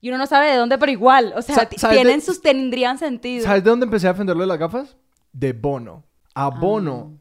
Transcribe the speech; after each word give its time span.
Y 0.00 0.08
uno 0.10 0.18
no 0.18 0.26
sabe 0.26 0.46
de 0.50 0.56
dónde, 0.56 0.78
pero 0.78 0.92
igual. 0.92 1.32
O 1.36 1.42
sea, 1.42 1.54
Sa- 1.56 1.66
t- 1.66 1.78
¿sabes 1.78 1.96
tienen 1.96 2.20
de- 2.20 2.24
sus, 2.24 2.40
tendrían 2.40 2.98
sentido. 2.98 3.44
¿Sabes 3.44 3.64
de 3.64 3.70
dónde 3.70 3.84
empecé 3.84 4.06
a 4.08 4.12
defenderlo 4.12 4.42
de 4.42 4.46
las 4.48 4.58
gafas? 4.58 4.96
De 5.32 5.52
Bono. 5.52 6.04
A 6.34 6.48
Bono 6.50 7.12
Ah. 7.14 7.18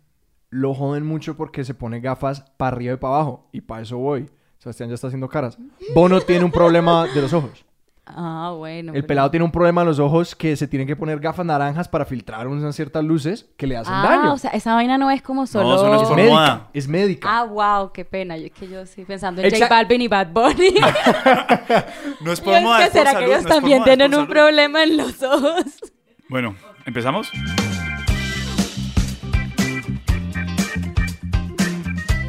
lo 0.51 0.74
joden 0.74 1.05
mucho 1.05 1.35
porque 1.35 1.63
se 1.66 1.74
pone 1.74 2.00
gafas 2.00 2.42
para 2.58 2.75
arriba 2.75 2.93
y 2.93 2.98
para 2.98 3.16
abajo. 3.16 3.50
Y 3.51 3.61
para 3.61 3.82
eso 3.82 3.98
voy. 3.98 4.29
Sebastián 4.59 4.90
ya 4.90 4.95
está 4.95 5.08
haciendo 5.08 5.27
caras. 5.29 5.58
Bono 5.95 6.19
tiene 6.21 6.45
un 6.45 6.51
problema 6.51 7.08
de 7.08 7.21
los 7.21 7.33
ojos. 7.33 7.66
Ah, 8.09 8.54
bueno. 8.57 8.91
El 8.93 9.00
pero- 9.02 9.07
pelado 9.07 9.31
tiene 9.31 9.43
un 9.43 9.52
problema 9.52 9.81
en 9.81 9.88
los 9.88 10.00
ojos 10.00 10.36
que 10.36 10.55
se 10.55 10.68
tienen 10.68 10.88
que 10.88 10.95
poner 10.95 11.20
gafas 11.20 11.45
naranjas 11.45 11.88
para 11.88 12.05
filtrar 12.05 12.48
unas 12.48 12.75
ciertas 12.75 13.04
luces 13.04 13.45
que 13.57 13.68
le 13.68 13.77
hacen 13.77 13.93
Ah, 13.93 14.04
daño. 14.18 14.34
o 14.34 14.38
sea, 14.38 14.52
esa 14.52 14.73
vaina 14.73 14.98
no 14.98 15.11
es 15.11 15.21
como 15.21 15.45
solo... 15.45 15.75
eso 15.75 15.88
no 15.88 15.95
es 15.95 16.02
es 16.04 16.16
médica. 16.16 16.34
moda. 16.34 16.67
Es 16.73 16.88
médica. 16.88 17.27
Ah, 17.30 17.43
wow, 17.43 17.91
qué 17.91 18.05
pena. 18.05 18.38
Yo, 18.38 18.45
es 18.45 18.52
que 18.54 18.67
yo 18.67 18.85
sí 18.85 19.04
pensando 19.05 19.41
en 19.41 19.48
Exa- 19.49 19.59
J 19.63 19.70
Balvin 19.70 20.02
y 20.02 20.07
Bad 20.07 20.27
Bunny. 20.31 20.73
No 22.21 22.31
es 22.31 22.39
Yo 22.39 22.45
por 22.45 22.54
es 22.55 22.63
moda, 22.63 22.77
que 22.80 22.84
es 22.85 22.89
por 22.91 22.98
será 22.99 23.12
salud, 23.12 23.25
que 23.27 23.31
ellos 23.34 23.43
no 23.43 23.49
también 23.49 23.77
moda, 23.80 23.85
tienen 23.85 24.08
un 24.13 24.21
salud. 24.21 24.30
problema 24.30 24.84
en 24.84 24.98
los 24.98 25.21
ojos. 25.23 25.66
Bueno, 26.30 26.55
¿empezamos? 26.85 27.31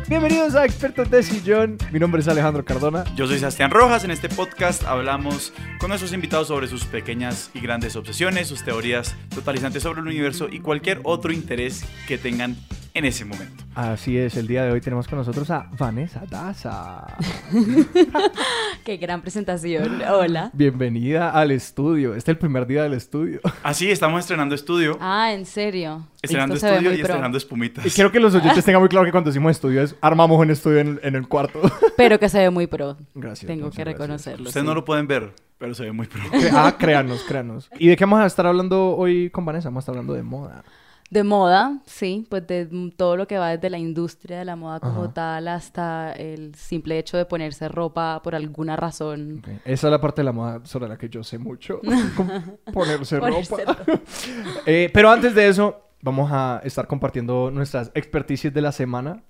Bienvenidos 0.08 0.54
a 0.54 0.64
Expertos 0.64 1.10
de 1.10 1.22
Sillón. 1.22 1.76
Mi 1.92 1.98
nombre 1.98 2.22
es 2.22 2.28
Alejandro 2.28 2.64
Cardona. 2.64 3.04
Yo 3.14 3.26
soy 3.26 3.38
Sebastián 3.38 3.70
Rojas. 3.70 4.04
En 4.04 4.10
este 4.10 4.28
podcast 4.30 4.84
hablamos 4.84 5.52
con 5.78 5.88
nuestros 5.90 6.14
invitados 6.14 6.48
sobre 6.48 6.66
sus 6.66 6.84
pequeñas 6.86 7.50
y 7.52 7.60
grandes 7.60 7.94
obsesiones, 7.94 8.48
sus 8.48 8.64
teorías 8.64 9.14
totalizantes 9.34 9.82
sobre 9.82 10.00
el 10.00 10.06
universo 10.06 10.48
y 10.50 10.60
cualquier 10.60 11.00
otro 11.04 11.30
interés 11.32 11.84
que 12.06 12.16
tengan 12.16 12.56
en 12.94 13.04
ese 13.04 13.24
momento. 13.26 13.64
Así 13.74 14.18
es, 14.18 14.36
el 14.36 14.48
día 14.48 14.64
de 14.64 14.72
hoy 14.72 14.80
tenemos 14.80 15.06
con 15.06 15.18
nosotros 15.18 15.48
a 15.50 15.68
Vanessa 15.78 16.22
Daza. 16.28 17.06
Qué 18.84 18.96
gran 18.96 19.20
presentación. 19.22 20.02
Hola. 20.02 20.50
Bienvenida 20.52 21.30
al 21.30 21.52
estudio. 21.52 22.14
Este 22.16 22.32
es 22.32 22.34
el 22.34 22.38
primer 22.38 22.66
día 22.66 22.82
del 22.82 22.94
estudio. 22.94 23.40
Así 23.62 23.88
estamos 23.90 24.20
estrenando 24.20 24.54
estudio, 24.54 24.98
Ah, 25.00 25.32
¿en 25.32 25.46
serio? 25.46 26.08
estrenando 26.20 26.56
Esto 26.56 26.66
se 26.66 26.70
ve 26.72 26.76
estudio 26.78 26.90
muy 26.90 26.98
y 26.98 27.02
pro. 27.02 27.10
estrenando 27.12 27.38
espumitas. 27.38 27.86
Y 27.86 27.90
quiero 27.90 28.10
que 28.10 28.18
los 28.18 28.34
oyentes 28.34 28.64
tengan 28.64 28.80
muy 28.82 28.88
claro 28.88 29.04
que 29.06 29.12
cuando 29.12 29.30
decimos 29.30 29.52
estudio 29.52 29.80
es 29.82 29.94
armamos 30.00 30.38
un 30.38 30.50
estudio 30.50 30.80
en, 30.80 31.00
en 31.02 31.14
el 31.14 31.28
cuarto. 31.28 31.60
Pero 31.96 32.18
que 32.18 32.28
se 32.28 32.38
ve 32.38 32.50
muy 32.50 32.66
pro. 32.66 32.96
Gracias. 33.14 33.46
Tengo 33.46 33.70
que 33.70 33.84
reconocerlo. 33.84 34.48
Ustedes 34.48 34.64
sí. 34.64 34.68
no 34.68 34.74
lo 34.74 34.84
pueden 34.84 35.06
ver, 35.06 35.32
pero 35.58 35.74
se 35.74 35.84
ve 35.84 35.92
muy 35.92 36.06
pro. 36.06 36.22
Ah, 36.52 36.76
créanos, 36.78 37.24
créanos. 37.24 37.68
¿Y 37.78 37.88
de 37.88 37.96
qué 37.96 38.04
vamos 38.04 38.20
a 38.20 38.26
estar 38.26 38.46
hablando 38.46 38.96
hoy 38.96 39.30
con 39.30 39.44
Vanessa? 39.44 39.68
Vamos 39.68 39.82
a 39.82 39.82
estar 39.82 39.92
hablando 39.94 40.14
de 40.14 40.22
moda. 40.22 40.64
De 41.10 41.24
moda, 41.24 41.78
sí, 41.86 42.26
pues 42.28 42.46
de 42.46 42.92
todo 42.94 43.16
lo 43.16 43.26
que 43.26 43.38
va 43.38 43.56
desde 43.56 43.70
la 43.70 43.78
industria 43.78 44.40
de 44.40 44.44
la 44.44 44.56
moda 44.56 44.78
como 44.78 45.04
Ajá. 45.04 45.14
tal 45.14 45.48
hasta 45.48 46.12
el 46.12 46.54
simple 46.54 46.98
hecho 46.98 47.16
de 47.16 47.24
ponerse 47.24 47.66
ropa 47.68 48.20
por 48.22 48.34
alguna 48.34 48.76
razón. 48.76 49.42
Esa 49.64 49.86
es 49.86 49.90
la 49.90 50.00
parte 50.02 50.20
de 50.20 50.26
la 50.26 50.32
moda 50.32 50.60
sobre 50.64 50.86
la 50.86 50.98
que 50.98 51.08
yo 51.08 51.24
sé 51.24 51.38
mucho. 51.38 51.80
Ponerse 52.72 53.18
ropa. 53.20 53.78
Eh, 54.66 54.90
pero 54.92 55.10
antes 55.10 55.34
de 55.34 55.48
eso, 55.48 55.80
vamos 56.02 56.30
a 56.30 56.60
estar 56.62 56.86
compartiendo 56.86 57.50
nuestras 57.50 57.90
experticias 57.94 58.52
de 58.52 58.60
la 58.60 58.72
semana. 58.72 59.22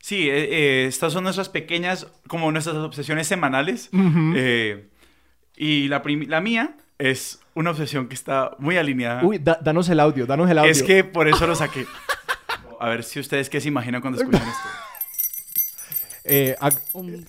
Sí, 0.00 0.28
eh, 0.30 0.48
eh, 0.50 0.86
estas 0.86 1.12
son 1.12 1.24
nuestras 1.24 1.48
pequeñas, 1.48 2.06
como 2.26 2.50
nuestras 2.50 2.76
obsesiones 2.76 3.26
semanales. 3.26 3.90
Eh, 4.34 4.88
y 5.56 5.88
la, 5.88 6.02
la 6.26 6.40
mía 6.40 6.76
es 6.98 7.40
una 7.54 7.70
obsesión 7.70 8.08
que 8.08 8.14
está 8.14 8.52
muy 8.58 8.76
alineada. 8.78 9.22
Uy, 9.24 9.38
da- 9.38 9.58
danos 9.62 9.88
el 9.90 10.00
audio, 10.00 10.26
danos 10.26 10.48
el 10.50 10.58
audio. 10.58 10.70
es 10.70 10.82
que 10.82 11.04
por 11.04 11.28
eso 11.28 11.46
lo 11.46 11.54
saqué. 11.54 11.86
A 12.78 12.88
ver 12.88 13.04
si 13.04 13.20
ustedes 13.20 13.50
qué 13.50 13.60
se 13.60 13.68
imaginan 13.68 14.00
cuando 14.00 14.18
escuchan 14.20 14.42
esto. 14.48 14.68
Eh, 16.24 16.54
Un- 16.92 17.26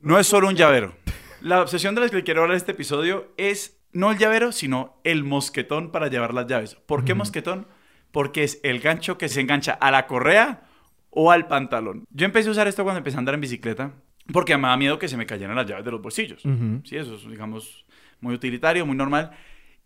No 0.00 0.18
es 0.18 0.26
solo 0.26 0.48
un 0.48 0.56
llavero. 0.56 0.94
La 1.40 1.60
obsesión 1.62 1.94
de 1.94 2.00
la 2.02 2.08
que 2.08 2.22
quiero 2.24 2.40
hablar 2.42 2.54
en 2.54 2.58
este 2.58 2.72
episodio 2.72 3.32
es 3.36 3.78
no 3.92 4.10
el 4.10 4.18
llavero, 4.18 4.50
sino 4.52 4.98
el 5.04 5.24
mosquetón 5.24 5.90
para 5.92 6.08
llevar 6.08 6.32
las 6.34 6.46
llaves. 6.46 6.74
¿Por 6.86 7.04
qué 7.04 7.14
mosquetón? 7.14 7.66
Porque 8.12 8.42
es 8.44 8.58
el 8.62 8.80
gancho 8.80 9.18
que 9.18 9.28
se 9.28 9.40
engancha 9.40 9.72
a 9.72 9.90
la 9.90 10.06
correa 10.06 10.62
o 11.10 11.30
al 11.30 11.46
pantalón. 11.46 12.04
Yo 12.10 12.26
empecé 12.26 12.48
a 12.48 12.52
usar 12.52 12.68
esto 12.68 12.84
cuando 12.84 12.98
empecé 12.98 13.16
a 13.16 13.20
andar 13.20 13.34
en 13.34 13.40
bicicleta 13.40 13.92
porque 14.32 14.56
me 14.56 14.62
daba 14.62 14.76
miedo 14.76 14.98
que 14.98 15.08
se 15.08 15.16
me 15.16 15.26
cayeran 15.26 15.56
las 15.56 15.66
llaves 15.66 15.84
de 15.84 15.90
los 15.90 16.00
bolsillos. 16.00 16.44
Ujú. 16.44 16.82
Sí, 16.84 16.96
eso 16.96 17.16
es, 17.16 17.28
digamos, 17.28 17.84
muy 18.20 18.34
utilitario, 18.34 18.86
muy 18.86 18.96
normal. 18.96 19.32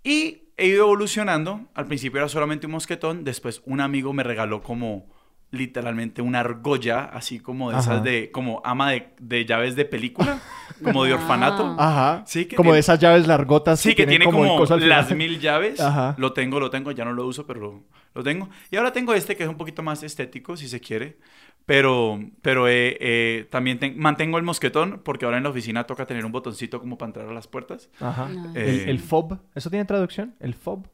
Y 0.03 0.43
he 0.57 0.67
ido 0.67 0.85
evolucionando. 0.85 1.69
Al 1.75 1.87
principio 1.87 2.19
era 2.19 2.29
solamente 2.29 2.67
un 2.67 2.73
mosquetón. 2.73 3.25
Después 3.25 3.63
un 3.65 3.81
amigo 3.81 4.13
me 4.13 4.23
regaló 4.23 4.63
como 4.63 5.14
literalmente 5.55 6.21
una 6.23 6.41
argolla, 6.41 7.05
así 7.05 7.41
como 7.41 7.71
de 7.71 7.77
Ajá. 7.77 7.93
esas 7.93 8.05
de, 8.05 8.31
como 8.31 8.61
ama 8.65 8.91
de, 8.91 9.15
de 9.19 9.45
llaves 9.47 9.77
de 9.77 9.85
película, 9.85 10.41
como 10.83 11.05
de 11.05 11.13
Ah. 11.13 11.17
orfanato. 11.17 11.77
Ajá. 11.79 12.23
Sí, 12.27 12.45
que 12.47 12.57
como 12.57 12.69
tiene- 12.69 12.75
de 12.77 12.81
esas 12.81 12.99
llaves 12.99 13.27
largotas. 13.27 13.81
Sí, 13.81 13.95
que 13.95 14.07
tiene 14.07 14.25
el 14.25 14.31
como 14.31 14.65
final. 14.67 14.89
las 14.89 15.15
mil 15.15 15.41
llaves. 15.41 15.81
Ajá. 15.81 16.15
Lo 16.19 16.33
tengo, 16.33 16.61
lo 16.61 16.71
tengo, 16.71 16.91
ya 16.93 17.05
no 17.05 17.13
lo 17.13 17.27
uso, 17.27 17.47
pero 17.47 17.61
lo, 17.61 17.83
lo 18.15 18.23
tengo. 18.23 18.49
Y 18.71 18.77
ahora 18.77 18.93
tengo 18.93 19.15
este 19.15 19.37
que 19.37 19.45
es 19.45 19.49
un 19.49 19.57
poquito 19.57 19.83
más 19.83 20.03
estético, 20.03 20.57
si 20.57 20.69
se 20.69 20.81
quiere. 20.81 21.19
Pero, 21.67 22.21
pero 22.43 22.69
eh, 22.69 22.97
eh, 23.01 23.47
también 23.51 23.79
ten- 23.79 23.99
mantengo 23.99 24.37
el 24.37 24.45
mosquetón 24.45 25.01
porque 25.03 25.25
ahora 25.25 25.39
en 25.39 25.45
la 25.45 25.49
oficina 25.51 25.85
toca 25.85 26.05
tener 26.05 26.25
un 26.27 26.31
botoncito 26.33 26.79
como 26.79 26.99
para 26.99 27.09
entrar 27.09 27.29
a 27.29 27.33
las 27.33 27.47
puertas. 27.49 27.89
Ajá. 28.01 28.29
Ah. 28.31 28.53
El, 28.55 28.69
Eh, 28.81 28.91
el 28.91 28.99
fob. 29.01 29.39
¿Eso 29.55 29.71
tiene 29.71 29.87
traducción? 29.87 30.35
¿El 30.41 30.53
fob? 30.55 30.87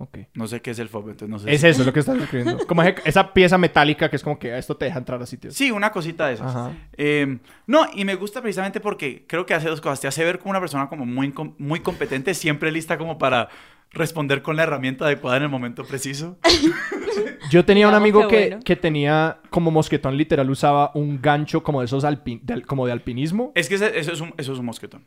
No, 0.00 0.04
Ok. 0.06 0.18
no 0.34 0.46
sé 0.48 0.62
qué 0.62 0.70
es 0.70 0.78
el 0.78 0.88
fob, 0.88 1.10
entonces 1.10 1.28
no 1.28 1.38
sé. 1.38 1.52
Es 1.52 1.60
si- 1.60 1.66
eso 1.68 1.84
lo 1.84 1.92
que 1.92 2.00
estás 2.00 2.16
escribiendo. 2.18 2.58
Como 2.66 2.82
esa 2.82 3.32
pieza 3.34 3.58
metálica 3.58 4.08
que 4.08 4.16
es 4.16 4.22
como 4.22 4.38
que 4.38 4.56
esto 4.56 4.74
te 4.76 4.86
deja 4.86 4.98
entrar 4.98 5.20
a 5.22 5.26
sitios. 5.26 5.54
Sí, 5.54 5.70
una 5.70 5.92
cosita 5.92 6.26
de 6.28 6.34
esas. 6.34 6.56
Ajá. 6.56 6.72
Eh, 6.96 7.38
no, 7.66 7.86
y 7.94 8.04
me 8.06 8.14
gusta 8.14 8.40
precisamente 8.40 8.80
porque 8.80 9.26
creo 9.28 9.44
que 9.44 9.52
hace 9.54 9.68
dos 9.68 9.80
cosas. 9.82 10.00
Te 10.00 10.08
hace 10.08 10.24
ver 10.24 10.38
como 10.38 10.50
una 10.50 10.60
persona 10.60 10.88
como 10.88 11.04
muy, 11.04 11.32
muy 11.58 11.80
competente, 11.80 12.32
siempre 12.34 12.72
lista 12.72 12.96
como 12.96 13.18
para 13.18 13.48
responder 13.92 14.40
con 14.40 14.56
la 14.56 14.62
herramienta 14.62 15.04
adecuada 15.04 15.36
en 15.36 15.42
el 15.42 15.48
momento 15.50 15.84
preciso. 15.84 16.38
Yo 17.50 17.64
tenía 17.64 17.88
un 17.88 17.94
amigo 17.94 18.28
que 18.28 18.36
que, 18.36 18.46
bueno. 18.48 18.62
que 18.64 18.76
tenía 18.76 19.38
como 19.50 19.70
mosquetón 19.70 20.16
literal, 20.16 20.48
usaba 20.50 20.92
un 20.94 21.20
gancho 21.20 21.62
como 21.62 21.80
de 21.80 21.86
esos 21.86 22.04
alpi- 22.04 22.40
de 22.42 22.54
al- 22.54 22.66
como 22.66 22.86
de 22.86 22.92
alpinismo. 22.92 23.52
Es 23.54 23.68
que 23.68 23.74
ese- 23.74 23.98
eso 23.98 24.12
es 24.12 24.20
un, 24.20 24.32
eso 24.38 24.52
es 24.52 24.58
un 24.58 24.66
mosquetón. 24.66 25.06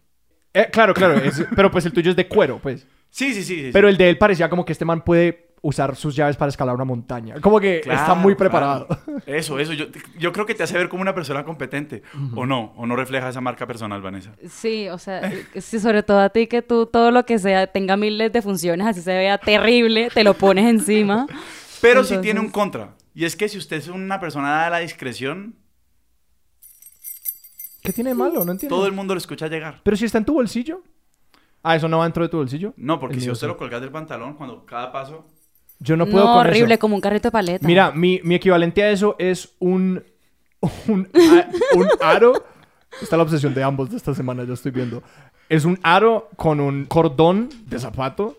Eh, 0.54 0.68
claro, 0.72 0.94
claro, 0.94 1.16
es- 1.16 1.44
pero 1.56 1.72
pues 1.72 1.86
el 1.86 1.94
tuyo 1.94 2.12
es 2.12 2.16
de 2.16 2.28
cuero, 2.28 2.60
pues. 2.62 2.86
Sí, 3.10 3.34
sí, 3.34 3.44
sí. 3.44 3.56
sí, 3.56 3.62
sí. 3.66 3.70
Pero 3.74 3.88
el 3.90 3.98
de 3.98 4.10
él 4.10 4.18
parecía 4.18 4.50
como 4.50 4.66
que 4.66 4.72
este 4.72 4.86
man 4.86 5.02
puede 5.04 5.50
usar 5.62 5.96
sus 5.96 6.14
llaves 6.14 6.36
para 6.36 6.50
escalar 6.50 6.76
una 6.76 6.84
montaña. 6.84 7.36
Como 7.40 7.58
que 7.60 7.78
está 7.80 8.16
muy 8.16 8.36
preparado. 8.36 8.86
claro. 8.88 9.22
Eso, 9.26 9.60
eso. 9.60 9.72
Yo, 9.72 9.86
yo 10.18 10.34
creo 10.34 10.46
que 10.46 10.54
te 10.56 10.64
hace 10.64 10.78
ver 10.78 10.90
como 10.90 11.02
una 11.02 11.16
persona 11.16 11.46
competente. 11.46 12.04
O 12.36 12.46
no, 12.46 12.74
o 12.76 12.86
no 12.86 12.96
refleja 12.98 13.30
esa 13.30 13.40
marca 13.40 13.66
personal, 13.66 14.02
Vanessa. 14.02 14.34
Sí, 14.50 14.90
o 14.90 14.98
sea, 14.98 15.32
sí, 15.56 15.80
sobre 15.80 16.04
todo 16.04 16.20
a 16.20 16.30
ti 16.30 16.48
que 16.48 16.62
tú 16.62 16.86
todo 16.88 17.12
lo 17.12 17.26
que 17.26 17.40
sea 17.40 17.68
tenga 17.68 17.96
miles 17.96 18.34
de 18.34 18.42
funciones, 18.42 18.86
así 18.88 19.00
se 19.02 19.14
vea 19.16 19.38
terrible, 19.38 20.10
te 20.14 20.24
lo 20.26 20.34
pones 20.34 20.66
encima. 20.70 21.28
Pero 21.82 22.04
sí 22.04 22.18
tiene 22.18 22.42
un 22.42 22.50
contra. 22.50 22.96
Y 23.16 23.24
es 23.26 23.36
que 23.38 23.48
si 23.48 23.58
usted 23.58 23.78
es 23.78 23.88
una 23.88 24.20
persona 24.20 24.66
a 24.66 24.70
la 24.70 24.80
discreción, 24.80 25.56
¿Qué 27.84 27.94
tiene 27.94 28.12
de 28.12 28.16
malo? 28.16 28.44
No 28.46 28.52
entiendo. 28.54 28.76
todo 28.76 28.86
el 28.88 28.94
mundo 28.94 29.14
lo 29.14 29.18
escucha 29.18 29.48
llegar. 29.48 29.82
Pero 29.84 29.98
si 29.98 30.06
está 30.06 30.18
en 30.18 30.26
tu 30.26 30.34
bolsillo. 30.34 30.82
Ah, 31.62 31.76
eso 31.76 31.88
no 31.88 31.98
va 32.00 32.06
dentro 32.06 32.24
de 32.24 32.30
tu 32.30 32.38
bolsillo. 32.38 32.74
No, 32.78 33.00
porque 33.00 33.16
El 33.16 33.22
si 33.22 33.28
mío 33.28 33.34
usted 33.34 33.48
sí. 33.48 33.52
lo 33.52 33.58
colgas 33.58 33.80
del 33.82 33.92
pantalón, 33.92 34.34
cuando 34.36 34.66
cada 34.66 34.92
paso... 34.92 35.26
Yo 35.80 35.96
no 35.98 36.06
No, 36.06 36.12
puedo 36.12 36.26
con 36.26 36.38
horrible, 36.38 36.76
eso. 36.76 36.80
como 36.82 36.96
un 36.96 37.02
carrito 37.02 37.28
de 37.28 37.32
paleta. 37.32 37.68
Mira, 37.68 37.92
mi, 37.92 38.20
mi 38.24 38.36
equivalente 38.36 38.84
a 38.84 38.90
eso 38.90 39.16
es 39.20 39.54
un, 39.60 40.02
un, 40.88 41.10
a- 41.14 41.50
un 41.78 41.88
aro. 42.02 42.34
Está 43.02 43.18
la 43.18 43.24
obsesión 43.24 43.54
de 43.54 43.64
ambos 43.64 43.90
de 43.90 43.98
esta 43.98 44.14
semana, 44.14 44.44
yo 44.44 44.54
estoy 44.54 44.72
viendo. 44.72 45.02
Es 45.50 45.66
un 45.66 45.80
aro 45.84 46.30
con 46.38 46.60
un 46.60 46.86
cordón 46.86 47.50
de 47.66 47.80
zapato. 47.80 48.38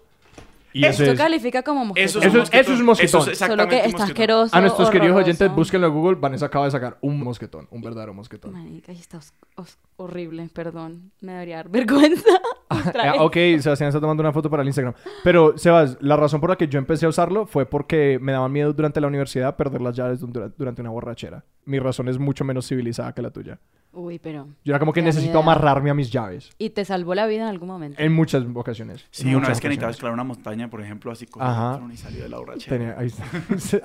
Y 0.74 0.84
eso 0.84 1.02
Esto 1.04 1.12
es... 1.12 1.18
califica 1.18 1.62
como 1.62 1.84
mosquetón. 1.84 2.04
Eso 2.04 2.18
es, 2.18 2.24
Eso 2.26 2.36
un 2.36 2.42
es- 2.42 2.48
eso 2.52 2.72
es 2.74 2.80
un 2.80 2.84
mosquetón. 2.86 3.06
Eso 3.06 3.18
es 3.18 3.38
Solo 3.38 3.62
exactamente 3.62 3.76
que 3.76 3.82
un 3.82 3.86
está 3.86 3.98
mosquetón. 3.98 4.10
asqueroso. 4.10 4.56
A 4.56 4.60
nuestros 4.60 4.90
queridos 4.90 5.10
horroroso. 5.14 5.24
oyentes, 5.30 5.54
búsquenlo 5.54 5.86
en 5.86 5.92
Google. 5.94 6.16
Vanessa 6.20 6.46
acaba 6.46 6.64
de 6.66 6.70
sacar 6.72 6.98
un 7.00 7.20
mosquetón, 7.22 7.68
un 7.70 7.80
verdadero 7.80 8.12
mosquetón. 8.12 8.52
Marica, 8.52 8.92
y 8.92 8.98
está 8.98 9.18
os- 9.18 9.32
os- 9.54 9.78
horrible, 9.96 10.48
perdón. 10.52 11.12
Me 11.20 11.32
debería 11.32 11.56
dar 11.56 11.68
vergüenza. 11.70 12.28
Ah, 12.76 13.12
vez. 13.12 13.14
ok, 13.20 13.34
Sebastián 13.62 13.88
está 13.88 14.00
tomando 14.00 14.20
una 14.22 14.32
foto 14.32 14.50
para 14.50 14.62
el 14.62 14.68
Instagram. 14.68 14.94
Pero, 15.22 15.56
Sebas, 15.56 15.96
la 16.00 16.16
razón 16.16 16.40
por 16.40 16.50
la 16.50 16.56
que 16.56 16.66
yo 16.66 16.78
empecé 16.78 17.06
a 17.06 17.08
usarlo 17.08 17.46
fue 17.46 17.66
porque 17.66 18.18
me 18.20 18.32
daban 18.32 18.50
miedo 18.50 18.72
durante 18.72 19.00
la 19.00 19.06
universidad 19.06 19.54
perder 19.54 19.80
las 19.80 19.94
llaves 19.94 20.20
dura- 20.20 20.50
durante 20.58 20.80
una 20.80 20.90
borrachera. 20.90 21.44
Mi 21.66 21.78
razón 21.78 22.08
es 22.08 22.18
mucho 22.18 22.44
menos 22.44 22.66
civilizada 22.66 23.12
que 23.14 23.22
la 23.22 23.30
tuya. 23.30 23.60
Uy, 23.92 24.18
pero... 24.18 24.48
Yo 24.64 24.72
era 24.72 24.80
como 24.80 24.92
que 24.92 25.02
necesito 25.02 25.38
amarrarme 25.38 25.90
a 25.90 25.94
mis 25.94 26.10
llaves. 26.10 26.50
Y 26.58 26.70
te 26.70 26.84
salvó 26.84 27.14
la 27.14 27.26
vida 27.26 27.42
en 27.42 27.48
algún 27.48 27.68
momento. 27.68 28.02
En 28.02 28.12
muchas 28.12 28.44
ocasiones. 28.54 29.06
Sí, 29.12 29.28
En 29.28 29.36
una 29.36 29.48
vez 29.48 29.60
que 29.60 29.68
necesitaba 29.68 29.90
ocasiones. 29.90 29.96
escalar 29.96 30.14
una 30.14 30.24
montaña, 30.24 30.68
por 30.68 30.82
ejemplo, 30.82 31.12
así 31.12 31.26
con 31.26 31.42
Ajá. 31.42 31.80
y 31.92 31.96
salió 31.96 32.22
de 32.24 32.28
la 32.28 32.38
borrachera. 32.38 32.76
Tenía- 32.76 32.96
ahí 32.98 33.06
está. 33.06 33.24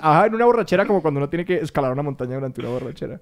Ajá, 0.00 0.26
en 0.26 0.34
una 0.34 0.46
borrachera 0.46 0.84
como 0.84 1.00
cuando 1.00 1.18
uno 1.18 1.28
tiene 1.28 1.44
que 1.44 1.58
escalar 1.58 1.92
una 1.92 2.02
montaña 2.02 2.34
durante 2.34 2.60
una 2.60 2.70
borrachera. 2.70 3.20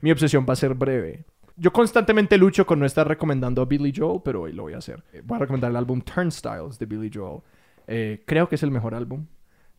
Mi 0.00 0.12
obsesión 0.12 0.46
va 0.48 0.52
a 0.52 0.56
ser 0.56 0.74
breve. 0.74 1.24
Yo 1.62 1.72
constantemente 1.72 2.36
lucho 2.36 2.66
con 2.66 2.80
no 2.80 2.86
estar 2.86 3.06
recomendando 3.06 3.62
a 3.62 3.66
Billy 3.66 3.92
Joel, 3.96 4.20
pero 4.24 4.42
hoy 4.42 4.52
lo 4.52 4.64
voy 4.64 4.72
a 4.72 4.78
hacer. 4.78 5.04
Eh, 5.12 5.22
Voy 5.24 5.36
a 5.36 5.38
recomendar 5.38 5.70
el 5.70 5.76
álbum 5.76 6.00
Turnstiles 6.00 6.76
de 6.76 6.86
Billy 6.86 7.08
Joel. 7.14 7.40
Eh, 7.86 8.24
creo 8.26 8.48
que 8.48 8.56
es 8.56 8.62
el 8.64 8.72
mejor 8.72 8.94
álbum. 8.96 9.26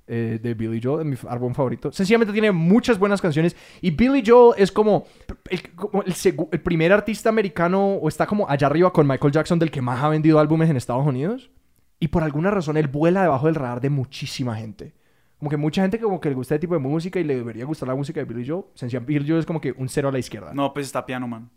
eh, 0.08 0.40
de 0.42 0.54
Billy 0.54 0.80
Joel, 0.82 1.02
es 1.02 1.24
mi 1.24 1.30
álbum 1.30 1.54
favorito. 1.54 1.92
Sencillamente 1.92 2.32
tiene 2.32 2.52
muchas 2.54 2.98
buenas 2.98 3.22
canciones. 3.22 3.56
Y 3.82 3.92
Billy 3.92 4.24
Joel 4.26 4.54
es 4.58 4.72
como 4.72 5.06
el, 5.50 5.62
como 5.76 6.04
el 6.04 6.14
el 6.52 6.62
primer 6.62 6.94
artista 6.94 7.28
americano, 7.30 7.96
o 7.96 8.08
está 8.08 8.26
como 8.28 8.50
allá 8.50 8.68
arriba 8.68 8.94
con 8.94 9.06
Michael 9.06 9.34
Jackson, 9.34 9.60
del 9.60 9.70
que 9.72 9.82
más 9.82 10.02
ha 10.02 10.08
vendido 10.08 10.40
álbumes 10.40 10.70
en 10.70 10.78
Estados 10.78 11.06
Unidos. 11.06 11.52
Y 12.00 12.08
por 12.10 12.24
alguna 12.24 12.50
razón 12.50 12.78
él 12.78 12.88
vuela 12.88 13.24
debajo 13.24 13.48
del 13.48 13.56
radar 13.56 13.82
de 13.82 13.90
muchísima 13.90 14.56
gente. 14.56 14.94
Como 15.38 15.50
que 15.50 15.58
mucha 15.58 15.82
gente 15.82 16.00
como 16.00 16.22
que 16.22 16.30
le 16.30 16.36
gusta 16.36 16.56
este 16.56 16.62
tipo 16.68 16.76
de 16.76 16.80
música 16.80 17.20
y 17.20 17.24
le 17.26 17.36
debería 17.36 17.66
gustar 17.66 17.88
la 17.90 17.96
música 17.96 18.22
de 18.22 18.26
Billy 18.26 18.48
Joel. 18.48 18.64
Sencillamente, 18.76 19.14
Billy 19.14 19.28
Joel 19.28 19.40
es 19.40 19.46
como 19.46 19.60
que 19.60 19.74
un 19.74 19.90
cero 19.90 20.08
a 20.10 20.12
la 20.14 20.20
izquierda. 20.20 20.54
No, 20.54 20.74
pues 20.74 20.86
está 20.86 21.06
Piano 21.06 21.28
Man. 21.28 21.50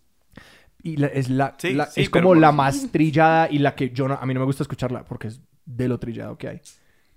Y 0.87 0.97
la- 0.97 1.09
es, 1.09 1.29
la, 1.29 1.55
Sí, 1.59 1.73
la- 1.73 1.87
sí, 1.87 2.03
es 2.03 2.11
como 2.11 2.35
la 2.35 2.53
más 2.53 2.91
trillada 2.93 3.49
y 3.51 3.59
la 3.59 3.75
que 3.75 3.91
yo 3.91 4.07
no, 4.09 4.15
a 4.15 4.25
mí 4.27 4.33
no 4.35 4.41
me 4.41 4.47
gusta 4.47 4.63
escucharla 4.63 5.05
porque 5.05 5.29
es 5.29 5.41
de 5.65 5.89
lo 5.89 5.99
trillado 5.99 6.37
que 6.39 6.49
hay. 6.49 6.61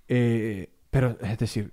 Eh, 0.07 0.69
pero 0.89 1.17
es 1.21 1.37
decir, 1.37 1.71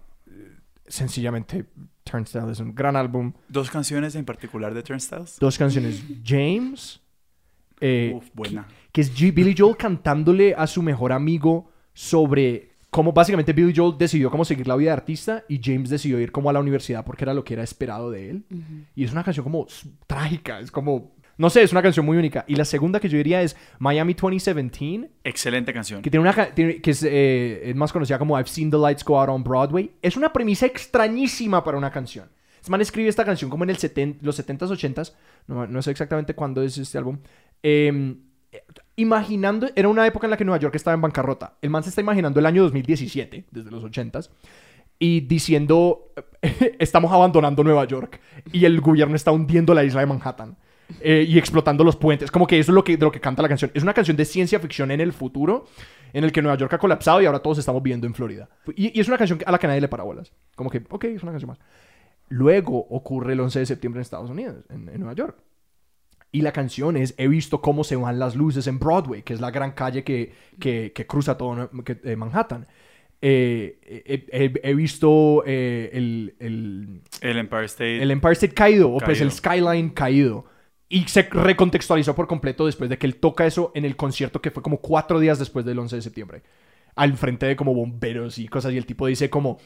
sencillamente 0.86 1.64
Turnstile 2.04 2.52
es 2.52 2.60
un 2.60 2.74
gran 2.74 2.96
álbum. 2.96 3.32
Dos 3.48 3.70
canciones 3.70 4.14
en 4.14 4.24
particular 4.24 4.72
de 4.74 4.82
Turnstiles. 4.82 5.36
Dos 5.40 5.58
canciones, 5.58 6.02
James, 6.24 7.00
eh, 7.80 8.12
Uf, 8.14 8.28
buena. 8.34 8.66
que 8.92 9.00
es 9.00 9.14
G- 9.14 9.34
Billy 9.34 9.54
Joel 9.56 9.76
cantándole 9.76 10.54
a 10.54 10.66
su 10.66 10.82
mejor 10.82 11.12
amigo 11.12 11.70
sobre 11.92 12.70
cómo 12.90 13.12
básicamente 13.12 13.52
Billy 13.52 13.72
Joel 13.74 13.98
decidió 13.98 14.30
cómo 14.30 14.44
seguir 14.44 14.68
la 14.68 14.76
vida 14.76 14.90
de 14.90 14.96
artista 14.96 15.44
y 15.48 15.60
James 15.62 15.90
decidió 15.90 16.20
ir 16.20 16.30
como 16.30 16.48
a 16.48 16.52
la 16.52 16.60
universidad 16.60 17.04
porque 17.04 17.24
era 17.24 17.34
lo 17.34 17.42
que 17.44 17.54
era 17.54 17.62
esperado 17.64 18.10
de 18.10 18.30
él. 18.30 18.44
Y 18.94 19.04
es 19.04 19.12
una 19.12 19.24
canción 19.24 19.44
como 19.44 19.66
trágica, 20.06 20.60
es 20.60 20.70
como, 20.70 21.15
no 21.38 21.50
sé, 21.50 21.62
es 21.62 21.72
una 21.72 21.82
canción 21.82 22.06
muy 22.06 22.16
única. 22.16 22.44
Y 22.48 22.56
la 22.56 22.64
segunda 22.64 22.98
que 23.00 23.08
yo 23.08 23.16
diría 23.18 23.42
es 23.42 23.56
Miami 23.78 24.14
2017, 24.14 25.10
Excelente 25.24 25.72
canción. 25.72 26.02
que 26.02 26.10
tiene 26.10 26.28
una 26.28 26.54
tiene- 26.54 26.80
que 26.80 26.90
es, 26.92 27.02
eh, 27.02 27.70
es 27.70 27.76
más 27.76 27.92
conocida 27.92 28.18
como 28.18 28.38
I've 28.38 28.48
Seen 28.48 28.70
the 28.70 28.78
Lights 28.78 29.04
Go 29.04 29.20
Out 29.20 29.28
on 29.30 29.44
Broadway. 29.44 29.90
Es 30.02 30.16
una 30.16 30.32
premisa 30.32 30.66
extrañísima 30.66 31.62
para 31.62 31.76
una 31.78 31.90
canción. 31.90 32.28
Este 32.58 32.70
man 32.70 32.80
escribe 32.80 33.08
esta 33.08 33.24
canción 33.24 33.48
como 33.50 33.64
en 33.64 33.70
el 33.70 33.76
seten- 33.76 34.16
los 34.22 34.34
70s, 34.38 34.70
80s. 34.70 35.14
No, 35.46 35.66
no 35.66 35.82
sé 35.82 35.90
exactamente 35.92 36.34
cuándo 36.34 36.62
es 36.62 36.76
este 36.78 36.98
álbum. 36.98 37.18
Eh, 37.62 38.16
imaginando, 38.96 39.68
era 39.74 39.88
una 39.88 40.06
época 40.06 40.26
en 40.26 40.30
la 40.30 40.36
que 40.36 40.44
Nueva 40.44 40.58
York 40.58 40.74
estaba 40.74 40.94
en 40.94 41.00
bancarrota. 41.00 41.56
El 41.60 41.70
man 41.70 41.82
se 41.82 41.90
está 41.90 42.00
imaginando 42.00 42.40
el 42.40 42.46
año 42.46 42.62
2017, 42.62 43.44
desde 43.50 43.70
los 43.70 43.84
80s, 43.84 44.30
y 44.98 45.20
diciendo, 45.20 46.12
estamos 46.78 47.12
abandonando 47.12 47.62
Nueva 47.62 47.84
York 47.84 48.20
y 48.52 48.64
el 48.64 48.80
gobierno 48.80 49.14
está 49.16 49.30
hundiendo 49.32 49.74
la 49.74 49.84
isla 49.84 50.00
de 50.00 50.06
Manhattan. 50.06 50.56
Eh, 51.00 51.24
y 51.28 51.38
explotando 51.38 51.82
los 51.84 51.96
puentes. 51.96 52.30
Como 52.30 52.46
que 52.46 52.58
eso 52.58 52.72
es 52.72 52.74
lo 52.74 52.84
que, 52.84 52.96
de 52.96 53.04
lo 53.04 53.12
que 53.12 53.20
canta 53.20 53.42
la 53.42 53.48
canción. 53.48 53.70
Es 53.74 53.82
una 53.82 53.94
canción 53.94 54.16
de 54.16 54.24
ciencia 54.24 54.58
ficción 54.60 54.90
en 54.90 55.00
el 55.00 55.12
futuro, 55.12 55.66
en 56.12 56.24
el 56.24 56.32
que 56.32 56.42
Nueva 56.42 56.56
York 56.56 56.72
ha 56.74 56.78
colapsado 56.78 57.20
y 57.20 57.26
ahora 57.26 57.40
todos 57.40 57.58
estamos 57.58 57.82
viviendo 57.82 58.06
en 58.06 58.14
Florida. 58.14 58.48
Y, 58.76 58.96
y 58.96 59.00
es 59.00 59.08
una 59.08 59.18
canción 59.18 59.40
a 59.44 59.52
la 59.52 59.58
que 59.58 59.66
nadie 59.66 59.80
le 59.80 59.88
para 59.88 60.04
bolas. 60.04 60.32
Como 60.54 60.70
que, 60.70 60.82
ok, 60.88 61.04
es 61.04 61.22
una 61.22 61.32
canción 61.32 61.48
más. 61.50 61.58
Luego 62.28 62.78
ocurre 62.90 63.34
el 63.34 63.40
11 63.40 63.60
de 63.60 63.66
septiembre 63.66 63.98
en 63.98 64.02
Estados 64.02 64.30
Unidos, 64.30 64.56
en, 64.70 64.88
en 64.88 64.98
Nueva 65.00 65.14
York. 65.14 65.36
Y 66.32 66.42
la 66.42 66.52
canción 66.52 66.96
es 66.96 67.14
He 67.18 67.28
visto 67.28 67.60
cómo 67.62 67.84
se 67.84 67.96
van 67.96 68.18
las 68.18 68.34
luces 68.34 68.66
en 68.66 68.78
Broadway, 68.78 69.22
que 69.22 69.32
es 69.32 69.40
la 69.40 69.50
gran 69.50 69.72
calle 69.72 70.02
que, 70.04 70.32
que, 70.58 70.92
que 70.94 71.06
cruza 71.06 71.36
todo 71.38 71.70
que- 71.84 72.00
eh, 72.04 72.16
Manhattan. 72.16 72.66
Eh, 73.22 73.78
he, 74.04 74.26
he- 74.44 74.60
he 74.70 74.74
visto 74.74 75.42
eh, 75.46 75.88
el, 75.92 76.34
el, 76.38 77.00
El 77.22 77.38
Empire 77.38 77.64
State. 77.64 78.02
el 78.02 78.10
Empire 78.10 78.32
State 78.34 78.54
caído, 78.54 78.88
o 78.90 78.98
pues 78.98 79.18
Caído. 79.18 79.24
el 79.24 79.32
Skyline 79.32 79.90
caído. 79.90 80.44
Y 80.88 81.02
se 81.08 81.22
recontextualizó 81.22 82.14
por 82.14 82.26
completo 82.28 82.66
después 82.66 82.88
de 82.88 82.96
que 82.98 83.06
él 83.06 83.16
toca 83.16 83.44
eso 83.46 83.72
en 83.74 83.84
el 83.84 83.96
concierto 83.96 84.40
que 84.40 84.50
fue 84.52 84.62
como 84.62 84.78
cuatro 84.78 85.18
días 85.18 85.38
después 85.38 85.64
del 85.64 85.78
11 85.78 85.96
de 85.96 86.02
septiembre. 86.02 86.42
Al 86.94 87.16
frente 87.16 87.46
de 87.46 87.56
como 87.56 87.74
bomberos 87.74 88.38
y 88.38 88.46
cosas. 88.48 88.72
Y 88.72 88.76
el 88.78 88.86
tipo 88.86 89.06
dice 89.06 89.28
como... 89.28 89.58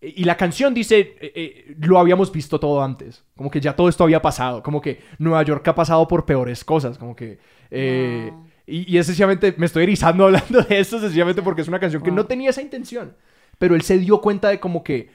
Y 0.00 0.24
la 0.24 0.36
canción 0.36 0.74
dice, 0.74 1.16
eh, 1.20 1.32
eh, 1.34 1.74
lo 1.80 1.98
habíamos 1.98 2.30
visto 2.32 2.58
todo 2.60 2.82
antes. 2.82 3.24
Como 3.36 3.50
que 3.50 3.60
ya 3.60 3.74
todo 3.76 3.88
esto 3.88 4.04
había 4.04 4.20
pasado. 4.20 4.62
Como 4.62 4.80
que 4.80 5.00
Nueva 5.18 5.42
York 5.42 5.66
ha 5.68 5.74
pasado 5.74 6.06
por 6.08 6.24
peores 6.26 6.64
cosas. 6.64 6.98
Como 6.98 7.14
que... 7.16 7.38
eh, 7.70 8.28
Wow. 8.30 8.46
y, 8.66 8.94
y 8.94 8.98
es 8.98 9.06
sencillamente, 9.06 9.54
me 9.58 9.66
estoy 9.66 9.82
erizando 9.84 10.24
hablando 10.26 10.62
de 10.62 10.78
esto 10.78 10.98
sencillamente 10.98 11.42
porque 11.42 11.60
es 11.62 11.68
una 11.68 11.78
canción 11.80 12.02
que 12.02 12.10
Wow. 12.10 12.16
no 12.16 12.26
tenía 12.26 12.50
esa 12.50 12.62
intención. 12.62 13.16
Pero 13.58 13.74
él 13.74 13.82
se 13.82 13.98
dio 13.98 14.20
cuenta 14.20 14.48
de 14.48 14.58
como 14.60 14.82
que, 14.82 15.10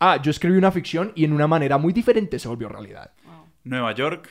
ah, 0.00 0.20
yo 0.22 0.30
escribí 0.30 0.56
una 0.58 0.72
ficción 0.72 1.12
y 1.14 1.24
en 1.24 1.32
una 1.32 1.46
manera 1.46 1.78
muy 1.78 1.92
diferente 1.92 2.38
se 2.38 2.48
volvió 2.48 2.68
realidad. 2.68 3.12
Nueva 3.64 3.92
York. 3.94 4.28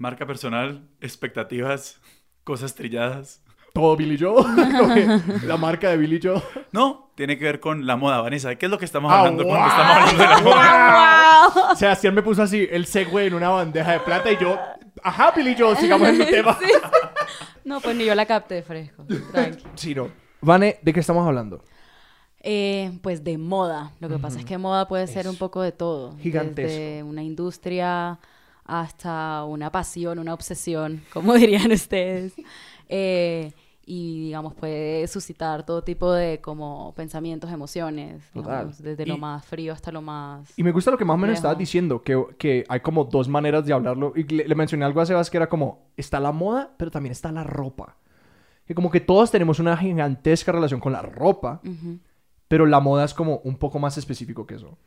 Marca 0.00 0.24
personal. 0.26 0.80
Expectativas. 1.02 2.00
Cosas 2.42 2.74
trilladas. 2.74 3.42
Todo 3.74 3.96
Billy 3.96 4.16
Joe. 4.18 4.42
La 5.46 5.58
marca 5.58 5.90
de 5.90 5.98
Billy 5.98 6.18
Joe. 6.20 6.42
No, 6.72 7.12
tiene 7.14 7.38
que 7.38 7.44
ver 7.44 7.60
con 7.60 7.86
la 7.86 7.96
moda, 7.96 8.22
Vanessa. 8.22 8.54
¿Qué 8.56 8.64
es 8.64 8.70
lo 8.70 8.78
que 8.78 8.86
estamos 8.86 9.12
Ah, 9.12 9.18
hablando 9.20 9.44
cuando 9.44 9.60
wow. 9.60 9.68
estamos 9.68 9.96
hablando 9.96 10.22
de 10.22 10.28
la 10.28 10.40
moda? 10.40 11.74
Sebastián 11.76 12.14
me 12.14 12.22
puso 12.22 12.42
así 12.42 12.66
el 12.70 12.86
segue 12.86 13.26
en 13.26 13.34
una 13.34 13.50
bandeja 13.50 13.92
de 13.92 14.00
plata 14.00 14.32
y 14.32 14.38
yo, 14.38 14.58
ajá, 15.04 15.32
Billy 15.36 15.54
Joe, 15.56 15.76
sigamos 15.76 16.08
en 16.08 16.22
el 16.22 16.26
tema. 16.30 16.58
No, 17.64 17.80
pues 17.82 17.94
ni 17.94 18.06
yo 18.06 18.14
la 18.14 18.24
capté 18.24 18.62
fresco. 18.62 19.04
Tranqui. 19.32 19.62
Sí, 19.74 19.94
no. 19.94 20.08
Vane, 20.40 20.78
¿de 20.80 20.92
qué 20.94 21.00
estamos 21.00 21.26
hablando? 21.26 21.62
Eh, 22.42 22.90
pues 23.02 23.22
de 23.22 23.36
moda. 23.36 23.92
Lo 24.00 24.08
que 24.08 24.18
pasa 24.18 24.38
es 24.38 24.46
que 24.46 24.56
moda 24.56 24.88
puede 24.88 25.06
ser 25.06 25.28
un 25.28 25.36
poco 25.36 25.60
de 25.60 25.72
todo. 25.72 26.16
Gigantesco. 26.16 26.72
Desde 26.72 27.02
una 27.02 27.22
industria 27.22 28.18
hasta 28.70 29.44
una 29.44 29.70
pasión, 29.72 30.18
una 30.18 30.32
obsesión, 30.34 31.02
como 31.12 31.34
dirían 31.34 31.72
ustedes. 31.72 32.34
Eh, 32.88 33.52
y 33.84 34.26
digamos, 34.26 34.54
puede 34.54 35.08
suscitar 35.08 35.66
todo 35.66 35.82
tipo 35.82 36.12
de 36.12 36.40
como 36.40 36.92
pensamientos, 36.94 37.50
emociones. 37.50 38.22
Digamos, 38.32 38.80
desde 38.80 39.02
Y- 39.02 39.06
lo 39.06 39.18
más 39.18 39.44
frío 39.44 39.72
hasta 39.72 39.90
lo 39.90 40.00
más... 40.00 40.52
Y 40.56 40.62
me 40.62 40.70
gusta 40.70 40.92
lo 40.92 40.98
que 40.98 41.04
más 41.04 41.14
o 41.14 41.18
menos 41.18 41.36
estabas 41.36 41.58
diciendo, 41.58 42.00
que, 42.02 42.22
que 42.38 42.64
hay 42.68 42.80
como 42.80 43.04
dos 43.04 43.26
maneras 43.28 43.66
de 43.66 43.72
hablarlo. 43.72 44.12
Y 44.14 44.22
le, 44.24 44.46
le 44.46 44.54
mencioné 44.54 44.84
algo 44.84 45.00
a 45.00 45.06
Sebas 45.06 45.28
que 45.30 45.38
era 45.38 45.48
como, 45.48 45.88
está 45.96 46.20
la 46.20 46.30
moda, 46.30 46.70
pero 46.76 46.90
también 46.92 47.10
está 47.12 47.32
la 47.32 47.42
ropa. 47.42 47.96
Que 48.64 48.74
como 48.76 48.90
que 48.92 49.00
todos 49.00 49.32
tenemos 49.32 49.58
una 49.58 49.76
gigantesca 49.76 50.52
relación 50.52 50.78
con 50.78 50.92
la 50.92 51.02
ropa, 51.02 51.60
pero 52.46 52.66
la 52.66 52.78
moda 52.78 53.04
es 53.04 53.14
como 53.14 53.38
un 53.38 53.56
poco 53.56 53.80
más 53.80 53.98
específico 53.98 54.46
que 54.46 54.54
eso. 54.54 54.78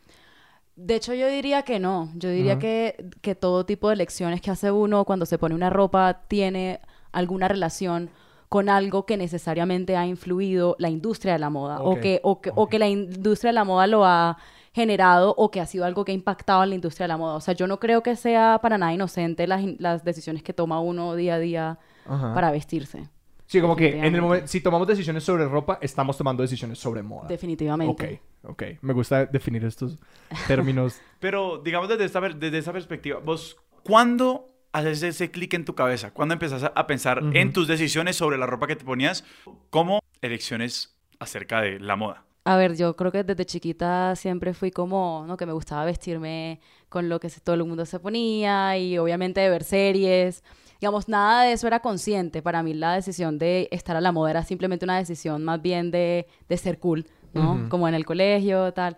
De 0.76 0.96
hecho, 0.96 1.14
yo 1.14 1.28
diría 1.28 1.62
que 1.64 1.80
no. 1.80 2.10
Yo 2.16 2.30
diría 2.30 2.58
que, 2.58 3.12
que 3.22 3.36
todo 3.36 3.66
tipo 3.66 3.90
de 3.90 3.96
elecciones 3.96 4.42
que 4.42 4.52
hace 4.52 4.72
uno 4.72 5.06
cuando 5.06 5.26
se 5.26 5.38
pone 5.38 5.54
una 5.54 5.70
ropa 5.70 6.22
tiene 6.28 6.80
alguna 7.12 7.48
relación 7.48 8.10
con 8.50 8.70
algo 8.70 9.06
que 9.06 9.18
necesariamente 9.18 9.96
ha 9.98 10.06
influido 10.06 10.76
la 10.78 10.90
industria 10.90 11.34
de 11.34 11.40
la 11.40 11.50
moda 11.50 11.82
o, 11.82 12.00
que, 12.00 12.20
o, 12.24 12.40
que, 12.40 12.52
o 12.54 12.68
que 12.68 12.78
la 12.78 12.88
industria 12.88 13.50
de 13.50 13.56
la 13.56 13.64
moda 13.64 13.88
lo 13.88 14.06
ha 14.06 14.38
generado 14.74 15.34
o 15.38 15.50
que 15.50 15.62
ha 15.62 15.66
sido 15.66 15.86
algo 15.86 16.04
que 16.06 16.12
ha 16.12 16.16
impactado 16.16 16.64
en 16.64 16.70
la 16.70 16.76
industria 16.76 17.06
de 17.06 17.10
la 17.10 17.18
moda. 17.18 17.36
O 17.36 17.42
sea, 17.42 17.54
yo 17.54 17.68
no 17.68 17.80
creo 17.80 18.04
que 18.04 18.16
sea 18.16 18.60
para 18.62 18.78
nada 18.78 18.94
inocente 18.94 19.48
las, 19.48 19.64
las 19.80 20.04
decisiones 20.04 20.44
que 20.44 20.54
toma 20.54 20.80
uno 20.80 21.16
día 21.16 21.36
a 21.36 21.40
día 21.40 21.80
Ajá. 22.06 22.34
para 22.34 22.52
vestirse. 22.52 23.10
Sí, 23.54 23.62
como 23.62 23.76
que 23.76 23.84
en 23.86 23.92
el 23.92 23.94
Definitivamente. 24.02 24.22
momento, 24.28 24.48
si 24.48 24.62
tomamos 24.62 24.88
decisiones 24.88 25.24
sobre 25.24 25.46
ropa, 25.46 25.78
estamos 25.80 26.18
tomando 26.18 26.42
decisiones 26.42 26.80
sobre 26.80 27.04
moda. 27.04 27.28
Definitivamente. 27.28 28.22
Ok, 28.44 28.50
ok. 28.52 28.64
Me 28.82 28.94
gusta 28.94 29.28
definir 29.28 29.64
estos 29.64 30.00
términos. 30.48 31.00
Pero, 31.20 31.60
digamos, 31.60 31.88
desde 31.88 32.06
esta, 32.06 32.20
desde 32.20 32.58
esa 32.58 32.74
perspectiva, 32.74 33.20
vos, 33.20 33.56
¿cuándo 33.84 34.50
haces 34.72 35.04
ese 35.04 35.30
clic 35.30 35.54
en 35.54 35.66
tu 35.66 35.76
cabeza? 35.76 36.10
¿Cuándo 36.10 36.34
empezás 36.34 36.64
a- 36.64 36.88
pensar 36.88 37.22
Ujú. 37.24 37.30
en 37.38 37.54
tus 37.54 37.68
decisiones 37.68 38.16
sobre 38.16 38.40
la 38.40 38.48
ropa 38.48 38.66
que 38.66 38.76
te 38.76 38.86
ponías 38.86 39.24
como 39.70 40.00
elecciones 40.22 40.98
acerca 41.20 41.62
de 41.62 41.80
la 41.80 41.96
moda? 41.96 42.26
A 42.46 42.58
ver, 42.58 42.76
yo 42.76 42.96
creo 42.96 43.12
que 43.12 43.24
desde 43.24 43.46
chiquita 43.46 44.16
siempre 44.16 44.56
fui 44.56 44.72
como, 44.72 45.26
¿no? 45.28 45.38
Que 45.38 45.46
me 45.46 45.54
gustaba 45.54 45.86
vestirme 45.86 46.60
con 46.90 47.08
lo 47.08 47.20
que 47.20 47.30
todo 47.30 47.54
el 47.56 47.64
mundo 47.66 47.86
se 47.86 48.00
ponía 48.00 48.76
y 48.80 48.98
obviamente 48.98 49.42
de 49.42 49.50
ver 49.52 49.64
series. 49.64 50.44
Digamos, 50.84 51.08
nada 51.08 51.44
de 51.44 51.54
eso 51.54 51.66
era 51.66 51.80
consciente. 51.80 52.42
Para 52.42 52.62
mí 52.62 52.74
la 52.74 52.96
decisión 52.96 53.40
de 53.40 53.70
estar 53.72 53.96
a 53.96 54.02
la 54.02 54.12
moda 54.12 54.32
era 54.32 54.44
simplemente 54.44 54.84
una 54.84 54.98
decisión 54.98 55.42
más 55.42 55.62
bien 55.62 55.92
de, 55.92 56.28
de 56.50 56.58
ser 56.58 56.78
cool, 56.78 57.06
¿no? 57.32 57.54
Ujú. 57.54 57.70
Como 57.70 57.88
en 57.88 57.94
el 57.94 58.06
colegio, 58.06 58.74
tal. 58.74 58.98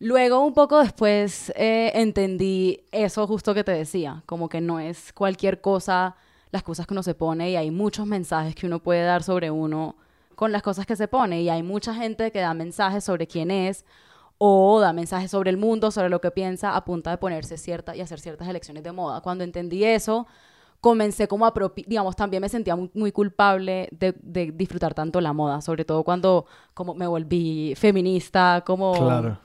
Luego, 0.00 0.44
un 0.44 0.52
poco 0.52 0.80
después, 0.80 1.52
eh, 1.54 1.92
entendí 1.94 2.80
eso 2.90 3.24
justo 3.28 3.54
que 3.54 3.62
te 3.62 3.70
decía, 3.70 4.24
como 4.26 4.48
que 4.48 4.60
no 4.60 4.80
es 4.80 5.12
cualquier 5.12 5.60
cosa 5.60 6.16
las 6.50 6.64
cosas 6.64 6.88
que 6.88 6.94
uno 6.94 7.04
se 7.04 7.14
pone 7.14 7.52
y 7.52 7.56
hay 7.56 7.70
muchos 7.70 8.04
mensajes 8.04 8.56
que 8.56 8.66
uno 8.66 8.80
puede 8.80 9.04
dar 9.04 9.22
sobre 9.22 9.48
uno 9.48 9.94
con 10.34 10.50
las 10.50 10.62
cosas 10.62 10.86
que 10.86 10.96
se 10.96 11.06
pone 11.06 11.40
y 11.40 11.48
hay 11.48 11.62
mucha 11.62 11.94
gente 11.94 12.32
que 12.32 12.40
da 12.40 12.52
mensajes 12.52 13.04
sobre 13.04 13.28
quién 13.28 13.52
es 13.52 13.84
o 14.38 14.80
da 14.80 14.92
mensajes 14.92 15.30
sobre 15.30 15.50
el 15.50 15.56
mundo, 15.56 15.92
sobre 15.92 16.08
lo 16.08 16.20
que 16.20 16.32
piensa 16.32 16.74
a 16.74 16.84
punta 16.84 17.12
de 17.12 17.18
ponerse 17.18 17.58
cierta 17.58 17.94
y 17.94 18.00
hacer 18.00 18.18
ciertas 18.18 18.48
elecciones 18.48 18.82
de 18.82 18.90
moda. 18.90 19.20
Cuando 19.20 19.44
entendí 19.44 19.84
eso, 19.84 20.26
comencé 20.82 21.28
como 21.28 21.46
a, 21.46 21.54
digamos, 21.86 22.16
también 22.16 22.40
me 22.42 22.48
sentía 22.50 22.76
muy, 22.76 22.90
muy 22.92 23.12
culpable 23.12 23.88
de, 23.92 24.14
de 24.20 24.50
disfrutar 24.52 24.92
tanto 24.94 25.20
la 25.20 25.32
moda, 25.32 25.62
sobre 25.62 25.84
todo 25.84 26.02
cuando 26.02 26.44
como 26.74 26.92
me 26.94 27.06
volví 27.06 27.72
feminista, 27.76 28.64
como 28.66 28.92
Claro. 28.92 29.38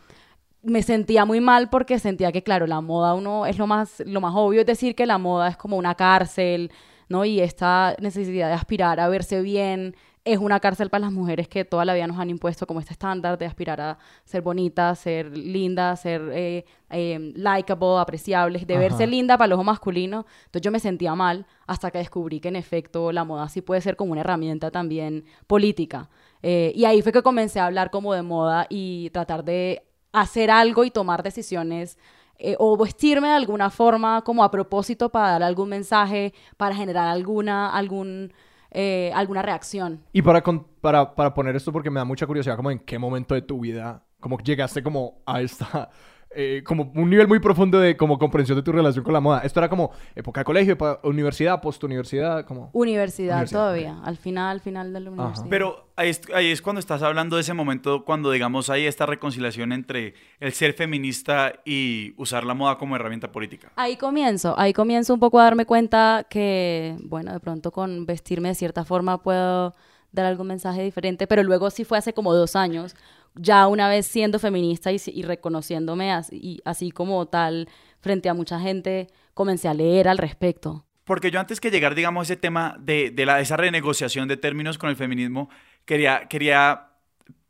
me 0.64 0.82
sentía 0.82 1.26
muy 1.26 1.40
mal 1.40 1.70
porque 1.70 2.00
sentía 2.00 2.32
que, 2.32 2.42
claro, 2.42 2.66
la 2.66 2.82
moda 2.82 3.14
uno 3.14 3.46
es 3.46 3.60
lo 3.60 3.68
más, 3.68 4.02
lo 4.06 4.20
más 4.20 4.34
obvio, 4.36 4.62
es 4.62 4.66
decir, 4.68 4.96
que 4.96 5.06
la 5.06 5.20
moda 5.20 5.50
es 5.50 5.58
como 5.58 5.78
una 5.78 5.96
cárcel 5.96 6.72
¿no? 7.10 7.24
Y 7.24 7.40
esta 7.40 7.96
necesidad 8.02 8.48
de 8.50 8.54
aspirar 8.54 9.00
a 9.00 9.08
verse 9.08 9.42
bien 9.42 9.96
es 10.28 10.40
una 10.40 10.60
cárcel 10.60 10.90
para 10.90 11.06
las 11.06 11.12
mujeres 11.12 11.48
que 11.48 11.64
toda 11.64 11.86
la 11.86 11.94
vida 11.94 12.06
nos 12.06 12.20
han 12.20 12.30
impuesto 12.30 12.68
como 12.68 12.80
este 12.80 12.94
estándar 12.94 13.38
de 13.38 13.46
aspirar 13.46 13.80
a 13.80 13.98
ser 14.26 14.42
bonita, 14.42 14.94
ser 14.96 15.38
linda, 15.38 15.96
ser 15.96 16.22
eh, 16.34 16.66
eh, 16.90 17.32
likable, 17.36 17.98
apreciable, 17.98 18.60
de 18.60 18.78
verse 18.78 19.04
Ajá. 19.04 19.06
linda 19.06 19.38
para 19.38 19.48
el 19.48 19.54
ojo 19.54 19.64
masculino. 19.64 20.26
Entonces 20.46 20.62
yo 20.62 20.72
me 20.72 20.80
sentía 20.80 21.16
mal 21.16 21.46
hasta 21.66 21.92
que 21.92 22.00
descubrí 22.00 22.40
que 22.40 22.50
en 22.50 22.58
efecto 22.58 23.12
la 23.12 23.24
moda 23.24 23.48
sí 23.50 23.62
puede 23.62 23.82
ser 23.82 23.96
como 23.96 24.12
una 24.12 24.22
herramienta 24.22 24.70
también 24.70 25.26
política. 25.48 26.10
Eh, 26.44 26.72
y 26.76 26.86
ahí 26.86 27.02
fue 27.02 27.12
que 27.12 27.24
comencé 27.24 27.60
a 27.60 27.66
hablar 27.66 27.90
como 27.90 28.14
de 28.14 28.22
moda 28.22 28.68
y 28.70 29.10
tratar 29.12 29.44
de 29.44 29.84
hacer 30.12 30.52
algo 30.52 30.84
y 30.84 30.92
tomar 30.92 31.24
decisiones 31.24 31.98
eh, 32.40 32.56
o 32.60 32.78
vestirme 32.78 33.30
de 33.30 33.34
alguna 33.34 33.70
forma 33.72 34.22
como 34.24 34.44
a 34.44 34.52
propósito 34.52 35.10
para 35.10 35.32
dar 35.32 35.44
algún 35.44 35.70
mensaje, 35.70 36.34
para 36.56 36.76
generar 36.76 37.08
alguna, 37.08 37.72
algún, 37.72 38.32
eh, 38.72 39.12
alguna 39.14 39.42
reacción. 39.42 40.04
Y 40.14 40.22
para, 40.22 40.44
para, 40.82 41.16
para 41.16 41.34
poner 41.34 41.56
esto, 41.56 41.72
porque 41.72 41.90
me 41.90 42.00
da 42.00 42.06
mucha 42.06 42.26
curiosidad, 42.28 42.56
como 42.56 42.72
en 42.72 42.80
qué 42.80 43.00
momento 43.00 43.36
de 43.36 43.42
tu 43.42 43.60
vida, 43.60 44.04
como 44.20 44.38
llegaste 44.40 44.84
como 44.84 45.22
a 45.26 45.42
esta, 45.42 45.90
eh, 46.40 46.62
como 46.64 46.92
un 46.94 47.10
nivel 47.10 47.28
muy 47.28 47.40
profundo 47.40 47.80
de 47.80 47.98
como 47.98 48.20
comprensión 48.20 48.56
de 48.56 48.62
tu 48.62 48.72
relación 48.72 49.04
con 49.04 49.12
la 49.12 49.20
moda. 49.20 49.40
Esto 49.40 49.60
era 49.60 49.70
como 49.70 49.90
época 50.14 50.42
de 50.42 50.46
colegio, 50.46 50.78
universidad, 51.02 51.60
postuniversidad, 51.60 52.46
como... 52.46 52.70
Universidad, 52.74 53.38
Universidad, 53.38 53.60
todavía, 53.60 53.98
al 54.04 54.18
final, 54.18 54.52
al 54.52 54.62
final 54.62 54.94
de 54.94 55.00
la 55.00 55.10
universidad. 55.10 55.48
Pero 55.50 55.90
ahí 55.96 56.10
es, 56.10 56.22
ahí 56.36 56.52
es 56.52 56.62
cuando 56.62 56.80
estás 56.80 57.02
hablando 57.02 57.38
de 57.38 57.42
ese 57.42 57.56
momento, 57.56 58.06
cuando 58.06 58.30
digamos 58.30 58.70
hay 58.70 58.86
esta 58.86 59.08
reconciliación 59.08 59.72
entre 59.72 60.14
el 60.40 60.54
ser 60.54 60.74
feminista 60.74 61.54
y 61.66 62.14
usar 62.18 62.44
la 62.44 62.54
moda 62.54 62.78
como 62.78 62.96
herramienta 62.96 63.32
política. 63.32 63.72
Ahí 63.76 63.98
comienzo, 63.98 64.54
ahí 64.60 64.74
comienzo 64.74 65.16
un 65.16 65.20
poco 65.20 65.40
a 65.40 65.44
darme 65.46 65.66
cuenta 65.66 66.28
que, 66.30 66.98
bueno, 67.02 67.34
de 67.34 67.40
pronto 67.40 67.72
con 67.72 68.06
vestirme 68.06 68.50
de 68.50 68.56
cierta 68.56 68.86
forma 68.86 69.24
puedo 69.24 69.74
dar 70.12 70.26
algún 70.26 70.48
mensaje 70.48 70.84
diferente, 70.84 71.28
pero 71.28 71.44
luego 71.44 71.70
sí 71.70 71.84
fue 71.84 71.98
hace 71.98 72.14
como 72.14 72.34
dos 72.34 72.56
años, 72.56 72.96
ya 73.40 73.68
una 73.68 73.88
vez 73.90 74.06
siendo 74.08 74.40
feminista 74.40 74.92
y, 74.92 75.22
reconociéndome 75.24 76.12
así, 76.12 76.92
como 76.92 77.26
tal 77.28 77.70
frente 78.00 78.30
a 78.30 78.34
mucha 78.34 78.60
gente, 78.60 79.08
comencé 79.34 79.68
a 79.68 79.74
leer 79.74 80.08
al 80.08 80.18
respecto. 80.18 80.86
Porque 81.04 81.32
yo 81.32 81.40
antes 81.40 81.60
que 81.60 81.72
llegar, 81.72 81.96
digamos, 81.96 82.22
a 82.22 82.34
ese 82.34 82.36
tema 82.36 82.76
de, 82.80 83.14
esa 83.40 83.58
renegociación 83.58 84.28
de 84.28 84.38
términos 84.38 84.78
con 84.78 84.90
el 84.90 84.96
feminismo, 84.96 85.50
quería, 85.86 86.28
quería 86.28 86.90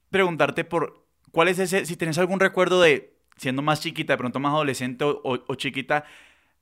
preguntarte 0.09 0.63
por 0.63 1.05
cuál 1.31 1.47
es 1.47 1.59
ese, 1.59 1.85
si 1.85 1.95
tenés 1.95 2.17
algún 2.17 2.39
recuerdo 2.39 2.81
de 2.81 3.17
siendo 3.35 3.61
más 3.61 3.81
chiquita, 3.81 4.13
de 4.13 4.17
pronto 4.17 4.39
más 4.39 4.53
adolescente 4.53 5.05
o 5.05 5.55
chiquita, 5.55 6.05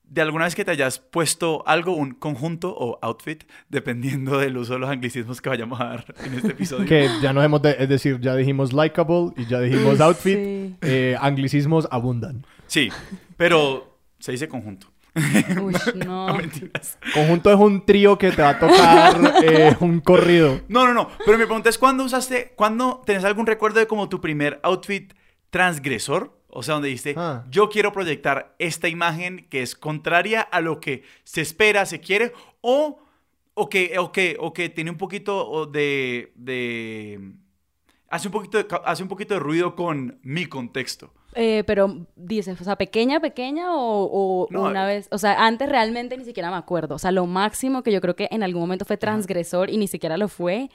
de 0.08 0.22
alguna 0.22 0.46
vez 0.46 0.56
que 0.56 0.64
te 0.64 0.72
hayas 0.72 1.00
puesto 1.00 1.64
algo, 1.68 1.94
un 1.96 2.12
conjunto 2.14 2.74
o 2.78 3.00
outfit, 3.02 3.44
dependiendo 3.70 4.38
del 4.38 4.56
uso 4.58 4.74
de 4.74 4.80
los 4.80 4.90
anglicismos 4.90 5.42
que 5.42 5.50
vayamos 5.50 5.80
a 5.82 5.86
dar 5.86 6.16
en 6.24 6.34
este 6.36 6.50
episodio. 6.52 6.86
Que 6.86 7.10
ya 7.22 7.34
nos 7.34 7.44
hemos, 7.44 7.62
de- 7.62 7.76
es 7.80 7.90
decir, 7.90 8.20
ya 8.22 8.36
dijimos 8.36 8.72
likable 8.74 9.32
y 9.38 9.46
ya 9.46 9.60
dijimos 9.60 10.00
outfit. 10.02 10.38
Sí. 10.38 10.76
Eh, 10.82 11.16
anglicismos 11.20 11.88
abundan. 11.92 12.46
Sí, 12.68 12.90
pero 13.38 14.00
se 14.20 14.32
dice 14.32 14.48
conjunto. 14.48 14.88
Uy, 15.62 15.74
no. 16.06 16.28
No, 16.28 16.38
mentiras. 16.38 16.98
Conjunto 17.14 17.50
es 17.52 17.58
un 17.58 17.86
trío 17.86 18.18
que 18.18 18.32
te 18.32 18.42
va 18.42 18.50
a 18.50 18.60
tocar 18.60 19.34
eh, 19.44 19.76
un 19.80 20.02
corrido. 20.02 20.60
No, 20.68 20.86
no, 20.86 20.94
no. 20.94 21.10
Pero 21.26 21.38
mi 21.38 21.46
pregunta 21.46 21.70
es, 21.70 21.78
¿cuándo 21.78 22.04
usaste, 22.04 22.54
cuándo 22.56 23.02
tenés 23.06 23.24
algún 23.24 23.46
recuerdo 23.48 23.80
de 23.80 23.88
como 23.88 24.10
tu 24.10 24.20
primer 24.22 24.60
outfit 24.64 25.14
transgresor? 25.50 26.38
O 26.58 26.64
sea, 26.64 26.76
donde 26.76 26.88
dijiste, 26.88 27.14
Ah. 27.18 27.44
yo 27.50 27.70
quiero 27.70 27.92
proyectar 27.92 28.56
esta 28.60 28.88
imagen 28.88 29.46
que 29.50 29.62
es 29.62 29.76
contraria 29.76 30.42
a 30.42 30.62
lo 30.62 30.80
que 30.80 31.04
se 31.24 31.42
espera, 31.42 31.86
se 31.86 32.00
quiere, 32.00 32.32
o, 32.62 33.00
o, 33.54 33.70
que, 33.70 34.00
o, 34.00 34.12
que, 34.12 34.38
o 34.40 34.54
que 34.54 34.70
tiene 34.70 34.90
un 34.92 34.98
poquito 34.98 35.66
de, 35.66 36.32
de... 36.36 37.34
Hace 38.10 38.30
un 38.30 38.32
poquito 38.32 38.58
de, 38.58 38.68
hace 38.86 39.04
un 39.04 39.10
poquito 39.10 39.34
de 39.34 39.40
ruido 39.42 39.76
con 39.76 40.20
mi 40.24 40.46
contexto. 40.46 41.12
Eh, 41.34 41.66
pero 41.68 42.08
dices, 42.16 42.62
o 42.62 42.64
sea, 42.64 42.78
pequeña, 42.78 43.20
pequeña 43.20 43.76
o, 43.76 44.06
o 44.06 44.48
No, 44.50 44.64
una 44.64 44.90
eh. 44.90 44.96
vez, 44.96 45.08
o 45.12 45.18
sea, 45.18 45.46
antes 45.46 45.68
realmente 45.68 46.16
ni 46.18 46.24
siquiera 46.24 46.50
me 46.50 46.56
acuerdo, 46.56 46.96
o 46.96 47.00
sea, 47.00 47.12
lo 47.12 47.26
máximo 47.26 47.84
que 47.84 47.92
yo 47.92 48.00
creo 48.00 48.16
que 48.16 48.30
en 48.32 48.42
algún 48.44 48.62
momento 48.62 48.86
fue 48.86 48.96
transgresor 48.96 49.70
y 49.70 49.76
ni 49.78 49.88
siquiera 49.90 50.16
lo 50.16 50.30
fue, 50.30 50.70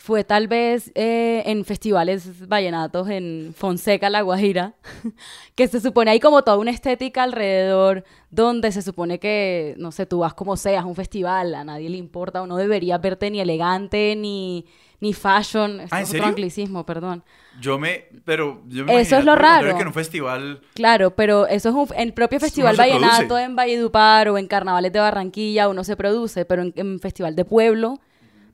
fue 0.00 0.22
tal 0.22 0.46
vez 0.46 0.92
eh, 0.94 1.42
en 1.44 1.64
festivales 1.64 2.48
vallenatos 2.48 3.10
en 3.10 3.52
Fonseca, 3.54 4.08
La 4.08 4.22
Guajira, 4.22 4.74
que 5.56 5.66
se 5.66 5.80
supone 5.80 6.12
hay 6.12 6.20
como 6.20 6.42
toda 6.44 6.56
una 6.56 6.70
estética 6.70 7.24
alrededor 7.24 8.04
donde 8.30 8.70
se 8.70 8.80
supone 8.80 9.18
que, 9.18 9.74
no 9.76 9.90
sé, 9.90 10.06
tú 10.06 10.20
vas 10.20 10.34
como 10.34 10.56
seas, 10.56 10.84
un 10.84 10.94
festival, 10.94 11.52
a 11.54 11.64
nadie 11.64 11.90
le 11.90 11.96
importa 11.96 12.40
o 12.40 12.46
no 12.46 12.56
deberías 12.56 13.00
verte 13.00 13.28
ni 13.28 13.40
elegante 13.40 14.14
ni, 14.16 14.66
ni 15.00 15.12
fashion, 15.12 15.80
esto 15.80 15.96
¿Ah, 15.96 16.00
es 16.02 16.14
otro 16.14 16.26
anglicismo, 16.26 16.86
perdón. 16.86 17.24
Yo 17.60 17.76
me... 17.76 18.04
Pero 18.24 18.62
yo 18.68 18.84
me 18.84 19.00
Eso 19.00 19.16
es 19.18 19.24
lo 19.24 19.34
raro. 19.34 19.74
que 19.74 19.82
en 19.82 19.88
un 19.88 19.94
festival... 19.94 20.60
Claro, 20.74 21.16
pero 21.16 21.48
eso 21.48 21.70
es 21.70 21.74
un, 21.74 21.88
en 21.96 22.02
el 22.02 22.14
propio 22.14 22.38
Festival 22.38 22.76
no 22.76 22.82
Vallenato 22.84 23.16
produce. 23.26 23.42
en 23.42 23.56
Valledupar 23.56 24.28
o 24.28 24.38
en 24.38 24.46
Carnavales 24.46 24.92
de 24.92 25.00
Barranquilla 25.00 25.68
uno 25.68 25.82
se 25.82 25.96
produce, 25.96 26.44
pero 26.44 26.62
en, 26.62 26.72
en 26.76 27.00
Festival 27.00 27.34
de 27.34 27.44
Pueblo 27.44 27.98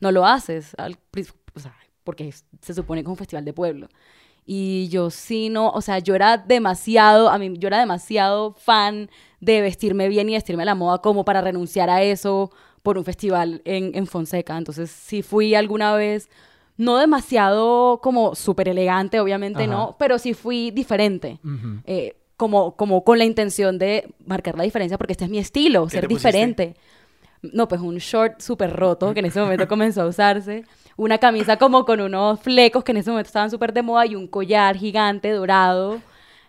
no 0.01 0.13
lo 0.13 0.27
haces, 0.27 0.75
al 0.79 0.99
o 1.55 1.61
sea, 1.61 1.75
porque 2.03 2.33
se 2.61 2.75
supone 2.75 3.03
que 3.03 3.07
es 3.07 3.11
un 3.11 3.17
festival 3.17 3.45
de 3.45 3.53
pueblo. 3.53 3.89
Y 4.47 4.89
yo 4.89 5.09
sí 5.11 5.49
no, 5.49 5.71
o 5.71 5.81
sea, 5.81 6.01
yo 6.01 6.15
era 6.15 6.37
demasiado, 6.37 7.31
a 7.31 7.39
mí 7.39 7.55
yo 7.57 7.69
era 7.69 7.79
demasiado 7.79 8.53
fan 8.53 9.09
de 9.41 9.63
vestirme 9.63 10.09
bien 10.09 10.29
y 10.29 10.35
vestirme 10.35 10.65
a 10.65 10.67
la 10.67 10.75
moda 10.75 10.99
como 10.99 11.25
para 11.25 11.41
renunciar 11.41 11.89
a 11.89 12.03
eso 12.03 12.51
por 12.83 12.99
un 12.99 13.05
festival 13.05 13.63
en, 13.65 13.93
en 13.95 14.07
Fonseca. 14.07 14.59
Entonces 14.59 14.91
sí 14.91 15.23
fui 15.23 15.55
alguna 15.55 15.95
vez, 15.95 16.29
no 16.77 16.99
demasiado 16.99 18.01
como 18.03 18.35
súper 18.35 18.69
elegante, 18.69 19.19
obviamente 19.21 19.65
Ajá. 19.65 19.73
no, 19.73 19.97
pero 19.99 20.19
sí 20.19 20.35
fui 20.35 20.71
diferente. 20.71 21.39
Eh, 21.87 22.15
como, 22.37 22.77
como 22.77 23.05
con 23.05 23.19
la 23.19 23.25
intención 23.25 23.79
de 23.79 24.13
marcar 24.27 24.57
la 24.59 24.65
diferencia 24.65 24.99
porque 24.99 25.13
este 25.13 25.25
es 25.25 25.31
mi 25.31 25.39
estilo, 25.39 25.85
¿Qué 25.85 25.91
ser 25.93 26.01
te 26.03 26.09
pusiste? 26.09 26.75
No, 27.53 27.69
pues 27.69 27.81
un 27.81 27.97
short 27.99 28.41
súper 28.41 28.75
roto 28.75 29.13
que 29.13 29.21
en 29.21 29.27
ese 29.27 29.41
momento 29.41 29.67
comenzó 29.69 30.03
a 30.03 30.07
usarse. 30.07 30.65
Una 30.97 31.19
camisa 31.19 31.57
como 31.57 31.85
con 31.85 32.01
unos 32.01 32.41
flecos 32.41 32.85
que 32.85 32.93
en 32.93 32.99
ese 32.99 33.11
momento 33.11 33.27
estaban 33.29 33.51
súper 33.51 33.73
de 33.73 33.83
moda 33.83 34.07
y 34.07 34.15
un 34.15 34.29
collar 34.29 34.77
gigante 34.77 35.31
dorado. 35.31 36.01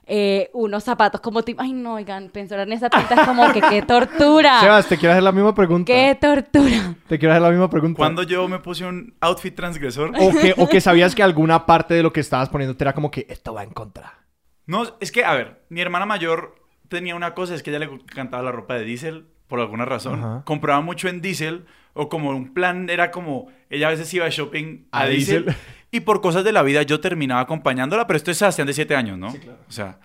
eh, 0.07 0.51
unos 0.53 0.83
zapatos 0.83 1.19
como 1.19 1.41
tipo... 1.41 1.63
Ay, 1.63 1.73
no, 1.73 1.95
oigan, 1.95 2.29
pensar 2.29 2.59
en 2.59 2.71
esa 2.73 2.89
tinta 2.91 3.15
es 3.15 3.27
como 3.27 3.51
que 3.51 3.59
qué 3.59 3.81
tortura. 3.87 4.59
Sebas, 4.59 4.87
te 4.87 4.97
quiero 4.97 5.13
hacer 5.13 5.23
la 5.23 5.31
misma 5.31 5.55
pregunta. 5.55 5.91
¡Qué 5.91 6.15
tortura! 6.21 6.93
Te 7.07 7.17
quiero 7.17 7.33
hacer 7.33 7.41
la 7.41 7.49
misma 7.49 7.69
pregunta. 7.71 7.97
Cuando 7.97 8.21
yo 8.21 8.47
me 8.47 8.59
puse 8.59 8.85
un 8.85 9.15
outfit 9.19 9.55
transgresor... 9.55 10.11
O 10.19 10.31
que, 10.31 10.53
o 10.57 10.67
que 10.69 10.79
sabías 10.79 11.15
que 11.15 11.23
alguna 11.23 11.65
parte 11.65 11.95
de 11.95 12.03
lo 12.03 12.13
que 12.13 12.19
estabas 12.19 12.49
poniendo 12.49 12.77
te 12.77 12.83
era 12.83 12.93
como 12.93 13.09
que 13.09 13.25
esto 13.29 13.55
va 13.55 13.63
en 13.63 13.71
contra. 13.71 14.25
No, 14.67 14.83
es 14.99 15.11
que, 15.11 15.25
a 15.25 15.33
ver, 15.33 15.63
mi 15.69 15.81
hermana 15.81 16.05
mayor 16.05 16.53
tenía 16.87 17.15
una 17.15 17.33
cosa, 17.33 17.55
es 17.55 17.63
que 17.63 17.71
ella 17.71 17.79
le 17.79 17.85
encantaba 17.85 18.43
la 18.43 18.51
ropa 18.51 18.75
de 18.75 18.83
Diesel, 18.85 19.25
por 19.47 19.59
alguna 19.59 19.85
razón. 19.85 20.19
Ajá. 20.19 20.41
Compraba 20.45 20.81
mucho 20.81 21.07
en 21.07 21.21
Diesel, 21.21 21.65
o 21.93 22.09
como 22.09 22.29
un 22.29 22.53
plan 22.53 22.89
era 22.89 23.11
como, 23.11 23.47
ella 23.69 23.87
a 23.87 23.91
veces 23.91 24.13
iba 24.13 24.25
de 24.25 24.31
shopping 24.31 24.87
a, 24.91 25.01
A 25.01 25.07
Diesel, 25.07 25.45
Diesel. 25.45 25.61
y 25.91 26.01
por 26.01 26.21
cosas 26.21 26.43
de 26.43 26.51
la 26.51 26.63
vida 26.63 26.83
yo 26.83 26.99
terminaba 26.99 27.41
acompañándola, 27.41 28.07
pero 28.07 28.17
esto 28.17 28.31
es 28.31 28.37
Sebastián 28.37 28.67
de 28.67 28.73
7 28.73 28.95
años, 28.95 29.17
¿no? 29.17 29.27
O 29.27 29.71
sea, 29.71 29.99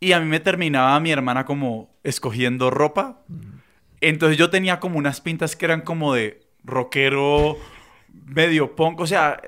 y 0.00 0.12
a 0.12 0.20
mí 0.20 0.26
me 0.26 0.40
terminaba 0.40 0.98
mi 0.98 1.12
hermana 1.12 1.44
como 1.44 1.94
escogiendo 2.02 2.70
ropa. 2.70 3.20
Entonces 4.00 4.36
yo 4.36 4.50
tenía 4.50 4.80
como 4.80 4.98
unas 4.98 5.20
pintas 5.20 5.54
que 5.54 5.64
eran 5.64 5.82
como 5.82 6.12
de 6.14 6.40
rockero, 6.64 7.56
medio 8.24 8.74
punk. 8.76 9.00
O 9.00 9.06
sea, 9.06 9.40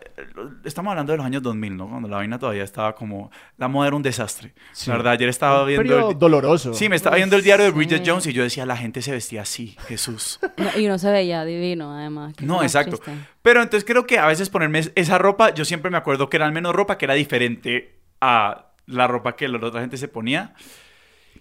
estamos 0.64 0.90
hablando 0.90 1.12
de 1.12 1.18
los 1.18 1.26
años 1.26 1.42
2000, 1.42 1.76
¿no? 1.76 1.88
Cuando 1.88 2.08
la 2.08 2.16
vaina 2.16 2.38
todavía 2.38 2.64
estaba 2.64 2.94
como... 2.94 3.30
La 3.56 3.68
moda 3.68 3.86
era 3.88 3.96
un 3.96 4.02
desastre. 4.02 4.54
Sí. 4.72 4.90
La 4.90 4.96
verdad, 4.96 5.12
ayer 5.14 5.28
estaba 5.28 5.62
Un 5.62 5.68
viendo... 5.68 6.10
el- 6.10 6.18
doloroso. 6.18 6.74
Sí, 6.74 6.88
me 6.88 6.96
estaba 6.96 7.16
viendo 7.16 7.36
el 7.36 7.42
diario 7.42 7.64
de 7.64 7.70
Bridget 7.72 8.04
Sí. 8.04 8.10
Jones 8.10 8.26
y 8.26 8.32
yo 8.32 8.42
decía, 8.42 8.66
la 8.66 8.76
gente 8.76 9.02
se 9.02 9.12
vestía 9.12 9.42
así, 9.42 9.76
Jesús. 9.86 10.40
No, 10.56 10.78
y 10.78 10.86
no 10.88 10.98
se 10.98 11.10
veía 11.10 11.44
divino, 11.44 11.92
además. 11.96 12.34
No, 12.40 12.62
exacto. 12.62 12.98
triste. 12.98 13.26
Pero 13.42 13.62
entonces 13.62 13.84
creo 13.86 14.06
que 14.06 14.18
a 14.18 14.26
veces 14.26 14.50
ponerme 14.50 14.80
es- 14.80 14.92
esa 14.94 15.18
ropa, 15.18 15.54
yo 15.54 15.64
siempre 15.64 15.90
me 15.90 15.96
acuerdo 15.96 16.28
que 16.28 16.36
era 16.36 16.46
al 16.46 16.52
menos 16.52 16.74
ropa 16.74 16.98
que 16.98 17.04
era 17.04 17.14
diferente 17.14 18.00
a 18.20 18.72
la 18.86 19.06
ropa 19.06 19.36
que 19.36 19.48
la 19.48 19.58
otra 19.66 19.80
gente 19.80 19.96
se 19.96 20.08
ponía. 20.08 20.54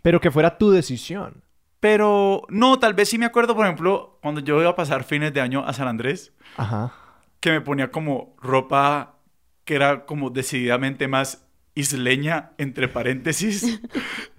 Pero 0.01 0.19
que 0.21 0.31
fuera 0.31 0.57
tu 0.57 0.71
decisión. 0.71 1.43
Pero 1.79 2.43
no, 2.47 2.79
tal 2.79 2.93
vez 2.93 3.09
sí 3.09 3.17
me 3.17 3.25
acuerdo, 3.25 3.55
por 3.55 3.65
ejemplo, 3.65 4.17
cuando 4.21 4.39
yo 4.39 4.59
iba 4.61 4.69
a 4.69 4.75
pasar 4.75 5.03
fines 5.03 5.33
de 5.33 5.41
año 5.41 5.65
a 5.67 5.73
San 5.73 5.87
Andrés, 5.89 6.31
Ajá. 6.55 6.93
Que 7.43 7.51
me 7.51 7.59
ponía 7.59 7.91
como 7.91 8.37
ropa 8.41 9.17
que 9.65 9.75
era 9.75 10.05
como 10.05 10.29
decididamente 10.29 11.09
más 11.09 11.45
isleña, 11.75 12.51
entre 12.57 12.87
paréntesis. 12.87 13.81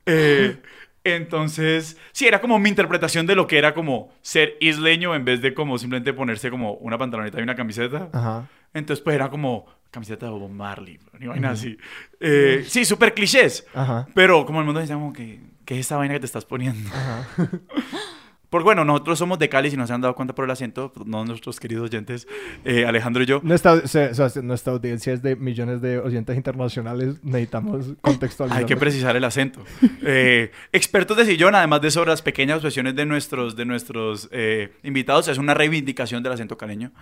Eh, 0.06 0.61
entonces, 1.02 1.96
sí, 2.12 2.26
era 2.26 2.42
como 2.42 2.58
mi 2.58 2.68
interpretación 2.68 3.26
de 3.26 3.34
lo 3.34 3.46
que 3.46 3.56
era 3.56 3.73
como 3.73 4.12
ser 4.20 4.58
isleño 4.61 5.14
en 5.14 5.25
vez 5.25 5.40
de 5.40 5.54
como 5.54 5.78
simplemente 5.78 6.12
ponerse 6.12 6.50
como 6.50 6.75
una 6.75 6.99
pantaloneta 6.99 7.40
y 7.40 7.42
una 7.42 7.54
camiseta. 7.54 8.11
Ajá. 8.12 8.46
Entonces, 8.75 9.02
pues 9.02 9.14
era 9.14 9.30
como 9.30 9.64
camiseta 9.90 10.26
de 10.26 10.32
Bob 10.32 10.50
Marley, 10.50 11.00
ni 11.18 11.26
vaina 11.26 11.52
así. 11.52 11.78
Eh, 12.20 12.66
sí, 12.68 12.84
súper 12.84 13.14
clichés. 13.14 13.66
Ajá. 13.73 14.06
Pero 14.12 14.44
como 14.44 14.61
el 14.61 14.66
mundo 14.66 14.80
decía 14.80 14.96
como 14.96 15.14
que, 15.14 15.40
¿qué 15.64 15.73
es 15.73 15.80
esta 15.80 15.96
vaina 15.96 16.12
que 16.12 16.20
te 16.20 16.26
estás 16.26 16.44
poniendo? 16.44 16.90
Ajá. 16.90 17.26
Porque 18.54 18.66
bueno, 18.66 18.84
nosotros 18.84 19.18
somos 19.18 19.40
de 19.40 19.49
Cali, 19.49 19.68
si 19.68 19.76
no 19.76 19.84
se 19.84 19.92
han 19.92 20.00
dado 20.00 20.14
cuenta 20.14 20.32
por 20.32 20.44
el 20.44 20.50
acento, 20.52 20.92
no 21.04 21.25
nuestros 21.25 21.58
queridos 21.58 21.90
oyentes, 21.90 22.28
eh, 22.64 22.87
Alejandro 22.87 23.25
y 23.25 23.26
yo. 23.26 23.40
Nuestra, 23.42 23.84
se- 23.88 24.14
se- 24.14 24.42
nuestra 24.44 24.73
audiencia 24.75 25.12
es 25.12 25.23
de 25.23 25.34
millones 25.34 25.80
de 25.82 25.99
oyentes 25.99 26.37
internacionales. 26.37 27.16
Necesitamos 27.25 27.87
contextualizar. 28.00 28.61
Hay 28.61 28.64
que 28.64 28.76
precisar 28.76 29.16
el 29.16 29.25
acento. 29.25 29.58
Eh, 30.06 30.52
expertos 30.70 31.16
de 31.16 31.25
sillón, 31.26 31.56
además 31.56 31.80
de 31.80 31.90
sobre 31.90 32.11
las 32.11 32.23
pequeñas 32.23 32.58
obsesiones 32.58 32.94
de 32.94 33.04
nuestros, 33.06 33.56
de 33.56 33.64
nuestros 33.64 34.28
eh, 34.30 34.70
invitados, 34.84 35.26
es 35.26 35.38
una 35.38 35.52
reivindicación 35.54 36.23
del 36.23 36.32
acento 36.34 36.56
caleño. 36.56 36.92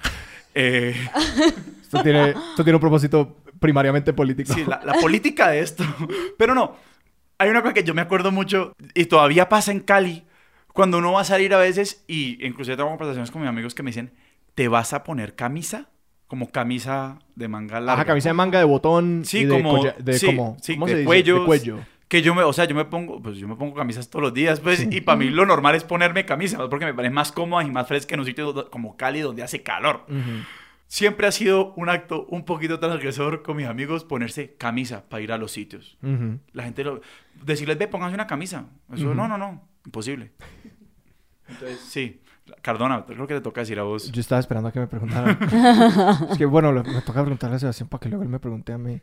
Esto 0.55 2.03
tiene, 2.03 2.31
esto 2.31 2.65
tiene 2.65 2.77
un 2.77 2.81
propósito 2.81 3.37
primariamente 3.61 4.15
político. 4.15 4.55
sí, 4.55 4.65
la, 4.67 4.81
la 4.85 4.95
política 4.95 5.51
de 5.51 5.61
esto. 5.61 5.85
Pero 6.39 6.55
no, 6.55 6.77
hay 7.37 7.51
una 7.51 7.61
cosa 7.61 7.75
que 7.75 7.85
yo 7.85 7.93
me 7.93 8.01
acuerdo 8.01 8.33
mucho 8.33 8.75
y 8.95 9.05
todavía 9.05 9.49
pasa 9.51 9.71
en 9.71 9.81
Cali, 9.81 10.25
cuando 10.73 10.99
uno 10.99 11.13
va 11.13 11.21
a 11.23 11.25
salir 11.25 11.53
a 11.55 11.59
veces 11.59 12.05
y 12.09 12.45
inclusive 12.47 12.77
tengo 12.77 12.89
conversaciones 12.91 13.31
con 13.31 13.43
mis 13.43 13.49
amigos 13.49 13.75
que 13.75 13.83
me 13.83 13.91
dicen, 13.91 14.13
¿te 14.55 14.69
vas 14.69 14.93
a 14.93 15.05
poner 15.05 15.35
camisa? 15.35 15.89
Como 16.27 16.51
camisa 16.51 17.19
de 17.37 17.49
manga 17.49 17.79
larga. 17.81 17.93
Ajá, 17.95 18.05
camisa 18.07 18.31
de 18.31 18.35
manga 18.35 18.59
de 18.59 18.65
botón. 18.65 19.23
Sí, 19.25 19.41
y 19.41 19.45
de 19.45 19.63
como, 19.63 19.85
de 19.85 20.19
sí, 20.19 20.27
como- 20.27 20.57
sí, 20.63 20.75
¿cómo 20.75 20.87
de 20.87 20.93
se 20.93 20.97
dice? 20.99 21.07
cuellos, 21.07 21.41
De 21.41 21.47
cuello. 21.47 21.79
Que 22.09 22.21
yo 22.23 22.35
me, 22.35 22.43
o 22.43 22.53
sea, 22.53 22.67
yo 22.67 22.75
me 22.75 22.85
pongo, 22.85 23.23
pues 23.23 23.37
yo 23.39 23.49
me 23.49 23.57
pongo 23.57 23.75
camisas 23.75 24.11
todos 24.11 24.23
los 24.23 24.35
días, 24.35 24.61
pues, 24.61 24.87
y 24.91 25.01
para 25.01 25.17
mí 25.17 25.31
lo 25.31 25.47
normal 25.47 25.75
es 25.75 25.83
ponerme 25.85 26.27
camisa, 26.27 26.59
porque 26.69 26.85
me 26.85 26.93
parece 26.93 27.13
más 27.13 27.33
cómoda 27.33 27.65
y 27.65 27.71
más 27.71 27.89
fresca 27.89 28.15
en 28.15 28.21
un 28.21 28.27
sitio 28.27 28.71
como 28.71 28.99
Cali 28.99 29.21
donde 29.21 29.43
hace 29.43 29.63
calor. 29.63 30.05
Siempre 30.89 31.27
ha 31.27 31.33
sido 31.33 31.73
un 31.75 31.89
acto 31.89 32.27
un 32.29 32.45
poquito 32.45 32.79
transgresor 32.79 33.43
con 33.43 33.57
mis 33.57 33.67
amigos 33.67 34.05
ponerse 34.05 34.55
camisa 34.59 35.09
para 35.09 35.23
ir 35.23 35.33
a 35.33 35.39
los 35.39 35.53
sitios. 35.53 35.97
La 36.53 36.65
gente 36.65 36.85
lo... 36.85 37.01
Decirles, 37.43 37.79
ve, 37.79 37.89
pónganse 37.89 38.15
una 38.15 38.27
camisa. 38.27 38.67
Eso, 38.93 39.15
no, 39.15 39.27
no, 39.27 39.39
no, 39.39 39.63
imposible. 39.87 40.33
Entonces, 41.49 41.81
sí. 41.81 42.21
Cardona, 42.61 43.05
creo 43.07 43.27
que 43.27 43.35
te 43.35 43.41
toca 43.41 43.61
decir 43.61 43.79
a 43.79 43.83
vos. 43.85 44.11
Yo 44.11 44.21
estaba 44.21 44.41
esperando 44.41 44.69
a 44.69 44.73
que 44.73 44.81
me 44.81 44.87
preguntaran. 44.87 45.39
es 46.31 46.39
que, 46.39 46.45
bueno, 46.45 46.73
me 46.73 47.03
toca 47.03 47.23
preguntarle 47.23 47.57
a 47.57 47.59
Sebastián 47.59 47.89
para 47.89 48.01
que 48.01 48.09
luego 48.09 48.25
él 48.25 48.29
me 48.29 48.41
pregunte 48.41 48.73
a 48.73 48.79
mí. 48.79 49.01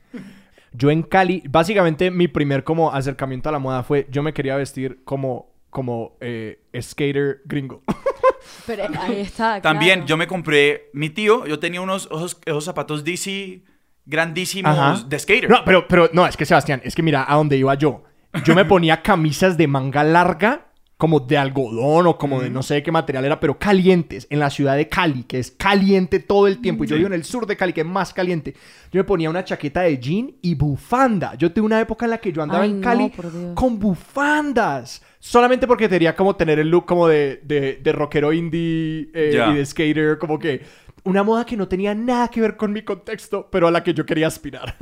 Yo 0.71 0.91
en 0.91 1.03
Cali, 1.03 1.43
básicamente 1.49 2.11
mi 2.11 2.27
primer 2.27 2.63
como 2.63 2.93
acercamiento 2.93 3.49
a 3.49 3.51
la 3.51 3.59
moda 3.59 3.83
fue, 3.83 4.07
yo 4.11 4.21
me 4.21 4.33
quería 4.33 4.55
vestir 4.55 5.01
como, 5.03 5.51
como 5.69 6.17
eh, 6.19 6.61
skater 6.79 7.41
gringo. 7.45 7.81
Pero 8.67 8.83
ahí 8.99 9.21
está. 9.21 9.61
También 9.61 9.99
claro. 9.99 10.07
yo 10.07 10.17
me 10.17 10.27
compré, 10.27 10.89
mi 10.93 11.09
tío, 11.09 11.45
yo 11.45 11.59
tenía 11.59 11.81
unos 11.81 12.05
esos, 12.05 12.39
esos 12.45 12.63
zapatos 12.63 13.03
DC 13.03 13.63
grandísimos 14.05 14.77
Ajá. 14.77 15.03
de 15.07 15.19
skater. 15.19 15.49
No, 15.49 15.63
pero, 15.63 15.87
pero, 15.87 16.09
no, 16.13 16.25
es 16.25 16.35
que 16.35 16.45
Sebastián, 16.45 16.81
es 16.83 16.95
que 16.95 17.03
mira 17.03 17.25
a 17.27 17.35
dónde 17.35 17.57
iba 17.57 17.73
yo. 17.75 18.03
Yo 18.43 18.55
me 18.55 18.65
ponía 18.65 19.01
camisas 19.01 19.57
de 19.57 19.67
manga 19.67 20.03
larga, 20.03 20.68
como 20.99 21.21
de 21.21 21.37
algodón 21.37 22.07
o 22.07 22.17
como 22.17 22.41
de 22.41 22.49
no 22.49 22.61
sé 22.61 22.73
de 22.73 22.83
qué 22.83 22.91
material 22.91 23.23
era, 23.23 23.39
pero 23.39 23.57
calientes, 23.57 24.27
en 24.29 24.37
la 24.37 24.49
ciudad 24.49 24.75
de 24.75 24.89
Cali, 24.89 25.23
que 25.23 25.39
es 25.39 25.49
caliente 25.49 26.19
todo 26.19 26.45
el 26.45 26.59
tiempo. 26.59 26.83
Y 26.83 26.87
yo 26.87 26.97
vivo 26.97 27.07
en 27.07 27.13
el 27.13 27.23
sur 27.23 27.47
de 27.47 27.55
Cali, 27.55 27.71
que 27.71 27.79
es 27.79 27.87
más 27.87 28.13
caliente. 28.13 28.53
Yo 28.91 28.99
me 28.99 29.05
ponía 29.05 29.29
una 29.29 29.45
chaqueta 29.45 29.79
de 29.79 29.97
jean 29.97 30.35
y 30.41 30.55
bufanda. 30.55 31.35
Yo 31.35 31.53
tuve 31.53 31.65
una 31.67 31.79
época 31.79 32.03
en 32.03 32.11
la 32.11 32.17
que 32.17 32.33
yo 32.33 32.43
andaba 32.43 32.65
Ay, 32.65 32.71
en 32.71 32.81
Cali 32.81 33.13
con 33.55 33.79
bufandas. 33.79 35.01
Solamente 35.19 35.67
porque 35.67 35.87
quería 35.87 36.17
como 36.17 36.35
tener 36.35 36.59
el 36.59 36.69
look 36.69 36.85
como 36.85 37.07
de, 37.07 37.39
de, 37.45 37.79
de 37.81 37.91
rockero 37.93 38.33
indie 38.33 39.09
eh, 39.13 39.41
y 39.51 39.53
de 39.55 39.65
skater, 39.65 40.17
como 40.17 40.37
que 40.37 40.63
una 41.05 41.23
moda 41.23 41.45
que 41.45 41.55
no 41.55 41.69
tenía 41.69 41.95
nada 41.95 42.27
que 42.27 42.41
ver 42.41 42.57
con 42.57 42.73
mi 42.73 42.81
contexto, 42.81 43.47
pero 43.49 43.69
a 43.69 43.71
la 43.71 43.85
que 43.85 43.93
yo 43.93 44.05
quería 44.05 44.27
aspirar. 44.27 44.75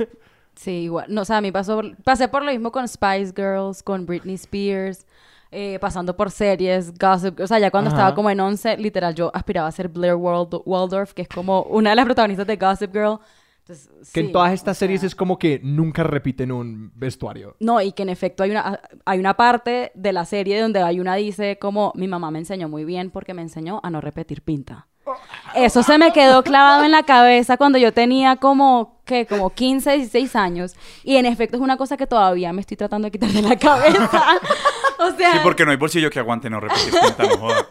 Sí, 0.56 0.72
igual. 0.72 1.06
No, 1.08 1.20
o 1.20 1.24
sea, 1.24 1.36
a 1.36 1.40
mí 1.40 1.52
pasó, 1.52 1.80
pasé 2.02 2.26
por 2.26 2.44
lo 2.44 2.50
mismo 2.50 2.72
con 2.72 2.88
Spice 2.88 3.32
Girls, 3.36 3.84
con 3.84 4.04
Britney 4.04 4.34
Spears, 4.34 5.06
eh, 5.50 5.78
pasando 5.80 6.16
por 6.16 6.30
series, 6.30 6.92
Gossip. 6.98 7.40
O 7.40 7.46
sea, 7.46 7.58
ya 7.58 7.70
cuando 7.70 7.88
Ajá. 7.88 7.96
estaba 7.98 8.14
como 8.14 8.30
en 8.30 8.40
11, 8.40 8.76
literal, 8.76 9.14
yo 9.14 9.30
aspiraba 9.34 9.68
a 9.68 9.72
ser 9.72 9.88
Blair 9.88 10.14
Wald- 10.14 10.62
Waldorf, 10.64 11.12
que 11.14 11.22
es 11.22 11.28
como 11.28 11.62
una 11.62 11.90
de 11.90 11.96
las 11.96 12.04
protagonistas 12.04 12.46
de 12.46 12.56
Gossip 12.56 12.92
Girl. 12.92 13.18
Entonces, 13.60 13.88
Que 14.14 14.20
sí, 14.20 14.26
en 14.26 14.32
todas 14.32 14.52
estas 14.52 14.76
o 14.76 14.78
sea, 14.78 14.86
series 14.86 15.02
es 15.04 15.14
como 15.14 15.38
que 15.38 15.60
nunca 15.62 16.02
repiten 16.02 16.50
un 16.52 16.90
vestuario. 16.94 17.54
No, 17.60 17.80
y 17.82 17.92
que 17.92 18.02
en 18.02 18.08
efecto 18.08 18.42
hay 18.42 18.50
una, 18.50 18.80
hay 19.04 19.18
una 19.18 19.34
parte 19.36 19.92
de 19.94 20.12
la 20.14 20.24
serie 20.24 20.58
donde 20.60 20.80
hay 20.80 21.00
una 21.00 21.16
dice 21.16 21.58
como 21.58 21.92
mi 21.94 22.08
mamá 22.08 22.30
me 22.30 22.38
enseñó 22.38 22.68
muy 22.70 22.86
bien 22.86 23.10
porque 23.10 23.34
me 23.34 23.42
enseñó 23.42 23.80
a 23.82 23.90
no 23.90 24.00
repetir 24.00 24.40
pinta. 24.40 24.88
Eso 25.54 25.82
se 25.82 25.98
me 25.98 26.12
quedó 26.12 26.42
clavado 26.42 26.84
en 26.84 26.92
la 26.92 27.02
cabeza 27.02 27.56
cuando 27.56 27.78
yo 27.78 27.92
tenía 27.92 28.36
como, 28.36 29.00
¿qué? 29.04 29.26
Como 29.26 29.50
15, 29.50 29.96
16 29.96 30.36
años. 30.36 30.76
Y 31.02 31.16
en 31.16 31.26
efecto 31.26 31.56
es 31.56 31.62
una 31.62 31.76
cosa 31.76 31.96
que 31.96 32.06
todavía 32.06 32.52
me 32.52 32.60
estoy 32.60 32.76
tratando 32.76 33.06
de 33.06 33.12
quitar 33.12 33.30
de 33.30 33.42
la 33.42 33.56
cabeza. 33.56 34.40
o 34.98 35.16
sea... 35.16 35.32
Sí, 35.32 35.38
porque 35.42 35.64
no 35.64 35.70
hay 35.70 35.76
bolsillo 35.76 36.10
que 36.10 36.18
aguante 36.18 36.50
no 36.50 36.60
repetir 36.60 36.92
pinta, 36.92 37.22
no 37.28 37.38
joda. 37.38 37.66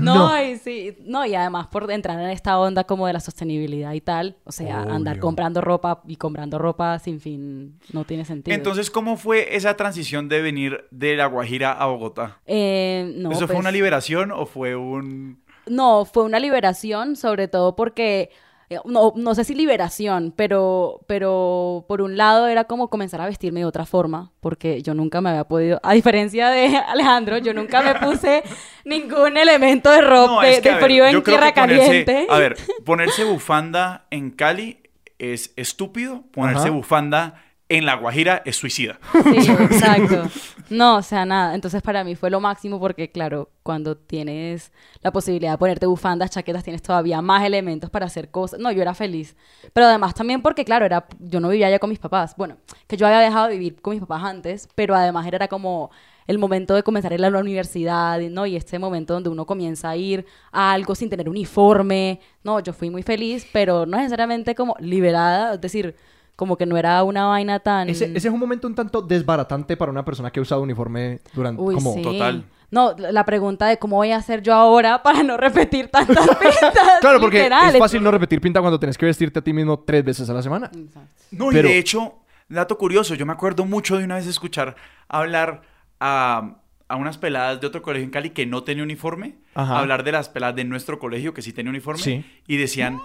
No, 0.00 0.42
y 0.42 0.56
sí, 0.56 0.96
no, 1.04 1.26
y 1.26 1.34
además 1.34 1.66
por 1.66 1.90
entrar 1.90 2.18
en 2.18 2.30
esta 2.30 2.58
onda 2.58 2.84
como 2.84 3.06
de 3.06 3.12
la 3.12 3.20
sostenibilidad 3.20 3.92
y 3.92 4.00
tal, 4.00 4.36
o 4.44 4.52
sea, 4.52 4.82
andar 4.82 5.18
comprando 5.18 5.60
ropa 5.60 6.02
y 6.06 6.16
comprando 6.16 6.58
ropa 6.58 6.98
sin 6.98 7.20
fin 7.20 7.78
no 7.92 8.04
tiene 8.04 8.24
sentido. 8.24 8.54
Entonces, 8.54 8.90
¿cómo 8.90 9.16
fue 9.16 9.56
esa 9.56 9.76
transición 9.76 10.28
de 10.28 10.40
venir 10.40 10.86
de 10.90 11.16
La 11.16 11.26
Guajira 11.26 11.72
a 11.72 11.86
Bogotá? 11.86 12.40
Eh, 12.46 13.12
no, 13.16 13.30
¿Eso 13.30 13.40
fue 13.40 13.48
pues- 13.48 13.58
una 13.58 13.70
liberación 13.70 14.32
o 14.32 14.46
fue 14.46 14.76
un...? 14.76 15.41
No, 15.66 16.04
fue 16.04 16.24
una 16.24 16.38
liberación, 16.40 17.14
sobre 17.16 17.46
todo 17.48 17.76
porque, 17.76 18.30
eh, 18.68 18.78
no, 18.84 19.12
no 19.16 19.34
sé 19.34 19.44
si 19.44 19.54
liberación, 19.54 20.32
pero, 20.36 21.00
pero 21.06 21.84
por 21.88 22.02
un 22.02 22.16
lado 22.16 22.48
era 22.48 22.64
como 22.64 22.88
comenzar 22.88 23.20
a 23.20 23.26
vestirme 23.26 23.60
de 23.60 23.66
otra 23.66 23.84
forma, 23.86 24.32
porque 24.40 24.82
yo 24.82 24.94
nunca 24.94 25.20
me 25.20 25.30
había 25.30 25.44
podido, 25.44 25.78
a 25.82 25.92
diferencia 25.92 26.50
de 26.50 26.76
Alejandro, 26.88 27.38
yo 27.38 27.54
nunca 27.54 27.82
me 27.82 27.94
puse 27.94 28.42
ningún 28.84 29.36
elemento 29.36 29.90
de 29.90 30.00
ropa, 30.00 30.32
No, 30.32 30.40
de, 30.40 30.50
es 30.54 30.60
que, 30.60 30.68
de 30.70 30.74
a 30.74 30.78
ver, 30.78 30.84
frío 30.84 31.06
en 31.06 31.22
tierra 31.22 31.50
ponerse- 31.50 31.54
caliente. 31.54 32.26
A 32.28 32.38
ver, 32.38 32.56
ponerse 32.84 33.24
bufanda 33.24 34.06
en 34.10 34.30
Cali 34.30 34.78
es 35.18 35.52
estúpido, 35.56 36.24
ponerse 36.32 36.68
Ajá. 36.68 36.70
bufanda 36.70 37.34
en 37.68 37.86
La 37.86 37.94
Guajira 37.94 38.42
es 38.44 38.56
suicida. 38.56 38.98
Sí, 39.12 39.50
exacto. 39.50 40.24
No, 40.72 40.96
o 40.96 41.02
sea, 41.02 41.26
nada. 41.26 41.54
Entonces 41.54 41.82
para 41.82 42.02
mí 42.02 42.14
fue 42.16 42.30
lo 42.30 42.40
máximo 42.40 42.80
porque, 42.80 43.10
claro, 43.10 43.50
cuando 43.62 43.94
tienes 43.96 44.72
la 45.02 45.12
posibilidad 45.12 45.52
de 45.52 45.58
ponerte 45.58 45.84
bufandas, 45.86 46.30
chaquetas, 46.30 46.64
tienes 46.64 46.80
todavía 46.82 47.20
más 47.20 47.44
elementos 47.44 47.90
para 47.90 48.06
hacer 48.06 48.30
cosas. 48.30 48.58
No, 48.58 48.72
yo 48.72 48.80
era 48.80 48.94
feliz. 48.94 49.36
Pero 49.74 49.86
además 49.86 50.14
también 50.14 50.40
porque, 50.40 50.64
claro, 50.64 50.86
era, 50.86 51.06
yo 51.20 51.40
no 51.40 51.50
vivía 51.50 51.68
ya 51.68 51.78
con 51.78 51.90
mis 51.90 51.98
papás. 51.98 52.34
Bueno, 52.36 52.56
que 52.86 52.96
yo 52.96 53.06
había 53.06 53.18
dejado 53.20 53.48
de 53.48 53.58
vivir 53.58 53.82
con 53.82 53.92
mis 53.92 54.00
papás 54.00 54.24
antes, 54.24 54.68
pero 54.74 54.94
además 54.94 55.26
era 55.26 55.46
como 55.46 55.90
el 56.26 56.38
momento 56.38 56.74
de 56.74 56.82
comenzar 56.82 57.12
a 57.12 57.16
a 57.16 57.30
la 57.30 57.38
universidad, 57.38 58.18
¿no? 58.20 58.46
Y 58.46 58.56
este 58.56 58.78
momento 58.78 59.12
donde 59.14 59.28
uno 59.28 59.44
comienza 59.44 59.90
a 59.90 59.96
ir 59.96 60.24
a 60.52 60.72
algo 60.72 60.94
sin 60.94 61.10
tener 61.10 61.28
uniforme. 61.28 62.20
No, 62.44 62.60
yo 62.60 62.72
fui 62.72 62.88
muy 62.90 63.02
feliz, 63.02 63.46
pero 63.52 63.84
no 63.84 63.98
necesariamente 63.98 64.54
como 64.54 64.74
liberada, 64.80 65.54
es 65.54 65.60
decir, 65.60 65.94
como 66.42 66.56
que 66.56 66.66
no 66.66 66.76
era 66.76 67.04
una 67.04 67.26
vaina 67.26 67.60
tan... 67.60 67.88
Ese, 67.88 68.06
ese 68.06 68.26
es 68.26 68.34
un 68.34 68.40
momento 68.40 68.66
un 68.66 68.74
tanto 68.74 69.00
desbaratante 69.00 69.76
para 69.76 69.92
una 69.92 70.04
persona 70.04 70.32
que 70.32 70.40
ha 70.40 70.42
usado 70.42 70.60
uniforme 70.60 71.20
durante... 71.34 71.62
Uy, 71.62 71.76
como... 71.76 71.94
sí. 71.94 72.02
Total. 72.02 72.44
No, 72.72 72.96
la 72.98 73.24
pregunta 73.24 73.68
de 73.68 73.78
cómo 73.78 73.94
voy 73.94 74.10
a 74.10 74.16
hacer 74.16 74.42
yo 74.42 74.52
ahora 74.54 75.04
para 75.04 75.22
no 75.22 75.36
repetir 75.36 75.86
tantas 75.86 76.26
pistas. 76.40 76.72
Claro, 77.00 77.20
porque 77.20 77.46
es 77.46 77.78
fácil 77.78 78.02
no 78.02 78.10
repetir 78.10 78.40
pinta 78.40 78.60
cuando 78.60 78.80
tenés 78.80 78.98
que 78.98 79.06
vestirte 79.06 79.38
a 79.38 79.42
ti 79.44 79.52
mismo 79.52 79.78
tres 79.78 80.02
veces 80.04 80.28
a 80.28 80.34
la 80.34 80.42
semana. 80.42 80.68
Exacto. 80.74 81.08
No, 81.30 81.50
Pero- 81.50 81.68
y 81.68 81.72
de 81.72 81.78
hecho, 81.78 82.14
dato 82.48 82.76
curioso, 82.76 83.14
yo 83.14 83.24
me 83.24 83.32
acuerdo 83.34 83.64
mucho 83.64 83.98
de 83.98 84.04
una 84.04 84.16
vez 84.16 84.26
escuchar 84.26 84.74
hablar 85.06 85.62
a, 86.00 86.56
a 86.88 86.96
unas 86.96 87.18
peladas 87.18 87.60
de 87.60 87.66
otro 87.68 87.82
colegio 87.82 88.04
en 88.04 88.10
Cali 88.10 88.30
que 88.30 88.46
no 88.46 88.64
tenía 88.64 88.82
uniforme, 88.82 89.36
Ajá. 89.54 89.78
hablar 89.78 90.02
de 90.02 90.10
las 90.12 90.28
peladas 90.28 90.56
de 90.56 90.64
nuestro 90.64 90.98
colegio 90.98 91.32
que 91.34 91.42
sí 91.42 91.52
tenía 91.52 91.70
uniforme, 91.70 92.02
Sí. 92.02 92.24
y 92.48 92.56
decían, 92.56 92.98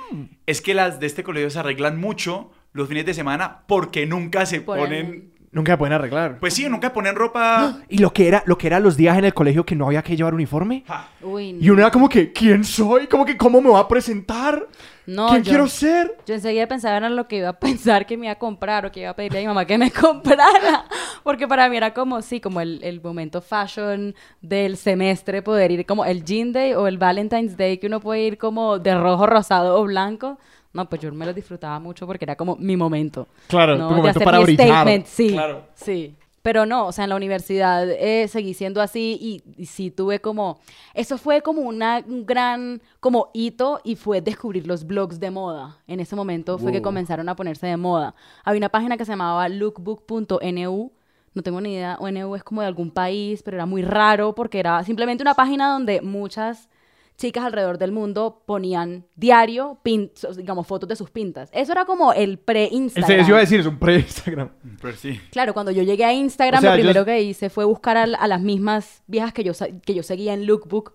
es 0.45 0.61
que 0.61 0.73
las 0.73 0.99
de 0.99 1.05
este 1.07 1.23
colegio 1.23 1.49
se 1.49 1.59
arreglan 1.59 1.99
mucho 1.99 2.51
los 2.77 2.87
fines 2.87 3.05
de 3.05 3.13
semana 3.13 3.63
porque 3.67 4.05
nunca 4.05 4.45
se 4.45 4.65
Ponen- 4.65 4.77
ponen... 4.85 5.37
Nunca 5.49 5.71
se 5.73 5.77
pueden 5.77 5.93
arreglar. 5.93 6.39
Pues 6.39 6.53
sí, 6.53 6.67
nunca 6.69 6.91
ponen 6.93 7.15
ropa... 7.15 7.79
Y 7.89 7.97
lo 7.99 8.11
que 8.13 8.27
era, 8.27 8.43
lo 8.45 8.57
que 8.57 8.67
era 8.67 8.79
los 8.81 8.95
días 8.97 9.17
en 9.17 9.25
el 9.25 9.33
colegio 9.33 9.65
que 9.65 9.75
no 9.75 9.87
había 9.87 10.03
que 10.03 10.15
llevar 10.15 10.33
uniforme. 10.35 10.83
Ja. 10.85 11.07
Uy, 11.21 11.53
no. 11.53 11.63
Y 11.63 11.69
uno 11.69 11.81
era 11.81 11.89
como 11.89 12.09
que, 12.09 12.31
¿quién 12.33 12.63
soy? 12.65 13.07
Como 13.07 13.25
que, 13.25 13.37
¿cómo 13.37 13.61
me 13.61 13.69
va 13.69 13.79
a 13.79 13.87
presentar? 13.87 14.67
No, 15.07 15.29
¿Quién 15.29 15.43
yo- 15.43 15.49
quiero 15.49 15.67
ser? 15.67 16.15
Yo 16.27 16.35
enseguida 16.35 16.67
pensaba 16.67 16.97
en 16.97 17.15
lo 17.15 17.27
que 17.29 17.37
iba 17.37 17.49
a 17.49 17.53
pensar 17.59 18.05
que 18.05 18.17
me 18.17 18.25
iba 18.25 18.33
a 18.33 18.37
comprar 18.37 18.85
o 18.85 18.91
que 18.91 18.99
iba 18.99 19.09
a 19.11 19.15
pedirle 19.15 19.39
a 19.39 19.41
mi 19.41 19.47
mamá 19.47 19.65
que 19.65 19.77
me 19.77 19.89
comprara. 20.01 20.83
Porque 21.23 21.47
para 21.47 21.69
mí 21.69 21.77
era 21.77 21.93
como, 21.93 22.21
sí, 22.21 22.41
como 22.41 22.59
el, 22.61 22.81
el 22.83 23.01
momento 23.01 23.41
fashion 23.41 24.13
del 24.41 24.75
semestre, 24.77 25.41
poder 25.41 25.71
ir 25.71 25.85
como 25.85 26.03
el 26.05 26.25
Jean 26.25 26.51
Day 26.51 26.73
o 26.73 26.87
el 26.87 26.97
Valentine's 26.97 27.55
Day, 27.57 27.77
que 27.77 27.87
uno 27.87 28.01
puede 28.01 28.21
ir 28.21 28.37
como 28.37 28.79
de 28.79 28.93
rojo, 28.95 29.25
rosado 29.25 29.79
o 29.79 29.83
blanco. 29.85 30.37
No, 30.73 30.87
pues 30.89 31.01
yo 31.01 31.11
me 31.11 31.25
lo 31.25 31.33
disfrutaba 31.33 31.79
mucho 31.79 32.05
porque 32.05 32.25
era 32.25 32.35
como 32.35 32.55
mi 32.57 32.75
momento. 32.77 33.27
Claro, 33.47 33.77
¿no? 33.77 33.87
tu 33.87 33.93
De 33.95 33.97
momento 33.97 34.19
hacer 34.19 34.25
para 34.25 34.37
mi 34.39 34.43
brillar. 34.45 34.67
statement, 34.67 35.05
Sí, 35.05 35.29
Claro. 35.31 35.63
sí. 35.73 36.15
Pero 36.43 36.65
no, 36.65 36.87
o 36.87 36.91
sea, 36.93 37.03
en 37.03 37.09
la 37.09 37.17
universidad 37.17 37.89
eh, 37.89 38.25
seguí 38.29 38.53
siendo 38.53 38.81
así 38.81 39.17
y, 39.19 39.43
y 39.61 39.65
sí 39.65 39.91
tuve 39.91 40.21
como... 40.21 40.59
Eso 40.93 41.17
fue 41.17 41.41
como 41.41 41.61
una, 41.63 42.01
un 42.07 42.25
gran 42.25 42.81
como 43.01 43.31
hito 43.33 43.81
y 43.83 43.97
fue 43.97 44.21
descubrir 44.21 44.65
los 44.65 44.85
blogs 44.87 45.19
de 45.19 45.29
moda. 45.29 45.77
En 45.87 45.99
ese 45.99 46.15
momento 46.15 46.57
fue 46.57 46.71
que 46.71 46.81
comenzaron 46.81 47.27
a 47.27 47.35
ponerse 47.35 47.67
de 47.67 47.75
moda. 47.75 48.15
Había 48.45 48.59
una 48.59 48.69
página 48.69 48.95
que 48.95 49.03
se 49.03 49.11
llamaba 49.11 49.49
lookbook.nu. 49.49 50.91
no 51.33 51.43
tengo 51.43 51.59
ni 51.61 51.73
idea, 51.73 51.97
ONU 51.99 52.35
es 52.35 52.43
como 52.43 52.61
de 52.61 52.67
algún 52.67 52.91
país, 52.91 53.43
pero 53.43 53.57
era 53.57 53.65
muy 53.65 53.81
raro 53.81 54.33
porque 54.33 54.59
era 54.59 54.83
simplemente 54.85 55.23
una 55.23 55.33
página 55.33 55.71
donde 55.73 55.99
muchas 56.01 56.69
chicas 57.17 57.43
alrededor 57.43 57.77
del 57.79 57.91
mundo 57.91 58.43
ponían 58.45 59.05
diario, 59.15 59.79
pin- 59.83 60.11
digamos, 60.35 60.67
fotos 60.67 60.87
de 60.87 60.95
sus 60.95 61.09
pintas. 61.09 61.49
Eso 61.51 61.71
era 61.71 61.85
como 61.85 62.13
el 62.13 62.37
pre-Instagram. 62.37 63.19
eso 63.19 63.29
iba 63.29 63.37
a 63.37 63.41
decir, 63.41 63.59
es 63.59 63.65
un 63.65 63.79
pre-Instagram. 63.79 64.49
Pero 64.81 64.95
sí. 64.95 65.19
Claro, 65.31 65.53
cuando 65.53 65.71
yo 65.71 65.81
llegué 65.83 66.05
a 66.05 66.13
Instagram, 66.13 66.59
O 66.59 66.61
sea, 66.61 66.71
lo 66.71 66.77
yo- 66.77 66.83
primero 66.83 67.05
que 67.05 67.21
hice 67.23 67.49
fue 67.49 67.65
buscar 67.65 67.97
a, 67.97 68.05
las 68.05 68.41
mismas 68.41 69.01
viejas 69.07 69.33
que 69.33 69.43
yo, 69.43 69.53
que 69.85 69.93
yo 69.95 70.03
seguía 70.03 70.33
en 70.33 70.45
Lookbook, 70.45 70.93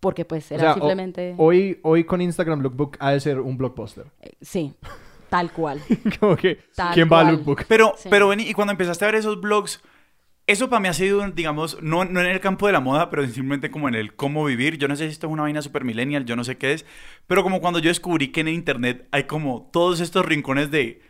porque 0.00 0.24
pues 0.24 0.50
O 0.50 0.54
era 0.54 0.70
o- 0.70 0.74
simplemente... 0.74 1.34
hoy, 1.36 1.78
hoy 1.82 2.04
con 2.04 2.22
Instagram 2.22 2.60
Lookbook 2.62 2.96
ha 2.98 3.10
de 3.12 3.20
ser 3.20 3.38
un 3.40 3.58
blockbuster. 3.58 4.06
eh, 4.22 4.32
sí, 4.40 4.72
tal 5.28 5.52
cual. 5.52 5.78
como 6.20 6.36
que, 6.36 6.58
Tal 6.74 6.94
¿quién 6.94 7.06
va 7.12 7.20
a. 7.20 7.32
Lookbook? 7.32 7.64
Pero, 7.68 7.92
Sí. 7.98 8.08
pero 8.10 8.28
vení, 8.28 8.44
y 8.48 8.54
cuando 8.54 8.72
empezaste 8.72 9.04
a 9.04 9.08
ver 9.08 9.16
esos 9.16 9.38
blogs, 9.40 9.82
eso 10.50 10.68
para 10.68 10.80
mí 10.80 10.88
ha 10.88 10.92
sido, 10.92 11.28
digamos, 11.30 11.78
no, 11.80 12.04
no 12.04 12.20
en 12.20 12.26
el 12.26 12.40
campo 12.40 12.66
de 12.66 12.72
la 12.72 12.80
moda, 12.80 13.08
pero 13.10 13.24
simplemente 13.24 13.70
como 13.70 13.88
en 13.88 13.94
el 13.94 14.14
cómo 14.14 14.44
vivir. 14.44 14.78
Yo 14.78 14.88
no 14.88 14.96
sé 14.96 15.06
si 15.06 15.12
esto 15.12 15.26
es 15.26 15.32
una 15.32 15.42
vaina 15.42 15.62
super 15.62 15.84
millennial, 15.84 16.24
yo 16.24 16.36
no 16.36 16.44
sé 16.44 16.56
qué 16.56 16.72
es, 16.72 16.84
pero 17.26 17.42
como 17.42 17.60
cuando 17.60 17.78
yo 17.78 17.88
descubrí 17.88 18.28
que 18.28 18.40
en 18.40 18.48
internet 18.48 19.06
hay 19.12 19.24
como 19.24 19.70
todos 19.72 20.00
estos 20.00 20.26
rincones 20.26 20.70
de 20.70 21.02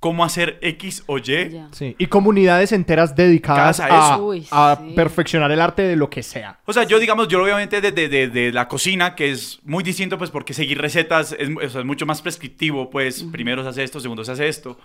cómo 0.00 0.24
hacer 0.24 0.58
X 0.62 1.02
o 1.06 1.18
Y. 1.18 1.60
Sí, 1.72 1.96
y 1.98 2.06
comunidades 2.06 2.72
enteras 2.72 3.14
dedicadas 3.14 3.80
a 3.80 3.86
a, 3.86 4.14
eso. 4.14 4.24
Uy, 4.24 4.46
a 4.50 4.78
sí. 4.80 4.92
perfeccionar 4.94 5.50
el 5.50 5.60
arte 5.60 5.82
de 5.82 5.96
lo 5.96 6.08
que 6.08 6.22
sea. 6.22 6.60
O 6.64 6.72
sea, 6.72 6.84
yo 6.84 6.98
digamos, 6.98 7.28
yo 7.28 7.42
obviamente 7.42 7.80
desde 7.80 8.08
de, 8.08 8.28
de 8.28 8.52
la 8.52 8.68
cocina, 8.68 9.14
que 9.14 9.30
es 9.30 9.60
muy 9.64 9.82
distinto, 9.82 10.16
pues 10.18 10.30
porque 10.30 10.54
seguir 10.54 10.80
recetas 10.80 11.36
es, 11.38 11.48
o 11.48 11.68
sea, 11.68 11.80
es 11.80 11.86
mucho 11.86 12.06
más 12.06 12.22
prescriptivo, 12.22 12.90
pues 12.90 13.24
primero 13.24 13.62
se 13.62 13.68
hace 13.68 13.84
esto, 13.84 14.00
segundo 14.00 14.24
se 14.24 14.32
hace 14.32 14.48
esto. 14.48 14.78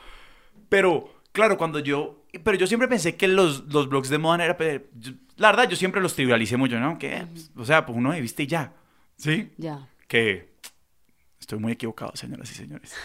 Pero, 0.69 1.22
claro, 1.33 1.57
cuando 1.57 1.79
yo... 1.79 2.25
Pero 2.43 2.57
yo 2.57 2.65
siempre 2.65 2.87
pensé 2.87 3.15
que 3.17 3.27
los, 3.27 3.65
los 3.73 3.89
blogs 3.89 4.07
de 4.09 4.17
moda 4.17 4.45
era... 4.45 4.57
yo- 4.95 5.11
La 5.35 5.49
verdad, 5.51 5.69
yo 5.69 5.75
siempre 5.75 6.01
los 6.01 6.15
trivialicé 6.15 6.55
mucho, 6.55 6.79
¿no? 6.79 6.97
Que, 6.97 7.27
pues, 7.31 7.51
o 7.57 7.65
sea, 7.65 7.85
pues 7.85 7.97
uno 7.97 8.13
de 8.13 8.21
viste 8.21 8.43
y 8.43 8.47
ya. 8.47 8.73
¿Sí? 9.17 9.51
Ya. 9.57 9.89
Que... 10.07 10.53
Estoy 11.39 11.59
muy 11.59 11.73
equivocado, 11.73 12.15
señoras 12.15 12.49
y 12.51 12.55
señores. 12.55 12.95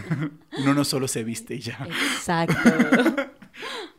uno 0.58 0.72
no 0.72 0.82
solo 0.82 1.06
se 1.06 1.22
viste 1.24 1.54
y 1.56 1.58
ya. 1.60 1.86
Exacto. 2.14 2.56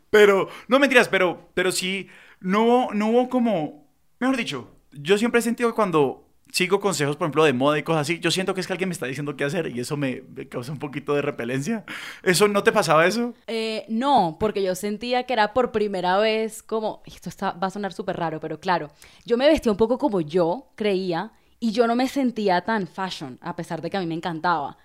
Pero, 0.09 0.49
no 0.67 0.77
mentiras, 0.79 1.07
pero, 1.09 1.49
pero 1.55 1.71
sí, 1.71 2.07
no 2.39 2.89
no 2.93 3.07
hubo 3.07 3.29
como, 3.29 3.87
mejor 4.19 4.37
dicho, 4.37 4.75
yo 4.91 5.17
siempre 5.17 5.39
he 5.39 5.41
sentido 5.41 5.69
que 5.69 5.75
cuando 5.75 6.29
sigo 6.53 6.79
consejos, 6.79 7.15
por 7.15 7.25
ejemplo, 7.25 7.43
de 7.43 7.51
moda 7.51 7.79
y 7.79 7.83
cosas 7.83 8.01
así, 8.01 8.19
yo 8.19 8.29
siento 8.29 8.53
que 8.53 8.61
es 8.61 8.67
que 8.67 8.73
alguien 8.73 8.87
me 8.87 8.93
está 8.93 9.07
diciendo 9.07 9.35
qué 9.35 9.43
hacer 9.43 9.75
y 9.75 9.79
eso 9.79 9.97
me, 9.97 10.21
me 10.35 10.47
causa 10.47 10.71
un 10.71 10.77
poquito 10.77 11.15
de 11.15 11.23
repelencia. 11.23 11.83
¿Eso 12.21 12.47
no 12.47 12.61
te 12.61 12.71
pasaba 12.71 13.07
eso? 13.07 13.33
Eh, 13.47 13.85
no, 13.89 14.37
porque 14.39 14.61
yo 14.61 14.75
sentía 14.75 15.23
que 15.23 15.33
era 15.33 15.51
por 15.51 15.71
primera 15.71 16.19
vez 16.19 16.61
como, 16.61 17.01
esto 17.07 17.27
está, 17.27 17.53
va 17.53 17.67
a 17.67 17.71
sonar 17.71 17.91
súper 17.91 18.17
raro, 18.17 18.39
pero 18.39 18.59
claro, 18.59 18.91
yo 19.25 19.35
me 19.35 19.47
vestía 19.47 19.71
un 19.71 19.79
poco 19.79 19.97
como 19.97 20.21
yo 20.21 20.67
creía 20.75 21.31
y 21.59 21.71
yo 21.71 21.87
no 21.87 21.95
me 21.95 22.07
sentía 22.07 22.61
tan 22.61 22.85
fashion, 22.85 23.39
a 23.41 23.55
pesar 23.55 23.81
de 23.81 23.89
que 23.89 23.97
a 23.97 23.99
mí 23.99 24.05
me 24.05 24.13
encantaba. 24.13 24.77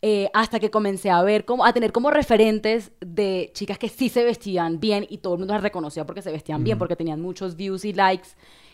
Eh, 0.00 0.30
hasta 0.32 0.60
que 0.60 0.70
comencé 0.70 1.10
a 1.10 1.20
ver, 1.22 1.44
como, 1.44 1.64
a 1.64 1.72
tener 1.72 1.90
como 1.90 2.12
referentes 2.12 2.92
de 3.00 3.50
chicas 3.54 3.76
que 3.76 3.88
sí 3.88 4.08
se 4.08 4.22
vestían 4.22 4.78
bien 4.78 5.04
y 5.10 5.18
todo 5.18 5.34
el 5.34 5.40
mundo 5.40 5.54
las 5.54 5.64
reconocía 5.64 6.06
porque 6.06 6.22
se 6.22 6.30
vestían 6.30 6.62
bien, 6.62 6.78
porque 6.78 6.94
tenían 6.94 7.20
muchos 7.20 7.56
views 7.56 7.84
y 7.84 7.92
likes 7.92 8.28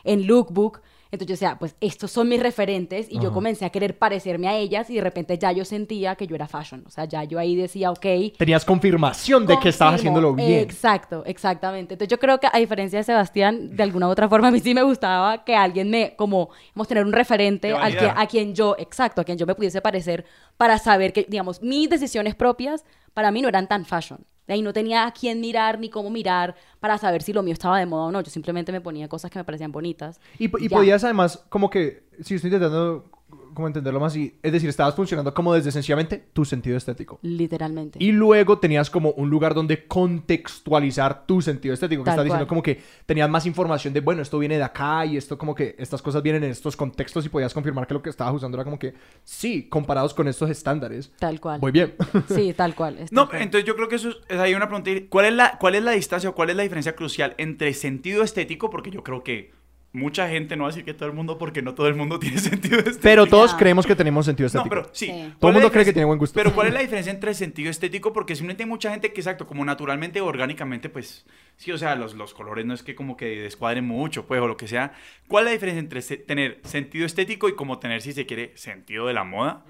en 0.04 0.26
Lookbook. 0.26 0.82
Entonces 1.14 1.28
yo 1.28 1.46
decía, 1.46 1.58
pues 1.58 1.76
estos 1.80 2.10
son 2.10 2.28
mis 2.28 2.40
referentes 2.40 3.06
y 3.10 3.18
yo 3.20 3.32
comencé 3.32 3.64
a 3.64 3.70
querer 3.70 3.98
parecerme 3.98 4.48
a 4.48 4.56
ellas 4.56 4.90
y 4.90 4.96
de 4.96 5.00
repente 5.00 5.38
ya 5.38 5.52
yo 5.52 5.64
sentía 5.64 6.16
que 6.16 6.26
yo 6.26 6.34
era 6.34 6.48
fashion. 6.48 6.84
O 6.86 6.90
sea, 6.90 7.04
ya 7.04 7.24
yo 7.24 7.38
ahí 7.38 7.54
decía, 7.54 7.90
ok, 7.90 8.06
Tenías 8.36 8.64
confirmación 8.64 9.46
de 9.46 9.58
que 9.58 9.68
estabas 9.68 9.96
haciéndolo 9.96 10.34
bien. 10.34 10.60
Exacto, 10.60 11.22
exactamente. 11.24 11.94
Entonces 11.94 12.10
yo 12.10 12.18
creo 12.18 12.38
que 12.40 12.48
a 12.52 12.58
diferencia 12.58 12.98
de 12.98 13.04
Sebastián, 13.04 13.76
de 13.76 13.82
alguna 13.82 14.08
u 14.08 14.10
otra 14.10 14.28
forma 14.28 14.48
a 14.48 14.50
mí 14.50 14.60
sí 14.60 14.74
me 14.74 14.82
gustaba 14.82 15.44
que 15.44 15.54
alguien 15.54 15.90
me, 15.90 16.14
como, 16.16 16.50
vamos 16.74 16.88
tener 16.88 17.04
un 17.04 17.12
referente 17.12 17.68
Te 17.68 17.74
al 17.74 17.96
que, 17.96 18.06
a 18.06 18.26
quien 18.26 18.54
yo, 18.54 18.74
exacto, 18.78 19.20
a 19.20 19.24
quien 19.24 19.38
yo 19.38 19.46
me 19.46 19.54
pudiese 19.54 19.80
parecer 19.80 20.24
para 20.56 20.78
saber 20.78 21.12
que, 21.12 21.26
digamos, 21.28 21.62
mis 21.62 21.88
decisiones 21.88 22.34
propias 22.34 22.84
para 23.12 23.30
mí 23.30 23.40
no 23.42 23.48
eran 23.48 23.68
tan 23.68 23.84
fashion. 23.84 24.24
De 24.46 24.54
ahí 24.54 24.62
no 24.62 24.72
tenía 24.72 25.06
a 25.06 25.12
quién 25.12 25.40
mirar 25.40 25.78
ni 25.78 25.88
cómo 25.88 26.10
mirar 26.10 26.54
para 26.80 26.98
saber 26.98 27.22
si 27.22 27.32
lo 27.32 27.42
mío 27.42 27.54
estaba 27.54 27.78
de 27.78 27.86
moda 27.86 28.04
o 28.04 28.12
no. 28.12 28.20
Yo 28.20 28.30
simplemente 28.30 28.72
me 28.72 28.80
ponía 28.80 29.08
cosas 29.08 29.30
que 29.30 29.38
me 29.38 29.44
parecían 29.44 29.72
bonitas. 29.72 30.20
Y, 30.38 30.44
y 30.64 30.68
podías 30.68 31.02
además, 31.04 31.44
como 31.48 31.70
que, 31.70 32.04
si 32.22 32.34
estoy 32.34 32.48
intentando 32.48 33.10
como 33.54 33.66
entenderlo 33.68 34.00
más, 34.00 34.16
y, 34.16 34.34
es 34.42 34.52
decir, 34.52 34.68
estabas 34.68 34.94
funcionando 34.94 35.32
como 35.32 35.54
desde 35.54 35.72
sencillamente 35.72 36.24
tu 36.32 36.44
sentido 36.44 36.76
estético. 36.76 37.18
Literalmente. 37.22 37.98
Y 38.02 38.12
luego 38.12 38.58
tenías 38.58 38.90
como 38.90 39.10
un 39.12 39.30
lugar 39.30 39.54
donde 39.54 39.86
contextualizar 39.86 41.26
tu 41.26 41.40
sentido 41.40 41.74
estético, 41.74 42.02
que 42.02 42.06
Tal 42.06 42.14
estás 42.14 42.24
diciendo 42.24 42.46
cual. 42.46 42.48
como 42.48 42.62
que 42.62 42.80
tenías 43.06 43.28
más 43.30 43.46
información 43.46 43.94
de, 43.94 44.00
bueno, 44.00 44.22
esto 44.22 44.38
viene 44.38 44.56
de 44.56 44.62
acá 44.64 45.06
y 45.06 45.16
esto 45.16 45.38
como 45.38 45.54
que 45.54 45.74
estas 45.78 46.02
cosas 46.02 46.22
vienen 46.22 46.44
en 46.44 46.50
estos 46.50 46.76
contextos 46.76 47.24
y 47.26 47.28
podías 47.28 47.54
confirmar 47.54 47.86
que 47.86 47.94
lo 47.94 48.02
que 48.02 48.10
estabas 48.10 48.34
usando 48.34 48.56
era 48.56 48.64
como 48.64 48.78
que, 48.78 48.94
sí, 49.24 49.68
comparados 49.68 50.14
con 50.14 50.28
estos 50.28 50.50
estándares, 50.50 51.12
Tal 51.18 51.40
cual. 51.40 51.60
muy 51.60 51.72
bien. 51.72 51.94
Sí, 52.28 52.52
tal 52.54 52.74
cual. 52.74 52.98
No, 53.10 53.28
cual. 53.28 53.42
entonces 53.42 53.66
yo 53.66 53.76
creo 53.76 53.88
que 53.88 53.96
eso 53.96 54.10
es, 54.10 54.16
es 54.28 54.38
ahí 54.38 54.54
una 54.54 54.68
pregunta. 54.68 54.90
¿Cuál 55.08 55.26
es, 55.26 55.32
la, 55.34 55.58
¿Cuál 55.58 55.74
es 55.74 55.82
la 55.82 55.92
distancia 55.92 56.30
o 56.30 56.34
cuál 56.34 56.50
es 56.50 56.56
la 56.56 56.62
diferencia 56.62 56.94
crucial 56.94 57.34
entre 57.38 57.72
sentido 57.74 58.22
estético? 58.22 58.70
Porque 58.70 58.90
yo 58.90 59.02
creo 59.02 59.22
que 59.22 59.52
mucha 59.94 60.28
gente, 60.28 60.56
no 60.56 60.64
va 60.64 60.68
a 60.68 60.72
decir 60.72 60.84
que 60.84 60.92
todo 60.92 61.08
el 61.08 61.14
mundo, 61.14 61.38
porque 61.38 61.62
no 61.62 61.72
todo 61.74 61.86
el 61.88 61.94
mundo 61.94 62.18
tiene 62.20 62.36
sentido 62.38 62.78
estético. 62.78 63.00
Pero 63.02 63.24
todos 63.26 63.54
creemos 63.54 63.86
que 63.86 63.96
tenemos 63.96 64.26
sentido 64.26 64.44
No, 64.44 64.48
estético. 64.48 64.68
pero 64.68 64.88
sí. 64.92 65.06
Sí. 65.06 65.12
¿Cuál 65.12 65.38
Todo 65.38 65.48
el 65.50 65.54
mundo 65.54 65.72
cree 65.72 65.84
que 65.86 65.92
tiene 65.92 66.04
buen 66.04 66.18
gusto. 66.18 66.34
Pero 66.34 66.52
¿cuál 66.54 66.66
es 66.68 66.74
la 66.74 66.80
diferencia 66.86 67.10
entre 67.12 67.32
sentido 67.32 67.70
estético? 67.70 68.12
Porque 68.12 68.34
simplemente 68.36 68.64
hay 68.64 68.68
mucha 68.68 68.90
gente 68.90 69.12
que, 69.12 69.20
exacto, 69.20 69.46
como 69.46 69.64
naturalmente 69.64 70.20
o 70.20 70.26
orgánicamente, 70.26 70.88
pues, 70.90 71.24
sí, 71.56 71.72
o 71.72 71.78
sea, 71.78 71.94
los, 71.94 72.14
los 72.14 72.34
colores 72.34 72.66
no 72.66 72.74
es 72.74 72.82
que 72.82 72.94
como 72.94 73.16
que 73.16 73.26
descuadren 73.40 73.86
mucho, 73.86 74.26
pues, 74.26 74.40
o 74.40 74.46
lo 74.48 74.56
que 74.56 74.68
sea. 74.68 74.92
¿Cuál 75.28 75.44
es 75.44 75.46
la 75.46 75.52
diferencia 75.52 75.80
entre 75.80 76.02
se- 76.02 76.16
tener 76.18 76.60
sentido 76.64 77.06
estético 77.06 77.48
y 77.48 77.54
como 77.54 77.78
tener, 77.78 78.02
si 78.02 78.12
se 78.12 78.26
quiere, 78.26 78.52
sentido 78.56 79.06
de 79.06 79.14
la 79.14 79.24
moda? 79.24 79.64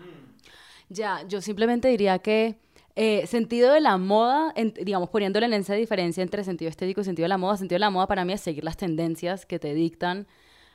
Ya, 0.89 1.23
yo 1.29 1.41
simplemente 1.41 1.89
diría 1.89 2.19
que 2.19 2.57
eh, 2.97 3.27
sentido 3.27 3.73
de 3.73 3.81
la 3.81 3.97
moda, 3.99 4.53
en- 4.57 4.73
digamos, 4.75 5.11
poniéndole 5.11 5.47
en 5.47 5.55
esa 5.55 5.75
diferencia 5.75 6.23
entre 6.23 6.45
sentido 6.45 6.69
estético 6.69 7.01
y 7.01 7.05
sentido 7.05 7.25
de 7.25 7.29
la 7.31 7.39
moda, 7.39 7.57
sentido 7.57 7.77
de 7.77 7.81
la 7.81 7.91
moda 7.91 8.07
para 8.07 8.25
mí 8.25 8.33
es 8.33 8.41
seguir 8.41 8.65
las 8.65 8.77
tendencias 8.77 9.47
que 9.47 9.59
te 9.59 9.75
dictan 9.75 10.27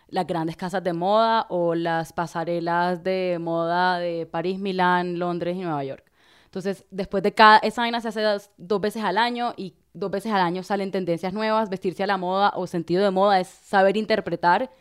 las 0.09 0.27
grandes 0.27 0.57
casas 0.57 0.83
de 0.83 0.93
moda 0.93 1.45
o 1.49 1.75
las 1.75 2.13
pasarelas 2.13 3.03
de 3.03 3.37
moda 3.39 3.99
de 3.99 4.25
París, 4.25 4.59
Milán, 4.59 5.19
Londres 5.19 5.55
y 5.57 5.61
Nueva 5.61 5.83
York. 5.83 6.03
Entonces, 6.45 6.85
después 6.89 7.21
de 7.23 7.33
cada, 7.33 7.59
esa 7.59 7.81
vaina 7.83 8.01
se 8.01 8.07
hace 8.09 8.21
dos, 8.21 8.49
dos 8.57 8.81
veces 8.81 9.03
al 9.03 9.17
año 9.19 9.53
y 9.55 9.75
dos 9.93 10.09
veces 10.11 10.31
al 10.31 10.41
año 10.41 10.63
salen 10.63 10.91
tendencias 10.91 11.31
nuevas, 11.33 11.69
vestirse 11.69 12.03
a 12.03 12.07
la 12.07 12.17
moda 12.17 12.51
o 12.55 12.65
sentido 12.67 13.03
de 13.03 13.11
moda 13.11 13.39
es 13.39 13.47
saber 13.47 13.97
interpretar 13.97 14.71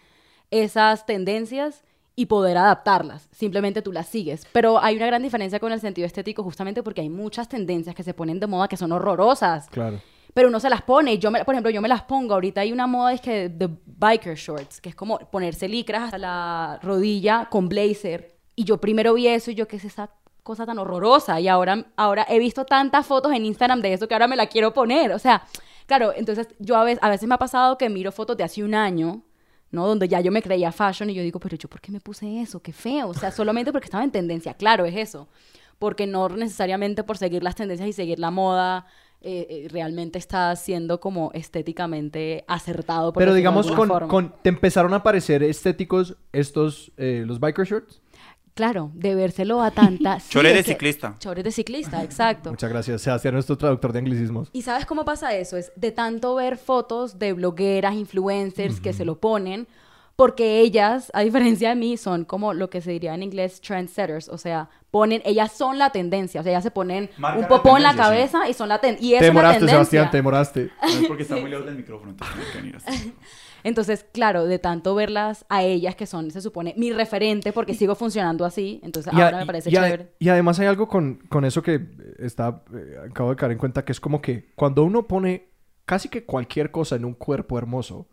esas 0.50 1.06
tendencias 1.06 1.84
y 2.18 2.26
poder 2.26 2.56
adaptarlas. 2.56 3.28
Simplemente 3.30 3.80
tú 3.80 3.92
las 3.92 4.08
sigues. 4.08 4.44
Pero 4.50 4.82
hay 4.82 4.96
una 4.96 5.06
gran 5.06 5.22
diferencia 5.22 5.60
con 5.60 5.70
el 5.70 5.78
sentido 5.78 6.04
estético 6.04 6.42
justamente 6.42 6.82
porque 6.82 7.00
hay 7.00 7.08
muchas 7.08 7.48
tendencias 7.48 7.94
que 7.94 8.02
se 8.02 8.12
ponen 8.12 8.40
de 8.40 8.48
moda 8.48 8.66
que 8.66 8.76
son 8.76 8.90
horrorosas. 8.90 9.68
Claro. 9.68 10.00
Pero 10.34 10.48
uno 10.48 10.58
se 10.58 10.68
las 10.68 10.82
pone. 10.82 11.20
Yo 11.20 11.30
me, 11.30 11.44
por 11.44 11.54
ejemplo, 11.54 11.70
yo 11.70 11.80
me 11.80 11.86
las 11.86 12.02
pongo. 12.02 12.34
Ahorita 12.34 12.62
hay 12.62 12.72
una 12.72 12.88
moda 12.88 13.12
es 13.12 13.20
que 13.20 13.48
de 13.48 13.70
biker 13.86 14.34
shorts, 14.34 14.80
que 14.80 14.88
es 14.88 14.96
como 14.96 15.20
ponerse 15.30 15.68
licras 15.68 16.02
hasta 16.02 16.18
la 16.18 16.80
rodilla 16.82 17.46
con 17.48 17.68
blazer. 17.68 18.34
Y 18.56 18.64
yo 18.64 18.78
primero 18.78 19.14
vi 19.14 19.28
eso 19.28 19.52
y 19.52 19.54
yo, 19.54 19.68
¿qué 19.68 19.76
es 19.76 19.84
esa 19.84 20.10
cosa 20.42 20.66
tan 20.66 20.80
horrorosa? 20.80 21.38
Y 21.38 21.46
ahora, 21.46 21.86
ahora 21.94 22.26
he 22.28 22.40
visto 22.40 22.64
tantas 22.64 23.06
fotos 23.06 23.32
en 23.32 23.44
Instagram 23.44 23.80
de 23.80 23.92
eso 23.92 24.08
que 24.08 24.14
ahora 24.14 24.26
me 24.26 24.34
la 24.34 24.48
quiero 24.48 24.74
poner. 24.74 25.12
O 25.12 25.20
sea, 25.20 25.44
claro, 25.86 26.12
entonces 26.16 26.48
yo 26.58 26.74
a 26.74 26.82
veces, 26.82 26.98
a 27.00 27.10
veces 27.10 27.28
me 27.28 27.36
ha 27.36 27.38
pasado 27.38 27.78
que 27.78 27.88
miro 27.88 28.10
fotos 28.10 28.36
de 28.36 28.42
hace 28.42 28.64
un 28.64 28.74
año, 28.74 29.22
¿no? 29.70 29.86
Donde 29.86 30.08
ya 30.08 30.20
yo 30.20 30.30
me 30.32 30.42
creía 30.42 30.72
fashion 30.72 31.10
y 31.10 31.14
yo 31.14 31.22
digo, 31.22 31.40
pero 31.40 31.56
yo, 31.56 31.68
¿por 31.68 31.80
qué 31.80 31.92
me 31.92 32.00
puse 32.00 32.40
eso? 32.40 32.60
Qué 32.60 32.72
feo. 32.72 33.08
O 33.08 33.14
sea, 33.14 33.30
solamente 33.30 33.70
porque 33.72 33.86
estaba 33.86 34.04
en 34.04 34.10
tendencia. 34.10 34.54
Claro, 34.54 34.84
es 34.86 34.96
eso. 34.96 35.28
Porque 35.78 36.06
no 36.06 36.28
necesariamente 36.30 37.04
por 37.04 37.18
seguir 37.18 37.42
las 37.42 37.54
tendencias 37.54 37.88
y 37.88 37.92
seguir 37.92 38.18
la 38.18 38.30
moda. 38.30 38.86
eh, 39.20 39.46
eh, 39.50 39.68
realmente 39.68 40.16
está 40.16 40.54
siendo 40.54 41.00
como 41.00 41.32
estéticamente 41.34 42.44
acertado. 42.46 43.12
por 43.12 43.20
Pero 43.20 43.34
digamos, 43.34 43.68
con, 43.72 43.88
con- 44.08 44.32
¿te 44.42 44.48
empezaron 44.48 44.94
a 44.94 45.02
parecer 45.02 45.42
estéticos 45.42 46.16
estos, 46.32 46.92
eh, 46.96 47.24
los 47.26 47.40
biker 47.40 47.66
shorts? 47.66 48.00
Claro, 48.58 48.90
de 48.92 49.14
vérselo 49.14 49.62
a 49.62 49.70
tanta... 49.70 50.18
sí, 50.20 50.30
Chores 50.30 50.52
de 50.52 50.58
es 50.58 50.66
que- 50.66 50.72
ciclista. 50.72 51.14
Chores 51.20 51.44
de 51.44 51.52
ciclista, 51.52 52.02
exacto. 52.02 52.50
Muchas 52.50 52.68
gracias, 52.68 53.02
Sebastián, 53.02 53.34
nuestro 53.34 53.56
traductor 53.56 53.92
de 53.92 54.00
anglicismos. 54.00 54.48
¿Y 54.52 54.62
sabes 54.62 54.84
cómo 54.84 55.04
pasa 55.04 55.32
eso? 55.36 55.56
Es 55.56 55.70
de 55.76 55.92
tanto 55.92 56.34
ver 56.34 56.56
fotos 56.56 57.20
de 57.20 57.34
blogueras, 57.34 57.94
influencers 57.94 58.80
que 58.80 58.92
se 58.92 59.04
lo 59.04 59.20
ponen, 59.20 59.68
porque 60.16 60.58
ellas, 60.58 61.12
a 61.14 61.20
diferencia 61.20 61.68
de 61.68 61.76
mí, 61.76 61.96
son 61.96 62.24
como 62.24 62.52
lo 62.52 62.68
que 62.68 62.80
se 62.80 62.90
diría 62.90 63.14
en 63.14 63.22
inglés 63.22 63.60
trendsetters, 63.60 64.28
o 64.28 64.38
sea, 64.38 64.68
ponen, 64.90 65.22
ellas 65.24 65.52
son 65.52 65.78
la 65.78 65.90
tendencia, 65.90 66.40
o 66.40 66.42
sea, 66.42 66.50
ellas 66.50 66.64
se 66.64 66.72
ponen 66.72 67.10
un 67.36 67.46
popó 67.46 67.76
en 67.76 67.84
la 67.84 67.90
tendencia, 67.90 67.92
sí. 67.92 68.32
cabeza 68.32 68.48
y 68.48 68.54
son 68.54 68.68
la 68.68 68.80
ten 68.80 68.96
y 69.00 69.12
eso 69.14 69.20
Te 69.20 69.20
es 69.20 69.20
la 69.20 69.26
demoraste, 69.28 69.58
tendencia. 69.60 69.76
Sebastián, 69.76 70.10
te 70.10 70.16
demoraste. 70.16 70.70
No 70.82 70.88
es 70.88 71.06
porque 71.06 71.22
está 71.22 71.36
muy 71.36 71.48
lejos 71.48 71.64
del 71.64 71.76
micrófono, 71.76 72.10
entonces 72.10 72.36
no 72.36 72.42
hay 72.42 72.50
que 72.50 72.58
venir 72.58 72.76
así. 72.76 73.14
Entonces, 73.64 74.04
claro, 74.12 74.44
de 74.46 74.58
tanto 74.58 74.94
verlas 74.94 75.44
a 75.48 75.62
ellas 75.62 75.94
que 75.96 76.06
son, 76.06 76.30
se 76.30 76.40
supone, 76.40 76.74
mi 76.76 76.92
referente, 76.92 77.52
porque 77.52 77.74
sigo 77.74 77.94
funcionando 77.94 78.44
así, 78.44 78.80
entonces 78.82 79.12
Y 79.12 79.20
a- 79.20 79.24
ahora 79.26 79.38
me 79.38 79.46
parece 79.46 79.70
y 79.70 79.76
a- 79.76 79.82
chévere. 79.84 80.12
y 80.18 80.28
además 80.28 80.58
hay 80.60 80.66
algo 80.66 80.88
con, 80.88 81.16
con 81.28 81.44
eso 81.44 81.62
que 81.62 81.80
está, 82.18 82.62
eh, 82.74 82.96
acabo 83.10 83.30
de 83.30 83.36
caer 83.36 83.52
en 83.52 83.58
cuenta, 83.58 83.84
que 83.84 83.92
es 83.92 84.00
como 84.00 84.20
que 84.20 84.52
cuando 84.54 84.84
uno 84.84 85.06
pone 85.06 85.48
casi 85.84 86.08
que 86.08 86.24
cualquier 86.24 86.70
cosa 86.70 86.96
en 86.96 87.04
un 87.04 87.14
cuerpo 87.14 87.58
hermoso. 87.58 88.06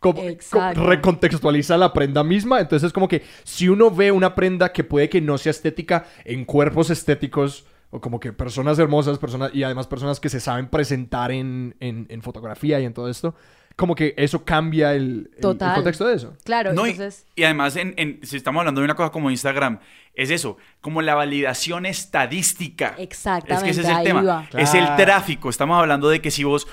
Como, 0.00 0.20
co- 0.20 0.28
Exacto. 0.28 0.84
recontextualiza 0.84 1.76
la 1.78 1.92
prenda 1.92 2.24
misma. 2.24 2.58
Entonces 2.60 2.88
es 2.88 2.92
como 2.92 3.06
que 3.06 3.22
si 3.44 3.68
uno 3.68 3.88
ve 3.88 4.10
una 4.10 4.34
prenda 4.34 4.72
que 4.72 4.82
puede 4.82 5.08
que 5.08 5.20
no 5.20 5.38
sea 5.38 5.50
estética 5.50 6.04
en 6.24 6.44
cuerpos 6.44 6.90
estéticos, 6.90 7.64
o 7.90 8.00
como 8.00 8.18
que 8.18 8.32
personas 8.32 8.78
hermosas, 8.80 9.18
personas, 9.18 9.54
y 9.54 9.62
además 9.62 9.86
personas 9.86 10.18
que 10.18 10.28
se 10.28 10.40
saben 10.40 10.66
presentar 10.68 11.30
en, 11.30 11.76
en- 11.78 12.06
en 12.08 12.22
fotografía 12.22 12.80
y 12.80 12.84
en 12.84 12.94
todo 12.94 13.08
esto, 13.08 13.34
como 13.76 13.94
que 13.94 14.14
eso 14.16 14.44
cambia 14.44 14.94
el, 14.94 15.02
el- 15.02 15.30
el 15.34 15.40
Total. 15.40 15.74
contexto 15.74 16.06
de 16.06 16.14
eso. 16.16 16.36
Claro, 16.44 16.72
No, 16.72 16.86
entonces... 16.86 17.26
y, 17.36 17.44
además, 17.44 17.76
en, 17.76 17.94
en- 17.96 18.20
si 18.22 18.36
estamos 18.36 18.60
hablando 18.60 18.80
de 18.80 18.84
una 18.86 18.94
cosa 18.94 19.10
como 19.10 19.30
Instagram, 19.30 19.78
es 20.14 20.30
eso, 20.30 20.56
como 20.80 21.00
la 21.02 21.14
validación 21.14 21.86
estadística. 21.86 22.94
Exactamente, 22.98 23.54
Es 23.54 23.62
que 23.76 23.80
ese 23.80 23.90
es 23.92 23.96
el 23.98 24.04
tema. 24.04 24.48
Es 24.56 24.74
el 24.74 24.86
tráfico. 24.96 25.48
Estamos 25.50 25.78
hablando 25.80 26.08
de 26.08 26.20
que 26.20 26.30
si 26.30 26.44
vos. 26.44 26.66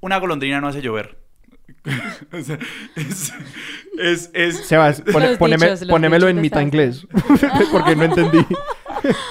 Una 0.00 0.18
golondrina 0.18 0.60
no 0.60 0.68
hace 0.68 0.82
llover. 0.82 1.18
O 2.32 2.40
sea, 2.42 2.58
es. 2.96 3.32
es, 3.98 4.30
es- 4.34 4.66
Sebas, 4.66 5.00
pone- 5.02 5.38
poneme- 5.38 5.70
dichos, 5.72 5.88
ponémelo 5.88 6.28
en 6.28 6.40
mitad 6.40 6.60
inglés. 6.60 7.06
Porque 7.72 7.96
no 7.96 8.04
entendí. 8.04 8.44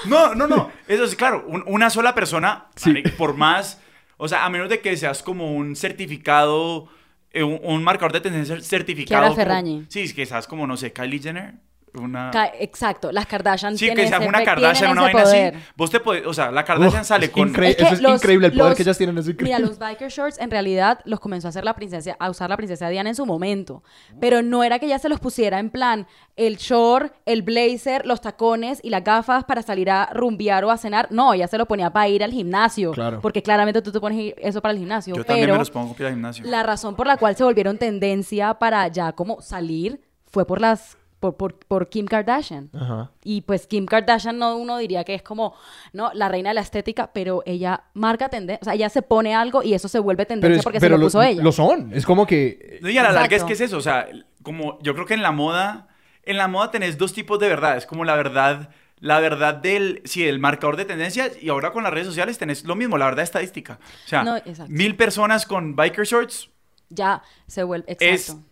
No, 0.06 0.36
no, 0.36 0.48
no. 0.48 0.70
Eso 0.88 1.06
es 1.06 1.15
claro. 1.15 1.46
un- 1.48 1.63
una 1.65 1.89
sola 1.89 2.13
persona, 2.13 2.65
Sí. 2.76 3.04
por 3.17 3.38
más. 3.38 3.80
O 4.23 4.27
sea, 4.27 4.45
a 4.45 4.49
menos 4.49 4.69
de 4.69 4.81
que 4.81 4.95
seas 4.97 5.23
como 5.23 5.51
un 5.55 5.75
certificado. 5.75 6.88
eh, 7.34 7.43
un, 7.43 7.60
un 7.63 7.84
marcador 7.84 8.12
de 8.13 8.21
tendencia 8.21 8.60
certificado. 8.62 9.07
Chiara 9.07 9.27
como- 9.29 9.36
Ferragni. 9.36 9.86
sí, 9.88 10.01
es 10.01 10.13
que 10.13 10.25
seas 10.25 10.45
como, 10.47 10.67
no 10.67 10.75
sé, 10.77 10.91
Kylie 10.93 11.19
Jenner. 11.19 11.55
Una. 11.93 12.32
Exacto, 12.60 13.12
las 13.12 13.25
Kardashian 13.25 13.73
Sí, 13.77 13.86
tienen 13.86 14.10
que 14.10 14.15
ese, 14.15 14.27
una 14.27 14.43
Kardashian, 14.43 14.73
tienen 14.73 14.91
una 14.97 15.08
ese 15.08 15.13
vaina 15.13 15.23
poder. 15.30 15.56
así. 15.56 15.65
Vos 15.75 15.89
te 15.91 15.99
podés, 15.99 16.25
o 16.25 16.34
sea, 16.34 16.49
la 16.51 16.63
Kardashian 16.63 17.01
Uf, 17.01 17.08
sale 17.08 17.25
es 17.25 17.32
con. 17.32 17.49
Es 17.49 17.75
que 17.75 17.84
Eso 17.84 17.93
es 17.95 18.01
los- 18.01 18.13
increíble, 18.15 18.47
el 18.47 18.54
poder 18.54 18.69
los- 18.69 18.75
que 18.77 18.84
ellas 18.84 18.97
tienen 18.97 19.17
es 19.17 19.27
increíble. 19.27 19.56
Mira, 19.56 19.60
los 19.60 19.77
biker 19.77 20.10
shorts 20.10 20.39
en 20.39 20.51
realidad 20.51 20.99
los 21.06 21.19
comenzó 21.19 21.47
a 21.47 21.49
hacer 21.49 21.65
la 21.65 21.73
princesa, 21.75 22.15
a 22.19 22.30
usar 22.30 22.49
la 22.49 22.58
princesa 22.58 22.88
Diana 22.89 23.10
en 23.10 23.15
su 23.15 23.25
momento. 23.25 23.84
Pero 24.19 24.41
no 24.41 24.63
era 24.63 24.80
que 24.80 24.86
ella 24.86 24.99
se 24.99 25.10
los 25.10 25.19
pusiera 25.19 25.60
en 25.60 25.69
plan 25.69 26.08
el 26.38 26.58
short, 26.58 27.13
el 27.25 27.41
blazer, 27.41 28.06
los 28.06 28.21
tacones 28.21 28.80
y 28.84 28.89
las 28.89 29.04
gafas 29.04 29.43
para 29.43 29.62
salir 29.62 29.89
a 29.89 30.10
rumbear 30.13 30.63
o 30.63 30.71
a 30.71 30.77
cenar. 30.77 31.08
No, 31.12 31.34
ella 31.34 31.47
se 31.47 31.58
lo 31.58 31.65
ponía 31.65 31.91
para 31.91 32.08
ir 32.08 32.23
al 32.23 32.32
gimnasio. 32.32 32.91
Claro. 32.91 33.19
Porque 33.21 33.43
claramente 33.43 33.82
tú 33.82 33.91
te 33.91 33.99
pones 33.99 34.34
eso 34.38 34.62
para 34.62 34.71
el 34.73 34.80
gimnasio. 34.80 35.15
Yo 35.15 35.23
también 35.25 35.45
pero 35.47 35.54
me 35.56 35.60
los 35.60 35.71
pongo 35.71 35.91
para 35.93 36.04
ir 36.04 36.08
al 36.08 36.13
gimnasio. 36.13 36.45
la 36.45 36.63
razón 36.63 36.95
por 36.95 37.06
la 37.08 37.17
cual 37.17 37.36
se 37.36 37.43
volvieron 37.43 37.77
tendencia 37.77 38.54
para 38.56 38.88
ya 38.88 39.12
como 39.12 39.41
salir 39.41 39.99
fue 40.25 40.45
por 40.47 40.62
las 40.62 40.97
por, 41.21 41.38
por, 41.38 41.55
por 41.55 41.88
Kim 41.88 42.05
Kardashian. 42.05 42.69
Ajá. 42.73 43.12
Y 43.23 43.41
pues 43.41 43.67
Kim 43.67 43.86
Kardashian 43.86 44.38
no 44.38 44.57
uno 44.57 44.77
diría 44.77 45.05
que 45.05 45.13
es 45.15 45.21
como, 45.23 45.53
¿no? 45.93 46.12
La 46.13 46.27
reina 46.27 46.49
de 46.49 46.55
la 46.55 46.62
estética, 46.62 47.12
pero 47.13 47.43
ella 47.45 47.84
marca 47.93 48.27
tendencia, 48.27 48.60
o 48.62 48.65
sea, 48.65 48.73
ella 48.73 48.89
se 48.89 49.01
pone 49.03 49.34
algo 49.34 49.63
y 49.63 49.73
eso 49.73 49.88
se 49.88 49.99
vuelve 49.99 50.25
tendencia 50.25 50.57
es- 50.57 50.63
porque 50.63 50.79
pero 50.81 50.95
se 50.95 50.97
lo 50.97 50.97
lo, 50.97 51.05
puso 51.05 51.21
ella. 51.23 51.41
lo 51.41 51.51
son. 51.53 51.93
Es 51.93 52.05
como 52.05 52.27
que... 52.27 52.79
No, 52.81 52.89
y 52.89 52.97
a 52.97 53.03
la 53.03 53.13
larga 53.13 53.38
es 53.38 53.43
que 53.45 53.53
es 53.53 53.62
eso, 53.62 53.77
o 53.77 53.81
sea, 53.81 54.10
como 54.43 54.77
yo 54.81 54.93
creo 54.95 55.05
que 55.05 55.13
en 55.13 55.21
la 55.21 55.31
moda, 55.31 55.88
en 56.23 56.36
la 56.38 56.49
moda 56.49 56.71
tenés 56.71 56.97
dos 56.97 57.13
tipos 57.13 57.39
de 57.39 57.47
verdad, 57.47 57.77
es 57.77 57.86
como 57.86 58.03
la 58.03 58.15
verdad, 58.15 58.69
la 58.99 59.19
verdad 59.19 59.53
del, 59.53 60.01
sí, 60.05 60.27
el 60.27 60.39
marcador 60.39 60.75
de 60.75 60.86
tendencias 60.86 61.31
y 61.41 61.49
ahora 61.49 61.71
con 61.71 61.84
las 61.84 61.93
redes 61.93 62.07
sociales 62.07 62.38
tenés 62.39 62.65
lo 62.65 62.75
mismo, 62.75 62.97
la 62.97 63.05
verdad 63.05 63.23
estadística. 63.23 63.79
O 64.05 64.07
sea, 64.10 64.23
No, 64.23 64.38
mil 64.67 64.95
personas 64.95 65.45
con 65.45 65.75
biker 65.75 66.05
shorts, 66.05 66.49
Ya 66.89 67.21
se 67.47 67.63
vuelve, 67.63 67.86
es, 67.91 68.01
exacto. 68.01 68.43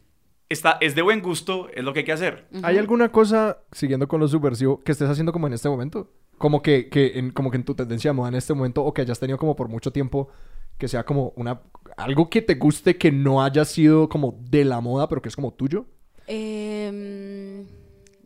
Está, 0.49 0.77
es 0.81 0.95
de 0.95 1.01
buen 1.01 1.21
gusto, 1.21 1.69
es 1.73 1.83
lo 1.83 1.93
que 1.93 1.99
hay 1.99 2.05
que 2.05 2.11
hacer. 2.11 2.45
¿Hay 2.63 2.77
alguna 2.77 3.11
cosa, 3.11 3.59
siguiendo 3.71 4.07
con 4.07 4.19
lo 4.19 4.27
subversivo, 4.27 4.79
que 4.83 4.91
estés 4.91 5.09
haciendo 5.09 5.31
como 5.31 5.47
en 5.47 5.53
este 5.53 5.69
momento? 5.69 6.11
Como 6.37 6.61
que, 6.61 6.89
que 6.89 7.19
en, 7.19 7.31
como 7.31 7.51
que 7.51 7.57
en 7.57 7.63
tu 7.63 7.75
tendencia 7.75 8.09
de 8.09 8.13
moda 8.13 8.29
en 8.29 8.35
este 8.35 8.53
momento 8.53 8.83
o 8.83 8.93
que 8.93 9.01
hayas 9.01 9.19
tenido 9.19 9.37
como 9.37 9.55
por 9.55 9.69
mucho 9.69 9.91
tiempo 9.91 10.29
que 10.77 10.87
sea 10.87 11.03
como 11.05 11.33
una... 11.35 11.61
Algo 11.97 12.29
que 12.29 12.41
te 12.41 12.55
guste 12.55 12.97
que 12.97 13.11
no 13.11 13.43
haya 13.43 13.65
sido 13.65 14.07
como 14.07 14.39
de 14.49 14.63
la 14.63 14.79
moda, 14.79 15.09
pero 15.09 15.21
que 15.21 15.29
es 15.29 15.35
como 15.35 15.53
tuyo. 15.53 15.85
Em, 16.25 17.28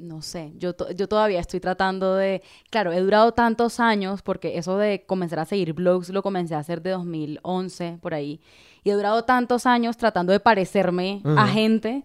no 0.03 0.21
sé, 0.21 0.53
yo, 0.57 0.73
to- 0.73 0.91
yo 0.91 1.07
todavía 1.07 1.39
estoy 1.39 1.59
tratando 1.59 2.15
de... 2.15 2.41
Claro, 2.69 2.91
he 2.91 2.99
durado 2.99 3.31
tantos 3.31 3.79
años 3.79 4.21
porque 4.21 4.57
eso 4.57 4.77
de 4.77 5.05
comenzar 5.05 5.39
a 5.39 5.45
seguir 5.45 5.73
blogs 5.73 6.09
lo 6.09 6.21
comencé 6.21 6.55
a 6.55 6.59
hacer 6.59 6.81
de 6.81 6.91
2011, 6.91 7.97
por 8.01 8.13
ahí. 8.13 8.39
Y 8.83 8.89
he 8.89 8.93
durado 8.93 9.23
tantos 9.23 9.65
años 9.65 9.97
tratando 9.97 10.31
de 10.33 10.39
parecerme 10.39 11.21
a 11.25 11.47
gente 11.47 12.03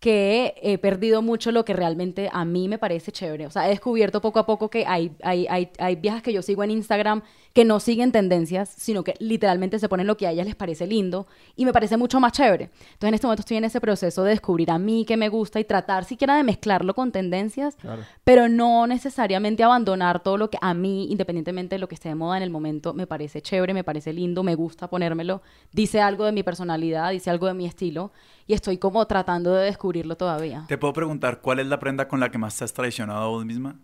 que 0.00 0.54
he 0.62 0.76
perdido 0.76 1.22
mucho 1.22 1.50
lo 1.52 1.64
que 1.64 1.72
realmente 1.72 2.28
a 2.30 2.44
mí 2.44 2.68
me 2.68 2.76
parece 2.78 3.12
chévere. 3.12 3.46
O 3.46 3.50
sea, 3.50 3.66
he 3.66 3.70
descubierto 3.70 4.20
poco 4.20 4.38
a 4.38 4.44
poco 4.46 4.68
que 4.68 4.84
hay, 4.86 5.12
hay, 5.22 5.46
hay, 5.48 5.70
hay 5.78 5.96
viejas 5.96 6.22
que 6.22 6.34
yo 6.34 6.42
sigo 6.42 6.62
en 6.62 6.70
Instagram 6.70 7.22
que 7.54 7.64
no 7.64 7.80
siguen 7.80 8.12
tendencias, 8.12 8.68
sino 8.68 9.02
que 9.02 9.14
literalmente 9.18 9.78
se 9.78 9.88
ponen 9.88 10.06
lo 10.06 10.18
que 10.18 10.26
a 10.26 10.32
ellas 10.32 10.44
les 10.44 10.54
parece 10.54 10.86
lindo 10.86 11.26
y 11.56 11.64
me 11.64 11.72
parece 11.72 11.96
mucho 11.96 12.20
más 12.20 12.32
chévere. 12.32 12.64
Entonces, 12.64 13.08
en 13.08 13.14
este 13.14 13.26
momento 13.26 13.40
estoy 13.40 13.56
en 13.56 13.64
ese 13.64 13.80
proceso 13.80 14.22
de 14.22 14.30
descubrir 14.30 14.70
a 14.70 14.78
mí 14.78 15.06
qué 15.06 15.16
me 15.16 15.30
gusta 15.30 15.58
y 15.60 15.64
tratar 15.64 16.04
siquiera 16.04 16.36
de 16.36 16.42
mezclarlo 16.42 16.92
con 16.94 17.10
tendencias, 17.10 17.76
Claro. 17.76 18.02
pero 18.22 18.50
no 18.50 18.86
necesariamente 18.86 19.64
abandonar 19.64 20.22
todo 20.22 20.36
lo 20.36 20.50
que 20.50 20.58
a 20.60 20.74
mí, 20.74 21.10
independientemente 21.10 21.76
de 21.76 21.78
lo 21.78 21.88
que 21.88 21.94
esté 21.94 22.10
de 22.10 22.14
moda 22.16 22.36
en 22.36 22.42
el 22.42 22.50
momento, 22.50 22.92
me 22.92 23.06
parece 23.06 23.40
chévere, 23.40 23.72
me 23.72 23.82
parece 23.84 24.12
lindo, 24.12 24.42
me 24.42 24.54
gusta 24.54 24.88
ponérmelo, 24.90 25.40
dice 25.72 26.02
algo 26.02 26.26
de 26.26 26.32
mi 26.32 26.42
personalidad, 26.42 27.10
dice 27.12 27.30
algo 27.30 27.46
de 27.46 27.54
mi 27.54 27.64
estilo 27.64 28.12
y 28.46 28.54
estoy 28.54 28.78
como 28.78 29.06
tratando 29.06 29.54
de 29.54 29.66
descubrirlo 29.66 30.16
todavía. 30.16 30.64
¿Te 30.68 30.78
puedo 30.78 30.92
preguntar 30.92 31.40
cuál 31.40 31.58
es 31.60 31.66
la 31.66 31.78
prenda 31.78 32.08
con 32.08 32.20
la 32.20 32.30
que 32.30 32.38
más 32.38 32.56
te 32.56 32.64
has 32.64 32.72
traicionado 32.72 33.22
a 33.22 33.26
vos 33.28 33.44
misma? 33.44 33.78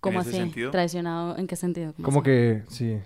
¿Cómo 0.00 0.20
así? 0.20 0.32
sentido? 0.32 0.70
¿Traicionado? 0.70 1.36
¿En 1.38 1.46
qué 1.46 1.56
sentido? 1.56 1.94
¿Cómo 1.94 2.04
Como 2.04 2.20
así? 2.20 2.24
que, 2.24 2.62
sí. 2.68 2.98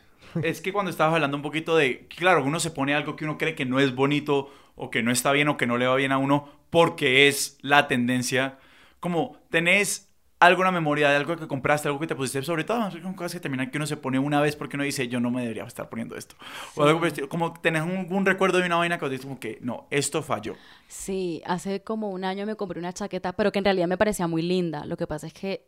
Es 0.43 0.61
que 0.61 0.73
cuando 0.73 0.91
estabas 0.91 1.15
hablando 1.15 1.37
un 1.37 1.43
poquito 1.43 1.77
de, 1.77 2.07
claro, 2.09 2.45
uno 2.45 2.61
se 2.61 2.71
pone 2.71 2.95
algo 2.95 3.17
que 3.17 3.25
uno 3.25 3.39
cree 3.39 3.55
que 3.55 3.65
no 3.65 3.81
es 3.81 3.95
bonito 3.95 4.51
o 4.77 4.91
que 4.91 5.03
no 5.03 5.11
está 5.11 5.33
bien 5.33 5.49
o 5.49 5.57
que 5.57 5.67
no 5.67 5.79
le 5.79 5.87
va 5.87 5.97
bien 5.97 6.13
a 6.13 6.19
uno 6.19 6.49
porque 6.71 7.29
es 7.29 7.59
la 7.63 7.89
tendencia. 7.89 8.59
Como 9.01 9.37
tenés 9.51 10.08
alguna 10.41 10.71
memoria 10.71 11.11
de 11.11 11.17
algo 11.17 11.37
que 11.37 11.49
compraste, 11.49 11.89
algo 11.89 12.01
que 12.01 12.07
te 12.07 12.15
pusiste, 12.15 12.43
sobre 12.43 12.65
todo 12.65 12.91
son 12.91 13.15
cosas 13.15 13.33
que 13.35 13.41
terminan 13.41 13.71
que 13.71 13.79
uno 13.79 13.87
se 13.87 13.97
pone 13.97 14.19
una 14.19 14.41
vez 14.41 14.55
porque 14.57 14.77
uno 14.77 14.85
dice, 14.85 15.09
yo 15.09 15.21
no 15.21 15.31
me 15.31 15.43
debería 15.43 15.65
estar 15.65 15.89
poniendo 15.89 16.17
esto. 16.17 16.37
O 16.77 16.85
algo 16.85 17.01
como 17.29 17.53
tenés 17.55 17.83
un, 17.83 18.07
un 18.11 18.27
recuerdo 18.27 18.59
de 18.59 18.67
una 18.67 18.77
vaina 18.77 18.99
que 18.99 19.09
dices 19.09 19.27
como 19.27 19.41
que, 19.41 19.59
no, 19.63 19.87
esto 19.91 20.23
falló. 20.23 20.55
Sí, 20.87 21.43
hace 21.45 21.83
como 21.83 22.11
un 22.11 22.25
año 22.25 22.47
me 22.47 22.55
compré 22.55 22.79
una 22.79 22.93
chaqueta, 22.93 23.33
pero 23.33 23.51
que 23.51 23.59
en 23.59 23.65
realidad 23.65 23.89
me 23.89 23.99
parecía 23.99 24.27
muy 24.27 24.43
linda. 24.43 24.85
Lo 24.85 24.97
que 24.97 25.07
pasa 25.07 25.27
es 25.27 25.33
que, 25.33 25.67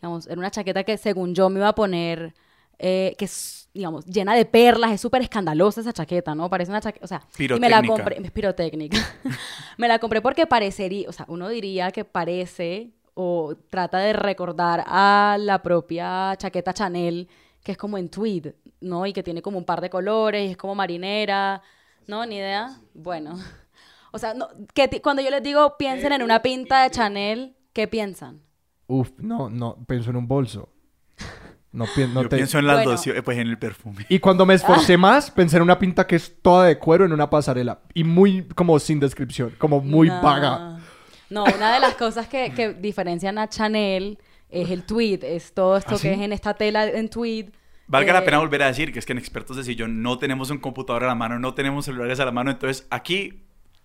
digamos, 0.00 0.26
era 0.26 0.38
una 0.38 0.50
chaqueta 0.50 0.84
que 0.84 0.96
según 0.96 1.34
yo 1.34 1.50
me 1.50 1.60
iba 1.60 1.68
a 1.68 1.74
poner, 1.74 2.34
eh, 2.78 3.14
que 3.18 3.26
es, 3.26 3.68
digamos, 3.74 4.06
llena 4.06 4.34
de 4.34 4.46
perlas, 4.46 4.92
es 4.92 5.00
súper 5.02 5.20
escandalosa 5.20 5.82
esa 5.82 5.92
chaqueta, 5.92 6.34
¿no? 6.34 6.48
Parece 6.48 6.70
una 6.70 6.80
chaqueta, 6.80 7.04
o 7.04 7.08
sea, 7.08 7.22
y 7.38 7.60
me 7.60 7.68
la 7.68 7.82
compré, 7.82 8.18
es 8.22 8.30
pirotécnica. 8.30 8.96
me 9.76 9.88
la 9.88 9.98
compré 9.98 10.22
porque 10.22 10.46
parecería, 10.46 11.06
o 11.06 11.12
sea, 11.12 11.26
uno 11.28 11.50
diría 11.50 11.90
que 11.92 12.06
parece 12.06 12.95
o 13.18 13.54
trata 13.70 13.98
de 13.98 14.12
recordar 14.12 14.84
a 14.86 15.36
la 15.40 15.62
propia 15.62 16.34
chaqueta 16.36 16.74
Chanel, 16.74 17.28
que 17.64 17.72
es 17.72 17.78
como 17.78 17.96
en 17.98 18.10
tweed, 18.10 18.48
¿no? 18.82 19.06
Y 19.06 19.12
que 19.14 19.22
tiene 19.22 19.40
como 19.40 19.56
un 19.58 19.64
par 19.64 19.80
de 19.80 19.88
colores, 19.90 20.46
y 20.46 20.50
es 20.52 20.56
como 20.58 20.74
marinera, 20.74 21.62
¿no? 22.06 22.24
Ni 22.26 22.36
idea. 22.36 22.76
Bueno. 22.94 23.34
O 24.12 24.18
sea, 24.18 24.32
no, 24.32 24.48
que 24.72 24.88
cuando 25.02 25.20
yo 25.20 25.28
les 25.28 25.42
digo 25.42 25.76
piensen 25.76 26.10
en 26.10 26.22
una 26.22 26.40
pinta 26.40 26.84
de 26.84 26.90
Chanel, 26.90 27.54
¿qué 27.74 27.86
piensan? 27.86 28.40
Uf, 28.86 29.10
no, 29.18 29.50
no, 29.50 29.76
pienso 29.86 30.08
en 30.08 30.16
un 30.16 30.26
bolso. 30.26 30.70
No, 31.70 31.84
pi- 31.94 32.06
no 32.06 32.22
Yo 32.22 32.28
te- 32.30 32.36
pienso 32.36 32.58
en 32.58 32.66
las 32.66 32.76
Bueno. 32.76 32.92
dos, 32.92 33.04
pues 33.22 33.36
en 33.36 33.48
el 33.48 33.58
perfume. 33.58 34.06
Y 34.08 34.18
cuando 34.18 34.46
me 34.46 34.54
esforcé 34.54 34.96
más, 34.96 35.30
pensé 35.30 35.58
en 35.58 35.64
una 35.64 35.78
pinta 35.78 36.06
que 36.06 36.16
es 36.16 36.40
toda 36.40 36.64
de 36.66 36.78
cuero 36.78 37.04
en 37.04 37.12
una 37.12 37.28
pasarela. 37.28 37.80
Y 37.92 38.04
muy 38.04 38.48
como 38.54 38.78
sin 38.78 39.00
descripción, 39.00 39.52
como 39.58 39.82
muy 39.82 40.08
No. 40.08 40.22
vaga. 40.22 40.75
No, 41.30 41.44
una 41.44 41.74
de 41.74 41.80
las 41.80 41.94
cosas 41.94 42.28
que, 42.28 42.52
que 42.52 42.72
diferencian 42.74 43.38
a 43.38 43.48
Chanel 43.48 44.18
es 44.48 44.70
el 44.70 44.84
tweed, 44.84 45.24
es 45.24 45.52
todo 45.52 45.76
esto 45.76 45.94
¿Ah, 45.94 45.98
sí? 45.98 46.08
que 46.08 46.14
es 46.14 46.20
en 46.20 46.32
esta 46.32 46.54
tela 46.54 46.86
en 46.86 47.08
tweed. 47.08 47.50
Valga 47.88 48.12
la 48.12 48.20
Eh, 48.20 48.22
pena 48.22 48.38
volver 48.38 48.62
a 48.62 48.66
decir 48.66 48.92
que 48.92 48.98
es 48.98 49.06
que 49.06 49.12
en 49.12 49.18
Expertos 49.18 49.56
de 49.56 49.64
Sillón 49.64 50.02
no 50.02 50.18
tenemos 50.18 50.50
un 50.50 50.58
computador 50.58 51.04
a 51.04 51.06
la 51.08 51.14
mano, 51.14 51.38
no 51.38 51.54
tenemos 51.54 51.84
celulares 51.84 52.18
a 52.20 52.24
la 52.24 52.32
mano, 52.32 52.50
entonces 52.50 52.86
aquí 52.90 53.42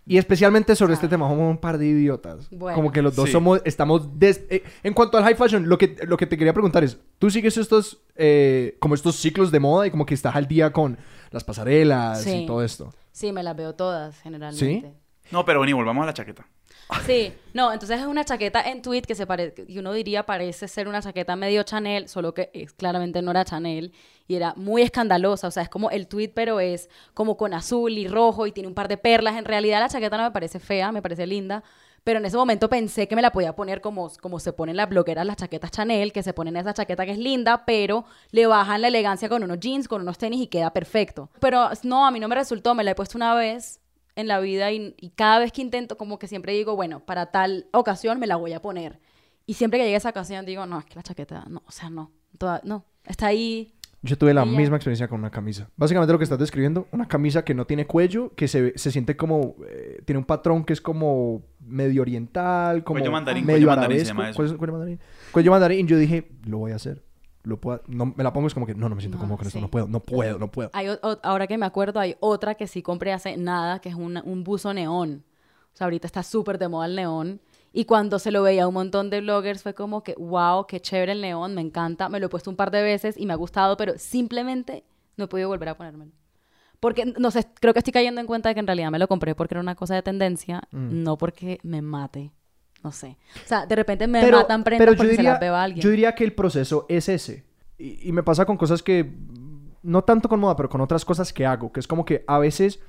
Y 0.08 0.18
especialmente 0.18 0.76
sobre 0.76 0.96
este 0.96 1.08
tema, 1.08 1.28
somos 1.30 1.48
un 1.52 1.60
par 1.60 1.78
de 1.78 1.86
idiotas. 1.86 2.50
Bueno. 2.50 2.76
Como 2.76 2.92
que 2.92 3.04
los 3.04 3.16
dos 3.16 3.28
Sí. 3.28 3.32
somos, 3.34 3.62
estamos... 3.66 4.18
des- 4.18 4.44
eh, 4.50 4.64
en 4.82 4.94
cuanto 4.96 5.16
al 5.20 5.24
high 5.24 5.36
fashion, 5.36 5.70
lo 5.70 5.78
que, 5.78 5.96
lo 6.08 6.18
que 6.18 6.26
te 6.26 6.38
quería 6.40 6.54
preguntar 6.54 6.84
es, 6.84 6.98
¿tú 7.20 7.30
sigues 7.30 7.56
estos, 7.58 8.02
eh, 8.16 8.76
como 8.80 8.96
estos 8.96 9.16
ciclos 9.18 9.52
de 9.52 9.60
moda 9.60 9.86
y 9.86 9.92
como 9.92 10.08
que 10.08 10.16
estás 10.16 10.36
al 10.36 10.48
día 10.48 10.72
con 10.74 10.98
las 11.30 11.44
pasarelas 11.44 12.24
Sí. 12.24 12.32
y 12.32 12.46
todo 12.48 12.64
esto? 12.64 12.92
Sí, 13.12 13.32
me 13.32 13.44
las 13.44 13.56
veo 13.56 13.76
todas 13.76 14.20
generalmente. 14.22 14.92
No, 15.32 15.46
pero 15.46 15.64
ni 15.66 15.74
volvamos 15.74 16.04
a 16.04 16.06
la 16.08 16.14
chaqueta. 16.14 16.46
Sí, 17.06 17.34
no, 17.54 17.72
entonces 17.72 18.00
es 18.02 18.06
una 18.06 18.26
chaqueta 18.26 18.62
en 18.70 18.82
tweed 18.82 19.06
que 19.06 19.16
se 19.16 19.26
parece, 19.26 19.66
uno 19.80 19.94
diría 19.94 20.26
parece 20.26 20.68
ser 20.68 20.90
una 20.90 21.02
chaqueta 21.02 21.38
medio 21.38 21.64
Chanel, 21.64 22.10
solo 22.10 22.34
que 22.34 22.50
es- 22.54 22.74
claramente 22.74 23.22
no 23.22 23.32
era 23.32 23.46
Chanel 23.46 23.94
y 24.28 24.36
era 24.36 24.54
muy 24.58 24.82
escandalosa, 24.82 25.48
o 25.48 25.52
sea, 25.52 25.64
es 25.64 25.70
como 25.70 25.90
el 25.90 26.08
tweed 26.08 26.32
pero 26.36 26.60
es 26.60 26.90
como 27.14 27.38
con 27.38 27.54
azul 27.54 27.92
y 27.98 28.08
rojo 28.10 28.46
y 28.46 28.52
tiene 28.52 28.68
un 28.68 28.74
par 28.76 28.90
de 28.90 28.98
perlas. 28.98 29.38
En 29.38 29.46
realidad 29.46 29.80
la 29.80 29.88
chaqueta 29.88 30.18
no 30.18 30.24
me 30.24 30.32
parece 30.32 30.60
fea, 30.60 30.92
me 30.92 31.02
parece 31.02 31.26
linda, 31.28 31.64
Pero 32.04 32.18
en 32.18 32.26
ese 32.26 32.36
momento 32.36 32.68
pensé 32.68 33.08
que 33.08 33.16
me 33.16 33.22
la 33.22 33.32
podía 33.32 33.56
poner 33.56 33.80
como, 33.80 34.10
como 34.22 34.40
se 34.40 34.54
ponen 34.54 34.76
las 34.76 34.90
blogueras 34.90 35.24
las 35.24 35.36
chaquetas 35.38 35.70
Chanel, 35.70 36.12
que 36.12 36.24
se 36.24 36.34
ponen 36.34 36.58
esa 36.58 36.74
chaqueta 36.74 37.06
que 37.06 37.12
es 37.12 37.20
linda, 37.20 37.64
pero 37.64 38.06
le 38.32 38.48
bajan 38.48 38.82
la 38.82 38.88
elegancia 38.88 39.30
con 39.30 39.44
unos 39.44 39.60
jeans, 39.60 39.88
con 39.88 40.02
unos 40.02 40.18
tenis 40.18 40.42
y 40.42 40.48
queda 40.48 40.74
perfecto. 40.74 41.30
Pero 41.40 41.70
no, 41.84 42.06
a 42.08 42.10
mí 42.10 42.20
no 42.20 42.28
me 42.28 42.34
resultó, 42.36 42.74
me 42.74 42.84
la 42.84 42.92
he 42.92 42.96
puesto 42.96 43.20
una 43.20 43.36
vez 43.36 43.81
en 44.16 44.28
la 44.28 44.40
vida 44.40 44.72
y, 44.72 44.96
y 45.00 45.10
cada 45.12 45.40
vez 45.40 45.52
que 45.52 45.62
intento, 45.62 45.98
como 45.98 46.20
que 46.20 46.28
siempre 46.28 46.54
digo, 46.54 46.76
bueno, 46.76 47.00
para 47.02 47.28
tal 47.32 47.68
ocasión 47.72 48.20
me 48.20 48.28
la 48.28 48.36
voy 48.36 48.54
a 48.54 48.62
poner. 48.62 49.00
Y 49.46 49.54
siempre 49.56 49.80
que 49.80 49.84
llegue 49.86 49.96
a 49.96 49.98
esa 49.98 50.10
ocasión 50.10 50.46
digo, 50.46 50.66
no, 50.66 50.80
es 50.80 50.86
que 50.86 50.96
la 50.96 51.04
chaqueta, 51.04 51.46
no, 51.50 51.64
o 51.66 51.72
sea, 51.72 51.90
no, 51.90 52.12
toda- 52.38 52.62
no, 52.64 52.86
está 53.06 53.28
ahí. 53.28 53.74
Yo 54.04 54.18
tuve 54.18 54.34
la 54.34 54.44
misma 54.46 54.78
experiencia 54.78 55.08
con 55.08 55.20
una 55.20 55.30
camisa. 55.30 55.70
Básicamente 55.76 56.12
lo 56.12 56.18
que 56.18 56.24
estás 56.24 56.40
describiendo, 56.40 56.88
una 56.92 57.08
camisa 57.08 57.46
que 57.46 57.54
no 57.54 57.66
tiene 57.68 57.86
cuello, 57.86 58.34
que 58.36 58.48
se, 58.48 58.76
se 58.76 58.90
siente 58.92 59.16
como... 59.16 59.56
eh, 59.70 60.02
tiene 60.06 60.18
un 60.18 60.26
patrón 60.26 60.64
que 60.66 60.74
es 60.74 60.82
como 60.82 61.44
medio 61.60 62.02
oriental, 62.02 62.84
como 62.84 62.98
Cuello 63.00 63.12
mandarín, 63.12 63.46
medio 63.46 63.58
cuello 63.68 63.68
mandarín 63.68 64.00
se 64.00 64.06
llama 64.06 64.30
eso. 64.32 64.38
Cuello, 64.38 64.58
cuello 64.58 64.74
mandarín. 64.74 65.00
Cuello 65.32 65.52
mandarín. 65.52 65.88
Yo 65.88 65.98
dije, 65.98 66.32
lo 66.48 66.58
voy 66.58 66.72
a 66.72 66.78
hacer. 66.78 67.04
Lo 67.44 67.58
puedo, 67.60 67.82
no, 67.88 68.14
me 68.16 68.24
la 68.24 68.32
pongo 68.34 68.48
es 68.48 68.54
como 68.54 68.66
que, 68.68 68.76
no, 68.76 68.88
no 68.88 68.96
me 68.96 69.02
siento 69.02 69.18
No, 69.18 69.22
cómodo 69.24 69.38
con 69.40 69.48
esto. 69.48 69.58
sí. 69.60 69.62
No 69.62 69.70
puedo, 69.72 69.88
no 69.88 70.00
puedo, 70.00 70.38
no 70.38 70.52
puedo. 70.52 70.70
Hay 70.74 70.90
o- 70.90 71.00
o- 71.02 71.20
ahora 71.24 71.48
que 71.48 71.58
me 71.58 71.66
acuerdo, 71.66 72.00
hay 72.00 72.16
otra 72.20 72.56
que 72.56 72.68
sí 72.68 72.82
compré 72.84 73.12
hace 73.14 73.36
nada, 73.38 73.80
que 73.80 73.90
es 73.90 73.96
una- 73.96 74.22
un 74.24 74.44
buzo 74.44 74.74
neón. 74.74 75.24
O 75.74 75.78
sea, 75.78 75.86
ahorita 75.86 76.06
está 76.06 76.22
súper 76.24 76.58
de 76.60 76.68
moda 76.68 76.86
el 76.86 76.96
neón. 76.96 77.42
Y 77.74 77.86
cuando 77.86 78.20
se 78.20 78.32
lo 78.32 78.44
veía 78.44 78.64
a 78.64 78.68
un 78.68 78.74
montón 78.74 79.10
de 79.10 79.22
bloggers 79.22 79.64
fue 79.64 79.74
como 79.74 80.04
que, 80.04 80.14
wow, 80.20 80.68
qué 80.68 80.80
chévere 80.82 81.14
el 81.14 81.22
neón, 81.22 81.56
me 81.56 81.62
encanta. 81.62 82.10
Me 82.10 82.20
lo 82.20 82.26
he 82.26 82.30
puesto 82.30 82.50
un 82.50 82.58
par 82.58 82.70
de 82.70 82.84
veces 82.84 83.16
y 83.18 83.26
me 83.26 83.34
ha 83.34 83.38
gustado, 83.38 83.78
pero 83.78 83.94
simplemente 83.98 84.84
no 85.18 85.24
he 85.26 85.28
podido 85.28 85.48
volver 85.48 85.70
a 85.70 85.78
ponérmelo. 85.78 86.12
Porque, 86.80 87.06
no 87.06 87.32
sé, 87.32 87.48
creo 87.60 87.74
que 87.74 87.80
estoy 87.80 87.94
cayendo 87.94 88.20
en 88.22 88.28
cuenta 88.28 88.50
de 88.50 88.56
que 88.56 88.60
en 88.60 88.68
realidad 88.68 88.92
me 88.92 89.00
lo 89.00 89.08
compré 89.08 89.36
porque 89.36 89.54
era 89.54 89.62
una 89.62 89.76
cosa 89.76 89.96
de 89.96 90.02
tendencia, 90.02 90.64
Mm. 90.72 91.04
no 91.04 91.18
porque 91.18 91.60
me 91.64 91.82
mate. 91.82 92.32
No 92.84 92.92
sé. 92.92 93.18
O 93.44 93.48
sea, 93.48 93.66
de 93.66 93.76
repente 93.76 94.08
me 94.08 94.30
matan 94.32 94.64
prendas 94.64 94.86
pero 94.86 94.94
yo 94.94 94.98
porque 94.98 95.12
se 95.12 95.18
diría, 95.18 95.32
las 95.32 95.40
veo 95.40 95.56
a 95.56 95.64
alguien. 95.64 95.84
yo 95.84 95.90
diría 95.90 96.16
que 96.16 96.24
el 96.24 96.34
proceso 96.34 96.86
es 96.90 97.10
ese. 97.10 97.46
Y, 97.78 98.10
y 98.10 98.12
me 98.12 98.24
pasa 98.24 98.46
con 98.46 98.58
cosas 98.58 98.82
que, 98.82 99.12
no 99.84 100.04
tanto 100.04 100.30
con 100.30 100.40
moda, 100.40 100.56
pero 100.56 100.70
con 100.70 100.82
otras 100.82 101.06
cosas 101.06 101.32
que 101.34 101.46
hago, 101.46 101.72
que 101.72 101.80
es 101.80 101.88
como 101.88 102.06
que 102.06 102.24
a 102.28 102.40
veces 102.40 102.80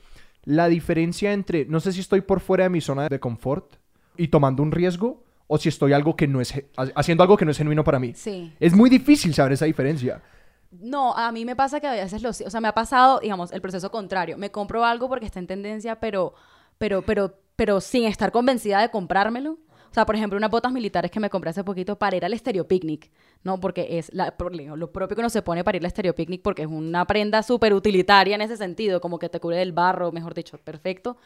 la 0.45 0.69
diferencia 0.69 1.33
entre, 1.33 1.67
no 1.67 1.81
sé 1.81 1.93
si 1.93 2.01
estoy 2.01 2.21
por 2.21 2.41
fuera 2.41 2.65
de 2.65 2.71
mi 2.71 2.81
zona 2.81 3.09
de 3.09 3.21
confort 3.21 3.77
y 4.17 4.29
tomando 4.29 4.63
un 4.63 4.73
riesgo, 4.73 5.25
o 5.47 5.59
si 5.59 5.69
estoy 5.69 5.93
algo 5.93 6.17
que 6.17 6.27
no 6.27 6.41
es, 6.41 6.55
haciendo 6.95 7.23
algo 7.23 7.37
que 7.37 7.45
no 7.45 7.51
es 7.51 7.59
genuino 7.59 7.85
para 7.85 7.99
mí. 7.99 8.15
Sí. 8.15 8.53
Es 8.59 8.75
muy 8.75 8.89
difícil 8.89 9.35
saber 9.35 9.53
esa 9.53 9.67
diferencia. 9.67 10.23
No, 10.71 11.15
a 11.15 11.31
mí 11.31 11.45
me 11.45 11.55
pasa 11.55 11.79
que 11.81 11.87
a 11.87 11.93
veces 11.93 12.23
lo, 12.23 12.31
o 12.31 12.33
sea, 12.33 12.61
me 12.61 12.69
ha 12.69 12.73
pasado, 12.73 13.21
digamos, 13.21 13.53
el 13.53 13.61
proceso 13.61 13.91
contrario. 13.91 14.39
Me 14.39 14.51
compro 14.51 14.85
algo 14.85 15.09
porque 15.09 15.27
está 15.27 15.39
en 15.39 15.47
tendencia, 15.47 16.01
pero, 16.01 16.35
pero, 16.79 17.03
pero, 17.03 17.39
pero 17.55 17.81
sin 17.83 18.05
estar 18.05 18.33
convencida 18.33 18.81
de 18.81 18.91
comprármelo. 18.91 19.59
O 19.93 19.95
sea, 19.95 20.07
por 20.07 20.17
ejemplo, 20.17 20.39
unas 20.39 20.51
botas 20.51 20.73
militares 20.73 21.11
que 21.11 21.21
me 21.21 21.29
compré 21.29 21.51
hace 21.51 21.63
poquito 21.63 21.97
para 21.99 22.17
ir 22.17 22.25
al 22.25 22.37
Stereo 22.39 22.67
Picnic, 22.67 23.11
¿no? 23.45 23.61
Porque 23.61 23.99
es 23.99 24.11
la- 24.15 24.35
lo 24.75 24.91
propio 24.91 25.15
que 25.15 25.21
uno 25.21 25.29
se 25.29 25.43
pone 25.43 25.63
para 25.65 25.77
ir 25.77 25.85
al 25.85 25.91
Stereo 25.91 26.15
Picnic 26.15 26.41
porque 26.41 26.63
es 26.63 26.69
una 26.69 27.05
prenda 27.07 27.43
súper 27.43 27.75
utilitaria 27.75 28.35
en 28.35 28.41
ese 28.41 28.57
sentido, 28.57 29.03
como 29.03 29.19
que 29.19 29.29
te 29.29 29.39
cubre 29.39 29.59
del 29.59 29.73
barro, 29.73 30.11
mejor 30.11 30.33
dicho, 30.33 30.57
perfecto. 30.57 31.19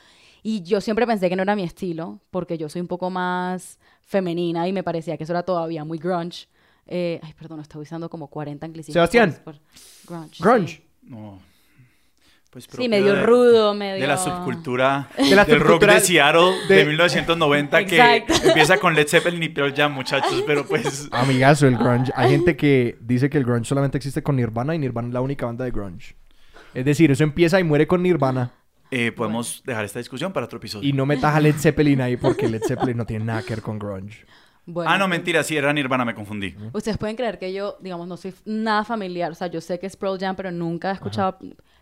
Y 0.42 0.62
yo 0.64 0.80
siempre 0.80 1.06
pensé 1.06 1.28
que 1.28 1.36
no 1.36 1.42
era 1.44 1.54
mi 1.54 1.62
estilo, 1.62 2.18
porque 2.32 2.58
yo 2.58 2.68
soy 2.68 2.80
un 2.80 2.88
poco 2.88 3.08
más 3.08 3.78
femenina 4.02 4.66
y 4.66 4.72
me 4.72 4.82
parecía 4.82 5.16
que 5.16 5.22
eso 5.22 5.32
era 5.32 5.44
todavía 5.44 5.84
muy 5.84 5.98
grunge. 5.98 6.48
Eh, 6.88 7.20
ay, 7.22 7.34
perdón, 7.34 7.60
estoy 7.60 7.82
usando 7.82 8.10
como 8.10 8.26
40 8.26 8.66
anglicismos. 8.66 8.94
Sebastián. 8.94 9.36
por- 9.44 9.60
grunge. 10.08 10.42
Grunge. 10.42 10.76
sí. 10.76 10.82
No. 11.02 11.38
Pues 12.56 12.68
Sí, 12.74 12.88
medio 12.88 13.12
de- 13.16 13.22
rudo, 13.22 13.74
medio... 13.74 14.00
De 14.00 14.06
la 14.06 14.16
subcultura 14.16 15.10
De 15.18 15.36
la 15.36 15.44
del 15.44 15.60
rock 15.60 15.84
de 15.84 16.00
Seattle 16.00 16.52
de, 16.70 16.74
de- 16.76 16.84
1990 16.86 17.80
Exacto. 17.80 18.32
que 18.40 18.48
empieza 18.48 18.78
con 18.78 18.94
Led 18.94 19.06
Zeppelin 19.06 19.42
y 19.42 19.50
Pearl 19.50 19.74
Jam, 19.76 19.92
muchachos, 19.92 20.42
pero 20.46 20.64
pues... 20.68 21.06
Amigazo, 21.12 21.66
el 21.66 21.76
grunge. 21.76 22.10
Hay 22.16 22.30
gente 22.30 22.56
que 22.56 22.96
dice 23.02 23.28
que 23.28 23.36
el 23.36 23.44
grunge 23.44 23.66
solamente 23.66 23.98
existe 23.98 24.22
con 24.22 24.36
Nirvana 24.36 24.74
y 24.74 24.78
Nirvana 24.78 25.08
es 25.08 25.12
la 25.12 25.20
única 25.20 25.44
banda 25.44 25.66
de 25.66 25.70
grunge. 25.70 26.16
Es 26.72 26.86
decir, 26.86 27.10
eso 27.10 27.24
empieza 27.24 27.60
y 27.60 27.64
muere 27.64 27.86
con 27.86 28.02
Nirvana. 28.02 28.52
eh, 28.90 29.12
podemos 29.12 29.62
dejar 29.66 29.84
esta 29.84 29.98
discusión 29.98 30.32
para 30.32 30.46
otro 30.46 30.56
episodio. 30.56 30.88
Y 30.88 30.94
no 30.94 31.04
metas 31.04 31.34
a 31.34 31.40
Led 31.40 31.56
Zeppelin 31.56 32.00
ahí 32.00 32.16
porque 32.16 32.48
Led 32.48 32.62
Zeppelin 32.66 32.96
no 32.96 33.04
tiene 33.04 33.26
nada 33.26 33.42
que 33.42 33.50
ver 33.50 33.60
con 33.62 33.78
grunge. 33.78 34.24
Bueno, 34.64 34.90
ah, 34.90 34.96
no, 34.96 35.06
mentira, 35.08 35.42
sí, 35.44 35.56
era 35.58 35.72
Nirvana, 35.74 36.06
me 36.06 36.14
confundí. 36.14 36.54
Ustedes 36.72 36.96
pueden 36.96 37.16
creer 37.16 37.38
que 37.38 37.52
yo, 37.52 37.76
digamos, 37.82 38.08
no 38.08 38.16
soy 38.16 38.32
nada 38.46 38.82
familiar. 38.82 39.30
O 39.30 39.34
sea, 39.34 39.46
yo 39.48 39.60
sé 39.60 39.78
que 39.78 39.86
es 39.86 39.94
Pearl 39.96 40.18
Jam, 40.18 40.34
pero 40.34 40.50
nunca 40.50 40.90
he 40.90 40.94
escuchado... 40.94 41.38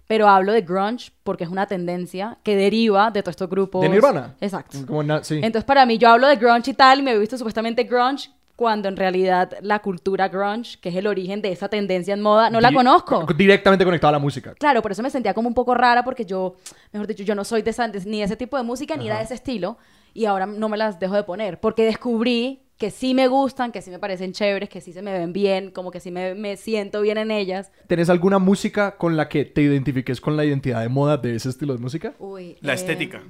Pero 0.06 0.28
hablo 0.28 0.52
de 0.52 0.60
grunge 0.60 1.10
porque 1.22 1.44
es 1.44 1.50
una 1.50 1.66
tendencia 1.66 2.36
que 2.42 2.56
deriva 2.56 3.10
de 3.10 3.22
todos 3.22 3.32
estos 3.32 3.48
grupos... 3.48 3.80
¿De 3.82 3.88
Nirvana? 3.88 4.34
Exacto. 4.40 4.78
Como 4.86 5.02
na- 5.02 5.24
sí. 5.24 5.36
Entonces, 5.36 5.64
para 5.64 5.86
mí, 5.86 5.96
yo 5.96 6.08
hablo 6.10 6.26
de 6.28 6.36
grunge 6.36 6.72
y 6.72 6.74
tal, 6.74 6.98
y 6.98 7.02
me 7.02 7.12
he 7.12 7.18
visto 7.18 7.38
supuestamente 7.38 7.84
grunge, 7.84 8.28
cuando 8.54 8.86
en 8.88 8.96
realidad 8.96 9.50
la 9.62 9.80
cultura 9.80 10.28
grunge, 10.28 10.78
que 10.80 10.90
es 10.90 10.94
el 10.96 11.06
origen 11.06 11.40
de 11.42 11.50
esa 11.50 11.68
tendencia 11.68 12.14
en 12.14 12.20
moda, 12.20 12.50
no 12.50 12.60
la 12.60 12.68
Di- 12.68 12.74
conozco. 12.74 13.26
Directamente 13.34 13.84
conectado 13.84 14.10
a 14.10 14.12
la 14.12 14.18
música. 14.20 14.54
Claro, 14.54 14.80
por 14.82 14.92
eso 14.92 15.02
me 15.02 15.10
sentía 15.10 15.32
como 15.34 15.48
un 15.48 15.54
poco 15.54 15.74
rara, 15.74 16.04
porque 16.04 16.24
yo, 16.24 16.54
mejor 16.92 17.06
dicho, 17.08 17.24
yo 17.24 17.34
no 17.34 17.42
soy 17.44 17.62
de 17.62 17.70
esa- 17.70 17.88
ni 17.88 18.18
de 18.18 18.24
ese 18.24 18.36
tipo 18.36 18.56
de 18.58 18.62
música, 18.62 18.96
ni 18.96 19.06
era 19.06 19.16
de 19.18 19.24
ese 19.24 19.34
estilo, 19.34 19.78
y 20.12 20.26
ahora 20.26 20.46
no 20.46 20.68
me 20.68 20.76
las 20.76 21.00
dejo 21.00 21.14
de 21.16 21.24
poner, 21.24 21.58
porque 21.58 21.84
descubrí 21.84 22.60
que 22.84 22.90
sí 22.90 23.14
me 23.14 23.28
gustan, 23.28 23.72
que 23.72 23.80
sí 23.80 23.90
me 23.90 23.98
parecen 23.98 24.32
chéveres, 24.32 24.68
que 24.68 24.82
sí 24.82 24.92
se 24.92 25.00
me 25.00 25.10
ven 25.10 25.32
bien, 25.32 25.70
como 25.70 25.90
que 25.90 26.00
sí 26.00 26.10
me, 26.10 26.34
me 26.34 26.58
siento 26.58 27.00
bien 27.00 27.16
en 27.16 27.30
ellas. 27.30 27.72
¿Tenés 27.86 28.10
alguna 28.10 28.38
música 28.38 28.98
con 28.98 29.16
la 29.16 29.26
que 29.30 29.46
te 29.46 29.62
identifiques 29.62 30.20
con 30.20 30.36
la 30.36 30.44
identidad 30.44 30.82
de 30.82 30.90
moda 30.90 31.16
de 31.16 31.34
ese 31.34 31.48
estilo 31.48 31.72
de 31.72 31.78
música? 31.80 32.12
Uy, 32.18 32.58
La 32.60 32.72
eh, 32.72 32.76
estética 32.76 33.22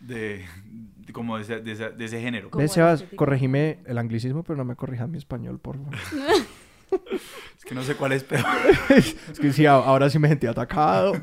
de, 0.00 0.44
de- 1.06 1.12
como 1.12 1.36
de 1.36 1.42
ese, 1.44 1.60
de 1.60 1.70
ese- 1.70 1.90
de 1.90 2.04
ese 2.04 2.20
género. 2.20 2.50
¿Cómo 2.50 2.58
Ve, 2.58 2.64
es 2.64 2.70
la 2.72 2.74
Sebas, 2.74 2.94
estética? 2.94 3.16
corregime 3.16 3.78
el 3.86 3.96
anglicismo, 3.98 4.42
pero 4.42 4.56
no 4.56 4.64
me 4.64 4.74
corrijas 4.74 5.08
mi 5.08 5.18
español, 5.18 5.60
por 5.60 5.76
favor. 5.76 5.94
Es 7.58 7.64
que 7.64 7.74
no 7.76 7.82
sé 7.84 7.94
cuál 7.94 8.10
es 8.12 8.24
peor. 8.24 8.44
es 8.88 9.38
que 9.40 9.52
sí, 9.52 9.66
ahora 9.66 10.10
sí 10.10 10.18
me 10.18 10.26
sentí 10.28 10.48
atacado. 10.48 11.12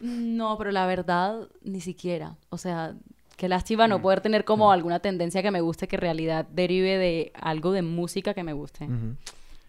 No, 0.00 0.56
pero 0.56 0.70
la 0.70 0.86
verdad, 0.86 1.48
ni 1.62 1.80
siquiera. 1.80 2.36
O 2.48 2.56
sea, 2.56 2.94
qué 3.40 3.48
lástima 3.48 3.86
Mm. 3.86 3.90
no 3.90 4.02
poder 4.02 4.20
tener 4.20 4.44
como 4.44 4.70
alguna 4.70 5.00
tendencia 5.00 5.42
que 5.42 5.50
me 5.50 5.62
guste 5.62 5.88
que 5.88 5.96
en 5.96 6.02
realidad 6.02 6.46
derive 6.52 6.98
de 6.98 7.32
algo 7.40 7.72
de 7.72 7.80
música 7.80 8.34
que 8.34 8.44
me 8.44 8.52
guste. 8.52 8.86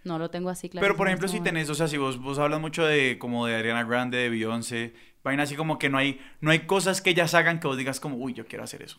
No 0.03 0.19
lo 0.19 0.29
tengo 0.29 0.49
así 0.49 0.67
claro. 0.67 0.83
Pero 0.83 0.97
por 0.97 1.07
ejemplo, 1.07 1.29
si 1.29 1.39
tenés, 1.39 1.69
o 1.69 1.75
sea, 1.75 1.87
si 1.87 1.95
vos, 1.95 2.19
vos 2.19 2.37
hablas 2.37 2.59
mucho 2.59 2.83
de 2.83 3.17
como 3.17 3.45
de 3.45 3.55
Ariana 3.55 3.85
Grande, 3.85 4.17
de 4.17 4.29
Beyoncé, 4.29 4.93
vaina 5.23 5.43
así 5.43 5.55
como 5.55 5.79
que 5.79 5.87
no 5.89 5.97
hay, 5.97 6.19
no 6.41 6.51
hay 6.51 6.59
cosas 6.65 7.01
que 7.01 7.11
ellas 7.11 7.33
hagan 7.33 7.61
que 7.61 7.67
vos 7.67 7.77
digas 7.77 8.01
como, 8.01 8.17
uy, 8.17 8.33
yo 8.33 8.45
quiero 8.45 8.65
hacer 8.65 8.81
eso. 8.81 8.97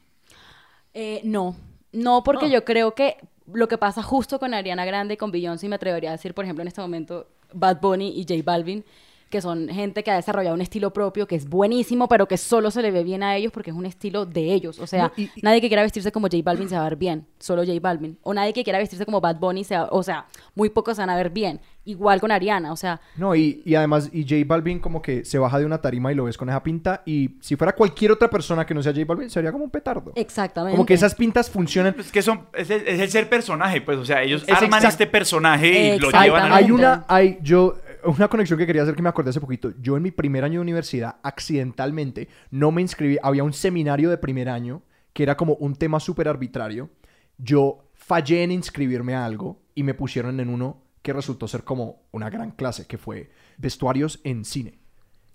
Eh, 0.95 1.21
no, 1.25 1.55
no, 1.93 2.23
porque 2.23 2.51
yo 2.51 2.65
creo 2.65 2.95
que 2.95 3.17
lo 3.53 3.69
que 3.69 3.77
pasa 3.77 4.03
justo 4.03 4.39
con 4.39 4.55
Ariana 4.55 4.87
Grande 4.87 5.15
y 5.15 5.17
con 5.19 5.31
Beyoncé, 5.33 5.67
y 5.67 5.69
me 5.69 5.77
atrevería 5.77 6.11
a 6.11 6.13
decir, 6.13 6.33
por 6.33 6.45
ejemplo, 6.45 6.63
en 6.63 6.69
este 6.69 6.81
momento, 6.81 7.29
Bad 7.53 7.81
Bunny 7.83 8.09
y 8.19 8.23
J 8.23 8.41
Balvin, 8.43 8.85
que 9.33 9.41
son 9.41 9.69
gente 9.69 10.05
que 10.05 10.13
ha 10.13 10.15
desarrollado 10.15 10.55
un 10.55 10.61
estilo 10.61 10.93
propio 10.93 11.27
que 11.27 11.35
es 11.35 11.49
buenísimo, 11.49 12.07
pero 12.07 12.29
que 12.29 12.37
solo 12.37 12.71
se 12.71 12.83
le 12.83 12.93
ve 12.93 13.03
bien 13.03 13.25
a 13.25 13.35
ellos 13.35 13.51
porque 13.51 13.71
es 13.71 13.77
un 13.77 13.87
estilo 13.87 14.27
de 14.27 14.53
ellos. 14.53 14.79
O 14.79 14.87
sea, 14.87 15.05
No, 15.05 15.13
y- 15.17 15.23
y- 15.35 15.41
nadie 15.43 15.61
que 15.61 15.67
quiera 15.69 15.83
vestirse 15.83 16.13
como 16.13 16.29
J 16.29 16.37
Balvin 16.45 16.69
se 16.69 16.77
va 16.77 16.83
a 16.83 16.89
ver 16.89 16.97
bien, 16.97 17.27
solo 17.41 17.63
J 17.67 17.73
Balvin. 17.81 18.17
O 18.23 18.33
nadie 18.33 18.53
que 18.53 18.63
quiera 18.63 18.79
vestirse 18.79 19.05
como 19.05 19.21
Bad 19.21 19.41
Bunny, 19.41 19.65
se 19.65 19.77
va- 19.77 19.89
o 19.91 20.03
sea, 20.05 20.27
muy 20.55 20.69
pocos 20.71 20.95
se 20.97 21.03
van 21.03 21.11
a 21.11 21.17
ver 21.17 21.31
bien. 21.31 21.61
Igual 21.85 22.21
con 22.21 22.31
Ariana, 22.31 22.71
o 22.71 22.77
sea, 22.77 23.01
No, 23.17 23.35
y, 23.35 23.61
y 23.65 23.75
además, 23.75 24.09
y 24.13 24.23
J 24.23 24.37
Balvin 24.47 24.79
como 24.79 25.03
que 25.03 25.25
se 25.25 25.37
baja 25.39 25.59
de 25.59 25.65
una 25.67 25.79
tarima 25.81 26.13
y 26.13 26.15
lo 26.15 26.25
ves 26.25 26.37
con 26.39 26.49
esa 26.49 26.63
pinta. 26.63 27.03
Y 27.05 27.31
si 27.41 27.57
fuera 27.57 27.75
cualquier 27.75 28.13
otra 28.13 28.31
persona 28.31 28.65
que 28.65 28.73
no 28.73 28.83
sea 28.85 28.93
J 28.93 29.05
Balvin, 29.05 29.29
sería 29.31 29.51
como 29.51 29.65
un 29.65 29.71
petardo. 29.71 30.13
exactamente. 30.15 30.77
Como 30.77 30.87
que 30.87 30.95
esas 30.95 31.15
pintas 31.17 31.51
funcionan. 31.51 31.97
Es 31.99 32.13
que 32.13 32.23
son, 32.23 32.47
es 32.55 32.71
el, 32.71 32.87
es 32.87 33.01
el 33.01 33.09
ser 33.11 33.29
personaje, 33.29 33.81
pues, 33.81 33.99
o 33.99 34.05
sea, 34.05 34.23
ellos 34.23 34.45
Es 34.47 34.55
arman 34.55 34.81
exact- 34.81 34.89
este 34.91 35.07
personaje 35.09 35.97
y 35.97 35.99
lo 35.99 36.11
llevan 36.11 36.53
a 36.53 36.57
Hay 36.57 36.65
Exactamente. 36.67 36.73
una, 36.73 37.05
hay, 37.09 37.39
yo, 37.43 37.75
una 38.05 38.29
conexión 38.29 38.59
que 38.59 38.67
quería 38.67 38.83
hacer 38.83 38.95
que 38.95 39.03
me 39.03 39.09
acordé 39.09 39.31
hace 39.31 39.41
poquito. 39.41 39.73
Yo 39.81 39.97
en 39.97 40.03
mi 40.03 40.11
primer 40.11 40.45
año 40.45 40.55
de 40.55 40.63
universidad, 40.63 41.17
accidentalmente, 41.23 42.29
no 42.51 42.73
me 42.73 42.83
inscribí. 42.83 43.19
Había 43.23 43.45
un 43.45 43.53
seminario 43.53 44.11
de 44.11 44.19
primer 44.19 44.49
año 44.49 44.83
que 45.13 45.23
era 45.23 45.37
como 45.37 45.55
un 45.55 45.77
tema 45.77 46.01
súper 46.01 46.29
arbitrario. 46.29 46.91
Yo 47.39 47.91
fallé 47.95 48.43
en 48.43 48.53
inscribirme 48.53 49.15
a 49.15 49.25
algo 49.25 49.63
y 49.75 49.83
me 49.83 49.95
pusieron 49.95 50.41
en 50.41 50.49
uno 50.49 50.83
que 51.03 51.13
resultó 51.13 51.49
ser 51.49 51.65
como 51.65 52.03
una 52.13 52.31
gran 52.31 52.53
clase, 52.53 52.87
que 52.87 52.99
fue 52.99 53.31
vestuarios 53.59 54.21
en 54.25 54.45
cine. 54.45 54.82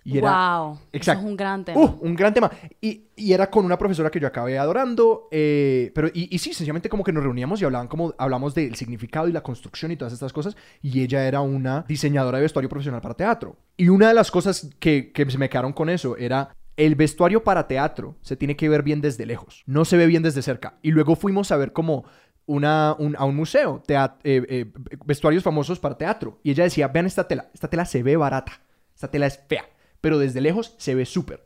Y 0.04 0.18
era, 0.18 0.58
wow, 0.60 0.78
Exacto. 0.92 1.20
eso 1.20 1.26
es 1.26 1.30
un 1.32 1.36
gran 1.36 1.64
tema. 1.64 1.80
Uh, 1.80 1.98
un 2.00 2.14
gran 2.14 2.32
tema. 2.32 2.50
Y, 2.80 3.02
y 3.16 3.32
era 3.32 3.50
con 3.50 3.64
una 3.64 3.76
profesora 3.76 4.10
que 4.10 4.18
yo 4.20 4.26
acabé 4.26 4.58
adorando. 4.58 5.28
eh, 5.30 5.92
pero, 5.94 6.08
y, 6.08 6.34
y 6.34 6.38
sí, 6.38 6.54
sencillamente 6.54 6.88
como 6.88 7.04
que 7.04 7.12
nos 7.12 7.22
reuníamos 7.22 7.60
y 7.60 7.64
hablaban 7.64 7.88
como, 7.88 8.14
hablamos 8.16 8.54
del 8.54 8.74
significado 8.74 9.28
y 9.28 9.32
la 9.32 9.42
construcción 9.42 9.92
y 9.92 9.96
todas 9.96 10.14
estas 10.14 10.32
cosas. 10.32 10.56
Y 10.80 11.02
ella 11.02 11.26
era 11.28 11.40
una 11.40 11.84
diseñadora 11.86 12.38
de 12.38 12.42
vestuario 12.42 12.68
profesional 12.70 13.00
para 13.00 13.14
teatro. 13.14 13.56
Y 13.76 13.88
una 13.90 14.08
de 14.08 14.14
las 14.14 14.30
cosas 14.30 14.70
que, 14.78 15.12
que 15.12 15.30
se 15.30 15.38
me 15.38 15.48
quedaron 15.48 15.72
con 15.72 15.90
eso 15.90 16.16
era... 16.16 16.54
El 16.76 16.94
vestuario 16.94 17.42
para 17.42 17.66
teatro 17.66 18.14
se 18.22 18.36
tiene 18.36 18.54
que 18.54 18.68
ver 18.68 18.84
bien 18.84 19.00
desde 19.00 19.26
lejos, 19.26 19.64
no 19.66 19.84
se 19.84 19.96
ve 19.96 20.06
bien 20.06 20.22
desde 20.22 20.42
cerca. 20.42 20.78
Y 20.80 20.92
luego 20.92 21.16
fuimos 21.16 21.50
a 21.50 21.56
ver 21.56 21.72
como 21.72 22.04
una, 22.46 22.94
un- 23.00 23.16
a 23.18 23.24
un 23.24 23.34
museo, 23.34 23.82
tea- 23.84 24.16
eh, 24.22 24.46
eh, 24.48 24.72
vestuarios 25.04 25.42
famosos 25.42 25.80
para 25.80 25.98
teatro. 25.98 26.38
Y 26.44 26.52
ella 26.52 26.62
decía, 26.62 26.86
vean 26.86 27.06
esta 27.06 27.26
tela, 27.26 27.50
esta 27.52 27.68
tela 27.68 27.84
se 27.84 28.04
ve 28.04 28.16
barata, 28.16 28.60
esta 28.94 29.10
tela 29.10 29.26
es 29.26 29.40
fea, 29.48 29.64
pero 30.00 30.18
desde 30.18 30.40
lejos 30.40 30.74
se 30.78 30.94
ve 30.94 31.04
súper. 31.06 31.44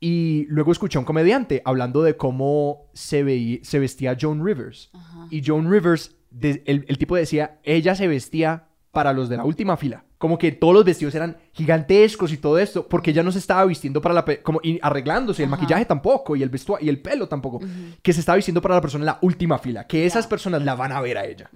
Y 0.00 0.44
luego 0.48 0.70
escuché 0.72 0.98
a 0.98 1.00
un 1.00 1.06
comediante 1.06 1.62
hablando 1.64 2.02
de 2.02 2.16
cómo 2.16 2.90
se, 2.92 3.22
veía, 3.22 3.58
se 3.62 3.78
vestía 3.78 4.16
Joan 4.20 4.44
Rivers. 4.44 4.90
Y 5.30 5.42
Joan 5.44 5.70
Rivers, 5.70 6.14
de- 6.30 6.62
el, 6.66 6.84
el 6.88 6.98
tipo 6.98 7.16
decía, 7.16 7.58
ella 7.62 7.94
se 7.94 8.06
vestía 8.06 8.68
para 8.90 9.12
los 9.12 9.28
de 9.28 9.38
la 9.38 9.44
última 9.44 9.76
fila. 9.76 10.04
Como 10.18 10.38
que 10.38 10.52
todos 10.52 10.72
los 10.74 10.84
vestidos 10.84 11.14
eran 11.14 11.36
gigantescos 11.52 12.32
y 12.32 12.36
todo 12.36 12.58
esto, 12.58 12.86
porque 12.86 13.10
ella 13.10 13.22
no 13.22 13.32
se 13.32 13.38
estaba 13.38 13.64
vistiendo 13.64 14.00
para 14.00 14.14
la... 14.14 14.24
como 14.42 14.60
y 14.62 14.78
arreglándose, 14.82 15.42
el 15.42 15.48
Ajá. 15.48 15.56
maquillaje 15.56 15.84
tampoco, 15.86 16.36
y 16.36 16.42
el 16.42 16.48
vestuario, 16.50 16.86
y 16.86 16.88
el 16.90 17.00
pelo 17.00 17.26
tampoco. 17.28 17.60
Que 18.02 18.12
se 18.12 18.20
estaba 18.20 18.36
vistiendo 18.36 18.60
para 18.62 18.74
la 18.76 18.80
persona 18.80 19.02
en 19.02 19.06
la 19.06 19.18
última 19.22 19.58
fila. 19.58 19.86
Que 19.86 20.06
esas 20.06 20.26
personas 20.26 20.62
la 20.64 20.74
van 20.74 20.92
a 20.92 21.00
ver 21.00 21.18
a 21.18 21.24
ella. 21.26 21.50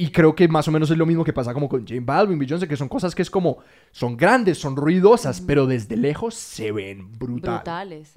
Y 0.00 0.12
creo 0.12 0.32
que 0.32 0.46
más 0.46 0.68
o 0.68 0.70
menos 0.70 0.88
es 0.92 0.96
lo 0.96 1.06
mismo 1.06 1.24
que 1.24 1.32
pasa 1.32 1.52
como 1.52 1.68
con 1.68 1.84
Jane 1.84 2.02
Balvin, 2.02 2.38
Beyoncé, 2.38 2.68
que 2.68 2.76
son 2.76 2.88
cosas 2.88 3.16
que 3.16 3.22
es 3.22 3.28
como, 3.28 3.58
son 3.90 4.16
grandes, 4.16 4.56
son 4.56 4.76
ruidosas, 4.76 5.40
pero 5.40 5.66
desde 5.66 5.96
lejos 5.96 6.34
se 6.34 6.70
ven 6.70 7.18
brutal. 7.18 7.56
brutales. 7.56 8.12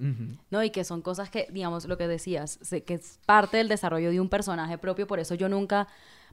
No, 0.51 0.63
y 0.63 0.69
que 0.69 0.83
son 0.83 1.01
cosas 1.01 1.31
que, 1.31 1.47
digamos, 1.51 1.85
lo 1.85 1.97
que 1.97 2.07
decías, 2.07 2.59
que 2.85 2.93
es 2.93 3.19
parte 3.25 3.57
del 3.57 3.67
desarrollo 3.67 4.11
de 4.11 4.21
un 4.21 4.29
personaje 4.29 4.77
propio, 4.77 5.07
por 5.07 5.19
eso 5.19 5.33
yo 5.33 5.49
nunca, 5.49 5.87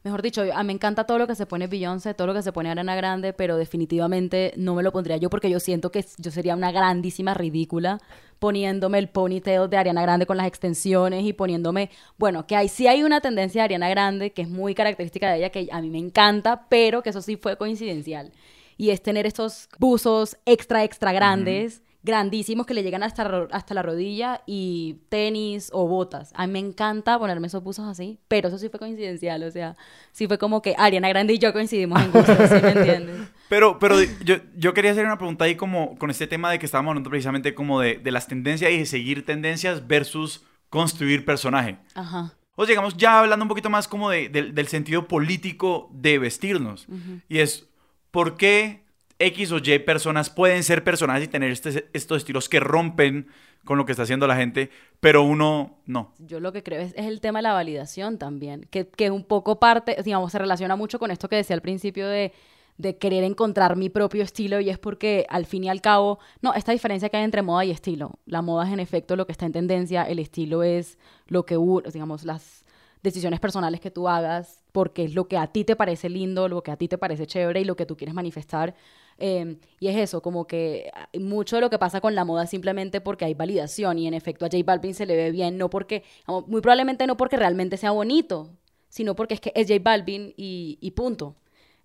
mejor 0.05 0.23
dicho, 0.23 0.43
a 0.43 0.63
mí 0.63 0.67
me 0.69 0.73
encanta 0.73 1.05
todo 1.05 1.19
lo 1.19 1.27
que 1.27 1.35
se 1.35 1.47
pone 1.47 1.67
Beyoncé, 1.67 2.15
todo 2.15 2.27
lo 2.29 2.35
que 2.35 2.43
se 2.43 2.53
pone 2.53 2.71
Ariana 2.71 2.97
Grande, 2.97 3.33
pero 3.33 3.57
definitivamente 3.57 4.53
no 4.57 4.75
me 4.75 4.83
lo 4.83 4.93
pondría 4.93 5.17
yo 5.17 5.31
porque 5.31 5.51
yo 5.51 5.61
siento 5.61 5.91
que 5.91 6.05
yo 6.19 6.31
sería 6.31 6.55
una 6.55 6.73
grandísima 6.73 7.35
ridícula 7.35 8.01
poniéndome 8.39 8.99
el 8.99 9.09
ponytail 9.09 9.69
de 9.69 9.77
Ariana 9.77 10.03
Grande 10.03 10.27
con 10.27 10.37
las 10.37 10.47
extensiones 10.47 11.25
y 11.25 11.33
poniéndome, 11.33 11.91
bueno, 12.19 12.47
que 12.47 12.57
hay, 12.57 12.69
sí 12.69 12.87
hay 12.87 13.03
una 13.03 13.21
tendencia 13.21 13.63
de 13.63 13.65
Ariana 13.65 13.89
Grande 13.89 14.33
que 14.33 14.43
es 14.43 14.49
muy 14.49 14.75
característica 14.75 15.31
de 15.31 15.39
ella, 15.39 15.51
que 15.51 15.69
a 15.71 15.81
mí 15.81 15.91
me 15.91 15.99
encanta, 15.99 16.67
pero 16.69 17.03
que 17.03 17.11
eso 17.11 17.23
sí 17.23 17.37
fue 17.37 17.57
coincidencial. 17.57 18.33
Y 18.77 18.91
es 18.91 19.03
tener 19.03 19.27
estos 19.27 19.69
buzos 19.79 20.37
extra, 20.47 20.85
extra 20.85 21.13
grandes, 21.13 21.83
grandísimos, 22.09 22.67
que 22.67 22.75
le 22.75 22.83
llegan 22.83 23.05
hasta, 23.05 23.47
hasta 23.53 23.75
la 23.75 23.83
rodilla 23.83 24.43
y 24.47 24.97
tenis 25.09 25.71
o 25.73 25.87
botas. 25.87 26.33
A 26.35 26.47
mí 26.49 26.53
me 26.55 26.59
encanta 26.59 27.17
ponerme 27.19 27.47
esos 27.47 27.63
buzos 27.63 27.87
así, 27.87 28.19
pero 28.27 28.49
eso 28.49 28.59
sí 28.59 28.69
fue 28.69 28.81
coincidencial, 28.81 29.45
o 29.45 29.51
sea, 29.53 29.77
sí 30.11 30.27
fue 30.27 30.39
como 30.39 30.61
que 30.63 30.75
Ariana 30.77 31.09
Grande 31.09 31.35
y 31.35 31.39
yo 31.39 31.53
coincidimos 31.53 32.03
en 32.03 32.11
gustos, 32.11 32.37
¿sí 32.49 32.57
me 32.63 32.71
entiendes? 32.73 33.29
Pero, 33.49 33.79
pero 33.79 33.97
yo, 34.25 34.37
yo 34.59 34.75
quería 34.75 34.91
hacer 34.91 35.07
una 35.07 35.17
pregunta 35.17 35.47
ahí 35.47 35.55
como 35.55 35.97
con 35.97 36.11
este 36.11 36.27
tema 36.27 36.51
de 36.51 36.59
que 36.59 36.67
estábamos 36.67 36.91
hablando 36.91 37.09
precisamente 37.09 37.55
como 37.55 37.81
de, 37.81 37.97
de 37.97 38.11
las 38.11 38.27
tendencias 38.27 38.71
y 38.71 38.77
de 38.77 38.85
seguir 38.85 39.25
tendencias 39.25 39.87
versus 39.89 40.45
construir 40.69 41.25
personaje. 41.25 41.79
Ajá. 41.95 42.35
O 42.57 42.65
sea, 42.67 42.73
digamos, 42.73 42.95
ya 42.99 43.21
hablando 43.21 43.45
un 43.45 43.49
poquito 43.49 43.71
más 43.71 43.89
como 43.89 44.11
de- 44.11 44.29
del- 44.29 44.55
del 44.55 44.67
sentido 44.67 45.09
político 45.09 45.89
de 45.95 46.19
vestirnos. 46.19 46.87
Y 47.31 47.39
es, 47.39 47.67
¿por 48.11 48.37
qué 48.37 48.85
X 49.19 49.53
o 49.53 49.59
Y 49.59 49.79
personas 49.81 50.31
pueden 50.31 50.63
ser 50.63 50.85
personajes 50.85 51.25
y 51.25 51.29
tener 51.29 51.51
este- 51.51 51.89
estos 51.93 52.19
estilos 52.19 52.49
que 52.49 52.61
rompen 52.61 53.29
con 53.65 53.77
lo 53.77 53.85
que 53.85 53.93
está 53.93 54.05
haciendo 54.05 54.27
la 54.27 54.37
gente, 54.37 54.71
pero 55.01 55.23
uno 55.25 55.79
no? 55.87 56.15
Yo 56.19 56.41
lo 56.41 56.53
que 56.53 56.63
creo 56.63 56.81
es, 56.81 56.95
es 56.97 57.07
el 57.07 57.21
tema 57.21 57.41
de 57.41 57.43
la 57.43 57.53
validación 57.53 58.17
también, 58.19 58.67
que, 58.71 58.89
que 58.89 59.11
un 59.11 59.25
poco 59.25 59.59
parte, 59.61 59.97
digamos, 60.05 60.33
se 60.33 60.39
relaciona 60.39 60.77
mucho 60.77 60.99
con 60.99 61.11
esto 61.11 61.29
que 61.29 61.37
decía 61.37 61.55
al 61.55 61.61
principio 61.63 62.07
de, 62.09 62.33
de 62.79 62.97
querer 62.97 63.25
encontrar 63.25 63.77
mi 63.77 63.91
propio 63.91 64.23
estilo 64.23 64.61
y 64.61 64.71
es 64.71 64.79
porque 64.79 65.27
al 65.29 65.45
fin 65.45 65.65
y 65.65 65.69
al 65.69 65.81
cabo, 65.83 66.19
no, 66.41 66.55
esta 66.55 66.73
diferencia 66.73 67.09
que 67.09 67.17
hay 67.17 67.25
entre 67.25 67.43
moda 67.43 67.65
y 67.65 67.73
estilo. 67.73 68.21
La 68.25 68.41
moda 68.41 68.67
es 68.69 68.73
en 68.73 68.81
efecto 68.81 69.17
lo 69.17 69.27
que 69.27 69.33
está 69.33 69.45
en 69.47 69.53
tendencia, 69.53 70.05
el 70.05 70.21
estilo 70.21 70.63
es 70.63 70.97
lo 71.27 71.45
que, 71.45 71.59
digamos, 71.93 72.25
las 72.25 72.65
decisiones 73.03 73.41
personales 73.41 73.81
que 73.81 73.91
tú 73.91 74.09
hagas, 74.09 74.63
porque 74.73 75.05
es 75.05 75.15
lo 75.15 75.29
que 75.29 75.37
a 75.37 75.49
ti 75.49 75.65
te 75.65 75.77
parece 75.77 76.09
lindo, 76.09 76.49
lo 76.49 76.63
que 76.63 76.71
a 76.71 76.77
ti 76.77 76.89
te 76.89 76.99
parece 76.99 77.27
chévere 77.27 77.61
y 77.61 77.65
lo 77.65 77.77
que 77.77 77.87
tú 77.87 77.97
quieres 77.97 78.15
manifestar. 78.15 78.75
Eh, 79.21 79.57
y 79.81 79.89
es 79.89 79.97
eso, 79.97 80.23
como 80.23 80.47
que 80.47 80.91
ah, 80.95 81.09
mucho 81.19 81.57
de 81.57 81.63
lo 81.63 81.71
que 81.71 81.79
pasa 81.79 82.01
con 82.01 82.15
la 82.15 82.25
moda 82.25 82.45
es 82.45 82.51
simplemente 82.51 83.01
porque 83.01 83.25
hay 83.25 83.35
validación 83.35 83.99
y 83.99 84.07
en 84.07 84.15
efecto 84.15 84.45
a 84.47 84.49
J 84.49 84.63
Balvin 84.65 84.95
se 84.95 85.07
le 85.07 85.17
ve 85.17 85.33
bien, 85.33 85.59
no 85.59 85.71
porque, 85.71 86.05
muy 86.47 86.61
probablemente 86.61 87.07
no 87.07 87.17
porque 87.17 87.37
realmente 87.37 87.77
sea 87.77 87.91
bonito, 87.91 88.51
sino 88.89 89.17
porque 89.17 89.35
es 89.35 89.41
que 89.41 89.53
es 89.57 89.67
J 89.69 89.81
Balvin 89.83 90.35
y, 90.37 90.91
punto. 90.93 91.35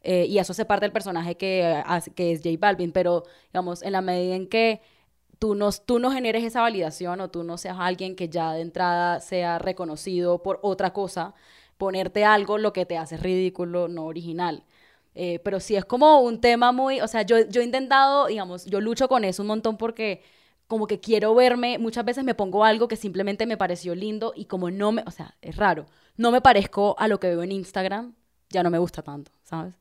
Eh, 0.04 0.26
y 0.28 0.38
eso 0.38 0.52
hace 0.52 0.66
parte 0.66 0.86
del 0.86 0.92
personaje 0.92 1.36
que, 1.36 1.64
hace- 1.86 2.12
que 2.12 2.32
es 2.34 2.42
J 2.44 2.58
Balvin, 2.60 2.92
pero 2.92 3.24
digamos, 3.52 3.82
en 3.84 3.94
la 3.94 4.02
medida 4.02 4.36
en 4.36 4.48
que 4.48 4.82
tú 5.40 5.56
no, 5.56 5.70
tú 5.72 6.00
no 6.00 6.12
generes 6.12 6.44
esa 6.44 6.62
validación 6.62 7.22
o 7.22 7.30
tú 7.30 7.44
no 7.44 7.58
seas 7.58 7.78
alguien 7.80 8.16
que 8.16 8.30
ya 8.30 8.54
de 8.54 8.62
entrada 8.62 9.20
sea 9.20 9.60
reconocido 9.60 10.42
por 10.44 10.60
otra 10.64 10.94
cosa, 10.94 11.34
ponerte 11.78 12.24
algo 12.26 12.58
lo 12.58 12.74
que 12.74 12.86
te 12.86 12.98
hace 12.98 13.18
ridículo, 13.18 13.88
no 13.88 14.06
original. 14.06 14.64
Eh, 15.16 15.40
pero 15.44 15.60
sí 15.60 15.76
es 15.76 15.86
como 15.86 16.22
un 16.22 16.42
tema 16.42 16.72
muy, 16.72 17.00
o 17.02 17.08
sea, 17.08 17.22
yo, 17.22 17.38
yo 17.48 17.62
he 17.62 17.64
intentado, 17.64 18.28
digamos, 18.28 18.66
yo 18.66 18.82
lucho 18.82 19.08
con 19.08 19.24
eso 19.24 19.44
un 19.44 19.48
montón 19.48 19.78
porque 19.78 20.24
como 20.68 20.88
que 20.88 21.00
quiero 21.00 21.36
verme, 21.36 21.78
muchas 21.78 22.04
veces 22.06 22.24
me 22.24 22.34
pongo 22.34 22.64
algo 22.64 22.88
que 22.88 22.96
simplemente 22.96 23.46
me 23.46 23.58
pareció 23.58 23.94
lindo 23.94 24.34
y 24.36 24.46
como 24.46 24.72
no 24.72 24.92
me, 24.92 25.04
o 25.06 25.12
sea, 25.12 25.36
es 25.42 25.56
raro, 25.56 25.86
no 26.18 26.32
me 26.32 26.42
parezco 26.42 26.96
a 26.98 27.08
lo 27.08 27.20
que 27.20 27.28
veo 27.28 27.44
en 27.44 27.52
Instagram, 27.52 28.16
ya 28.50 28.64
no 28.64 28.72
me 28.72 28.80
gusta 28.80 29.04
tanto, 29.04 29.32
¿sabes? 29.44 29.76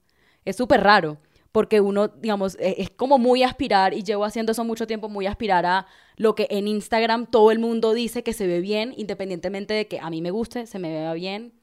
Es 0.44 0.56
súper 0.56 0.82
raro, 0.82 1.16
porque 1.50 1.80
uno, 1.80 2.08
digamos, 2.08 2.56
e- 2.58 2.74
es 2.78 2.90
como 2.90 3.18
muy 3.18 3.42
aspirar, 3.42 3.94
y 3.94 4.02
llevo 4.02 4.24
haciendo 4.24 4.52
eso 4.52 4.64
mucho 4.64 4.86
tiempo, 4.86 5.08
muy 5.08 5.26
aspirar 5.26 5.64
a 5.64 5.86
lo 6.16 6.34
que 6.34 6.46
en 6.50 6.68
Instagram 6.68 7.26
todo 7.26 7.50
el 7.52 7.58
mundo 7.58 7.94
dice 7.94 8.22
que 8.22 8.32
se 8.34 8.46
ve 8.46 8.60
bien, 8.60 8.92
independientemente 8.96 9.72
de 9.74 9.86
que 9.88 9.98
a 10.00 10.10
mí 10.10 10.20
me 10.20 10.30
guste, 10.30 10.66
se 10.66 10.78
me 10.78 10.90
vea 10.90 11.14
bien, 11.14 11.54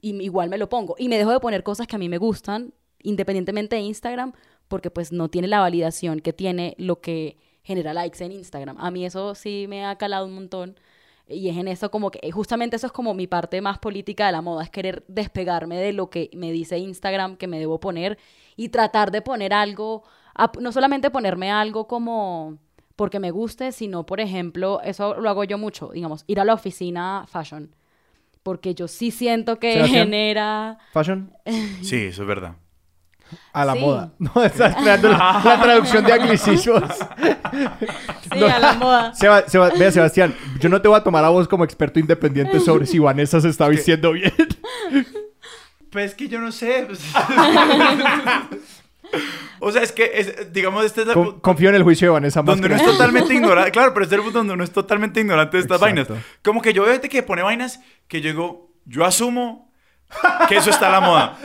y 0.00 0.10
igual 0.22 0.50
me 0.50 0.58
lo 0.58 0.68
pongo. 0.68 0.96
Y 0.98 1.08
me 1.08 1.18
dejo 1.18 1.30
de 1.32 1.40
poner 1.40 1.62
cosas 1.62 1.86
que 1.86 1.96
a 1.96 1.98
mí 1.98 2.08
me 2.08 2.18
gustan, 2.18 2.74
independientemente 3.04 3.76
de 3.76 3.82
Instagram, 3.82 4.32
porque 4.66 4.90
pues 4.90 5.12
no 5.12 5.28
tiene 5.28 5.46
la 5.46 5.60
validación 5.60 6.18
que 6.18 6.32
tiene 6.32 6.74
lo 6.78 7.00
que 7.00 7.38
genera 7.62 7.94
likes 7.94 8.22
en 8.24 8.32
Instagram. 8.32 8.76
A 8.78 8.90
mí 8.90 9.06
eso 9.06 9.34
sí 9.34 9.66
me 9.68 9.86
ha 9.86 9.96
calado 9.96 10.26
un 10.26 10.34
montón. 10.34 10.76
Y 11.26 11.48
es 11.48 11.56
en 11.56 11.68
eso 11.68 11.90
como 11.90 12.10
que, 12.10 12.30
justamente 12.32 12.76
eso 12.76 12.86
es 12.86 12.92
como 12.92 13.14
mi 13.14 13.26
parte 13.26 13.62
más 13.62 13.78
política 13.78 14.26
de 14.26 14.32
la 14.32 14.42
moda, 14.42 14.62
es 14.62 14.70
querer 14.70 15.04
despegarme 15.08 15.78
de 15.78 15.94
lo 15.94 16.10
que 16.10 16.28
me 16.34 16.52
dice 16.52 16.76
Instagram 16.78 17.36
que 17.36 17.46
me 17.46 17.58
debo 17.58 17.80
poner 17.80 18.18
y 18.56 18.68
tratar 18.68 19.10
de 19.10 19.22
poner 19.22 19.54
algo, 19.54 20.02
no 20.60 20.70
solamente 20.70 21.10
ponerme 21.10 21.50
algo 21.50 21.88
como 21.88 22.58
porque 22.94 23.20
me 23.20 23.30
guste, 23.30 23.72
sino, 23.72 24.04
por 24.04 24.20
ejemplo, 24.20 24.80
eso 24.82 25.14
lo 25.20 25.28
hago 25.30 25.44
yo 25.44 25.56
mucho, 25.56 25.90
digamos, 25.92 26.24
ir 26.26 26.40
a 26.40 26.44
la 26.44 26.54
oficina 26.54 27.24
fashion, 27.26 27.74
porque 28.42 28.74
yo 28.74 28.86
sí 28.86 29.10
siento 29.10 29.58
que 29.58 29.72
Sebastián. 29.72 30.04
genera... 30.04 30.78
Fashion 30.92 31.32
Sí, 31.82 31.96
eso 31.96 32.22
es 32.22 32.28
verdad. 32.28 32.56
A 33.52 33.64
la 33.64 33.72
Sí. 33.74 33.78
moda. 33.80 34.12
No, 34.18 34.42
estás 34.44 34.74
creando 34.76 35.08
la, 35.10 35.40
la 35.44 35.60
traducción 35.62 36.04
de 36.04 36.12
anglicismos. 36.12 36.82
Sí, 38.32 38.38
No. 38.40 38.46
a 38.46 38.58
la 38.58 38.72
moda. 38.74 39.14
Seba- 39.14 39.44
Seba- 39.48 39.70
vea, 39.78 39.92
Sebastián, 39.92 40.34
yo 40.58 40.68
no 40.68 40.80
te 40.82 40.88
voy 40.88 40.96
a 40.98 41.04
tomar 41.04 41.24
a 41.24 41.28
vos 41.28 41.46
como 41.46 41.62
experto 41.64 42.00
independiente 42.00 42.58
sobre 42.60 42.86
si 42.86 42.98
Vanessa 42.98 43.40
se 43.40 43.48
está 43.48 43.68
vistiendo 43.68 44.12
bien. 44.12 44.32
Pues 45.90 46.06
es 46.06 46.14
que 46.16 46.26
yo 46.28 46.40
no 46.40 46.50
sé. 46.50 46.88
o 49.60 49.70
sea, 49.72 49.82
es 49.82 49.92
que, 49.92 50.10
es- 50.14 50.52
digamos, 50.52 50.84
este 50.84 51.02
es 51.02 51.06
la... 51.06 51.14
Con- 51.14 51.40
confío 51.40 51.68
en 51.68 51.74
el 51.76 51.82
juicio 51.84 52.08
de 52.08 52.12
Vanessa 52.12 52.42
más 52.42 52.56
donde 52.56 52.68
que 52.68 52.74
uno 52.74 52.76
es 52.76 52.82
nada. 52.86 52.98
totalmente 52.98 53.34
ignorante. 53.34 53.70
Claro, 53.70 53.92
pero 53.94 54.04
este 54.04 54.16
es 54.16 54.18
el 54.18 54.24
punto 54.24 54.38
donde 54.38 54.54
uno 54.54 54.64
es 54.64 54.72
totalmente 54.72 55.20
ignorante 55.20 55.56
de 55.56 55.62
estas 55.62 55.80
Exacto. 55.80 56.12
vainas. 56.14 56.26
Como 56.42 56.60
que 56.60 56.72
yo 56.72 56.82
veo 56.82 56.92
gente 56.92 57.08
que 57.08 57.22
pone 57.22 57.42
vainas 57.42 57.80
que 58.08 58.20
yo 58.20 58.30
digo, 58.30 58.72
yo 58.84 59.04
asumo 59.04 59.72
que 60.48 60.56
eso 60.56 60.70
está 60.70 60.88
a 60.88 60.92
la 60.92 61.00
moda. 61.00 61.38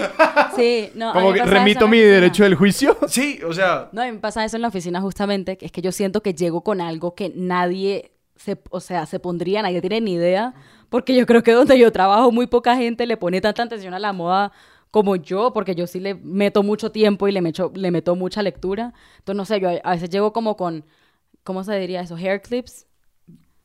Sí, 0.55 0.89
no, 0.95 1.13
Como 1.13 1.33
que 1.33 1.43
remito 1.43 1.87
mi 1.87 1.99
derecho 1.99 2.43
del 2.43 2.55
juicio. 2.55 2.97
Sí, 3.07 3.39
o 3.47 3.53
sea, 3.53 3.89
No, 3.91 4.01
a 4.01 4.05
mí 4.05 4.11
me 4.11 4.19
pasa 4.19 4.45
eso 4.45 4.55
en 4.55 4.61
la 4.61 4.67
oficina 4.67 5.01
justamente, 5.01 5.57
que 5.57 5.65
es 5.65 5.71
que 5.71 5.81
yo 5.81 5.91
siento 5.91 6.21
que 6.21 6.33
llego 6.33 6.61
con 6.61 6.81
algo 6.81 7.15
que 7.15 7.31
nadie 7.35 8.11
se, 8.35 8.61
o 8.69 8.79
sea, 8.79 9.05
se 9.05 9.19
pondría, 9.19 9.61
nadie 9.61 9.81
tiene 9.81 10.01
ni 10.01 10.13
idea, 10.13 10.53
porque 10.89 11.15
yo 11.15 11.25
creo 11.25 11.43
que 11.43 11.51
donde 11.51 11.77
yo 11.77 11.91
trabajo 11.91 12.31
muy 12.31 12.47
poca 12.47 12.75
gente 12.75 13.05
le 13.05 13.17
pone 13.17 13.41
tanta 13.41 13.63
atención 13.63 13.93
a 13.93 13.99
la 13.99 14.13
moda 14.13 14.51
como 14.91 15.15
yo, 15.15 15.53
porque 15.53 15.75
yo 15.75 15.85
sí 15.87 15.99
le 15.99 16.15
meto 16.15 16.63
mucho 16.63 16.91
tiempo 16.91 17.27
y 17.27 17.31
le 17.31 17.41
meto, 17.41 17.71
le 17.75 17.91
meto 17.91 18.15
mucha 18.15 18.41
lectura. 18.41 18.93
Entonces, 19.19 19.37
no 19.37 19.45
sé, 19.45 19.59
yo 19.59 19.69
a, 19.69 19.73
a 19.83 19.91
veces 19.91 20.09
llego 20.09 20.33
como 20.33 20.55
con, 20.57 20.85
¿cómo 21.43 21.63
se 21.63 21.77
diría 21.79 22.01
eso? 22.01 22.15
Hair 22.15 22.41
clips, 22.41 22.87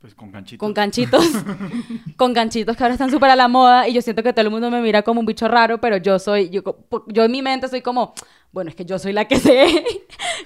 pues 0.04 0.14
con 0.14 0.30
ganchitos. 0.30 0.58
con 0.58 0.74
ganchitos, 0.74 1.26
con 2.18 2.34
ganchitos 2.34 2.76
que 2.76 2.82
ahora 2.82 2.92
están 2.92 3.10
súper 3.10 3.30
a 3.30 3.36
la 3.36 3.48
moda 3.48 3.88
y 3.88 3.94
yo 3.94 4.02
siento 4.02 4.22
que 4.22 4.34
todo 4.34 4.44
el 4.44 4.50
mundo 4.50 4.70
me 4.70 4.82
mira 4.82 5.00
como 5.00 5.20
un 5.20 5.24
bicho 5.24 5.48
raro, 5.48 5.80
pero 5.80 5.96
yo 5.96 6.18
soy, 6.18 6.50
yo, 6.50 6.62
yo 7.06 7.24
en 7.24 7.32
mi 7.32 7.40
mente 7.40 7.68
soy 7.68 7.80
como, 7.80 8.12
bueno, 8.52 8.68
es 8.68 8.76
que 8.76 8.84
yo 8.84 8.98
soy 8.98 9.14
la 9.14 9.26
que 9.26 9.36
sé, 9.40 9.82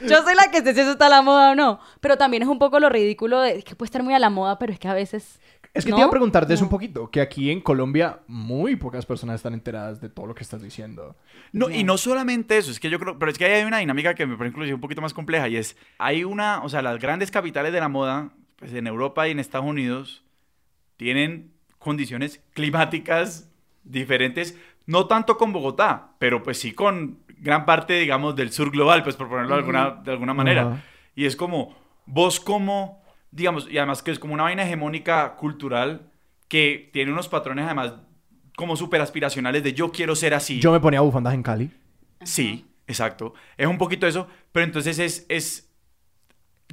yo 0.03 0.23
soy 0.23 0.37
la 0.37 0.53
que 0.53 0.63
sé 0.63 0.75
si 0.75 0.81
eso 0.83 0.93
está 0.93 1.07
a 1.07 1.09
la 1.09 1.23
moda 1.23 1.51
o 1.51 1.55
no, 1.57 1.81
pero 1.99 2.17
también 2.17 2.45
es 2.45 2.49
un 2.49 2.61
poco 2.61 2.79
lo 2.79 2.89
ridículo 2.89 3.41
de 3.41 3.59
es 3.59 3.65
que 3.65 3.75
puede 3.75 3.89
estar 3.89 4.05
muy 4.05 4.15
a 4.15 4.21
la 4.21 4.31
moda, 4.31 4.61
pero 4.61 4.73
es 4.73 4.79
que 4.79 4.87
a 4.87 4.95
veces... 4.95 5.41
Es 5.75 5.85
que 5.85 5.91
¿no? 5.91 5.97
te 5.97 6.03
iba 6.03 6.07
a 6.07 6.13
preguntar 6.13 6.47
de 6.47 6.55
eso 6.55 6.63
un 6.63 6.71
poquito, 6.71 7.11
que 7.11 7.21
aquí 7.21 7.51
en 7.51 7.61
Colombia 7.61 8.21
muy 8.29 8.77
pocas 8.77 9.07
personas 9.07 9.37
están 9.37 9.55
enteradas 9.55 10.01
de 10.01 10.09
todo 10.09 10.27
lo 10.27 10.37
que 10.37 10.45
estás 10.45 10.63
diciendo. 10.63 11.17
No, 11.51 11.69
y 11.69 11.83
no 11.83 11.99
solamente 11.99 12.59
eso, 12.59 12.71
es 12.71 12.79
que 12.79 12.91
yo 12.91 13.01
creo, 13.01 13.19
pero 13.19 13.29
es 13.29 13.37
que 13.37 13.45
ahí 13.45 13.55
hay 13.55 13.65
una 13.65 13.79
dinámica 13.79 14.15
que 14.15 14.25
me 14.25 14.37
parece 14.37 14.53
inclusive 14.53 14.75
un 14.75 14.81
poquito 14.81 15.01
más 15.01 15.15
compleja 15.15 15.49
y 15.49 15.57
es, 15.57 15.77
hay 15.99 16.23
una, 16.23 16.63
o 16.63 16.69
sea, 16.69 16.81
las 16.81 17.01
grandes 17.01 17.33
capitales 17.33 17.73
de 17.73 17.81
la 17.81 17.89
moda, 17.89 18.31
pues 18.59 18.73
en 18.73 18.87
Europa 18.87 19.29
y 19.29 19.33
en 19.33 19.39
Estados 19.39 19.67
Unidos, 19.67 20.25
tienen 20.97 21.53
condiciones 21.79 22.41
climáticas 22.55 23.51
diferentes, 23.85 24.59
no 24.87 25.07
tanto 25.07 25.39
con 25.39 25.53
Bogotá, 25.53 26.13
pero 26.19 26.43
pues 26.43 26.59
sí 26.59 26.73
con 26.73 27.19
gran 27.39 27.65
parte, 27.65 27.95
digamos, 28.01 28.35
del 28.37 28.53
sur 28.53 28.71
global, 28.71 29.03
pues 29.03 29.17
por 29.17 29.29
ponerlo 29.29 29.55
de 29.55 29.61
alguna, 29.61 29.91
de 30.03 30.11
alguna 30.11 30.35
manera. 30.35 30.63
Ajá. 30.63 30.85
Y 31.15 31.27
es 31.27 31.37
como, 31.37 31.77
vos 32.07 32.41
cómo 32.41 33.03
digamos, 33.31 33.69
y 33.71 33.79
además 33.79 34.03
que 34.03 34.11
es 34.11 34.19
como 34.19 34.35
una 34.35 34.45
vaina 34.45 34.63
hegemónica 34.63 35.37
cultural 35.37 36.11
que 36.49 36.91
tiene 36.93 37.13
unos 37.13 37.29
patrones 37.29 37.67
además 37.67 37.95
como 38.57 38.77
súper 38.77 39.01
aspiracionales 39.01 39.63
de 39.63 39.73
yo 39.73 39.93
quiero 39.93 40.17
ser 40.17 40.35
así. 40.35 40.61
Yo 40.61 40.73
me 40.73 40.81
ponía 40.81 41.01
bufandas 41.01 41.35
en 41.35 41.43
Cali. 41.43 41.71
Sí, 42.25 42.67
exacto. 42.87 43.35
Es 43.57 43.67
un 43.67 43.79
poquito 43.79 44.07
eso, 44.07 44.27
pero 44.51 44.65
entonces 44.65 44.99
es, 44.99 45.27
es 45.29 45.68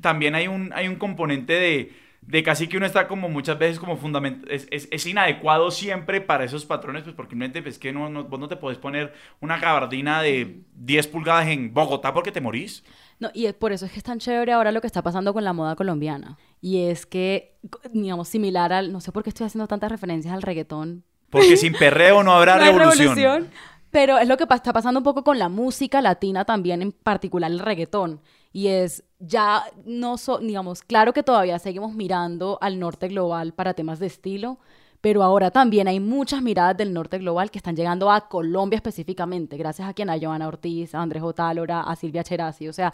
también 0.01 0.35
hay 0.35 0.47
un, 0.47 0.71
hay 0.73 0.87
un 0.87 0.95
componente 0.95 1.53
de, 1.53 1.93
de 2.21 2.43
casi 2.43 2.67
que 2.67 2.77
uno 2.77 2.85
está 2.85 3.07
como 3.07 3.29
muchas 3.29 3.57
veces 3.57 3.79
como 3.79 3.97
fundamental, 3.97 4.49
es, 4.51 4.67
es, 4.71 4.87
es 4.91 5.05
inadecuado 5.05 5.71
siempre 5.71 6.21
para 6.21 6.43
esos 6.43 6.65
patrones, 6.65 7.03
pues 7.03 7.15
porque 7.15 7.35
es 7.65 7.79
que 7.79 7.93
no, 7.93 8.09
no, 8.09 8.25
vos 8.25 8.39
no 8.39 8.47
te 8.47 8.55
podés 8.55 8.77
poner 8.77 9.13
una 9.41 9.57
gabardina 9.57 10.21
de 10.21 10.61
10 10.75 11.07
pulgadas 11.07 11.47
en 11.47 11.73
Bogotá 11.73 12.13
porque 12.13 12.31
te 12.31 12.41
morís. 12.41 12.83
No, 13.19 13.29
y 13.33 13.51
por 13.53 13.71
eso 13.71 13.85
es 13.85 13.91
que 13.91 13.99
es 13.99 14.03
tan 14.03 14.19
chévere 14.19 14.51
ahora 14.51 14.71
lo 14.71 14.81
que 14.81 14.87
está 14.87 15.01
pasando 15.01 15.33
con 15.33 15.43
la 15.43 15.53
moda 15.53 15.75
colombiana. 15.75 16.37
Y 16.59 16.85
es 16.87 17.05
que, 17.05 17.55
digamos, 17.93 18.27
similar 18.27 18.73
al, 18.73 18.91
no 18.91 18.99
sé 18.99 19.11
por 19.11 19.23
qué 19.23 19.29
estoy 19.29 19.45
haciendo 19.45 19.67
tantas 19.67 19.89
referencias 19.89 20.33
al 20.33 20.41
reggaetón. 20.41 21.03
Porque 21.29 21.55
sin 21.57 21.73
perreo 21.73 22.23
no 22.23 22.33
habrá 22.33 22.57
No 22.57 22.63
hay 22.63 22.73
revolución. 22.73 23.49
Pero 23.91 24.17
es 24.17 24.27
lo 24.27 24.35
que 24.35 24.43
está 24.43 24.73
pasando 24.73 24.99
un 24.99 25.05
poco 25.05 25.23
con 25.23 25.39
la 25.39 25.47
música 25.47 26.01
latina 26.01 26.43
también, 26.43 26.81
en 26.81 26.91
particular 26.91 27.49
el 27.49 27.59
reggaetón. 27.59 28.19
Y 28.55 28.69
es 28.69 29.03
ya 29.19 29.65
no 29.83 30.17
so, 30.17 30.37
digamos, 30.37 30.81
claro 30.81 31.11
que 31.11 31.23
todavía 31.23 31.59
seguimos 31.59 31.93
mirando 31.93 32.57
al 32.61 32.79
norte 32.79 33.09
global 33.09 33.53
para 33.53 33.73
temas 33.73 33.99
de 33.99 34.05
estilo, 34.07 34.59
pero 35.01 35.23
ahora 35.23 35.51
también 35.51 35.89
hay 35.89 35.99
muchas 35.99 36.41
miradas 36.41 36.77
del 36.77 36.93
norte 36.93 37.17
global 37.17 37.51
que 37.51 37.59
están 37.59 37.75
llegando 37.75 38.09
a 38.09 38.29
Colombia 38.29 38.77
específicamente, 38.77 39.57
gracias 39.57 39.89
a 39.89 39.93
quien 39.93 40.09
a 40.09 40.17
Joana 40.17 40.47
Ortiz, 40.47 40.95
a 40.95 41.01
Andrés 41.01 41.21
Otálora, 41.21 41.81
a 41.81 41.97
Silvia 41.97 42.23
Cherasi. 42.23 42.69
O 42.69 42.71
sea, 42.71 42.93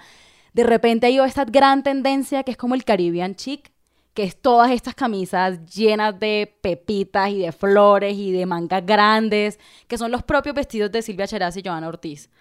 de 0.51 0.64
repente 0.64 1.05
hay 1.05 1.20
esta 1.20 1.45
gran 1.45 1.84
tendencia 1.84 2.41
que 2.41 2.49
es 2.49 2.57
como 2.57 2.74
el 2.74 2.84
Caribbean 2.84 3.36
chic, 3.36 3.72
que 4.16 4.24
es 4.24 4.41
todas 4.41 4.72
estas 4.72 4.95
camisas 4.95 5.64
llenas 5.68 6.20
de 6.20 6.57
pepitas 6.62 7.30
y 7.30 7.38
de 7.38 7.51
flores 7.51 8.18
y 8.18 8.32
de 8.32 8.47
mangas 8.47 8.84
grandes, 8.84 9.59
que 9.88 9.99
son 9.99 10.09
los 10.09 10.24
propios 10.24 10.55
vestidos 10.55 10.91
de 10.91 11.03
Silvia 11.03 11.28
Cheraz 11.28 11.55
y 11.55 11.62
Joana 11.64 11.88
Ortiz. 11.88 12.32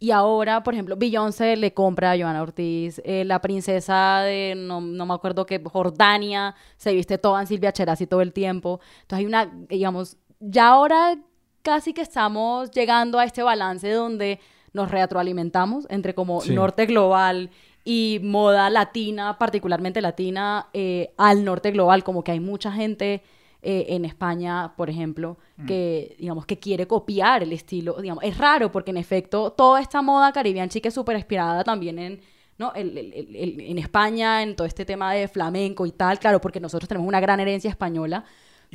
Y 0.00 0.12
ahora, 0.12 0.62
por 0.62 0.74
ejemplo, 0.74 0.96
Beyoncé 0.96 1.56
le 1.56 1.74
compra 1.74 2.12
a 2.12 2.16
Joana 2.18 2.42
Ortiz, 2.42 3.00
eh, 3.04 3.24
la 3.24 3.40
princesa 3.40 4.20
de, 4.20 4.54
no, 4.56 4.80
no 4.80 5.06
me 5.06 5.14
acuerdo 5.14 5.44
qué, 5.44 5.60
Jordania, 5.64 6.54
se 6.76 6.92
viste 6.92 7.18
toda 7.18 7.40
en 7.40 7.48
Silvia 7.48 7.72
Cheraz 7.72 8.00
y 8.00 8.06
todo 8.06 8.20
el 8.20 8.32
tiempo. 8.32 8.80
Entonces 9.02 9.18
hay 9.18 9.26
una, 9.26 9.46
digamos, 9.68 10.16
ya 10.38 10.68
ahora 10.68 11.18
casi 11.62 11.92
que 11.92 12.02
estamos 12.02 12.70
llegando 12.70 13.18
a 13.18 13.24
este 13.24 13.42
balance 13.42 13.90
donde 13.90 14.38
nos 14.72 14.90
retroalimentamos 14.90 15.86
entre 15.90 16.14
como 16.14 16.40
Sí. 16.42 16.54
norte 16.54 16.86
global 16.86 17.50
y 17.84 18.20
moda 18.22 18.70
latina, 18.70 19.36
particularmente 19.38 20.00
latina, 20.00 20.68
eh, 20.74 21.12
al 21.16 21.44
norte 21.44 21.72
global, 21.72 22.04
como 22.04 22.22
que 22.22 22.32
hay 22.32 22.40
mucha 22.40 22.70
gente 22.70 23.22
eh, 23.62 23.86
en 23.88 24.04
España, 24.04 24.74
por 24.76 24.88
ejemplo, 24.88 25.36
que, 25.66 26.14
digamos, 26.18 26.46
que 26.46 26.58
quiere 26.58 26.86
copiar 26.86 27.42
el 27.42 27.52
estilo, 27.52 28.00
digamos, 28.00 28.22
es 28.22 28.38
raro 28.38 28.70
porque 28.70 28.92
en 28.92 28.96
efecto 28.96 29.50
toda 29.52 29.80
esta 29.80 30.02
moda 30.02 30.32
caribbean 30.32 30.68
chica 30.68 30.88
es 30.88 30.94
súper 30.94 31.16
inspirada 31.16 31.64
también 31.64 31.98
en, 31.98 32.20
¿no? 32.58 32.72
El- 32.74 32.96
el- 32.96 33.12
el- 33.34 33.60
en 33.60 33.78
España, 33.78 34.42
en 34.42 34.54
todo 34.54 34.66
este 34.66 34.84
tema 34.84 35.12
de 35.14 35.26
flamenco 35.26 35.84
y 35.86 35.90
tal, 35.92 36.18
claro, 36.20 36.40
porque 36.40 36.60
nosotros 36.60 36.88
tenemos 36.88 37.08
una 37.08 37.18
gran 37.20 37.40
herencia 37.40 37.70
española, 37.70 38.24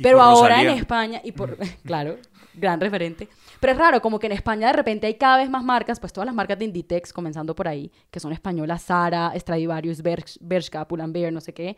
pero 0.02 0.18
ahora 0.22 0.56
en. 0.72 0.78
España, 0.78 1.20
y 1.24 1.32
por, 1.32 1.56
claro, 1.84 2.16
gran 2.54 2.80
referente, 2.80 3.28
pero 3.60 3.72
es 3.72 3.78
raro, 3.78 4.02
como 4.02 4.18
que 4.18 4.26
en 4.26 4.32
España 4.32 4.66
de 4.66 4.72
repente 4.74 5.06
hay 5.06 5.14
cada 5.14 5.38
vez 5.38 5.48
más 5.48 5.64
marcas, 5.64 5.98
pues 6.00 6.12
todas 6.12 6.26
las 6.26 6.34
marcas 6.34 6.58
de 6.58 6.66
Inditex, 6.66 7.12
comenzando 7.12 7.54
por 7.54 7.66
ahí, 7.66 7.90
que 8.10 8.20
son 8.20 8.32
españolas, 8.32 8.84
Zara, 8.84 9.32
Stradivarius, 9.36 10.02
Bersh- 10.04 10.38
Bershka, 10.40 10.86
Pull&Bear, 10.86 11.32
no 11.32 11.40
sé 11.40 11.54
qué, 11.54 11.76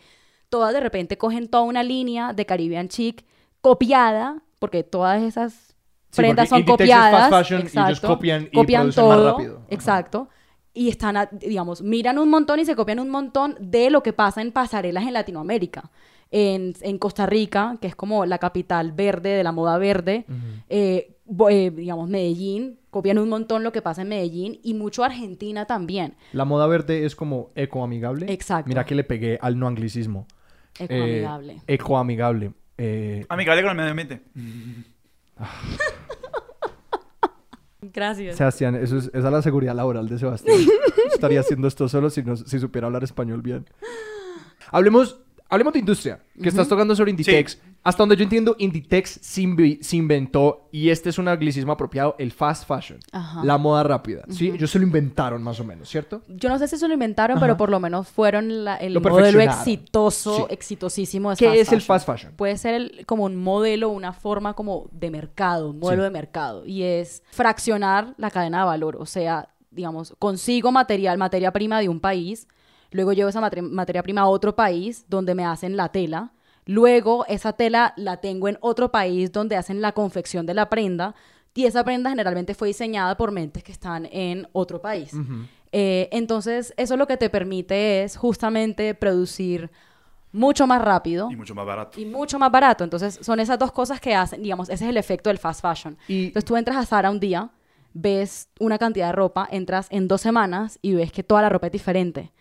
todas 0.48 0.72
de 0.74 0.80
repente 0.80 1.16
cogen 1.16 1.48
toda 1.48 1.62
una 1.64 1.82
línea 1.82 2.32
de 2.32 2.44
Caribbean 2.44 2.88
chic 2.88 3.24
copiada, 3.60 4.42
porque 4.58 4.82
todas 4.82 5.22
esas 5.22 5.74
Sí, 6.10 6.22
prendas 6.22 6.48
son 6.48 6.60
es 6.60 6.66
fast 6.66 6.78
copiadas. 6.78 7.30
fashion 7.30 7.60
y 7.60 7.62
ellos 7.64 7.74
exacto, 7.74 8.08
copian 8.08 8.42
y 8.50 8.54
copian 8.56 8.82
producen 8.82 9.04
más 9.08 9.16
todo, 9.16 9.30
rápido. 9.32 9.56
Ajá. 9.56 9.66
exacto. 9.70 10.28
Y 10.72 10.88
están, 10.88 11.16
a- 11.16 11.28
digamos, 11.32 11.82
miran 11.82 12.18
un 12.18 12.28
montón 12.30 12.60
y 12.60 12.64
se 12.64 12.76
copian 12.76 13.00
un 13.00 13.08
montón 13.10 13.56
de 13.60 13.90
lo 13.90 14.02
que 14.02 14.12
pasa 14.12 14.40
en 14.42 14.52
pasarelas 14.52 15.04
en 15.06 15.12
Latinoamérica. 15.14 15.90
En, 16.30 16.74
en 16.80 16.98
Costa 16.98 17.24
Rica, 17.24 17.76
que 17.80 17.86
es 17.86 17.94
como 17.94 18.26
la 18.26 18.38
capital 18.38 18.92
verde 18.92 19.30
de 19.30 19.44
la 19.44 19.52
moda 19.52 19.78
verde, 19.78 20.26
eh, 20.68 21.16
eh, 21.50 21.70
digamos, 21.70 22.08
Medellín, 22.08 22.78
copian 22.90 23.18
un 23.18 23.28
montón 23.28 23.62
lo 23.62 23.70
que 23.72 23.80
pasa 23.80 24.02
en 24.02 24.08
Medellín 24.08 24.58
y 24.64 24.74
mucho 24.74 25.04
Argentina 25.04 25.66
también. 25.66 26.14
La 26.32 26.44
moda 26.44 26.66
verde 26.66 27.04
es 27.06 27.14
como 27.14 27.50
ecoamigable. 27.54 28.30
Exacto. 28.32 28.68
Mira 28.68 28.84
que 28.84 28.94
le 28.96 29.04
pegué 29.04 29.38
al 29.40 29.56
no 29.58 29.66
anglicismo. 29.68 30.26
Ecoamigable. 30.78 31.52
Eh, 31.54 31.60
ecoamigable. 31.74 32.52
Eh, 32.78 33.24
Amigable 33.28 33.62
con 33.62 33.70
el 33.70 33.76
medio 33.76 33.90
ambiente. 33.90 34.22
Gracias. 37.80 38.36
Sebastián, 38.36 38.74
eso 38.74 38.98
es, 38.98 39.06
esa 39.08 39.18
es 39.18 39.32
la 39.32 39.42
seguridad 39.42 39.74
laboral 39.74 40.08
de 40.08 40.18
Sebastián. 40.18 40.58
Estaría 41.12 41.40
haciendo 41.40 41.68
esto 41.68 41.88
solo 41.88 42.10
si, 42.10 42.22
no, 42.22 42.36
si 42.36 42.58
supiera 42.58 42.86
hablar 42.86 43.04
español 43.04 43.42
bien. 43.42 43.64
Hablemos, 44.70 45.20
hablemos 45.48 45.72
de 45.72 45.78
industria, 45.78 46.20
que 46.40 46.48
estás 46.48 46.68
tocando 46.68 46.96
sobre 46.96 47.10
Inditex. 47.10 47.60
Hasta 47.86 48.02
donde 48.02 48.16
yo 48.16 48.24
entiendo, 48.24 48.56
Inditex 48.58 49.20
se, 49.22 49.42
inventó, 49.96 50.68
y 50.72 50.90
este 50.90 51.10
es 51.10 51.18
un 51.18 51.28
anglicismo 51.28 51.72
apropiado, 51.72 52.16
el 52.18 52.32
fast 52.32 52.66
fashion. 52.66 52.98
Ajá. 53.12 53.44
La 53.44 53.58
moda 53.58 53.82
rápida. 53.84 54.24
¿sí? 54.28 54.48
Ellos 54.48 54.70
se 54.70 54.78
lo 54.78 54.84
inventaron 54.84 55.42
más 55.42 55.60
o 55.60 55.64
menos, 55.64 55.88
¿cierto? 55.88 56.22
Yo 56.28 56.48
no 56.48 56.58
sé 56.58 56.66
si 56.68 56.76
se 56.78 56.88
lo 56.88 56.94
inventaron, 56.94 57.38
pero 57.38 57.56
por 57.56 57.70
lo 57.70 57.78
menos 57.80 58.08
fueron 58.08 58.64
la- 58.64 58.76
el 58.76 58.92
Lo 58.94 59.00
modelo 59.00 59.40
exitoso, 59.40 60.36
Sí. 60.36 60.42
exitosísimo 60.50 61.30
de 61.30 61.36
¿Qué 61.36 61.46
fast 61.46 61.56
es 61.60 61.72
el 61.72 61.80
fashion. 61.80 61.86
fast 61.86 62.06
fashion? 62.06 62.32
Puede 62.36 62.56
ser 62.58 62.74
el- 62.74 63.06
como 63.06 63.24
un 63.24 63.36
modelo, 63.36 63.88
una 63.90 64.12
forma 64.12 64.54
como 64.54 64.88
de 64.92 65.10
mercado, 65.10 65.70
un 65.70 65.78
modelo 65.78 66.02
Sí. 66.02 66.04
de 66.06 66.10
mercado. 66.10 66.66
Y 66.66 66.82
es 66.82 67.22
fraccionar 67.30 68.14
la 68.16 68.30
cadena 68.30 68.58
de 68.60 68.64
valor. 68.64 68.96
O 68.98 69.06
sea, 69.06 69.48
digamos, 69.70 70.14
consigo 70.18 70.72
material, 70.72 71.18
materia 71.18 71.52
prima 71.52 71.80
de 71.80 71.88
un 71.88 72.00
país, 72.00 72.48
luego 72.90 73.12
llevo 73.12 73.28
esa 73.28 73.40
materia 73.40 74.02
prima 74.02 74.22
a 74.22 74.26
otro 74.26 74.56
país 74.56 75.04
donde 75.08 75.34
me 75.34 75.44
hacen 75.44 75.76
la 75.76 75.90
tela. 75.90 76.32
Luego 76.66 77.24
esa 77.26 77.52
tela 77.54 77.94
la 77.96 78.18
tengo 78.18 78.48
en 78.48 78.58
otro 78.60 78.90
país 78.90 79.32
donde 79.32 79.56
hacen 79.56 79.80
la 79.80 79.92
confección 79.92 80.44
de 80.46 80.54
la 80.54 80.68
prenda. 80.68 81.14
Y 81.54 81.64
esa 81.64 81.84
prenda 81.84 82.10
generalmente 82.10 82.54
fue 82.54 82.68
diseñada 82.68 83.16
por 83.16 83.30
mentes 83.32 83.62
que 83.64 83.72
están 83.72 84.06
en 84.12 84.46
otro 84.52 84.80
país. 84.82 85.12
Eh, 85.72 86.08
entonces, 86.12 86.74
eso 86.76 86.96
lo 86.96 87.06
que 87.06 87.16
te 87.16 87.30
permite 87.30 88.02
es 88.02 88.16
justamente 88.16 88.94
producir 88.94 89.70
mucho 90.32 90.66
más 90.66 90.82
rápido 90.82 91.30
Y 91.30 91.36
mucho 91.36 91.54
más 91.54 91.64
barato. 91.66 91.98
y 92.00 92.04
mucho 92.04 92.38
más 92.38 92.50
barato. 92.52 92.84
Entonces, 92.84 93.18
son 93.22 93.40
esas 93.40 93.58
dos 93.58 93.72
cosas 93.72 94.00
que 94.00 94.14
hacen, 94.14 94.42
digamos, 94.42 94.68
ese 94.68 94.84
es 94.84 94.90
el 94.90 94.96
efecto 94.98 95.30
del 95.30 95.38
fast 95.38 95.62
fashion. 95.62 95.96
Y- 96.08 96.26
Entonces, 96.26 96.44
tú 96.44 96.56
entras 96.56 96.76
a 96.76 96.84
Zara 96.84 97.10
un 97.10 97.20
día, 97.20 97.48
ves 97.94 98.48
una 98.60 98.76
cantidad 98.76 99.06
de 99.06 99.12
ropa, 99.12 99.48
entras 99.50 99.86
en 99.90 100.08
dos 100.08 100.20
semanas 100.20 100.78
y 100.82 100.94
ves 100.94 101.10
que 101.10 101.22
toda 101.22 101.40
la 101.42 101.48
ropa 101.48 101.66
es 101.68 101.72
diferente. 101.72 102.32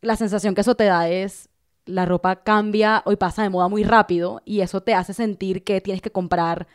La 0.00 0.16
sensación 0.16 0.54
que 0.56 0.62
eso 0.62 0.74
te 0.74 0.84
da 0.84 1.08
es, 1.08 1.48
la 1.86 2.04
ropa 2.04 2.36
cambia 2.36 3.02
y 3.06 3.16
pasa 3.16 3.42
de 3.42 3.50
moda 3.50 3.68
muy 3.68 3.84
rápido 3.84 4.42
y 4.44 4.60
eso 4.60 4.82
te 4.82 4.94
hace 4.94 5.14
sentir 5.14 5.64
que 5.64 5.80
tienes 5.80 6.02
que 6.02 6.10
comprar 6.10 6.66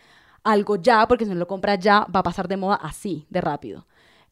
algo 0.43 0.77
ya, 0.77 1.07
porque 1.07 1.25
si 1.25 1.31
no 1.31 1.37
lo 1.37 1.47
compras 1.47 1.79
ya, 1.79 2.07
va 2.13 2.21
a 2.21 2.23
pasar 2.23 2.47
de 2.47 2.57
moda 2.57 2.75
así, 2.75 3.27
de 3.29 3.41
rápido. 3.41 3.85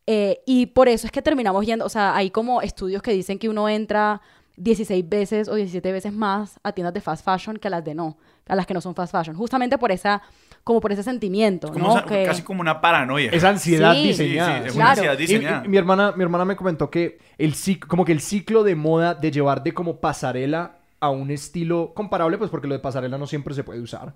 Eh, 0.07 0.41
y 0.45 0.67
por 0.67 0.87
eso 0.87 1.05
es 1.05 1.11
que 1.11 1.21
terminamos 1.21 1.65
yendo, 1.65 1.85
o 1.85 1.89
sea, 1.89 2.15
hay 2.15 2.31
como 2.31 2.61
estudios 2.61 3.03
que 3.03 3.11
dicen 3.11 3.37
que 3.37 3.47
uno 3.47 3.69
entra 3.69 4.21
16 4.57 5.07
veces 5.07 5.47
o 5.49 5.55
17 5.55 5.91
veces 5.91 6.13
más 6.13 6.59
a 6.63 6.71
tiendas 6.71 6.93
de 6.93 7.01
fast 7.01 7.23
fashion 7.23 7.57
que 7.57 7.67
a 7.67 7.71
las 7.71 7.83
de 7.83 7.93
no, 7.93 8.17
a 8.47 8.55
las 8.55 8.65
que 8.65 8.73
no 8.73 8.81
son 8.81 8.95
fast 8.95 9.11
fashion, 9.11 9.35
justamente 9.35 9.77
por 9.77 9.91
esa, 9.91 10.21
como 10.63 10.81
por 10.81 10.91
ese 10.91 11.03
sentimiento, 11.03 11.71
Como 11.71 11.95
¿no? 11.95 12.05
Que- 12.05 12.23
Casi 12.25 12.41
como 12.43 12.61
una 12.61 12.81
paranoia. 12.81 13.31
Es 13.31 13.43
ansiedad 13.43 13.93
Sí. 13.93 14.07
diseñada. 14.09 14.57
Sí, 14.57 14.61
sí, 14.63 14.67
es 14.69 14.75
una 14.75 14.83
una 14.85 14.91
ansiedad 14.91 15.17
diseñada. 15.17 15.65
y 15.65 15.67
mi, 15.69 15.77
hermana, 15.77 16.13
mi 16.15 16.23
hermana 16.23 16.45
me 16.45 16.55
comentó 16.55 16.89
que 16.89 17.17
el 17.37 17.53
como 17.87 18.05
que 18.05 18.11
el 18.11 18.21
ciclo 18.21 18.63
de 18.63 18.75
moda 18.75 19.13
de 19.15 19.31
llevar 19.31 19.63
de 19.63 19.73
como 19.73 19.99
pasarela 19.99 20.75
a 21.01 21.09
un 21.11 21.31
estilo 21.31 21.93
comparable, 21.95 22.37
pues 22.37 22.49
porque 22.51 22.67
lo 22.67 22.73
de 22.73 22.81
pasarela 22.81 23.17
no 23.17 23.25
siempre 23.25 23.53
se 23.53 23.63
puede 23.63 23.79
usar. 23.79 24.15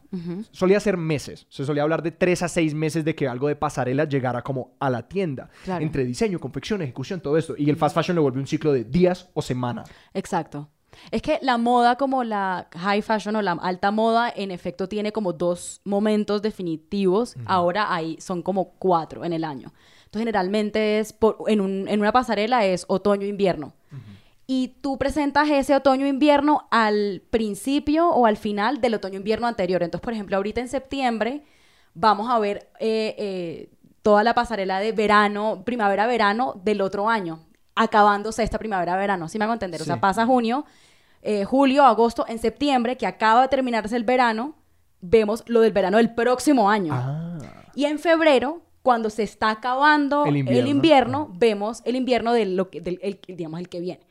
Solía 0.52 0.82
ser 0.82 0.98
meses. 0.98 1.48
Se 1.50 1.64
solía 1.64 1.82
hablar 1.84 2.04
de 2.04 2.12
tres 2.12 2.44
a 2.44 2.50
seis 2.50 2.74
meses 2.74 3.06
de 3.06 3.16
que 3.16 3.26
algo 3.26 3.48
de 3.48 3.56
pasarela 3.56 4.04
llegara 4.04 4.42
como 4.42 4.76
a 4.82 4.90
la 4.90 5.08
tienda. 5.08 5.50
Claro. 5.64 5.82
Entre 5.82 6.04
diseño, 6.04 6.40
confección, 6.40 6.82
ejecución, 6.82 7.22
todo 7.22 7.38
esto. 7.38 7.56
Y 7.58 7.70
el 7.70 7.78
fast 7.78 7.96
fashion 7.96 8.16
lo 8.18 8.22
vuelve 8.24 8.40
un 8.42 8.48
ciclo 8.48 8.74
de 8.74 8.84
días 8.84 9.30
o 9.34 9.42
semanas. 9.42 9.90
Exacto. 10.14 10.70
Es 11.12 11.22
que 11.22 11.40
la 11.42 11.58
moda 11.58 11.96
como 11.98 12.24
la 12.24 12.68
high 12.78 13.02
fashion 13.02 13.36
o 13.36 13.42
la 13.42 13.54
alta 13.54 13.92
moda 13.92 14.32
en 14.36 14.52
efecto 14.52 14.88
tiene 14.88 15.12
como 15.12 15.34
dos 15.34 15.82
momentos 15.84 16.42
definitivos. 16.42 17.36
Ahora 17.46 17.94
hay, 17.94 18.18
son 18.20 18.42
como 18.42 18.72
cuatro 18.80 19.24
en 19.26 19.34
el 19.34 19.44
año. 19.44 19.72
Entonces 20.06 20.22
generalmente 20.22 21.00
es 21.00 21.14
por- 21.14 21.38
en, 21.48 21.62
un- 21.62 21.88
en 21.88 22.00
una 22.00 22.12
pasarela 22.12 22.66
es 22.66 22.86
otoño-invierno. 22.88 23.74
Y 24.46 24.76
tú 24.82 24.98
presentas 24.98 25.50
ese 25.50 25.74
otoño-invierno 25.74 26.68
al 26.70 27.22
principio 27.30 28.10
o 28.10 28.26
al 28.26 28.36
final 28.38 28.82
del 28.82 28.96
otoño-invierno 28.96 29.48
anterior. 29.48 29.82
Entonces, 29.84 30.04
por 30.04 30.14
ejemplo, 30.14 30.36
ahorita 30.36 30.60
en 30.62 30.68
septiembre 30.68 31.44
vamos 31.94 32.30
a 32.30 32.38
ver 32.40 32.70
eh, 32.80 33.16
eh, 33.18 33.70
toda 34.02 34.24
la 34.24 34.34
pasarela 34.36 34.80
de 34.80 34.92
verano, 34.92 35.64
primavera-verano 35.66 36.60
del 36.64 36.82
otro 36.82 37.08
año, 37.10 37.40
acabándose 37.76 38.44
esta 38.44 38.60
primavera-verano. 38.60 39.28
¿Sí 39.30 39.38
me 39.38 39.46
hago 39.46 39.54
entender? 39.54 39.82
O 39.82 39.86
sea, 39.86 40.00
pasa 40.00 40.26
junio, 40.26 40.66
eh, 41.22 41.46
julio, 41.46 41.84
agosto, 41.86 42.26
en 42.28 42.40
septiembre, 42.40 42.98
que 42.98 43.08
acaba 43.08 43.42
de 43.44 43.48
terminarse 43.48 43.96
el 43.96 44.04
verano, 44.04 44.56
vemos 45.02 45.44
lo 45.48 45.62
del 45.62 45.72
verano 45.74 45.98
del 45.98 46.14
próximo 46.14 46.70
año. 46.70 46.94
Ah. 46.96 47.38
Y 47.76 47.86
en 47.86 47.98
febrero, 48.00 48.62
cuando 48.84 49.10
se 49.10 49.24
está 49.24 49.50
acabando 49.50 50.26
El 50.26 50.36
el 50.36 50.38
invierno. 50.40 50.70
invierno, 50.70 51.30
vemos 51.34 51.82
el 51.86 51.96
invierno 51.96 52.34
de 52.34 52.46
lo 52.46 52.70
que, 52.70 52.82
del, 52.82 53.00
el- 53.02 53.20
digamos, 53.28 53.60
el 53.60 53.70
que 53.70 53.80
viene. 53.80 54.02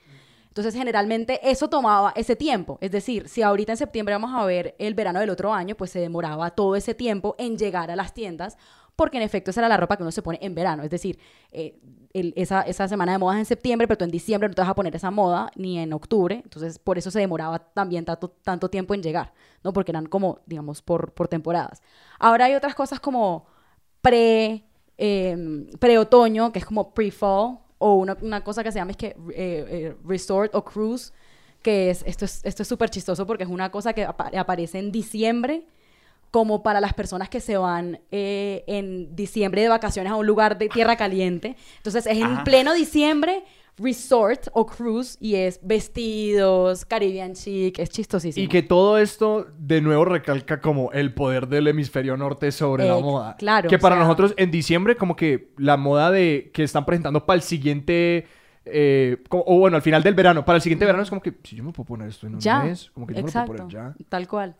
Entonces, 0.48 0.74
generalmente 0.74 1.40
eso 1.50 1.68
tomaba 1.68 2.12
ese 2.14 2.36
tiempo. 2.36 2.76
Es 2.82 2.90
decir, 2.90 3.26
si 3.28 3.40
ahorita 3.40 3.72
en 3.72 3.78
septiembre 3.78 4.14
vamos 4.14 4.32
a 4.34 4.44
ver 4.44 4.74
el 4.78 4.92
verano 4.92 5.20
del 5.20 5.30
otro 5.30 5.54
año, 5.54 5.74
pues 5.76 5.90
se 5.90 5.98
demoraba 5.98 6.50
todo 6.50 6.76
ese 6.76 6.94
tiempo 6.94 7.34
en 7.38 7.56
llegar 7.56 7.90
a 7.90 7.96
las 7.96 8.12
tiendas, 8.12 8.58
porque 8.96 9.16
en 9.16 9.22
efecto 9.22 9.50
esa 9.50 9.60
era 9.60 9.68
la 9.68 9.76
ropa 9.76 9.96
que 9.96 10.02
uno 10.02 10.12
se 10.12 10.22
pone 10.22 10.38
en 10.42 10.54
verano. 10.54 10.82
Es 10.82 10.90
decir, 10.90 11.18
eh, 11.50 11.78
el- 12.12 12.32
esa, 12.36 12.62
esa 12.62 12.88
semana 12.88 13.12
de 13.12 13.18
moda 13.18 13.34
es 13.34 13.40
en 13.40 13.46
septiembre, 13.46 13.88
pero 13.88 13.98
tú 13.98 14.04
en 14.04 14.10
diciembre 14.10 14.48
no 14.48 14.54
te 14.54 14.60
vas 14.60 14.70
a 14.70 14.74
poner 14.74 14.94
esa 14.94 15.10
moda, 15.10 15.50
ni 15.56 15.78
en 15.78 15.92
octubre. 15.92 16.40
Entonces, 16.44 16.78
por 16.78 16.98
eso 16.98 17.10
se 17.10 17.18
demoraba 17.20 17.58
también 17.58 18.04
tanto, 18.04 18.28
tanto 18.30 18.68
tiempo 18.70 18.94
en 18.94 19.02
llegar, 19.02 19.32
¿no? 19.64 19.72
Porque 19.72 19.92
eran 19.92 20.06
como, 20.06 20.40
digamos, 20.46 20.82
por, 20.82 21.12
por 21.12 21.28
temporadas. 21.28 21.82
Ahora 22.18 22.46
hay 22.46 22.54
otras 22.54 22.74
cosas 22.74 23.00
como 23.00 23.46
pre, 24.00 24.64
eh, 24.98 25.66
pre-otoño, 25.78 26.52
que 26.52 26.58
es 26.58 26.64
como 26.66 26.94
pre-fall, 26.94 27.58
o 27.78 27.94
una, 27.94 28.16
una 28.20 28.44
cosa 28.44 28.62
que 28.62 28.70
se 28.72 28.78
llama 28.78 28.92
es 28.92 28.96
que 28.96 29.08
eh, 29.08 29.14
eh, 29.34 29.96
resort 30.04 30.54
o 30.54 30.64
cruise, 30.64 31.12
que 31.62 31.90
es, 31.90 32.02
esto 32.06 32.24
es 32.24 32.40
esto 32.44 32.62
es 32.62 32.68
súper 32.68 32.90
chistoso 32.90 33.26
porque 33.26 33.44
es 33.44 33.50
una 33.50 33.70
cosa 33.70 33.92
que 33.92 34.04
apa- 34.04 34.30
aparece 34.36 34.78
en 34.78 34.92
diciembre, 34.92 35.66
como 36.32 36.62
para 36.64 36.80
las 36.80 36.94
personas 36.94 37.28
que 37.28 37.38
se 37.40 37.56
van 37.56 38.00
eh, 38.10 38.64
en 38.66 39.14
diciembre 39.14 39.62
de 39.62 39.68
vacaciones 39.68 40.10
a 40.10 40.16
un 40.16 40.26
lugar 40.26 40.58
de 40.58 40.68
tierra 40.68 40.96
caliente. 40.96 41.54
Entonces 41.76 42.06
es 42.06 42.16
en 42.16 42.24
Ajá. 42.24 42.42
pleno 42.44 42.72
diciembre, 42.74 43.44
resort 43.76 44.48
o 44.54 44.66
cruise, 44.66 45.16
y 45.20 45.34
es 45.36 45.60
vestidos, 45.62 46.84
Caribbean 46.84 47.34
chic, 47.34 47.78
es 47.78 47.90
chistosísimo. 47.90 48.44
Y 48.44 48.48
que 48.48 48.62
todo 48.62 48.98
esto 48.98 49.46
de 49.58 49.80
nuevo 49.80 50.04
recalca 50.04 50.60
como 50.60 50.90
el 50.92 51.12
poder 51.14 51.48
del 51.48 51.68
hemisferio 51.68 52.16
norte 52.16 52.50
sobre 52.52 52.86
la 52.88 52.98
Eh, 52.98 53.02
moda. 53.02 53.36
claro, 53.36 53.68
Que 53.68 53.78
para 53.78 53.96
sea- 53.96 54.04
nosotros 54.04 54.34
en 54.36 54.50
diciembre 54.50 54.96
como 54.96 55.16
que 55.16 55.52
la 55.58 55.76
moda 55.76 56.10
de 56.10 56.50
que 56.52 56.62
están 56.62 56.84
presentando 56.84 57.24
para 57.26 57.36
el 57.36 57.42
siguiente... 57.42 58.26
eh, 58.64 59.22
como- 59.28 59.44
o 59.46 59.58
bueno, 59.58 59.76
al 59.76 59.82
final 59.82 60.02
del 60.02 60.14
verano. 60.14 60.44
Para 60.44 60.56
el 60.56 60.62
siguiente 60.62 60.84
verano 60.84 61.02
es 61.02 61.08
como 61.08 61.20
que 61.20 61.34
si 61.42 61.56
yo 61.56 61.64
me 61.64 61.72
puedo 61.72 61.86
poner 61.86 62.08
esto 62.08 62.26
en 62.26 62.34
un 62.34 62.40
ya, 62.40 62.62
mes, 62.62 62.90
como 62.92 63.06
que 63.06 63.14
yo 63.14 63.20
exacto, 63.20 63.52
me 63.52 63.58
lo 63.58 63.64
puedo 63.68 63.80
poner 63.80 63.96
ya. 63.98 64.04
tal 64.08 64.28
cual. 64.28 64.56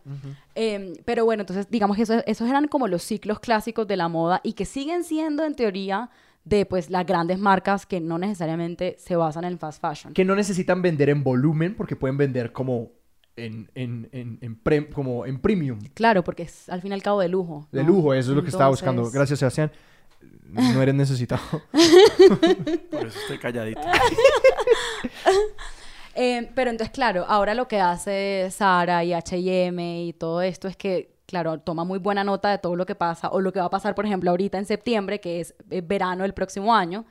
Eh, 0.55 0.93
pero 1.05 1.25
bueno, 1.25 1.41
entonces 1.41 1.69
digamos 1.69 1.97
que 1.97 2.03
eso- 2.03 2.23
esos 2.25 2.47
eran 2.49 2.67
como 2.67 2.87
los 2.87 3.03
ciclos 3.03 3.39
clásicos 3.39 3.87
de 3.87 3.97
la 3.97 4.07
moda 4.07 4.41
y 4.43 4.53
que 4.53 4.65
siguen 4.65 5.03
siendo 5.03 5.45
en 5.45 5.55
teoría 5.55 6.09
de 6.43 6.65
pues 6.65 6.89
las 6.89 7.05
grandes 7.05 7.39
marcas 7.39 7.85
que 7.85 8.01
no 8.01 8.17
necesariamente 8.17 8.97
se 8.99 9.15
basan 9.15 9.45
en 9.45 9.57
fast 9.57 9.81
fashion. 9.81 10.13
Que 10.13 10.25
no 10.25 10.35
necesitan 10.35 10.81
vender 10.81 11.09
en 11.09 11.23
volumen 11.23 11.73
porque 11.75 11.95
pueden 11.95 12.17
vender 12.17 12.51
como 12.51 12.91
en, 13.37 13.69
en, 13.73 14.09
en, 14.11 14.37
en 14.41 14.55
pre- 14.57 14.89
como 14.89 15.25
en 15.25 15.39
premium. 15.39 15.79
Claro, 15.93 16.23
porque 16.23 16.43
es 16.43 16.67
al 16.69 16.81
fin 16.81 16.91
y 16.91 16.93
al 16.95 17.01
cabo 17.01 17.21
de 17.21 17.29
lujo. 17.29 17.67
De 17.71 17.81
¿no? 17.83 17.87
lujo, 17.89 18.13
eso 18.13 18.31
es 18.31 18.35
lo 18.35 18.43
que 18.43 18.49
estaba 18.49 18.69
buscando. 18.69 19.09
Gracias, 19.09 19.39
Sebastián. 19.39 19.71
No 20.45 20.81
eres 20.81 20.95
necesitado. 20.95 21.41
Por 22.91 23.07
eso 23.07 23.19
estoy 23.19 23.37
calladito. 23.39 23.81
Eh, 26.15 26.51
pero 26.53 26.69
entonces, 26.69 26.93
claro, 26.93 27.25
ahora 27.27 27.55
lo 27.55 27.67
que 27.67 27.79
hace 27.79 28.47
Sara 28.51 29.03
y 29.03 29.13
H&M 29.13 30.03
y 30.03 30.13
todo 30.13 30.43
esto 30.43 30.67
es 30.67 30.77
que, 30.77 31.15
claro, 31.25 31.59
toma 31.59 31.85
muy 31.85 31.97
buena 31.97 32.23
nota 32.23 32.51
de 32.51 32.59
todo 32.59 32.75
lo 32.75 32.85
que 32.85 32.93
pasa 32.93 33.29
o 33.29 33.41
lo 33.41 33.51
que 33.51 33.59
va 33.59 33.65
a 33.65 33.71
pasar, 33.71 33.95
por 33.95 34.05
ejemplo, 34.05 34.29
ahorita 34.29 34.59
en 34.59 34.65
septiembre, 34.65 35.19
que 35.19 35.39
es 35.39 35.55
eh, 35.71 35.81
verano 35.81 36.21
del 36.21 36.35
próximo 36.35 36.75
año. 36.75 37.05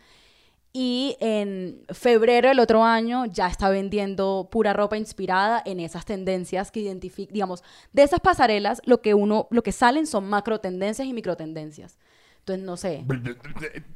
Y 0.72 1.16
en 1.20 1.85
febrero 1.93 2.49
del 2.49 2.61
otro 2.61 2.83
año 2.85 3.26
ya 3.26 3.49
está 3.49 3.68
vendiendo 3.68 4.49
pura 4.51 4.72
ropa 4.72 4.97
inspirada 4.97 5.61
en 5.66 5.80
esas 5.80 6.05
tendencias 6.05 6.70
que 6.70 6.80
identifican, 6.80 7.35
digamos, 7.35 7.64
de 7.93 8.05
esas 8.05 8.20
pasarelas, 8.20 8.80
lo 8.85 9.03
que 9.03 9.14
uno, 9.14 9.49
lo 9.51 9.62
que 9.62 9.72
salen 9.72 10.07
son 10.07 10.28
macro 10.28 10.61
tendencias 10.61 11.07
y 11.07 11.12
micro 11.12 11.37
tendencias. 11.37 11.99
Entonces, 12.45 12.64
no 12.64 12.76
sé. 12.76 13.05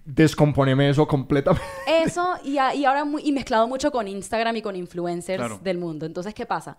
Descomponeme 0.05 0.89
eso 0.89 1.07
completamente. 1.07 1.67
Eso 2.05 2.35
y, 2.45 2.59
a- 2.59 2.75
y 2.75 2.85
ahora 2.85 3.05
muy, 3.05 3.23
y 3.25 3.33
mezclado 3.33 3.67
mucho 3.67 3.91
con 3.91 4.07
Instagram 4.09 4.57
y 4.57 4.63
con 4.63 4.77
influencers 4.77 5.39
Claro. 5.39 5.61
del 5.63 5.79
mundo. 5.79 6.07
Entonces, 6.07 6.33
¿qué 6.35 6.47
pasa? 6.47 6.77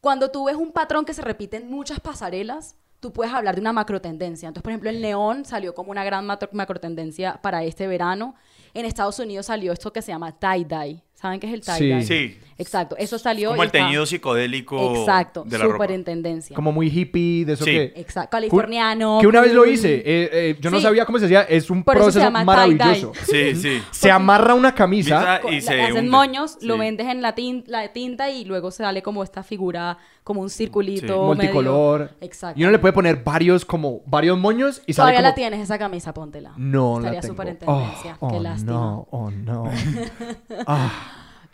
Cuando 0.00 0.30
tú 0.30 0.46
ves 0.46 0.56
un 0.56 0.72
patrón 0.72 1.04
que 1.04 1.14
se 1.14 1.22
repite 1.22 1.56
en 1.58 1.70
muchas 1.70 2.00
pasarelas, 2.00 2.76
tú 3.00 3.12
puedes 3.12 3.32
hablar 3.32 3.54
de 3.54 3.60
una 3.60 3.72
macro 3.72 4.00
tendencia. 4.00 4.48
Entonces, 4.48 4.62
por 4.64 4.72
ejemplo, 4.72 4.90
el 4.90 5.00
neón 5.00 5.44
salió 5.44 5.74
como 5.74 5.90
una 5.90 6.04
gran 6.04 6.26
macro 6.26 6.80
tendencia 6.80 7.40
para 7.40 7.62
este 7.62 7.86
verano. 7.86 8.34
En 8.74 8.84
Estados 8.84 9.18
Unidos 9.20 9.46
salió 9.46 9.72
esto 9.72 9.92
que 9.92 10.02
se 10.02 10.12
llama 10.12 10.38
tie-dye. 10.38 11.02
¿Saben 11.14 11.38
qué 11.40 11.46
es 11.46 11.54
el 11.54 11.62
tie-dye? 11.62 12.02
Sí. 12.02 12.38
Exacto. 12.58 12.96
Eso 12.98 13.18
salió. 13.18 13.50
Como 13.50 13.62
y 13.62 13.64
el 13.64 13.66
está- 13.66 13.78
teñido 13.78 14.06
psicodélico 14.06 14.96
Exacto. 15.00 15.44
de 15.44 15.58
la 15.58 15.64
Súper 15.64 15.80
ropa. 15.80 15.92
en 15.94 16.04
tendencia. 16.04 16.54
Como 16.56 16.72
muy 16.72 16.88
hippie, 16.88 17.44
de 17.44 17.52
eso 17.52 17.64
Sí. 17.64 17.70
que... 17.72 17.92
Exacto. 17.96 18.30
Californiano. 18.30 19.18
Que 19.20 19.26
una 19.26 19.40
vez 19.40 19.52
lo 19.52 19.66
hice. 19.66 19.96
eh, 19.96 20.30
eh, 20.32 20.56
yo 20.60 20.70
no 20.70 20.78
Sí. 20.78 20.82
sabía 20.84 21.04
cómo 21.04 21.18
se 21.18 21.24
decía. 21.24 21.42
Es 21.42 21.70
un 21.70 21.82
Por 21.84 21.96
proceso 21.96 22.30
maravilloso. 22.30 23.12
Sí, 23.30 23.54
sí. 23.54 23.82
Se 23.90 24.10
amarra 24.10 24.54
una 24.54 24.74
camisa. 24.74 25.40
Misa- 25.42 25.48
y 25.48 25.54
Le 25.56 25.60
se 25.60 25.82
hacen 25.82 25.96
hunde. 25.98 26.10
moños, 26.10 26.58
lo 26.62 26.78
vendes 26.78 27.06
en 27.08 27.20
la, 27.22 27.34
tin- 27.34 27.64
la 27.66 27.92
tinta 27.92 28.30
y 28.30 28.44
luego 28.44 28.70
sale 28.70 29.02
como 29.02 29.22
esta 29.22 29.42
figura, 29.42 29.98
como 30.24 30.40
un 30.40 30.50
circulito. 30.50 31.06
Sí. 31.14 31.20
multicolor. 31.20 32.00
medio- 32.00 32.16
Exacto. 32.20 32.58
Y 32.58 32.62
uno 32.64 32.72
le 32.72 32.78
puede 32.78 32.92
poner 32.92 33.22
varios, 33.22 33.64
como, 33.64 34.00
varios 34.06 34.38
moños 34.38 34.82
y 34.86 34.92
sale 34.92 35.04
Todavía 35.12 35.18
como... 35.20 35.28
la 35.28 35.34
tienes 35.34 35.60
esa 35.60 35.78
camisa, 35.78 36.14
póntela. 36.14 36.52
No, 36.56 37.00
la 37.00 37.08
Estaría 37.08 37.20
tengo. 37.20 37.34
súper 37.34 37.48
en 37.48 37.58
Oh, 37.66 37.78
tendencia. 37.80 38.16
oh, 38.20 38.28
Qué 38.32 38.40
lástima. 38.40 38.72
no, 38.72 39.08
oh, 39.10 39.30
no. 39.30 39.64
Ah, 40.66 40.90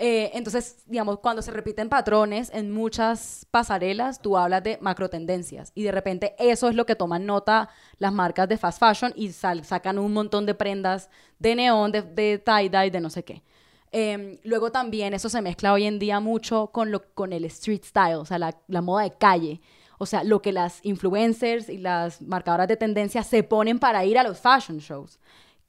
Eh, 0.04 0.32
entonces, 0.34 0.82
digamos, 0.86 1.20
cuando 1.20 1.42
se 1.42 1.52
repiten 1.52 1.88
patrones 1.88 2.50
en 2.52 2.72
muchas 2.72 3.46
pasarelas, 3.52 4.20
tú 4.20 4.36
hablas 4.36 4.64
de 4.64 4.76
macro 4.80 5.08
tendencias 5.08 5.70
y 5.76 5.84
de 5.84 5.92
repente 5.92 6.34
eso 6.40 6.68
es 6.68 6.74
lo 6.74 6.86
que 6.86 6.96
toman 6.96 7.24
nota 7.24 7.68
las 7.98 8.12
marcas 8.12 8.48
de 8.48 8.56
fast 8.58 8.80
fashion 8.80 9.12
y 9.14 9.30
sal- 9.30 9.64
sacan 9.64 10.00
un 10.00 10.12
montón 10.12 10.44
de 10.44 10.54
prendas 10.56 11.08
de 11.38 11.54
neón, 11.54 11.92
de, 11.92 12.02
de 12.02 12.42
tie-dye, 12.44 12.90
de 12.90 13.00
no 13.00 13.10
sé 13.10 13.22
qué. 13.22 13.44
Eh, 13.92 14.40
luego 14.42 14.72
también 14.72 15.14
eso 15.14 15.28
se 15.28 15.40
mezcla 15.40 15.72
hoy 15.72 15.84
en 15.84 16.00
día 16.00 16.18
mucho 16.18 16.68
con, 16.72 16.90
lo, 16.90 17.04
con 17.14 17.32
el 17.32 17.44
street 17.44 17.84
style, 17.84 18.14
o 18.16 18.24
sea, 18.24 18.38
la, 18.40 18.56
la 18.66 18.80
moda 18.82 19.04
de 19.04 19.12
calle. 19.12 19.60
O 19.98 20.06
sea, 20.06 20.24
lo 20.24 20.42
que 20.42 20.50
las 20.50 20.80
influencers 20.84 21.68
y 21.68 21.78
las 21.78 22.20
marcadoras 22.22 22.66
de 22.66 22.76
tendencia 22.76 23.22
se 23.22 23.44
ponen 23.44 23.78
para 23.78 24.04
ir 24.04 24.18
a 24.18 24.24
los 24.24 24.40
fashion 24.40 24.78
shows. 24.78 25.20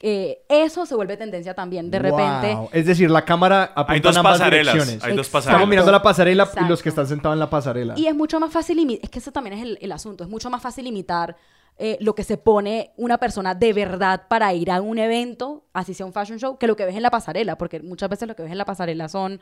Eh, 0.06 0.44
eso 0.50 0.86
se 0.86 0.96
vuelve 0.96 1.16
tendencia 1.16 1.54
también. 1.54 1.90
De 1.90 1.98
repente, 1.98 2.56
wow. 2.56 2.70
Es 2.74 2.86
decir, 2.86 3.10
la 3.10 3.24
cámara 3.24 3.72
apunta 3.74 3.94
Hay 3.94 4.00
dos 4.02 4.16
en 4.16 4.20
ambas 4.20 4.34
pasarelas. 4.40 4.74
direcciones. 4.74 5.04
Hay 5.06 5.16
dos 5.16 5.30
pasarelas. 5.30 5.56
Estamos 5.56 5.70
mirando 5.70 5.92
la 5.94 6.02
pasarela 6.04 6.50
y 6.62 6.66
los 6.68 6.84
que 6.84 6.90
están 6.90 7.08
sentados 7.08 7.36
en 7.36 7.40
la 7.40 7.50
pasarela. 7.50 7.94
Y 7.96 8.08
es 8.08 8.14
mucho 8.16 8.38
más 8.38 8.52
fácil 8.52 8.78
imitar, 8.80 9.06
es 9.06 9.10
que 9.10 9.20
eso 9.20 9.32
también 9.32 9.58
es 9.58 9.64
el, 9.64 9.78
el 9.82 9.92
asunto, 9.94 10.26
es 10.26 10.30
mucho 10.30 10.50
más 10.50 10.62
fácil 10.62 10.86
imitar 10.88 11.38
eh, 11.78 11.98
lo 12.02 12.16
que 12.16 12.26
se 12.26 12.36
pone 12.38 12.92
una 12.98 13.18
persona 13.18 13.56
de 13.56 13.72
verdad 13.72 14.24
para 14.28 14.54
ir 14.54 14.72
a 14.72 14.82
un 14.82 15.00
evento, 15.00 15.64
así 15.72 15.94
sea 15.94 16.06
un 16.06 16.12
fashion 16.12 16.38
show, 16.38 16.58
que 16.58 16.68
lo 16.68 16.76
que 16.76 16.86
ves 16.86 16.96
en 16.96 17.02
la 17.02 17.10
pasarela, 17.10 17.58
porque 17.58 17.80
muchas 17.80 18.10
veces 18.10 18.28
lo 18.28 18.36
que 18.36 18.44
ves 18.44 18.52
en 18.52 18.58
la 18.58 18.66
pasarela 18.66 19.08
son, 19.08 19.40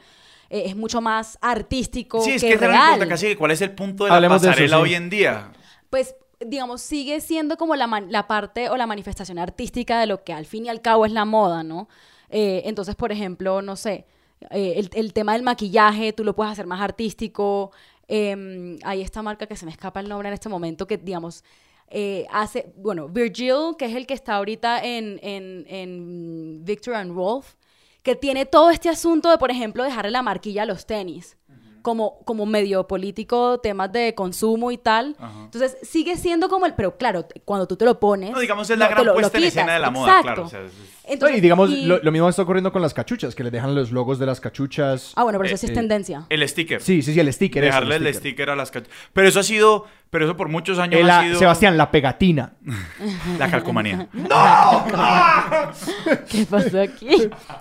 eh, 0.51 0.63
es 0.67 0.75
mucho 0.75 1.01
más 1.01 1.39
artístico 1.41 2.21
Sí, 2.21 2.33
es 2.33 2.41
que, 2.43 2.49
que 2.49 2.57
real. 2.57 2.91
pregunta 2.99 3.07
casi 3.07 3.35
cuál 3.35 3.49
es 3.49 3.61
el 3.61 3.71
punto 3.71 4.03
de 4.03 4.11
la 4.11 4.17
Hablemos 4.17 4.43
de 4.43 4.49
eso, 4.49 4.53
pasarela 4.53 4.77
sí. 4.77 4.83
hoy 4.83 4.93
en 4.93 5.09
día. 5.09 5.51
Pues, 5.89 6.15
digamos, 6.45 6.81
sigue 6.81 7.21
siendo 7.21 7.57
como 7.57 7.75
la, 7.75 7.87
la 8.09 8.27
parte 8.27 8.69
o 8.69 8.77
la 8.77 8.87
manifestación 8.87 9.39
artística 9.39 9.99
de 9.99 10.07
lo 10.07 10.23
que 10.23 10.33
al 10.33 10.45
fin 10.45 10.65
y 10.65 10.69
al 10.69 10.81
cabo 10.81 11.05
es 11.05 11.11
la 11.11 11.25
moda, 11.25 11.63
¿no? 11.63 11.87
Eh, 12.29 12.63
entonces, 12.65 12.95
por 12.95 13.11
ejemplo, 13.11 13.61
no 13.61 13.75
sé, 13.75 14.05
eh, 14.49 14.73
el, 14.77 14.89
el 14.93 15.13
tema 15.13 15.33
del 15.33 15.43
maquillaje, 15.43 16.13
tú 16.13 16.23
lo 16.23 16.35
puedes 16.35 16.53
hacer 16.53 16.65
más 16.65 16.81
artístico. 16.81 17.71
Eh, 18.07 18.77
hay 18.83 19.01
esta 19.01 19.21
marca 19.21 19.45
que 19.47 19.55
se 19.55 19.65
me 19.65 19.71
escapa 19.71 19.99
el 19.99 20.09
nombre 20.09 20.27
en 20.27 20.33
este 20.33 20.49
momento 20.49 20.87
que, 20.87 20.97
digamos, 20.97 21.43
eh, 21.89 22.25
hace, 22.31 22.73
bueno, 22.77 23.09
Virgil, 23.09 23.75
que 23.77 23.85
es 23.85 23.95
el 23.95 24.07
que 24.07 24.13
está 24.13 24.35
ahorita 24.35 24.83
en, 24.83 25.19
en, 25.21 25.65
en 25.67 26.63
Victor 26.63 26.95
and 26.95 27.13
Rolf, 27.13 27.55
que 28.01 28.15
tiene 28.15 28.45
todo 28.45 28.69
este 28.69 28.89
asunto 28.89 29.29
de, 29.29 29.37
por 29.37 29.51
ejemplo, 29.51 29.83
dejarle 29.83 30.11
la 30.11 30.21
marquilla 30.21 30.63
a 30.63 30.65
los 30.65 30.85
tenis. 30.85 31.37
Como, 31.81 32.19
como 32.25 32.45
medio 32.45 32.87
político, 32.87 33.59
temas 33.59 33.91
de 33.91 34.13
consumo 34.15 34.71
y 34.71 34.77
tal. 34.77 35.15
Ajá. 35.19 35.43
Entonces, 35.45 35.77
sigue 35.81 36.15
siendo 36.17 36.47
como 36.49 36.65
el... 36.65 36.73
Pero 36.75 36.97
claro, 36.97 37.25
cuando 37.45 37.67
tú 37.67 37.75
te 37.75 37.85
lo 37.85 37.99
pones... 37.99 38.31
No, 38.31 38.39
digamos, 38.39 38.69
es 38.69 38.77
la 38.77 38.87
gran 38.87 39.05
lo- 39.05 39.13
lo 39.13 39.19
puesta 39.19 39.37
en 39.37 39.43
escena 39.45 39.73
de 39.73 39.79
la 39.79 39.89
moda, 39.89 40.19
Exacto. 40.19 40.25
claro. 40.25 40.43
o 40.45 40.49
sea, 40.49 40.61
es- 40.61 40.73
No, 40.73 41.13
Entonces, 41.13 41.37
y 41.37 41.41
digamos, 41.41 41.69
y- 41.71 41.85
Lo, 41.85 41.97
lo 42.01 42.11
mismo 42.11 42.29
está 42.29 42.43
ocurriendo 42.43 42.71
con 42.71 42.81
las 42.81 42.93
cachuchas, 42.93 43.33
que 43.35 43.43
les 43.43 43.51
dejan 43.51 43.73
los 43.75 43.91
logos 43.91 44.19
de 44.19 44.25
las 44.27 44.39
cachuchas. 44.39 45.13
Ah, 45.15 45.23
bueno, 45.23 45.39
pero 45.39 45.47
eso 45.47 45.55
eh, 45.55 45.57
sí 45.57 45.65
es 45.65 45.71
eh, 45.71 45.75
tendencia. 45.75 46.25
el 46.29 46.47
sticker. 46.47 46.81
Sí, 46.81 47.01
sí, 47.01 47.13
sí, 47.13 47.19
el 47.19 47.33
sticker. 47.33 47.63
eso, 47.63 47.73
Dejarle 47.81 47.95
el 48.09 48.13
sticker. 48.13 48.49
a 48.49 48.55
las 48.55 48.71
cach- 48.71 48.85
Pero 49.13 49.27
eso 49.27 49.39
ha 49.39 49.43
sido, 49.43 49.85
pero 50.11 50.25
eso 50.25 50.37
por 50.37 50.49
muchos 50.49 50.77
años 50.77 50.99
El- 51.01 51.09
ha 51.09 51.17
la- 51.17 51.23
sido 51.27 51.39
Sebastián, 51.39 51.77
la 51.77 51.89
pegatina. 51.89 52.53
la 53.39 53.49
calcomanía. 53.49 54.07
¿Qué 56.29 56.45
pasó 56.45 56.81
aquí? 56.81 57.07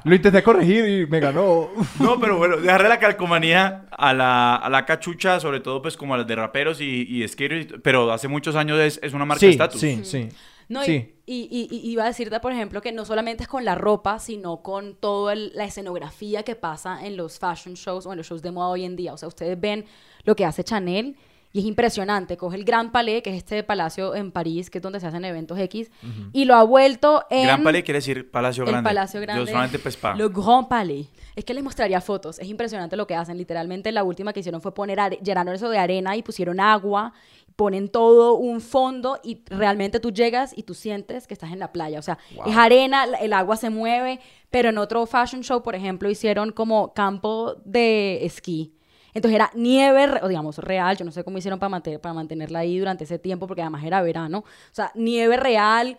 Lo 0.05 0.15
intenté 0.15 0.43
corregir 0.43 0.87
y 0.89 1.07
me 1.07 1.21
ganó. 1.21 1.69
No, 1.99 2.19
pero 2.21 2.37
bueno, 2.39 2.57
dejarle 2.57 2.89
la 2.89 2.99
calcomanía 2.99 3.87
a 3.91 4.13
la, 4.13 4.57
a 4.57 4.69
la 4.69 4.85
cachucha, 4.85 5.41
sobre 5.41 5.61
todo 5.61 5.83
pues 5.83 5.97
como 5.97 6.15
a 6.15 6.19
las 6.19 6.27
de 6.27 6.37
raperos 6.37 6.81
y, 6.81 7.07
y 7.09 7.27
skaters, 7.27 7.67
pero 7.83 8.13
hace 8.13 8.29
muchos 8.29 8.57
años 8.57 8.79
es, 8.79 9.01
es 9.03 9.13
una 9.13 9.25
marca 9.25 9.41
de 9.41 9.47
Sí, 9.47 9.53
estatus. 9.53 9.81
sí, 9.81 10.01
sí. 10.05 10.29
No, 10.69 10.85
Sí. 10.85 11.15
y, 11.27 11.49
y- 11.51 11.77
y 11.77 11.91
iba 11.91 12.05
a 12.05 12.07
decirte, 12.07 12.39
por 12.39 12.53
ejemplo, 12.53 12.81
que 12.81 12.93
no 12.93 13.05
solamente 13.05 13.43
es 13.43 13.49
con 13.49 13.65
la 13.65 13.75
ropa, 13.75 14.21
sino 14.21 14.63
con 14.63 14.95
toda 14.95 15.33
el- 15.33 15.51
la 15.55 15.65
escenografía 15.65 16.45
que 16.45 16.55
pasa 16.55 17.05
en 17.05 17.17
los 17.17 17.39
fashion 17.41 17.75
shows 17.75 18.07
o 18.07 18.13
en 18.13 18.19
los 18.19 18.29
shows 18.29 18.41
de 18.43 18.53
moda 18.53 18.69
hoy 18.69 18.85
en 18.85 18.95
día. 18.95 19.13
O 19.13 19.17
sea, 19.17 19.27
ustedes 19.29 19.59
ven 19.61 19.85
lo 20.25 20.37
que 20.37 20.45
hace 20.45 20.63
Chanel 20.63 21.17
y 21.53 21.61
es 21.61 21.65
impresionante. 21.65 22.37
Coge 22.37 22.57
el 22.57 22.65
Gran 22.65 22.93
Palais, 22.93 23.23
que 23.23 23.31
es 23.31 23.37
este 23.37 23.63
palacio 23.63 24.15
en 24.15 24.31
París, 24.31 24.71
que 24.71 24.79
es 24.79 24.83
donde 24.83 25.01
se 25.01 25.07
hacen 25.07 25.25
eventos 25.25 25.59
X, 25.59 25.91
y 26.33 26.45
lo 26.45 26.55
ha 26.55 26.63
vuelto 26.63 27.25
en... 27.31 27.45
Gran 27.45 27.65
Palais 27.65 27.85
quiere 27.85 27.99
decir 27.99 28.31
Palacio 28.31 28.65
el 28.65 28.71
Grande. 28.71 28.89
Palacio 28.89 29.21
Grande. 29.21 29.45
Yo 29.45 29.47
solamente 29.47 29.79
pues 29.79 29.97
pa. 29.97 30.15
Le 30.15 30.29
Grand 30.29 30.69
Palais. 30.69 31.09
Es 31.35 31.45
que 31.45 31.55
les 31.55 31.65
mostraría 31.65 32.01
fotos. 32.01 32.39
Es 32.39 32.49
impresionante 32.49 32.97
lo 32.97 33.07
que 33.07 33.15
hacen. 33.15 33.37
Literalmente 33.37 33.91
la 33.93 34.05
última 34.05 34.33
que 34.33 34.41
hicieron 34.41 34.61
fue 34.61 34.75
poner, 34.75 35.19
llenaron 35.21 35.55
eso 35.55 35.69
de 35.69 35.79
arena 35.79 36.17
y 36.17 36.23
pusieron 36.23 36.61
agua. 36.61 37.13
Ponen 37.57 37.89
todo 37.89 38.35
un 38.35 38.61
fondo 38.61 39.19
y 39.23 39.43
realmente 39.47 40.01
tú 40.01 40.13
llegas 40.13 40.57
y 40.57 40.63
tú 40.63 40.75
sientes 40.75 41.27
que 41.27 41.35
estás 41.35 41.53
en 41.53 41.59
la 41.59 41.73
playa. 41.73 41.99
O 41.99 42.03
sea, 42.03 42.19
es 42.47 42.57
arena, 42.57 43.05
el 43.21 43.33
agua 43.33 43.57
se 43.57 43.71
mueve. 43.71 44.21
Pero 44.51 44.69
en 44.69 44.79
otro 44.79 45.05
fashion 45.07 45.43
show, 45.43 45.63
por 45.63 45.75
ejemplo, 45.75 46.09
hicieron 46.09 46.53
como 46.53 46.95
campo 46.95 47.57
de 47.65 48.25
esquí. 48.25 48.73
Entonces 49.15 49.35
era 49.37 49.51
nieve, 49.55 50.21
o 50.23 50.29
digamos, 50.29 50.59
real. 50.59 50.97
Yo 50.97 51.05
no 51.05 51.11
sé 51.13 51.25
cómo 51.25 51.39
hicieron 51.39 51.59
para, 51.59 51.71
mantener, 51.71 52.01
para 52.01 52.15
mantenerla 52.15 52.61
ahí 52.61 52.79
durante 52.79 53.05
ese 53.05 53.19
tiempo, 53.19 53.47
porque 53.47 53.63
además 53.63 53.85
era 53.85 54.03
verano. 54.03 54.39
O 54.41 54.45
sea, 54.75 54.91
nieve 54.95 55.37
real, 55.37 55.97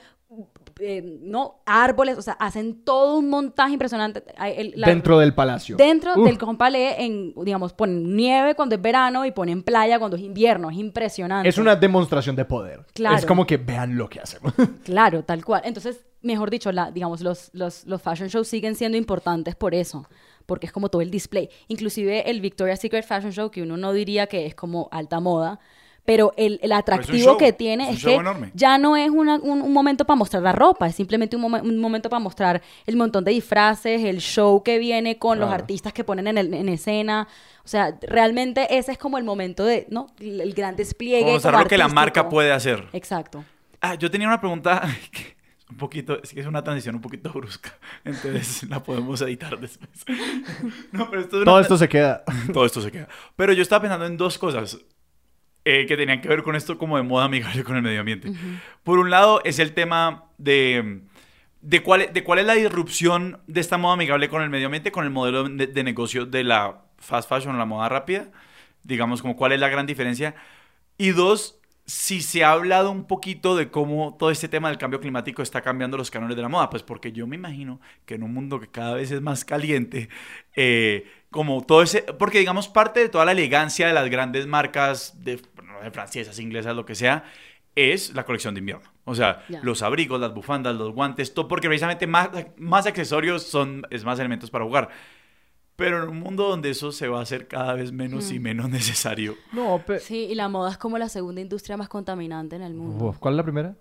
eh, 0.79 1.19
no 1.21 1.61
árboles, 1.65 2.17
o 2.17 2.21
sea, 2.21 2.33
hacen 2.33 2.83
todo 2.85 3.17
un 3.17 3.29
montaje 3.29 3.73
impresionante. 3.73 4.23
Hay 4.37 4.53
el- 4.57 4.73
la- 4.77 4.87
Dentro 4.87 5.19
del 5.19 5.33
palacio. 5.33 5.75
Dentro 5.75 6.13
Uf. 6.15 6.25
del 6.25 6.37
Palais, 6.57 6.95
en, 6.99 7.33
digamos, 7.43 7.73
ponen 7.73 8.15
nieve 8.15 8.55
cuando 8.55 8.75
es 8.75 8.81
verano 8.81 9.25
y 9.25 9.31
ponen 9.31 9.61
playa 9.61 9.99
cuando 9.99 10.15
es 10.17 10.23
invierno. 10.23 10.69
Es 10.69 10.77
impresionante. 10.77 11.49
Es 11.49 11.57
una 11.57 11.75
demostración 11.75 12.35
de 12.35 12.45
poder. 12.45 12.85
Claro. 12.93 13.17
Es 13.17 13.25
como 13.25 13.45
que 13.45 13.57
vean 13.57 13.97
lo 13.97 14.09
que 14.09 14.21
hacemos. 14.21 14.53
Claro, 14.85 15.23
tal 15.23 15.43
cual. 15.45 15.61
Entonces, 15.65 15.99
mejor 16.21 16.49
dicho, 16.49 16.71
la, 16.71 16.91
digamos, 16.91 17.21
los, 17.21 17.49
los, 17.53 17.85
los 17.85 18.01
fashion 18.01 18.29
shows 18.29 18.47
siguen 18.47 18.75
siendo 18.75 18.97
importantes 18.97 19.55
por 19.55 19.73
eso. 19.75 20.07
Porque 20.45 20.65
es 20.65 20.71
como 20.71 20.89
todo 20.89 21.01
el 21.01 21.11
display. 21.11 21.49
Inclusive 21.67 22.29
el 22.29 22.41
Victoria's 22.41 22.79
Secret 22.79 23.05
Fashion 23.05 23.31
Show, 23.31 23.51
que 23.51 23.61
uno 23.61 23.77
no 23.77 23.93
diría 23.93 24.27
que 24.27 24.45
es 24.47 24.55
como 24.55 24.89
alta 24.91 25.19
moda, 25.19 25.59
pero 26.03 26.33
el, 26.35 26.59
el 26.63 26.71
atractivo 26.71 27.37
que 27.37 27.53
tiene 27.53 27.91
es 27.91 28.03
que 28.03 28.15
enorme. 28.15 28.51
ya 28.55 28.79
no 28.79 28.97
es 28.97 29.11
una- 29.11 29.35
un, 29.37 29.61
un 29.61 29.71
momento 29.71 30.03
para 30.03 30.17
mostrar 30.17 30.41
la 30.41 30.51
ropa, 30.51 30.87
es 30.87 30.95
simplemente 30.95 31.35
un, 31.35 31.43
momen- 31.43 31.61
un 31.61 31.77
momento 31.77 32.09
para 32.09 32.19
mostrar 32.19 32.59
el 32.87 32.97
montón 32.97 33.23
de 33.23 33.31
disfraces, 33.31 34.03
el 34.03 34.19
show 34.19 34.63
que 34.63 34.79
viene 34.79 35.19
con 35.19 35.39
los 35.39 35.47
artistas 35.51 35.93
que 35.93 36.03
ponen 36.03 36.25
en, 36.27 36.39
el- 36.39 36.53
en 36.55 36.69
escena. 36.69 37.27
O 37.63 37.67
sea, 37.67 37.95
realmente 38.01 38.75
ese 38.75 38.93
es 38.93 38.97
como 38.97 39.19
el 39.19 39.23
momento 39.23 39.63
de, 39.63 39.85
¿no? 39.91 40.07
El, 40.19 40.41
el 40.41 40.53
gran 40.55 40.75
despliegue. 40.75 41.31
Mostrar 41.33 41.53
lo 41.61 41.65
que 41.69 41.77
la 41.77 41.87
marca 41.87 42.27
puede 42.29 42.51
hacer. 42.51 42.87
Exacto. 42.93 43.45
Ah, 43.79 43.93
yo 43.93 44.09
tenía 44.09 44.27
una 44.27 44.39
pregunta 44.39 44.81
un 45.71 45.77
poquito, 45.77 46.21
es 46.21 46.33
que 46.33 46.39
es 46.41 46.45
una 46.45 46.63
transición 46.63 46.95
un 46.95 47.01
poquito 47.01 47.31
brusca, 47.33 47.73
entonces 48.05 48.69
la 48.69 48.83
podemos 48.83 49.21
editar 49.21 49.59
después. 49.59 49.89
No, 50.91 51.09
pero 51.09 51.21
esto 51.21 51.37
es 51.37 51.41
una- 51.41 51.45
Todo 51.45 51.59
esto 51.61 51.77
se 51.77 51.89
queda. 51.89 52.23
todo 52.53 52.65
esto 52.65 52.81
se 52.81 52.91
queda. 52.91 53.07
Pero 53.35 53.53
yo 53.53 53.61
estaba 53.61 53.81
pensando 53.81 54.05
en 54.05 54.17
dos 54.17 54.37
cosas 54.37 54.77
eh, 55.65 55.85
que 55.87 55.95
tenían 55.97 56.21
que 56.21 56.27
ver 56.27 56.43
con 56.43 56.55
esto 56.55 56.77
como 56.77 56.97
de 56.97 57.03
moda 57.03 57.25
amigable 57.25 57.63
con 57.63 57.75
el 57.75 57.81
medio 57.81 57.99
ambiente. 58.01 58.31
Por 58.83 58.99
un 58.99 59.09
lado 59.09 59.41
es 59.45 59.59
el 59.59 59.73
tema 59.73 60.25
de, 60.37 61.01
de, 61.61 61.81
cuál, 61.83 62.11
de 62.13 62.23
cuál 62.23 62.39
es 62.39 62.45
la 62.45 62.53
disrupción 62.55 63.39
de 63.47 63.61
esta 63.61 63.77
moda 63.77 63.93
amigable 63.93 64.27
con 64.29 64.41
el 64.41 64.49
medio 64.49 64.65
ambiente, 64.67 64.91
con 64.91 65.03
el 65.05 65.11
modelo 65.11 65.47
de, 65.47 65.67
de 65.67 65.83
negocio 65.83 66.25
de 66.25 66.43
la 66.43 66.81
fast 66.97 67.29
fashion, 67.29 67.57
la 67.57 67.65
moda 67.65 67.89
rápida. 67.89 68.31
Digamos, 68.83 69.21
como 69.21 69.35
cuál 69.35 69.51
es 69.53 69.59
la 69.59 69.69
gran 69.69 69.85
diferencia. 69.85 70.35
Y 70.97 71.11
dos, 71.11 71.59
si 71.91 72.21
se 72.21 72.45
ha 72.45 72.53
hablado 72.53 72.89
un 72.89 73.03
poquito 73.03 73.57
de 73.57 73.69
cómo 73.69 74.15
todo 74.17 74.31
este 74.31 74.47
tema 74.47 74.69
del 74.69 74.77
cambio 74.77 75.01
climático 75.01 75.41
está 75.41 75.61
cambiando 75.61 75.97
los 75.97 76.09
cánones 76.09 76.37
de 76.37 76.41
la 76.41 76.47
moda, 76.47 76.69
pues 76.69 76.83
porque 76.83 77.11
yo 77.11 77.27
me 77.27 77.35
imagino 77.35 77.81
que 78.05 78.15
en 78.15 78.23
un 78.23 78.33
mundo 78.33 78.61
que 78.61 78.67
cada 78.69 78.93
vez 78.93 79.11
es 79.11 79.19
más 79.21 79.43
caliente, 79.43 80.07
eh, 80.55 81.05
como 81.31 81.65
todo 81.65 81.83
ese, 81.83 82.03
porque 82.03 82.39
digamos 82.39 82.69
parte 82.69 83.01
de 83.01 83.09
toda 83.09 83.25
la 83.25 83.33
elegancia 83.33 83.87
de 83.87 83.93
las 83.93 84.09
grandes 84.09 84.47
marcas 84.47 85.21
de, 85.21 85.41
francesas, 85.91 86.39
inglesas, 86.39 86.77
lo 86.77 86.85
que 86.85 86.95
sea, 86.95 87.25
es 87.75 88.13
la 88.13 88.23
colección 88.23 88.53
de 88.53 88.59
invierno. 88.59 88.89
O 89.03 89.13
sea, 89.13 89.43
los 89.61 89.81
abrigos, 89.81 90.21
las 90.21 90.33
bufandas, 90.33 90.75
los 90.75 90.93
guantes, 90.93 91.33
todo, 91.33 91.49
porque 91.49 91.67
precisamente 91.67 92.07
más, 92.07 92.29
más 92.55 92.85
accesorios 92.85 93.43
son, 93.43 93.85
es 93.89 94.05
más 94.05 94.17
elementos 94.17 94.49
para 94.49 94.63
jugar. 94.63 94.91
Pero 95.81 96.03
en 96.03 96.09
un 96.09 96.19
mundo 96.19 96.47
donde 96.47 96.69
eso 96.69 96.91
se 96.91 97.07
va 97.07 97.19
a 97.19 97.21
hacer 97.23 97.47
cada 97.47 97.73
vez 97.73 97.91
menos 97.91 98.31
y 98.31 98.39
menos 98.39 98.69
necesario. 98.69 99.35
No, 99.51 99.81
pero... 99.85 99.99
Sí, 99.99 100.27
y 100.29 100.35
la 100.35 100.47
moda 100.47 100.71
es 100.71 100.77
como 100.77 100.97
la 100.97 101.09
segunda 101.09 101.41
industria 101.41 101.75
más 101.77 101.89
contaminante 101.89 102.55
en 102.55 102.61
el 102.61 102.73
mundo. 102.73 103.15
¿Cuál 103.19 103.33
es 103.33 103.37
la 103.37 103.43
primera? 103.43 103.75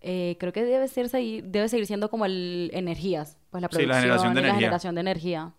Eh, 0.00 0.36
creo 0.38 0.52
que 0.52 0.64
debe, 0.64 0.86
ser, 0.88 1.08
seguir, 1.08 1.44
debe 1.44 1.68
seguir 1.68 1.86
siendo 1.86 2.10
como 2.10 2.26
el 2.26 2.70
energías, 2.72 3.38
pues 3.50 3.62
la 3.62 3.68
Sí, 3.68 3.86
la 3.86 3.94
producción 3.94 4.02
generación 4.02 4.34
de 4.34 4.40
y 4.40 4.42
la 4.42 4.48
energía. 4.48 4.66
generación 4.66 4.94
de 4.94 5.00
energía. 5.00 5.52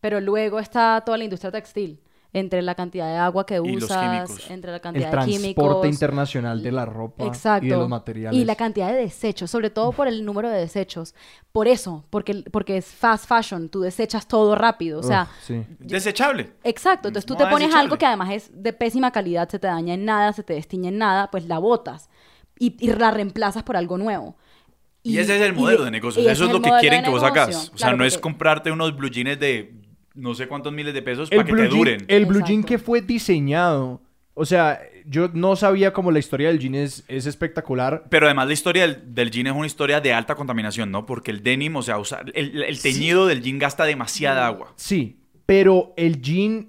Pero 0.00 0.20
luego 0.20 0.58
está 0.58 1.02
toda 1.04 1.18
la 1.18 1.24
industria 1.24 1.50
textil, 1.50 2.00
entre 2.34 2.62
la 2.62 2.74
cantidad 2.74 3.06
de 3.08 3.16
agua 3.16 3.44
que 3.44 3.60
Y 3.62 3.72
los 3.74 3.84
usas, 3.84 4.26
químicos. 4.26 4.50
entre 4.50 4.70
la 4.70 4.76
El 4.78 4.82
cantidad 4.82 5.04
de 5.06 5.10
transporte 5.10 5.42
químicos. 5.42 5.86
internacional 5.86 6.62
de 6.62 6.72
la 6.72 6.86
ropa 6.86 7.26
Exacto. 7.26 7.66
y 7.66 7.68
de 7.70 7.76
los 7.76 7.88
materiales. 7.90 8.40
Y 8.40 8.44
la 8.46 8.56
cantidad 8.56 8.88
de 8.90 8.94
desechos, 8.96 9.50
sobre 9.50 9.68
todo 9.68 9.92
por 9.92 10.08
el 10.08 10.24
número 10.24 10.48
de 10.48 10.58
desechos. 10.58 11.14
Por 11.52 11.68
eso, 11.68 12.04
porque, 12.08 12.42
porque 12.50 12.78
es 12.78 12.86
fast 12.86 13.26
fashion, 13.28 13.68
tú 13.68 13.82
desechas 13.82 14.26
todo 14.26 14.54
rápido. 14.54 15.00
O 15.00 15.02
sea, 15.02 15.24
Uf, 15.30 15.44
sí. 15.46 15.62
Desechable. 15.78 16.52
Exacto, 16.64 17.08
entonces 17.08 17.26
tú 17.26 17.34
te 17.34 17.44
pones 17.44 17.60
desechable. 17.68 17.80
algo 17.84 17.98
que 17.98 18.06
además 18.06 18.30
es 18.32 18.50
de 18.54 18.72
pésima 18.72 19.10
calidad, 19.10 19.48
se 19.50 19.58
te 19.58 19.66
daña 19.66 19.92
en 19.94 20.04
nada, 20.06 20.32
se 20.32 20.42
te 20.42 20.54
destiñe 20.54 20.88
en 20.88 20.96
nada, 20.98 21.30
pues 21.30 21.46
la 21.46 21.58
botas 21.58 22.08
y, 22.58 22.76
y 22.80 22.92
la 22.94 23.10
reemplazas 23.10 23.62
por 23.62 23.76
algo 23.76 23.98
nuevo. 23.98 24.36
Y, 25.04 25.18
ese 25.18 25.34
es 25.36 25.42
el 25.42 25.52
modelo 25.52 25.84
de 25.84 25.90
negocio. 25.90 26.22
y 26.22 26.28
Eso 26.28 26.44
es 26.46 26.52
lo 26.52 26.62
que 26.62 26.70
quieren 26.80 27.00
de 27.00 27.04
que 27.06 27.10
vos 27.10 27.22
hagas. 27.24 27.48
O 27.48 27.76
sea, 27.76 27.88
Claro, 27.88 27.96
no 27.98 28.04
es 28.04 28.16
comprarte 28.16 28.70
unos 28.70 28.96
blue 28.96 29.10
jeans 29.10 29.38
de 29.40 29.74
no 30.14 30.34
sé 30.34 30.46
cuántos 30.48 30.72
miles 30.72 30.94
de 30.94 31.02
pesos 31.02 31.28
El 31.30 31.38
para 31.38 31.46
que 31.46 31.52
blue, 31.52 31.62
te 31.62 31.68
jean, 31.68 31.78
duren. 31.78 32.04
el 32.08 32.26
blue 32.26 32.42
jean 32.44 32.64
que 32.64 32.78
fue 32.78 33.00
diseñado. 33.00 34.00
O 34.34 34.46
sea, 34.46 34.80
yo 35.06 35.28
no 35.34 35.56
sabía 35.56 35.92
cómo 35.92 36.10
la 36.10 36.18
historia 36.18 36.48
del 36.48 36.58
jean 36.58 36.74
es, 36.74 37.04
es 37.08 37.26
espectacular. 37.26 38.04
Pero 38.08 38.26
además 38.26 38.46
la 38.46 38.54
historia 38.54 38.82
del, 38.86 39.14
del 39.14 39.30
jean 39.30 39.46
es 39.48 39.52
una 39.52 39.66
historia 39.66 40.00
de 40.00 40.12
alta 40.14 40.34
contaminación, 40.34 40.90
¿no? 40.90 41.04
Porque 41.04 41.30
el 41.30 41.42
denim, 41.42 41.76
o 41.76 41.82
sea, 41.82 41.98
usa- 41.98 42.22
el, 42.34 42.62
el 42.62 42.80
teñido 42.80 43.26
del 43.26 43.42
jean 43.42 43.58
gasta 43.58 43.84
demasiada 43.84 44.46
agua. 44.46 44.72
Sí, 44.76 45.18
pero 45.44 45.92
el 45.98 46.22
jean, 46.22 46.68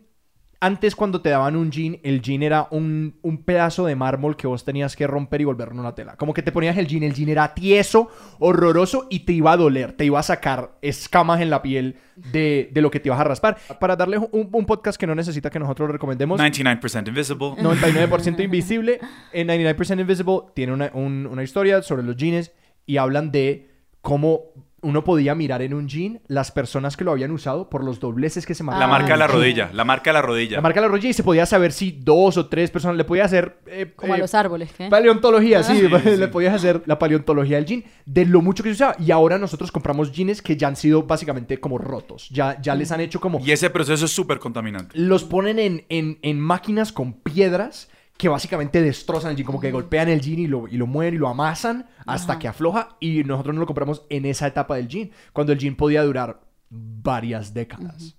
antes 0.66 0.96
cuando 0.96 1.20
te 1.22 1.30
daban 1.30 1.56
un 1.58 1.72
jean, 1.72 2.00
el 2.04 2.22
jean 2.22 2.42
era 2.42 2.68
un, 2.72 3.16
un 3.22 3.44
pedazo 3.44 3.86
de 3.86 3.96
mármol 3.96 4.38
que 4.38 4.48
vos 4.48 4.64
tenías 4.64 4.96
que 4.96 5.06
romper 5.08 5.42
y 5.42 5.44
volverlo 5.44 5.80
una 5.82 5.94
tela. 5.94 6.16
Como 6.16 6.34
que 6.34 6.42
te 6.42 6.52
ponías 6.54 6.78
el 6.78 6.88
jean, 6.88 7.04
el 7.04 7.14
jean 7.14 7.28
era 7.30 7.54
tieso, 7.54 8.10
horroroso 8.40 9.08
y 9.10 9.20
te 9.22 9.34
iba 9.34 9.52
a 9.52 9.58
doler, 9.58 9.94
te 9.94 10.06
iba 10.06 10.20
a 10.20 10.24
sacar 10.24 10.78
escamas 10.82 11.42
en 11.42 11.50
la 11.50 11.62
piel 11.62 11.98
de, 12.16 12.70
de 12.72 12.82
lo 12.82 12.90
que 12.92 13.00
te 13.00 13.10
ibas 13.10 13.20
a 13.20 13.24
raspar. 13.26 13.58
Para 13.80 13.96
darle 13.96 14.18
un, 14.18 14.50
un 14.52 14.66
podcast 14.66 15.00
que 15.00 15.06
no 15.08 15.16
necesita 15.16 15.50
que 15.50 15.60
nosotros 15.60 15.88
lo 15.88 15.94
recomendemos. 15.94 16.40
99% 16.40 17.08
invisible. 17.08 17.58
99% 17.58 18.44
invisible. 18.44 19.00
En 19.34 19.48
99% 19.48 20.00
Invisible 20.00 20.34
tiene 20.54 20.74
una, 20.74 20.92
un- 20.94 21.28
una 21.30 21.44
historia 21.44 21.82
sobre 21.82 22.04
los 22.04 22.16
jeans 22.16 22.52
y 22.86 22.98
hablan 22.98 23.32
de 23.32 23.70
cómo 24.02 24.42
uno 24.84 25.04
podía 25.04 25.34
mirar 25.36 25.62
en 25.62 25.74
un 25.74 25.88
jean 25.88 26.22
las 26.28 26.52
personas 26.52 26.96
que 26.98 27.04
lo 27.04 27.12
habían 27.12 27.32
usado 27.32 27.70
por 27.70 27.84
los 27.84 28.00
dobleces 28.00 28.46
que 28.46 28.54
se 28.54 28.64
La 28.64 28.68
marcaban. 28.72 28.90
marca 28.90 29.14
de 29.14 29.20
la 29.20 29.28
rodilla. 29.28 29.70
La 29.74 29.84
marca 29.84 30.10
de 30.12 30.14
la 30.14 30.22
rodilla. 30.22 30.58
La 30.58 30.62
marca 30.62 30.80
de 30.82 30.88
la 30.88 30.92
rodilla 30.92 31.10
y 31.10 31.14
se 31.14 31.24
podía 31.24 31.46
saber 31.46 31.72
si 31.72 31.92
dos 31.92 32.38
o 32.38 32.48
tres 32.48 32.70
personas 32.72 32.98
le 32.98 33.04
podía 33.04 33.26
hacer 33.26 33.58
eh, 33.68 33.92
Como 33.96 34.14
a 34.14 34.18
eh, 34.18 34.20
los 34.20 34.34
árboles, 34.36 34.72
¿qué? 34.78 34.90
paleontología, 34.90 35.64
sí, 35.64 35.74
Sí, 35.80 35.88
sí. 36.04 36.18
le 36.18 36.28
podías 36.28 36.54
hacer 36.54 36.84
la 36.86 37.00
paleontología 37.00 37.58
del 37.58 37.66
jean 37.66 37.84
de 38.06 38.26
lo 38.26 38.42
mucho 38.42 38.64
que 38.64 38.70
se 38.70 38.76
usaba 38.76 38.96
y 39.00 39.12
ahora 39.12 39.38
nosotros 39.38 39.72
compramos 39.72 40.12
jeans 40.12 40.42
que 40.42 40.56
ya 40.58 40.68
han 40.68 40.76
sido 40.76 41.04
básicamente 41.04 41.60
como 41.60 41.78
rotos, 41.78 42.30
ya, 42.30 42.62
ya 42.62 42.76
les 42.76 42.92
han 42.92 43.00
hecho 43.02 43.20
como 43.20 43.40
Y 43.40 43.52
ese 43.52 43.70
proceso 43.70 44.06
es 44.06 44.12
súper 44.12 44.40
contaminante. 44.40 44.98
los 45.00 45.24
ponen 45.24 45.60
en, 45.60 45.86
en- 45.90 46.20
en 46.22 46.40
máquinas 46.40 46.92
con 46.92 47.14
piedras 47.14 47.90
que 48.24 48.30
básicamente 48.30 48.82
destrozan 48.82 49.32
el 49.32 49.36
jean, 49.36 49.46
como 49.46 49.60
que 49.60 49.70
golpean 49.70 50.08
el 50.08 50.22
jean 50.22 50.40
y 50.40 50.48
lo, 50.48 50.70
y 50.70 50.78
lo 50.78 50.88
mueven 50.88 51.16
y 51.16 51.18
lo 51.18 51.28
amasan 51.28 51.90
hasta 52.06 52.40
que 52.40 52.48
afloja 52.48 52.96
y 53.02 53.22
nosotros 53.26 53.54
no 53.54 53.60
lo 53.60 53.68
compramos 53.68 54.04
en 54.08 54.26
esa 54.26 54.48
etapa 54.48 54.78
del 54.78 54.88
jean, 54.88 55.12
cuando 55.34 55.52
el 55.52 55.60
jean 55.60 55.76
podía 55.76 56.04
durar 56.04 56.40
varias 56.70 57.54
décadas. 57.54 58.16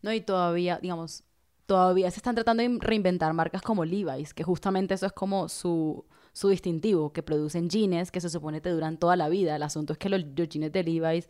No, 0.00 0.10
y 0.10 0.22
todavía, 0.22 0.78
digamos, 0.80 1.24
todavía 1.66 2.10
se 2.10 2.16
están 2.16 2.34
tratando 2.34 2.62
de 2.62 2.78
reinventar 2.80 3.34
marcas 3.34 3.60
como 3.60 3.84
Levi's, 3.84 4.32
que 4.32 4.42
justamente 4.42 4.94
eso 4.94 5.04
es 5.04 5.12
como 5.12 5.50
su, 5.50 6.06
su 6.32 6.48
distintivo, 6.48 7.12
que 7.12 7.22
producen 7.22 7.68
jeans 7.68 8.10
que 8.10 8.22
se 8.22 8.30
supone 8.30 8.62
te 8.62 8.70
duran 8.70 8.96
toda 8.96 9.16
la 9.16 9.28
vida. 9.28 9.54
El 9.54 9.64
asunto 9.64 9.92
es 9.92 9.98
que 9.98 10.08
los, 10.08 10.24
los 10.34 10.48
jeans 10.48 10.72
de 10.72 10.82
Levi's, 10.82 11.28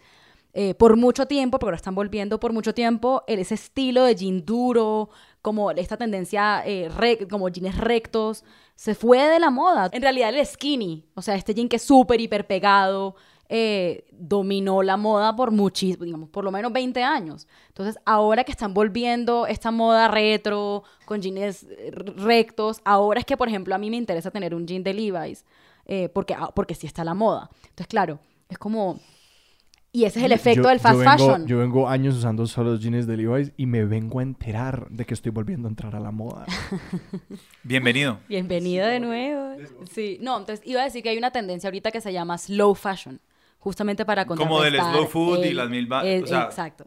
eh, 0.54 0.74
por 0.74 0.96
mucho 0.96 1.26
tiempo, 1.26 1.58
porque 1.58 1.68
ahora 1.70 1.76
están 1.76 1.94
volviendo 1.94 2.38
por 2.40 2.52
mucho 2.52 2.74
tiempo, 2.74 3.22
ese 3.26 3.54
estilo 3.54 4.04
de 4.04 4.14
jean 4.16 4.44
duro, 4.44 5.08
como 5.40 5.70
esta 5.70 5.96
tendencia, 5.96 6.62
eh, 6.66 6.90
rec- 6.90 7.28
como 7.30 7.48
jeans 7.48 7.76
rectos, 7.78 8.44
se 8.76 8.94
fue 8.94 9.18
de 9.28 9.38
la 9.38 9.50
moda. 9.50 9.88
En 9.92 10.02
realidad 10.02 10.28
el 10.34 10.44
skinny, 10.46 11.06
o 11.14 11.22
sea, 11.22 11.34
este 11.36 11.54
jean 11.54 11.68
que 11.68 11.76
es 11.76 11.82
súper 11.82 12.20
hiper 12.20 12.46
pegado, 12.46 13.16
eh, 13.48 14.04
dominó 14.12 14.82
la 14.82 14.96
moda 14.96 15.36
por 15.36 15.50
muchísimo, 15.50 16.04
digamos, 16.04 16.30
por 16.30 16.42
lo 16.44 16.50
menos 16.50 16.72
20 16.72 17.02
años. 17.02 17.46
Entonces, 17.68 17.98
ahora 18.06 18.44
que 18.44 18.52
están 18.52 18.72
volviendo 18.72 19.46
esta 19.46 19.70
moda 19.70 20.08
retro, 20.08 20.84
con 21.04 21.20
jeans 21.20 21.64
eh, 21.70 21.90
rectos, 22.16 22.80
ahora 22.84 23.20
es 23.20 23.26
que, 23.26 23.36
por 23.36 23.48
ejemplo, 23.48 23.74
a 23.74 23.78
mí 23.78 23.90
me 23.90 23.96
interesa 23.98 24.30
tener 24.30 24.54
un 24.54 24.66
jean 24.66 24.82
de 24.82 24.94
Levi's. 24.94 25.44
eh, 25.84 26.08
porque, 26.10 26.34
ah, 26.34 26.50
porque 26.54 26.74
sí 26.74 26.86
está 26.86 27.04
la 27.04 27.14
moda. 27.14 27.50
Entonces, 27.64 27.88
claro, 27.88 28.20
es 28.48 28.58
como... 28.58 29.00
Y 29.94 30.04
ese 30.06 30.20
es 30.20 30.24
el 30.24 30.32
efecto 30.32 30.62
Yo- 30.62 30.68
del 30.70 30.80
fast 30.80 30.94
yo 30.94 30.98
vengo- 31.00 31.10
fashion. 31.18 31.46
Yo 31.46 31.58
vengo 31.58 31.86
años 31.88 32.16
usando 32.16 32.46
solo 32.46 32.70
los 32.70 32.80
jeans 32.80 33.06
de 33.06 33.14
Levi's 33.18 33.52
y 33.58 33.66
me 33.66 33.84
vengo 33.84 34.20
a 34.20 34.22
enterar 34.22 34.88
de 34.88 35.04
que 35.04 35.12
estoy 35.12 35.30
volviendo 35.32 35.68
a 35.68 35.70
entrar 35.70 35.94
a 35.94 36.00
la 36.00 36.10
moda. 36.10 36.46
Bienvenido. 37.62 38.18
Bienvenido 38.28 38.86
de 38.86 39.00
nuevo. 39.00 39.56
Sí, 39.90 40.16
no, 40.22 40.38
entonces 40.38 40.66
iba 40.66 40.80
a 40.80 40.84
decir 40.84 41.02
que 41.02 41.10
hay 41.10 41.18
una 41.18 41.30
tendencia 41.30 41.68
ahorita 41.68 41.90
que 41.90 42.00
se 42.00 42.10
llama 42.10 42.38
slow 42.38 42.74
fashion, 42.74 43.20
justamente 43.58 44.06
para 44.06 44.24
Como 44.24 44.62
del 44.62 44.76
slow 44.76 45.06
food 45.06 45.44
y 45.44 45.48
el- 45.48 45.56
las 45.56 45.68
mil 45.68 45.92
o 45.92 46.26
sea- 46.26 46.44
exacto. 46.44 46.86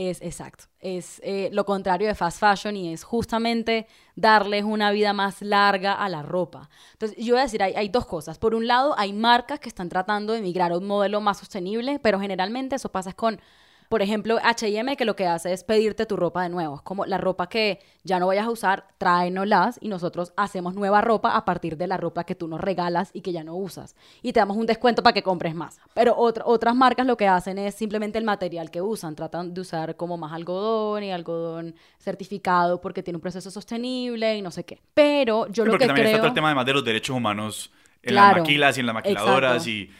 Es 0.00 0.22
exacto. 0.22 0.66
Es 0.78 1.20
eh, 1.24 1.48
lo 1.52 1.64
contrario 1.64 2.06
de 2.06 2.14
fast 2.14 2.38
fashion 2.38 2.76
y 2.76 2.92
es 2.92 3.02
justamente 3.02 3.88
darles 4.14 4.62
una 4.62 4.92
vida 4.92 5.12
más 5.12 5.42
larga 5.42 5.92
a 5.92 6.08
la 6.08 6.22
ropa. 6.22 6.70
Entonces, 6.92 7.18
yo 7.18 7.34
voy 7.34 7.40
a 7.40 7.42
decir, 7.42 7.64
hay, 7.64 7.74
hay 7.74 7.88
dos 7.88 8.06
cosas. 8.06 8.38
Por 8.38 8.54
un 8.54 8.68
lado, 8.68 8.94
hay 8.96 9.12
marcas 9.12 9.58
que 9.58 9.68
están 9.68 9.88
tratando 9.88 10.34
de 10.34 10.40
migrar 10.40 10.70
a 10.70 10.78
un 10.78 10.86
modelo 10.86 11.20
más 11.20 11.38
sostenible, 11.38 11.98
pero 11.98 12.20
generalmente 12.20 12.76
eso 12.76 12.92
pasa 12.92 13.12
con 13.12 13.40
por 13.88 14.02
ejemplo, 14.02 14.38
H&M 14.42 14.96
que 14.96 15.04
lo 15.04 15.16
que 15.16 15.26
hace 15.26 15.52
es 15.52 15.64
pedirte 15.64 16.04
tu 16.06 16.16
ropa 16.16 16.42
de 16.42 16.50
nuevo. 16.50 16.76
Es 16.76 16.82
como 16.82 17.06
la 17.06 17.16
ropa 17.18 17.48
que 17.48 17.80
ya 18.04 18.18
no 18.18 18.26
vayas 18.26 18.46
a 18.46 18.50
usar, 18.50 18.86
tráenolas 18.98 19.78
y 19.80 19.88
nosotros 19.88 20.32
hacemos 20.36 20.74
nueva 20.74 21.00
ropa 21.00 21.34
a 21.36 21.44
partir 21.44 21.76
de 21.78 21.86
la 21.86 21.96
ropa 21.96 22.24
que 22.24 22.34
tú 22.34 22.48
nos 22.48 22.60
regalas 22.60 23.10
y 23.14 23.22
que 23.22 23.32
ya 23.32 23.44
no 23.44 23.54
usas. 23.56 23.96
Y 24.22 24.32
te 24.32 24.40
damos 24.40 24.56
un 24.56 24.66
descuento 24.66 25.02
para 25.02 25.14
que 25.14 25.22
compres 25.22 25.54
más. 25.54 25.78
Pero 25.94 26.14
otra- 26.16 26.44
otras 26.46 26.74
marcas 26.74 27.06
lo 27.06 27.16
que 27.16 27.26
hacen 27.28 27.58
es 27.58 27.74
simplemente 27.74 28.18
el 28.18 28.24
material 28.24 28.70
que 28.70 28.82
usan. 28.82 29.14
Tratan 29.16 29.54
de 29.54 29.60
usar 29.62 29.96
como 29.96 30.16
más 30.18 30.32
algodón 30.32 31.02
y 31.04 31.10
algodón 31.12 31.74
certificado 31.98 32.80
porque 32.80 33.02
tiene 33.02 33.16
un 33.16 33.22
proceso 33.22 33.50
sostenible 33.50 34.36
y 34.36 34.42
no 34.42 34.50
sé 34.50 34.64
qué. 34.64 34.80
Pero 34.94 35.46
yo 35.48 35.62
Sí, 35.64 35.66
lo 35.66 35.72
porque 35.72 35.84
que 35.84 35.86
también 35.88 36.04
creo... 36.06 36.10
está 36.16 36.18
todo 36.22 36.28
el 36.28 36.34
tema 36.34 36.48
además 36.48 36.66
de 36.66 36.72
los 36.74 36.84
derechos 36.84 37.16
humanos 37.16 37.72
en 38.02 38.10
Claro, 38.10 38.36
las 38.36 38.42
maquilas 38.44 38.76
y 38.76 38.80
en 38.80 38.86
las 38.86 38.94
maquiladoras 38.94 39.52
exacto. 39.66 39.70
y 39.70 39.90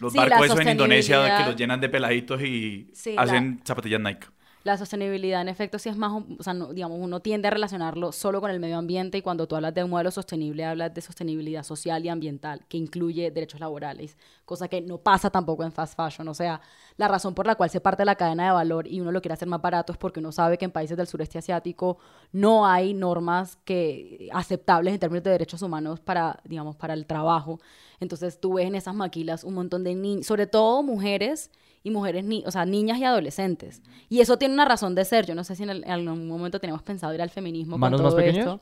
los 0.00 0.12
Sí, 0.12 0.18
barcos 0.18 0.46
esos 0.46 0.60
en 0.60 0.68
Indonesia 0.70 1.36
que 1.38 1.44
los 1.44 1.56
llenan 1.56 1.80
de 1.80 1.88
peladitos 1.88 2.42
y 2.42 2.90
Sí, 2.94 3.14
la- 3.14 3.22
hacen 3.22 3.60
zapatillas 3.64 4.00
Nike. 4.00 4.26
La 4.64 4.76
sostenibilidad, 4.76 5.42
en 5.42 5.48
efecto, 5.48 5.78
sí 5.78 5.88
es 5.88 5.96
más, 5.96 6.10
o 6.38 6.42
sea, 6.42 6.52
no- 6.52 6.72
digamos, 6.74 6.98
uno 7.00 7.20
tiende 7.20 7.46
a 7.46 7.52
relacionarlo 7.52 8.10
solo 8.10 8.40
con 8.40 8.50
el 8.50 8.58
medio 8.58 8.78
ambiente 8.78 9.16
y 9.18 9.22
cuando 9.22 9.46
tú 9.46 9.54
hablas 9.54 9.72
de 9.74 9.84
un 9.84 9.90
modelo 9.90 10.10
sostenible, 10.10 10.64
hablas 10.64 10.92
de 10.92 11.02
sostenibilidad 11.02 11.62
social 11.62 12.04
y 12.04 12.08
ambiental, 12.08 12.64
que 12.68 12.76
incluye 12.76 13.30
derechos 13.30 13.60
laborales, 13.60 14.16
cosa 14.46 14.68
que 14.68 14.80
no 14.80 14.96
pasa 14.98 15.28
tampoco 15.28 15.62
en 15.64 15.72
fast 15.72 15.94
fashion. 15.96 16.26
O 16.28 16.32
sea, 16.34 16.60
la 16.96 17.08
razón 17.08 17.34
por 17.34 17.46
la 17.46 17.56
cual 17.56 17.68
se 17.68 17.80
parte 17.82 18.04
la 18.06 18.14
cadena 18.14 18.46
de 18.46 18.52
valor 18.52 18.86
y 18.86 19.00
uno 19.02 19.12
lo 19.12 19.20
quiere 19.20 19.34
hacer 19.34 19.48
más 19.48 19.60
barato 19.60 19.92
es 19.92 19.98
porque 19.98 20.20
uno 20.20 20.32
sabe 20.32 20.56
que 20.56 20.64
en 20.64 20.70
países 20.70 20.96
del 20.96 21.06
sureste 21.06 21.36
asiático 21.38 21.98
no 22.32 22.64
hay 22.66 22.94
normas 22.94 23.58
que 23.64 24.30
aceptables 24.32 24.94
en 24.94 25.00
términos 25.00 25.24
de 25.24 25.30
derechos 25.32 25.60
humanos 25.60 26.00
para, 26.00 26.40
digamos, 26.44 26.76
para 26.76 26.94
el 26.94 27.04
trabajo. 27.04 27.60
Entonces 28.00 28.40
tú 28.40 28.54
ves 28.54 28.66
en 28.66 28.76
esas 28.76 28.94
maquilas 28.94 29.44
un 29.44 29.54
montón 29.54 29.84
de 29.84 29.94
niños, 29.94 30.26
sobre 30.26 30.46
todo 30.46 30.82
mujeres 30.82 31.50
y 31.82 31.90
mujeres, 31.90 32.24
ni 32.24 32.42
o 32.46 32.50
sea, 32.50 32.64
niñas 32.66 32.98
y 32.98 33.04
adolescentes. 33.04 33.82
Y 34.08 34.20
eso 34.20 34.38
tiene 34.38 34.54
una 34.54 34.64
razón 34.64 34.94
de 34.94 35.04
ser. 35.04 35.26
Yo 35.26 35.34
no 35.34 35.44
sé 35.44 35.54
si 35.56 35.64
en, 35.64 35.70
el- 35.70 35.84
en 35.84 35.90
algún 35.90 36.28
momento 36.28 36.60
tenemos 36.60 36.82
pensado 36.82 37.12
ir 37.14 37.22
al 37.22 37.30
feminismo 37.30 37.78
¿Manos 37.78 38.00
con 38.00 38.06
más 38.06 38.14
pequeñas? 38.14 38.38
esto. 38.46 38.60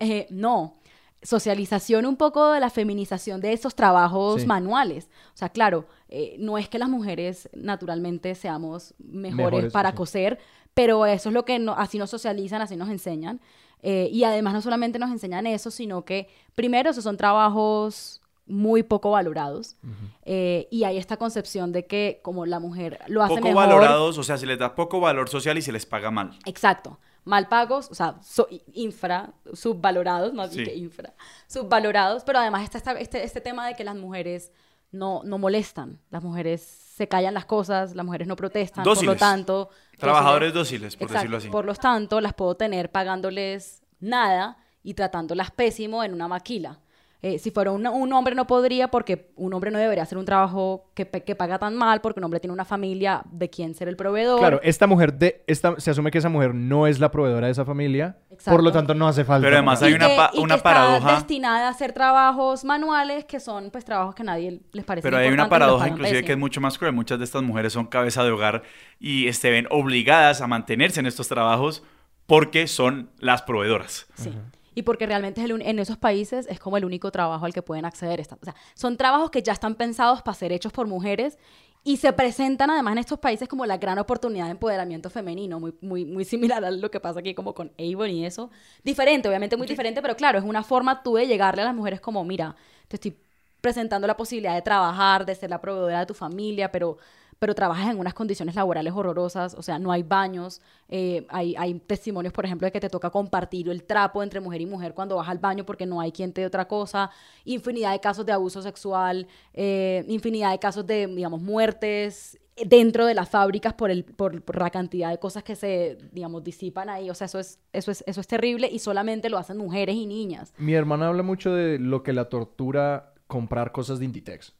Eh, 0.00 0.26
no. 0.30 0.74
Socialización 1.22 2.06
un 2.06 2.16
poco 2.16 2.52
de 2.52 2.60
la 2.60 2.70
feminización 2.70 3.40
de 3.40 3.52
esos 3.52 3.74
trabajos 3.74 4.42
Sí. 4.42 4.46
manuales. 4.46 5.10
O 5.34 5.36
sea, 5.36 5.50
claro, 5.50 5.86
eh, 6.08 6.36
no 6.38 6.56
es 6.58 6.68
que 6.68 6.78
las 6.78 6.88
mujeres 6.88 7.48
naturalmente 7.52 8.34
seamos 8.34 8.94
mejores, 8.98 9.36
Mejores, 9.36 9.72
para 9.72 9.90
sí. 9.90 9.96
coser, 9.96 10.38
pero 10.72 11.04
eso 11.06 11.28
es 11.28 11.34
lo 11.34 11.44
que 11.44 11.58
no- 11.58 11.74
así 11.74 11.98
nos 11.98 12.10
socializan, 12.10 12.62
así 12.62 12.74
nos 12.76 12.88
enseñan. 12.88 13.40
Eh, 13.82 14.08
y 14.12 14.24
además 14.24 14.54
no 14.54 14.62
solamente 14.62 14.98
nos 14.98 15.10
enseñan 15.10 15.46
eso, 15.46 15.70
sino 15.70 16.04
que 16.04 16.28
primero 16.54 16.90
esos 16.90 17.04
son 17.04 17.16
trabajos 17.16 18.20
muy 18.46 18.82
poco 18.82 19.10
valorados. 19.12 19.76
Eh, 20.24 20.68
y 20.70 20.84
hay 20.84 20.96
esta 20.96 21.16
concepción 21.16 21.70
de 21.70 21.86
que 21.86 22.20
como 22.22 22.46
la 22.46 22.58
mujer 22.60 22.98
lo 23.06 23.22
hace 23.22 23.34
Poco 23.36 23.48
mejor. 23.48 23.68
valorados, 23.68 24.18
o 24.18 24.22
sea, 24.22 24.38
se 24.38 24.46
les 24.46 24.58
da 24.58 24.74
poco 24.74 25.00
valor 25.00 25.28
social 25.28 25.56
y 25.56 25.62
se 25.62 25.70
les 25.70 25.86
paga 25.86 26.10
mal. 26.10 26.38
Exacto. 26.46 26.98
Mal 27.30 27.46
pagos, 27.48 27.88
o 27.90 27.94
sea, 27.94 28.16
so- 28.22 28.48
infra, 28.74 29.32
subvalorados, 29.52 30.32
más 30.34 30.50
Sí. 30.52 30.64
que 30.64 30.74
infra, 30.74 31.14
subvalorados, 31.46 32.24
pero 32.24 32.38
además 32.40 32.62
está 32.74 32.92
este, 32.98 33.22
este 33.22 33.40
tema 33.40 33.66
de 33.68 33.74
que 33.74 33.84
las 33.84 33.94
mujeres 33.96 34.52
no, 34.90 35.22
no 35.24 35.38
molestan, 35.38 36.00
las 36.10 36.22
mujeres 36.24 36.60
se 36.60 37.06
callan 37.06 37.32
las 37.34 37.44
cosas, 37.44 37.94
las 37.94 38.04
mujeres 38.04 38.26
no 38.26 38.34
protestan, 38.34 38.82
por 38.84 39.02
lo 39.04 39.16
tanto... 39.16 39.70
Trabajadores 39.96 40.52
dóciles. 40.52 40.92
dóciles, 40.92 40.96
por 40.96 41.02
Exacto. 41.04 41.18
decirlo 41.20 41.36
así. 41.38 41.48
Por 41.48 41.64
lo 41.64 41.74
tanto, 41.74 42.20
las 42.20 42.34
puedo 42.34 42.56
tener 42.56 42.90
pagándoles 42.90 43.82
nada 44.00 44.56
y 44.82 44.94
tratándolas 44.94 45.50
pésimo 45.52 46.02
en 46.02 46.12
una 46.14 46.26
maquila. 46.26 46.80
Eh, 47.22 47.38
si 47.38 47.50
fuera 47.50 47.70
un, 47.70 47.86
un 47.86 48.12
hombre 48.14 48.34
no 48.34 48.46
podría 48.46 48.88
porque 48.88 49.30
un 49.36 49.52
hombre 49.52 49.70
no 49.70 49.78
debería 49.78 50.04
hacer 50.04 50.16
un 50.16 50.24
trabajo 50.24 50.90
que, 50.94 51.06
que 51.06 51.34
paga 51.34 51.58
tan 51.58 51.76
mal 51.76 52.00
porque 52.00 52.18
un 52.18 52.24
hombre 52.24 52.40
tiene 52.40 52.54
una 52.54 52.64
familia 52.64 53.22
de 53.30 53.50
quien 53.50 53.74
ser 53.74 53.88
el 53.88 53.96
proveedor. 53.96 54.38
Claro, 54.38 54.58
esta 54.62 54.86
mujer 54.86 55.12
de 55.12 55.44
esta 55.46 55.78
se 55.78 55.90
asume 55.90 56.10
que 56.10 56.16
esa 56.16 56.30
mujer 56.30 56.54
no 56.54 56.86
es 56.86 56.98
la 56.98 57.10
proveedora 57.10 57.46
de 57.48 57.52
esa 57.52 57.66
familia, 57.66 58.16
Exacto. 58.30 58.52
por 58.52 58.64
lo 58.64 58.72
tanto 58.72 58.94
no 58.94 59.06
hace 59.06 59.26
falta. 59.26 59.44
Pero 59.46 59.56
además 59.56 59.82
hay 59.82 59.92
una 59.92 60.08
que- 60.08 60.16
pa- 60.16 60.30
y 60.32 60.36
que 60.38 60.42
una 60.42 60.54
está 60.54 60.70
paradoja. 60.70 61.14
destinada 61.16 61.66
a 61.68 61.70
hacer 61.70 61.92
trabajos 61.92 62.64
manuales 62.64 63.26
que 63.26 63.38
son 63.38 63.70
pues 63.70 63.84
trabajos 63.84 64.14
que 64.14 64.22
a 64.22 64.24
nadie 64.24 64.62
les 64.72 64.84
parece 64.86 65.02
Pero 65.06 65.18
hay 65.18 65.28
una 65.28 65.50
paradoja 65.50 65.88
inclusive 65.88 66.24
que 66.24 66.32
es 66.32 66.38
mucho 66.38 66.62
más 66.62 66.78
cruel. 66.78 66.94
Muchas 66.94 67.18
de 67.18 67.26
estas 67.26 67.42
mujeres 67.42 67.74
son 67.74 67.84
cabeza 67.86 68.24
de 68.24 68.30
hogar 68.30 68.62
y 68.98 69.30
se 69.34 69.50
ven 69.50 69.66
obligadas 69.70 70.40
a 70.40 70.46
mantenerse 70.46 71.00
en 71.00 71.06
estos 71.06 71.28
trabajos 71.28 71.82
porque 72.24 72.66
son 72.66 73.10
las 73.18 73.42
proveedoras. 73.42 74.06
Sí. 74.14 74.30
Y 74.74 74.82
porque 74.82 75.06
realmente 75.06 75.40
es 75.40 75.44
el 75.46 75.52
un- 75.54 75.62
en 75.62 75.78
esos 75.78 75.96
países 75.96 76.46
es 76.48 76.60
como 76.60 76.76
el 76.76 76.84
único 76.84 77.10
trabajo 77.10 77.44
al 77.44 77.52
que 77.52 77.62
pueden 77.62 77.84
acceder. 77.84 78.20
esta- 78.20 78.36
o 78.40 78.44
sea, 78.44 78.54
son 78.74 78.96
trabajos 78.96 79.30
que 79.30 79.42
ya 79.42 79.52
están 79.52 79.74
pensados 79.74 80.22
para 80.22 80.34
ser 80.34 80.52
hechos 80.52 80.72
por 80.72 80.86
mujeres 80.86 81.38
y 81.82 81.96
se 81.96 82.12
presentan 82.12 82.70
además 82.70 82.92
en 82.92 82.98
estos 82.98 83.18
países 83.18 83.48
como 83.48 83.64
la 83.66 83.78
gran 83.78 83.98
oportunidad 83.98 84.44
de 84.44 84.50
empoderamiento 84.52 85.08
femenino, 85.10 85.58
muy, 85.58 85.74
muy, 85.80 86.04
muy 86.04 86.24
similar 86.24 86.62
a 86.64 86.70
lo 86.70 86.90
que 86.90 87.00
pasa 87.00 87.20
aquí 87.20 87.34
como 87.34 87.54
con 87.54 87.72
Avon 87.78 88.10
y 88.10 88.26
eso. 88.26 88.50
Diferente, 88.84 89.28
obviamente 89.28 89.56
muy 89.56 89.66
diferente, 89.66 90.02
pero 90.02 90.14
claro, 90.14 90.38
es 90.38 90.44
una 90.44 90.62
forma 90.62 91.02
tú 91.02 91.14
de 91.14 91.26
llegarle 91.26 91.62
a 91.62 91.64
las 91.64 91.74
mujeres 91.74 92.00
como, 92.00 92.22
mira, 92.24 92.54
te 92.86 92.96
estoy 92.96 93.16
presentando 93.62 94.06
la 94.06 94.16
posibilidad 94.16 94.54
de 94.54 94.62
trabajar, 94.62 95.24
de 95.26 95.34
ser 95.34 95.50
la 95.50 95.60
proveedora 95.60 96.00
de 96.00 96.06
tu 96.06 96.14
familia, 96.14 96.70
pero 96.70 96.98
pero 97.40 97.54
trabajas 97.54 97.90
en 97.90 97.98
unas 97.98 98.12
condiciones 98.12 98.54
laborales 98.54 98.92
horrorosas, 98.92 99.54
o 99.54 99.62
sea, 99.62 99.78
no 99.78 99.90
hay 99.90 100.02
baños, 100.02 100.60
eh, 100.90 101.26
hay, 101.30 101.56
hay 101.56 101.72
testimonios, 101.80 102.34
por 102.34 102.44
ejemplo, 102.44 102.66
de 102.66 102.70
que 102.70 102.80
te 102.80 102.90
toca 102.90 103.08
compartir 103.08 103.70
el 103.70 103.82
trapo 103.82 104.22
entre 104.22 104.40
mujer 104.40 104.60
y 104.60 104.66
mujer 104.66 104.92
cuando 104.92 105.16
vas 105.16 105.26
al 105.26 105.38
baño 105.38 105.64
porque 105.64 105.86
no 105.86 106.02
hay 106.02 106.12
quien 106.12 106.34
te 106.34 106.42
dé 106.42 106.46
otra 106.46 106.68
cosa, 106.68 107.10
infinidad 107.46 107.92
de 107.92 108.00
casos 108.00 108.26
de 108.26 108.32
abuso 108.32 108.60
sexual, 108.60 109.26
eh, 109.54 110.04
infinidad 110.06 110.50
de 110.50 110.58
casos 110.58 110.86
de, 110.86 111.06
digamos, 111.06 111.40
muertes 111.40 112.38
dentro 112.66 113.06
de 113.06 113.14
las 113.14 113.30
fábricas 113.30 113.72
por, 113.72 113.90
el, 113.90 114.04
por, 114.04 114.60
la 114.60 114.68
cantidad 114.68 115.08
de 115.08 115.18
cosas 115.18 115.42
que 115.42 115.56
se, 115.56 115.96
digamos, 116.12 116.44
disipan 116.44 116.90
ahí, 116.90 117.08
o 117.08 117.14
sea, 117.14 117.24
eso 117.24 117.38
es, 117.38 117.58
eso, 117.72 117.90
es, 117.90 118.04
eso 118.06 118.20
es 118.20 118.26
terrible 118.26 118.68
y 118.70 118.80
solamente 118.80 119.30
lo 119.30 119.38
hacen 119.38 119.56
mujeres 119.56 119.96
y 119.96 120.04
niñas. 120.04 120.52
Mi 120.58 120.74
hermana 120.74 121.08
habla 121.08 121.22
mucho 121.22 121.54
de 121.54 121.78
lo 121.78 122.02
que 122.02 122.12
la 122.12 122.28
tortura 122.28 123.14
comprar 123.26 123.72
cosas 123.72 123.98
de 123.98 124.04
Inditex. 124.04 124.59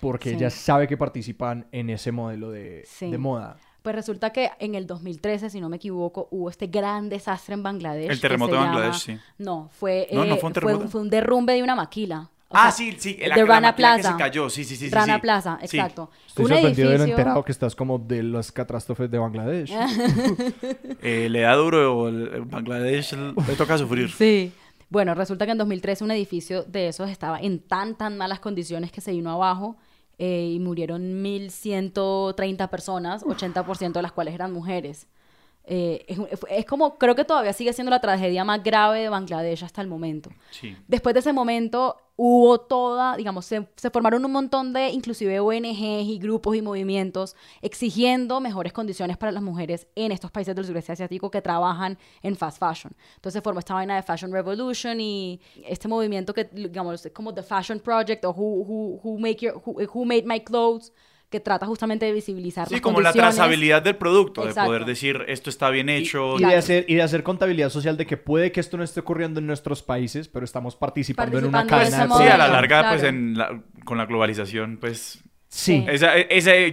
Porque 0.00 0.30
Sí. 0.30 0.36
ella 0.36 0.50
sabe 0.50 0.86
que 0.88 0.96
participan 0.96 1.66
en 1.72 1.90
ese 1.90 2.12
modelo 2.12 2.50
de, 2.50 2.82
Sí. 2.86 3.10
de 3.10 3.18
moda. 3.18 3.56
Pues 3.82 3.94
resulta 3.94 4.30
que 4.30 4.50
en 4.58 4.74
el 4.74 4.86
2013, 4.86 5.48
si 5.48 5.60
no 5.60 5.68
me 5.68 5.76
equivoco, 5.76 6.28
hubo 6.32 6.50
este 6.50 6.66
gran 6.66 7.08
desastre 7.08 7.54
en 7.54 7.62
Bangladesh. 7.62 8.10
El 8.10 8.20
terremoto 8.20 8.52
de 8.54 8.58
Bangladesh, 8.58 9.06
llama- 9.06 9.20
sí. 9.20 9.32
No, 9.38 9.70
fue, 9.72 10.08
No, 10.12 10.24
no 10.24 10.34
eh, 10.34 10.38
fue 10.38 10.48
un 10.48 10.52
terremoto. 10.52 10.88
fue 10.88 11.00
un 11.02 11.10
derrumbe 11.10 11.52
de 11.54 11.62
una 11.62 11.76
maquila. 11.76 12.28
O 12.48 12.54
ah, 12.56 12.70
sea, 12.70 12.72
sí, 12.72 12.96
sí. 12.98 13.14
de 13.14 13.26
La, 13.28 13.36
la 13.36 13.44
Rana 13.44 13.68
maquila 13.70 13.96
que 13.96 14.02
Plaza. 14.02 14.12
se 14.16 14.18
cayó, 14.22 14.50
sí, 14.50 14.64
sí, 14.64 14.76
sí. 14.76 14.88
Rana 14.90 15.14
sí. 15.16 15.20
Plaza, 15.20 15.58
Sí. 15.64 15.76
exacto. 15.76 16.10
Estoy 16.28 16.44
un 16.44 16.50
sorprendido 16.52 16.90
de 16.90 16.98
lo 16.98 17.04
enterado 17.04 17.44
que 17.44 17.52
estás 17.52 17.74
como 17.74 17.98
de 17.98 18.22
las 18.22 18.52
catástrofes 18.52 19.10
de 19.10 19.18
Bangladesh. 19.18 19.72
Eh, 21.02 21.28
le 21.30 21.40
da 21.40 21.54
duro 21.54 22.08
el, 22.08 22.42
Bangladesh, 22.42 23.12
le 23.14 23.54
toca 23.56 23.78
sufrir. 23.78 24.10
Sí. 24.10 24.52
Bueno, 24.88 25.14
resulta 25.14 25.44
que 25.46 25.52
en 25.52 25.58
2013 25.58 26.04
un 26.04 26.10
edificio 26.12 26.62
de 26.64 26.88
esos 26.88 27.10
estaba 27.10 27.38
en 27.40 27.58
tan, 27.60 27.96
tan 27.96 28.16
malas 28.16 28.38
condiciones 28.40 28.92
que 28.92 29.00
se 29.00 29.10
vino 29.12 29.30
abajo 29.30 29.76
eh, 30.18 30.50
y 30.52 30.60
murieron 30.60 31.22
1.130 31.22 32.68
personas, 32.70 33.24
80% 33.24 33.92
de 33.92 34.02
las 34.02 34.12
cuales 34.12 34.34
eran 34.34 34.52
mujeres. 34.52 35.06
Eh, 35.68 36.04
es, 36.06 36.40
es 36.48 36.64
como, 36.64 36.96
creo 36.96 37.16
que 37.16 37.24
todavía 37.24 37.52
sigue 37.52 37.72
siendo 37.72 37.90
la 37.90 38.00
tragedia 38.00 38.44
más 38.44 38.62
grave 38.62 39.00
de 39.00 39.08
Bangladesh 39.08 39.64
hasta 39.64 39.82
el 39.82 39.88
momento. 39.88 40.30
Sí. 40.50 40.76
Después 40.86 41.12
de 41.12 41.20
ese 41.20 41.32
momento 41.32 41.96
hubo 42.14 42.60
toda, 42.60 43.16
digamos, 43.16 43.44
se, 43.44 43.66
se 43.76 43.90
formaron 43.90 44.24
un 44.24 44.32
montón 44.32 44.72
de 44.72 44.88
inclusive 44.90 45.40
ONGs 45.40 46.08
y 46.08 46.18
grupos 46.18 46.56
y 46.56 46.62
movimientos 46.62 47.36
exigiendo 47.60 48.40
mejores 48.40 48.72
condiciones 48.72 49.16
para 49.16 49.32
las 49.32 49.42
mujeres 49.42 49.86
en 49.96 50.12
estos 50.12 50.30
países 50.30 50.54
del 50.54 50.64
sureste 50.64 50.92
asiático 50.92 51.30
que 51.30 51.42
trabajan 51.42 51.98
en 52.22 52.36
fast 52.36 52.58
fashion. 52.58 52.94
Entonces 53.16 53.38
se 53.38 53.42
formó 53.42 53.58
esta 53.58 53.74
vaina 53.74 53.96
de 53.96 54.02
Fashion 54.02 54.32
Revolution 54.32 55.00
y 55.00 55.40
este 55.64 55.88
movimiento 55.88 56.32
que, 56.32 56.44
digamos, 56.44 57.04
es 57.04 57.12
como 57.12 57.34
The 57.34 57.42
Fashion 57.42 57.80
Project 57.80 58.24
o 58.24 58.30
Who, 58.30 58.64
who, 58.64 59.00
who, 59.02 59.18
make 59.18 59.44
your, 59.44 59.60
who, 59.64 59.76
who 59.92 60.04
Made 60.04 60.24
My 60.24 60.40
Clothes, 60.40 60.92
que 61.36 61.40
trata 61.40 61.66
justamente 61.66 62.06
de 62.06 62.12
visibilizar 62.12 62.66
Sí, 62.68 62.74
las 62.74 62.80
como 62.80 63.00
la 63.00 63.12
trazabilidad 63.12 63.82
del 63.82 63.96
producto, 63.96 64.46
de 64.46 64.54
poder 64.54 64.84
decir 64.86 65.24
esto 65.28 65.50
está 65.50 65.68
bien 65.70 65.88
hecho. 65.88 66.38
Y, 66.38 66.42
y 66.44 66.46
de 66.46 66.54
hacer, 66.56 66.84
y 66.88 66.94
de 66.94 67.02
hacer 67.02 67.22
contabilidad 67.22 67.68
social 67.68 67.96
de 67.96 68.06
que 68.06 68.16
puede 68.16 68.52
que 68.52 68.60
esto 68.60 68.76
no 68.78 68.82
esté 68.84 69.00
ocurriendo 69.00 69.40
en 69.40 69.46
nuestros 69.46 69.82
países, 69.82 70.28
pero 70.28 70.44
estamos 70.44 70.76
participando, 70.76 71.38
en 71.38 71.44
una 71.44 71.66
cadena 71.66 72.06
Sí, 72.16 72.22
a 72.24 72.38
la 72.38 72.48
larga, 72.48 72.88
pues 72.88 73.02
claro. 73.02 73.16
en 73.16 73.36
la- 73.36 73.62
con 73.84 73.98
la 73.98 74.06
globalización, 74.06 74.78
pues 74.80 75.22
Sí. 75.48 75.84
Esa, 75.88 76.12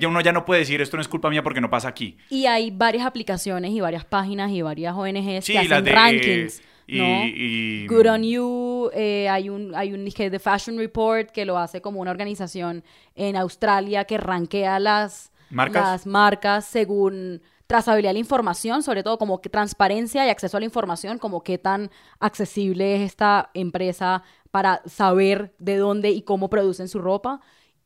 uno 0.08 0.20
ya 0.22 0.32
no 0.32 0.46
puede 0.46 0.62
decir 0.62 0.82
esto 0.82 0.98
no 0.98 1.02
es 1.02 1.08
culpa 1.08 1.30
mía 1.30 1.44
porque 1.44 1.62
no 1.62 1.70
pasa 1.70 1.88
aquí. 1.88 2.18
Y 2.30 2.48
hay 2.48 2.72
varias 2.72 3.06
aplicaciones 3.06 3.72
y 3.72 3.80
varias 3.82 4.04
páginas 4.04 4.52
y 4.52 4.62
varias 4.62 4.96
ONGs 4.96 5.46
Sí, 5.46 5.54
que 5.54 5.60
hacen 5.60 5.84
de 5.84 5.92
rankings. 5.92 6.62
Y, 6.88 6.98
¿no? 6.98 7.24
y- 7.26 7.88
Good 7.88 8.08
on 8.08 8.24
You, 8.24 8.90
eh, 8.94 9.28
hay 9.30 9.50
un, 9.50 9.74
hay 9.76 9.94
un 9.94 10.06
que 10.12 10.30
The 10.30 10.40
Fashion 10.40 10.78
Report 10.78 11.30
que 11.32 11.46
lo 11.46 11.58
hace 11.58 11.82
como 11.82 12.00
una 12.02 12.12
organización 12.12 12.84
en 13.16 13.36
Australia 13.36 14.06
que 14.06 14.18
rankea 14.18 14.80
las 14.80 15.32
¿Marcas? 15.50 15.84
las 15.84 16.06
marcas 16.08 16.66
según 16.66 17.42
trazabilidad 17.68 18.10
de 18.10 18.14
la 18.14 18.20
información, 18.20 18.84
sobre 18.84 19.04
todo 19.04 19.18
como 19.18 19.42
que 19.42 19.50
transparencia 19.50 20.26
y 20.26 20.30
acceso 20.30 20.58
a 20.58 20.60
la 20.60 20.66
información, 20.66 21.18
como 21.18 21.44
qué 21.44 21.58
tan 21.58 21.90
accesible 22.20 22.96
es 22.96 23.02
esta 23.02 23.50
empresa 23.54 24.24
para 24.52 24.82
saber 24.86 25.54
de 25.60 25.78
dónde 25.78 26.12
y 26.12 26.22
cómo 26.24 26.50
producen 26.50 26.88
su 26.88 27.00
ropa 27.00 27.40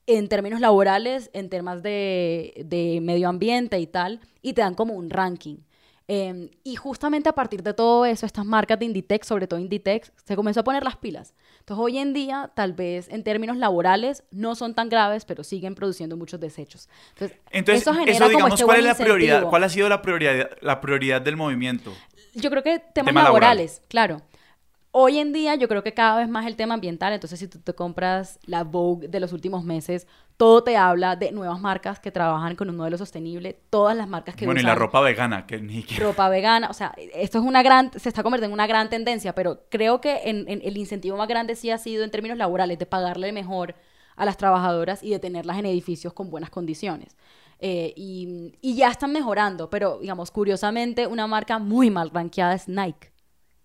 en 0.05 0.27
términos 0.29 0.59
laborales, 0.61 1.29
en 1.33 1.49
temas 1.49 1.83
de, 1.83 2.63
de 2.65 2.99
medio 3.01 3.27
ambiente 3.29 3.79
y 3.79 3.87
tal, 3.87 4.21
y 4.41 4.53
te 4.53 4.61
dan 4.61 4.73
como 4.75 4.93
un 4.93 5.09
ranking. 5.09 5.57
Eh, 6.09 6.51
y 6.63 6.75
justamente 6.77 7.27
a 7.27 7.33
partir 7.33 7.63
de 7.63 7.73
todo 7.73 8.05
eso, 8.05 8.25
estas 8.25 8.45
marcas 8.45 8.79
de 8.79 8.85
Inditex, 8.85 9.27
sobre 9.27 9.45
todo 9.45 9.59
Inditex, 9.59 10.13
se 10.23 10.35
comenzó 10.37 10.61
a 10.61 10.63
poner 10.63 10.83
las 10.83 10.95
pilas. 10.95 11.33
Entonces, 11.59 11.83
hoy 11.83 11.97
en 11.97 12.13
día, 12.13 12.49
tal 12.55 12.71
vez 12.73 13.09
en 13.09 13.23
términos 13.23 13.57
laborales, 13.57 14.23
no 14.31 14.55
son 14.55 14.73
tan 14.73 14.87
graves, 14.87 15.25
pero 15.25 15.43
siguen 15.43 15.75
produciendo 15.75 16.15
muchos 16.15 16.39
desechos. 16.39 16.87
Entonces, 17.09 17.37
Entonces, 17.51 17.81
eso 17.81 17.91
eso, 17.91 17.99
genera 17.99 18.19
como 18.19 18.29
digamos, 18.29 18.53
este 18.53 18.65
¿cuál 18.65 18.79
es 18.79 18.85
la 18.85 18.95
prioridad? 18.95 19.27
incentivo. 19.35 19.49
¿Cuál 19.49 19.63
ha 19.65 19.69
sido 19.69 19.89
la 19.89 20.01
prioridad, 20.01 20.49
la 20.61 20.79
prioridad 20.79 21.21
del 21.21 21.35
movimiento? 21.35 21.93
Yo 22.35 22.49
creo 22.51 22.63
que 22.63 22.79
temas 22.79 23.07
Tema 23.09 23.23
laboral. 23.23 23.49
laborales, 23.49 23.81
claro. 23.89 24.21
Hoy 24.91 25.19
en 25.19 25.33
día 25.33 25.55
yo 25.55 25.67
creo 25.67 25.83
que 25.83 25.93
cada 25.93 26.17
vez 26.17 26.29
más 26.29 26.47
el 26.47 26.55
tema 26.55 26.73
ambiental, 26.73 27.13
entonces 27.13 27.39
si 27.39 27.47
tú 27.47 27.59
te 27.59 27.73
compras 27.73 28.39
la 28.45 28.63
Vogue 28.63 29.07
de 29.07 29.19
los 29.19 29.33
últimos 29.33 29.63
meses, 29.63 30.07
todo 30.37 30.63
te 30.63 30.77
habla 30.77 31.15
de 31.15 31.31
nuevas 31.31 31.59
marcas 31.59 31.99
que 31.99 32.11
trabajan 32.11 32.55
con 32.55 32.69
un 32.69 32.77
modelo 32.77 32.97
sostenible, 32.97 33.59
todas 33.69 33.95
las 33.95 34.07
marcas 34.07 34.35
que 34.35 34.45
bueno, 34.45 34.61
y 34.61 34.63
la 34.63 34.75
ropa 34.75 35.01
vegana, 35.01 35.45
que 35.45 35.59
ni 35.59 35.83
que... 35.83 36.01
ropa 36.01 36.29
vegana, 36.29 36.69
o 36.69 36.73
sea, 36.73 36.95
esto 37.13 37.39
es 37.39 37.43
una 37.43 37.63
gran, 37.63 37.91
se 37.95 38.09
está 38.09 38.23
convirtiendo 38.23 38.51
en 38.51 38.53
una 38.53 38.67
gran 38.67 38.89
tendencia, 38.89 39.35
pero 39.35 39.65
creo 39.69 40.01
que 40.01 40.21
en, 40.25 40.47
en 40.47 40.61
el 40.63 40.77
incentivo 40.77 41.17
más 41.17 41.27
grande 41.27 41.55
sí 41.55 41.69
ha 41.69 41.77
sido 41.77 42.03
en 42.03 42.11
términos 42.11 42.37
laborales, 42.37 42.79
de 42.79 42.85
pagarle 42.85 43.31
mejor 43.31 43.75
a 44.15 44.25
las 44.25 44.37
trabajadoras 44.37 45.03
y 45.03 45.11
de 45.11 45.19
tenerlas 45.19 45.57
en 45.59 45.65
edificios 45.67 46.13
con 46.13 46.29
buenas 46.29 46.49
condiciones. 46.49 47.15
Eh, 47.59 47.93
y, 47.95 48.53
y 48.61 48.75
ya 48.75 48.89
están 48.89 49.11
mejorando, 49.11 49.69
pero 49.69 49.99
digamos, 49.99 50.31
curiosamente, 50.31 51.07
una 51.07 51.27
marca 51.27 51.59
muy 51.59 51.89
mal 51.89 52.09
rankeada 52.11 52.53
es 52.53 52.67
Nike. 52.67 53.11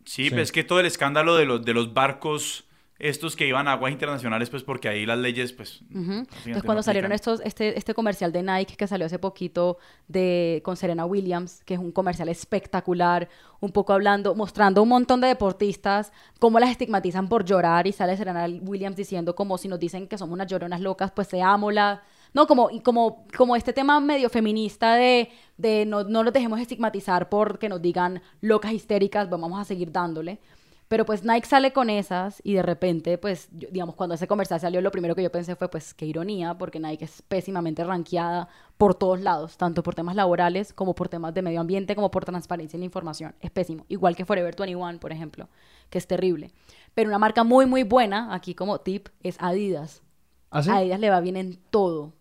Sí, 0.04 0.24
Sí. 0.24 0.30
pues 0.30 0.42
es 0.42 0.52
que 0.52 0.64
todo 0.64 0.80
el 0.80 0.86
escándalo 0.86 1.36
de 1.36 1.44
los, 1.46 1.64
de 1.64 1.74
los 1.74 1.94
barcos 1.94 2.64
estos 2.98 3.34
que 3.34 3.48
iban 3.48 3.66
a 3.66 3.72
aguas 3.72 3.90
internacionales, 3.90 4.48
pues 4.48 4.62
porque 4.62 4.88
ahí 4.88 5.04
las 5.04 5.18
leyes, 5.18 5.52
pues... 5.52 5.82
Entonces, 5.92 6.46
no 6.46 6.62
cuando 6.62 6.84
salieron 6.84 7.10
estos, 7.10 7.40
este, 7.44 7.76
este 7.76 7.94
comercial 7.94 8.30
de 8.30 8.44
Nike 8.44 8.76
que 8.76 8.86
salió 8.86 9.06
hace 9.06 9.18
poquito 9.18 9.78
de, 10.06 10.62
con 10.64 10.76
Serena 10.76 11.04
Williams, 11.04 11.64
que 11.64 11.74
es 11.74 11.80
un 11.80 11.90
comercial 11.90 12.28
espectacular, 12.28 13.28
un 13.58 13.72
poco 13.72 13.92
hablando, 13.92 14.36
mostrando 14.36 14.84
un 14.84 14.88
montón 14.88 15.20
de 15.20 15.26
deportistas, 15.26 16.12
cómo 16.38 16.60
las 16.60 16.70
estigmatizan 16.70 17.28
por 17.28 17.44
llorar, 17.44 17.88
y 17.88 17.92
sale 17.92 18.16
Serena 18.16 18.46
Williams 18.60 18.94
diciendo 18.94 19.34
como 19.34 19.58
si 19.58 19.66
nos 19.66 19.80
dicen 19.80 20.06
que 20.06 20.16
somos 20.16 20.34
unas 20.34 20.46
lloronas 20.46 20.80
locas, 20.80 21.10
pues 21.10 21.26
seámoslas. 21.26 21.98
No, 22.34 22.46
como, 22.46 22.70
y 22.70 22.80
como, 22.80 23.26
como 23.36 23.56
este 23.56 23.72
tema 23.72 24.00
medio 24.00 24.30
feminista 24.30 24.94
de, 24.94 25.28
de 25.58 25.84
no, 25.86 26.04
no 26.04 26.22
los 26.22 26.32
dejemos 26.32 26.60
estigmatizar 26.60 27.28
porque 27.28 27.68
nos 27.68 27.82
digan 27.82 28.22
locas 28.40 28.72
histéricas, 28.72 29.28
vamos 29.28 29.60
a 29.60 29.64
seguir 29.64 29.92
dándole. 29.92 30.40
Pero 30.88 31.06
pues 31.06 31.24
Nike 31.24 31.46
sale 31.46 31.72
con 31.72 31.88
esas 31.88 32.42
y 32.44 32.52
de 32.52 32.62
repente, 32.62 33.16
pues, 33.16 33.48
yo- 33.52 33.68
digamos, 33.70 33.94
cuando 33.94 34.14
ese 34.14 34.26
comercial 34.26 34.60
salió, 34.60 34.82
lo 34.82 34.90
primero 34.90 35.14
que 35.14 35.22
yo 35.22 35.32
pensé 35.32 35.56
fue, 35.56 35.70
pues, 35.70 35.94
qué 35.94 36.04
ironía, 36.04 36.58
porque 36.58 36.80
Nike 36.80 37.06
es 37.06 37.22
pésimamente 37.22 37.82
rankeada 37.82 38.48
por 38.76 38.94
todos 38.94 39.18
lados, 39.20 39.56
tanto 39.56 39.82
por 39.82 39.94
temas 39.94 40.16
laborales 40.16 40.74
como 40.74 40.94
por 40.94 41.08
temas 41.08 41.32
de 41.32 41.40
medio 41.40 41.62
ambiente, 41.62 41.94
como 41.94 42.10
por 42.10 42.26
transparencia 42.26 42.76
en 42.76 42.80
la 42.82 42.86
información. 42.86 43.34
Es 43.40 43.50
pésimo. 43.50 43.86
Igual 43.88 44.16
que 44.16 44.26
Forever 44.26 44.54
21, 44.54 44.98
por 45.00 45.12
ejemplo, 45.12 45.48
que 45.88 45.96
es 45.96 46.06
terrible. 46.06 46.50
Pero 46.94 47.08
una 47.08 47.18
marca 47.18 47.42
muy, 47.42 47.64
muy 47.64 47.84
buena, 47.84 48.34
aquí 48.34 48.54
como 48.54 48.78
tip, 48.80 49.08
es 49.22 49.36
Adidas. 49.38 50.02
¿Ah, 50.50 50.62
sí? 50.62 50.68
A 50.68 50.76
Adidas 50.76 51.00
le 51.00 51.08
va 51.08 51.20
bien 51.20 51.36
en 51.38 51.56
todo. 51.70 52.12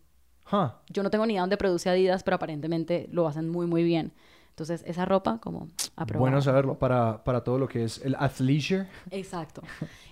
Huh. 0.52 0.70
Yo 0.89 1.04
no 1.04 1.10
tengo 1.10 1.26
ni 1.26 1.34
idea 1.34 1.41
dónde 1.41 1.58
produce 1.58 1.89
Adidas, 1.89 2.24
pero 2.24 2.36
aparentemente 2.36 3.08
lo 3.12 3.28
hacen 3.28 3.49
muy, 3.49 3.68
muy 3.68 3.84
bien. 3.84 4.14
Entonces, 4.49 4.84
esa 4.86 5.06
ropa, 5.06 5.39
como, 5.39 5.68
aprobada. 5.95 6.20
Bueno 6.20 6.41
saberlo 6.41 6.78
para, 6.78 7.24
para 7.24 7.43
todo 7.43 7.58
lo 7.58 7.68
que 7.68 7.84
es 7.84 8.04
el 8.04 8.16
athleisure. 8.16 8.88
Exacto. 9.10 9.62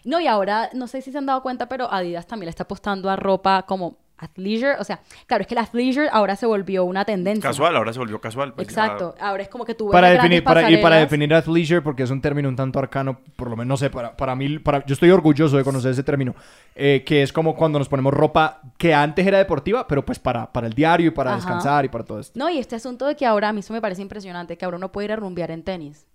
No, 0.06 0.20
y 0.20 0.28
ahora, 0.28 0.70
no 0.74 0.88
sé 0.88 1.02
si 1.02 1.12
se 1.12 1.18
han 1.18 1.26
dado 1.26 1.42
cuenta, 1.42 1.68
pero 1.68 1.92
Adidas 1.92 2.26
también 2.26 2.46
le 2.46 2.52
está 2.52 2.64
apostando 2.64 3.10
a 3.10 3.16
ropa 3.16 3.64
como 3.64 3.98
athleisure. 4.20 4.76
O 4.80 4.84
sea, 4.84 5.00
claro, 5.26 5.42
es 5.42 5.48
que 5.48 5.54
el 5.56 5.60
athleisure 5.60 6.10
ahora 6.12 6.36
se 6.36 6.46
volvió 6.46 6.84
una 6.86 7.06
tendencia. 7.06 7.50
Casual, 7.50 7.76
ahora 7.76 7.92
se 7.94 8.00
volvió 8.00 8.20
casual. 8.22 8.54
pues, 8.54 8.68
Exacto. 8.68 9.16
Ahora 9.20 9.44
es 9.44 9.50
como 9.50 9.66
que 9.66 9.74
tú 9.76 9.88
ves 9.88 9.94
Para 9.94 10.10
definir, 10.10 10.44
para, 10.44 10.70
y 10.70 10.78
para 10.78 10.98
definir 10.98 11.34
athleisure, 11.34 11.82
porque 11.82 12.04
es 12.04 12.12
un 12.12 12.22
término 12.22 12.50
un 12.50 12.56
tanto 12.56 12.80
arcano, 12.80 13.20
por 13.36 13.50
lo 13.50 13.56
menos, 13.56 13.68
no 13.68 13.78
sé, 13.78 13.90
para, 13.90 14.16
para 14.16 14.36
mí, 14.36 14.60
para, 14.60 14.86
yo 14.86 14.94
estoy 14.94 15.10
orgulloso 15.12 15.58
de 15.58 15.64
conocer 15.64 15.92
ese 15.92 16.04
término, 16.04 16.36
eh, 16.76 17.04
que 17.06 17.24
es 17.24 17.34
como 17.34 17.56
cuando 17.56 17.80
nos 17.80 17.90
ponemos 17.90 18.14
ropa 18.14 18.62
que 18.78 18.94
antes 18.94 19.26
era 19.26 19.38
deportiva, 19.38 19.88
pero 19.88 20.06
pues 20.06 20.20
para, 20.20 20.52
para 20.52 20.68
el 20.68 20.74
diario 20.74 21.08
y 21.08 21.12
para 21.12 21.32
Ajá. 21.32 21.38
descansar 21.38 21.86
y 21.86 21.90
para 21.90 22.04
todo 22.04 22.20
esto. 22.20 22.38
No, 22.38 22.50
y 22.50 22.58
este 22.60 22.76
asunto 22.76 23.06
de 23.08 23.16
que 23.16 23.26
ahora 23.26 23.50
a 23.50 23.54
mí 23.54 23.62
eso 23.62 23.74
me 23.74 23.82
parece 23.82 24.02
impresionante, 24.02 24.58
que 24.58 24.66
ahora 24.66 24.78
uno 24.78 24.92
puede 24.92 25.06
ir 25.06 25.12
a 25.14 25.16
rumbear 25.16 25.52
en 25.52 25.64
tenis. 25.64 26.06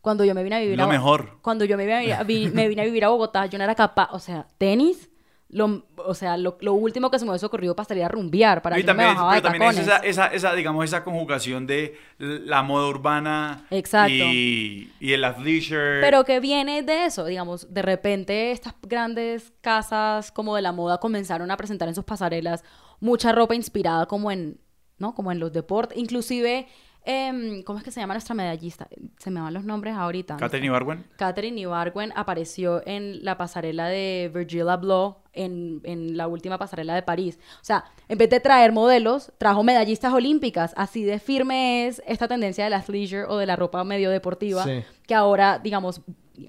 Cuando 0.00 0.24
yo 0.26 0.34
me 0.34 0.42
vine 0.42 0.56
a 0.56 0.60
vivir 0.60 0.76
Lo 0.76 0.84
a 0.84 0.86
mejor. 0.88 1.38
Cuando 1.40 1.64
yo 1.64 1.78
me 1.78 1.86
vine, 1.86 2.12
a, 2.12 2.22
vi- 2.24 2.50
me 2.52 2.68
vine 2.68 2.82
a 2.82 2.84
vivir 2.84 3.04
a 3.06 3.08
Bogotá, 3.08 3.46
yo 3.46 3.56
no 3.56 3.64
era 3.64 3.74
capaz, 3.74 4.10
o 4.12 4.18
sea, 4.18 4.46
tenis, 4.58 5.08
lo, 5.50 5.86
o 5.96 6.14
sea, 6.14 6.36
lo, 6.36 6.56
lo 6.60 6.74
último 6.74 7.10
que 7.10 7.18
se 7.18 7.24
me 7.24 7.30
hubiese 7.30 7.46
ocurrido 7.46 7.76
salir 7.86 8.02
a 8.02 8.08
rumbear, 8.08 8.62
para 8.62 8.78
y 8.78 8.82
que 8.82 8.86
no 8.86 8.94
me 8.94 9.04
también, 9.04 9.14
bajaba 9.14 9.30
pero 9.30 9.42
de 9.42 9.58
también 9.58 9.70
es 9.70 9.78
esa, 9.78 9.96
esa, 9.98 10.26
esa, 10.26 10.54
digamos, 10.54 10.84
esa 10.84 11.04
conjugación 11.04 11.66
de 11.66 11.96
la 12.18 12.62
moda 12.62 12.88
urbana 12.88 13.66
Exacto. 13.70 14.12
y, 14.12 14.92
y 14.98 15.12
el 15.12 15.22
athleisure. 15.22 16.00
Pero 16.00 16.24
que 16.24 16.40
viene 16.40 16.82
de 16.82 17.06
eso, 17.06 17.24
digamos, 17.24 17.72
de 17.72 17.82
repente 17.82 18.50
estas 18.50 18.74
grandes 18.82 19.52
casas 19.60 20.32
como 20.32 20.56
de 20.56 20.62
la 20.62 20.72
moda 20.72 20.98
comenzaron 20.98 21.50
a 21.50 21.56
presentar 21.56 21.88
en 21.88 21.94
sus 21.94 22.04
pasarelas 22.04 22.64
mucha 23.00 23.32
ropa 23.32 23.54
inspirada 23.54 24.06
como 24.06 24.32
en, 24.32 24.60
¿no? 24.98 25.14
Como 25.14 25.30
en 25.30 25.38
los 25.38 25.52
deportes, 25.52 25.96
inclusive, 25.98 26.66
em, 27.04 27.62
¿cómo 27.62 27.78
es 27.78 27.84
que 27.84 27.90
se 27.90 28.00
llama 28.00 28.14
nuestra 28.14 28.34
medallista? 28.34 28.88
Se 29.18 29.30
me 29.30 29.40
van 29.40 29.54
los 29.54 29.64
nombres 29.64 29.94
ahorita. 29.94 30.36
Catherine 30.36 30.66
Ibargüen. 30.66 31.06
Catherine 31.16 31.60
Ibargüen 31.60 32.12
apareció 32.16 32.82
en 32.86 33.24
la 33.24 33.36
pasarela 33.36 33.86
de 33.86 34.32
Virgil 34.34 34.68
Abloh 34.68 35.23
en, 35.34 35.80
en 35.84 36.16
la 36.16 36.26
última 36.28 36.58
pasarela 36.58 36.94
de 36.94 37.02
París. 37.02 37.38
O 37.60 37.64
sea, 37.64 37.84
en 38.08 38.18
vez 38.18 38.30
de 38.30 38.40
traer 38.40 38.72
modelos, 38.72 39.32
trajo 39.38 39.62
medallistas 39.62 40.12
olímpicas. 40.12 40.72
Así 40.76 41.04
de 41.04 41.18
firme 41.18 41.86
es 41.86 42.02
esta 42.06 42.28
tendencia 42.28 42.64
del 42.64 42.72
athleisure 42.74 43.24
o 43.24 43.36
de 43.38 43.46
la 43.46 43.56
ropa 43.56 43.82
medio 43.84 44.10
deportiva, 44.10 44.64
Sí. 44.64 44.82
que 45.06 45.14
ahora, 45.14 45.58
digamos, 45.58 46.00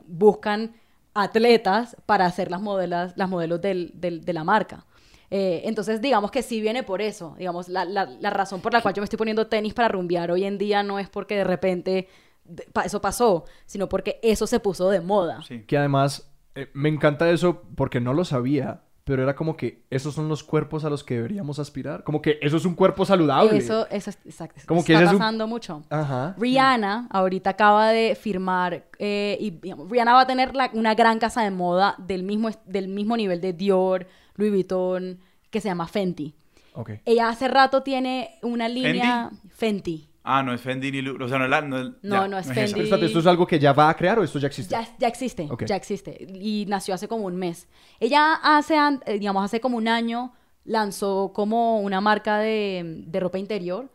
buscan 0.07 0.73
atletas 1.13 1.95
para 2.05 2.25
hacer 2.25 2.51
las 2.51 2.61
modelas, 2.61 3.13
las 3.15 3.29
modelos 3.29 3.61
del- 3.61 3.91
del- 3.95 4.23
de 4.25 4.33
la 4.33 4.43
marca. 4.43 4.86
Eh, 5.31 5.61
entonces, 5.65 6.01
digamos 6.01 6.29
que 6.29 6.43
sí 6.43 6.61
viene 6.61 6.83
por 6.83 7.01
eso. 7.01 7.36
Digamos, 7.38 7.67
la, 7.67 7.83
la- 7.86 8.05
la 8.05 8.29
razón 8.29 8.61
por 8.61 8.73
la 8.73 8.81
cual 8.81 8.93
yo 8.93 9.01
me 9.01 9.05
estoy 9.05 9.17
poniendo 9.17 9.47
tenis 9.47 9.73
para 9.73 9.88
rumbear 9.88 10.29
hoy 10.31 10.43
en 10.45 10.57
día 10.57 10.83
no 10.83 10.99
es 10.99 11.09
porque 11.09 11.36
de 11.38 11.43
repente 11.43 12.07
de- 12.43 12.67
eso 12.86 13.01
pasó, 13.01 13.45
sino 13.65 13.89
porque 13.89 14.19
eso 14.21 14.45
se 14.45 14.59
puso 14.59 14.89
de 14.89 15.01
moda. 15.01 15.41
Sí. 15.47 15.63
Que 15.63 15.77
además, 15.77 16.29
eh, 16.56 16.70
me 16.74 16.89
encanta 16.89 17.30
eso 17.30 17.64
porque 17.76 17.99
no 17.99 18.14
lo 18.14 18.26
sabía, 18.26 18.82
pero 19.03 19.22
era 19.22 19.36
como 19.36 19.56
que 19.56 19.84
esos 19.91 20.16
son 20.16 20.28
los 20.30 20.43
cuerpos 20.43 20.84
a 20.84 20.89
los 20.89 21.03
que 21.03 21.16
deberíamos 21.16 21.60
aspirar. 21.60 22.03
Como 22.03 22.22
que 22.22 22.39
eso 22.41 22.58
es 22.58 22.66
un 22.66 22.74
cuerpo 22.74 23.06
saludable. 23.06 23.58
Eso, 23.58 23.88
eso 23.91 24.10
es, 24.10 24.18
exacto, 24.26 24.62
Como 24.66 24.84
que 24.84 24.93
está 24.93 25.03
ese 25.03 25.10
es 25.10 25.14
un- 25.14 25.20
pasando 25.20 25.47
mucho. 25.47 25.84
Ajá. 25.91 26.36
Rihanna 26.39 27.08
ahorita 27.12 27.51
acaba 27.51 27.89
de 27.89 28.16
firmar 28.16 28.86
eh, 28.97 29.38
y 29.39 29.51
digamos, 29.51 29.89
Rihanna 29.91 30.14
va 30.14 30.22
a 30.22 30.28
tener 30.28 30.56
la- 30.56 30.72
una 30.74 30.95
gran 30.95 31.20
casa 31.20 31.43
de 31.43 31.51
moda 31.51 31.95
del 31.99 32.24
mismo, 32.24 32.49
del 32.66 32.88
mismo 32.88 33.16
nivel 33.16 33.41
de 33.41 33.53
Dior, 33.53 34.08
Louis 34.38 34.51
Vuitton, 34.51 35.20
que 35.51 35.62
se 35.62 35.68
llama 35.68 35.88
Fenty. 35.88 36.34
Ok. 36.74 36.91
Ella 37.06 37.30
hace 37.30 37.47
rato 37.47 37.84
tiene 37.84 38.39
una 38.41 38.68
línea 38.68 39.30
Fenty. 39.49 40.10
Ah, 40.28 40.41
no 40.41 40.53
es 40.53 40.59
Fendi 40.61 40.91
ni 40.91 41.01
Lu- 41.01 41.23
O 41.23 41.28
sea, 41.28 41.38
no 41.38 41.43
es 41.45 41.49
la. 41.51 41.61
No, 41.61 41.78
es- 41.80 41.91
No, 42.01 42.15
ya, 42.23 42.28
no 42.28 42.38
es. 42.39 42.47
Fendi. 42.47 42.82
Espérate, 42.82 43.05
¿esto 43.05 43.19
es 43.19 43.28
algo 43.28 43.45
que 43.45 43.59
ya 43.59 43.73
va 43.73 43.89
a 43.89 43.95
crear 43.95 44.17
o 44.19 44.23
esto 44.23 44.39
ya 44.39 44.47
existe? 44.47 44.71
Ya, 44.71 44.88
ya 44.97 45.07
existe, 45.07 45.47
Ok. 45.49 45.65
ya 45.65 45.76
existe. 45.76 46.28
Y 46.34 46.65
nació 46.67 46.95
hace 46.95 47.07
como 47.07 47.26
un 47.26 47.36
mes. 47.36 47.67
Ella 47.99 48.34
hace, 48.41 48.76
eh, 49.05 49.19
digamos, 49.19 49.45
hace 49.45 49.59
como 49.59 49.78
un 49.78 49.88
año 49.88 50.34
lanzó 50.63 51.32
como 51.34 51.80
una 51.82 52.01
marca 52.01 52.39
de, 52.39 53.03
de 53.07 53.19
ropa 53.19 53.38
interior 53.38 53.89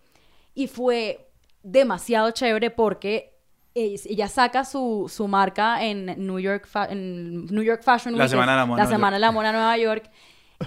y 0.54 0.68
fue 0.68 1.28
demasiado 1.64 2.30
chévere 2.30 2.70
porque 2.70 3.36
ella 3.74 4.28
saca 4.28 4.64
su, 4.64 5.06
su 5.12 5.28
marca 5.28 5.84
en 5.84 6.06
New 6.26 6.38
York, 6.40 6.68
en 6.90 7.46
New 7.46 7.62
York 7.62 7.82
Fashion 7.84 8.16
La 8.16 8.24
Week, 8.24 8.30
Semana 8.30 8.52
es 8.52 8.56
de 8.56 8.60
la 8.60 8.66
Moda 8.66 8.82
la 8.84 8.88
Semana 8.88 9.16
de 9.16 9.20
la 9.20 9.30
Moda 9.32 9.48
en 9.50 9.54
Nueva 9.56 9.78
York 9.78 10.10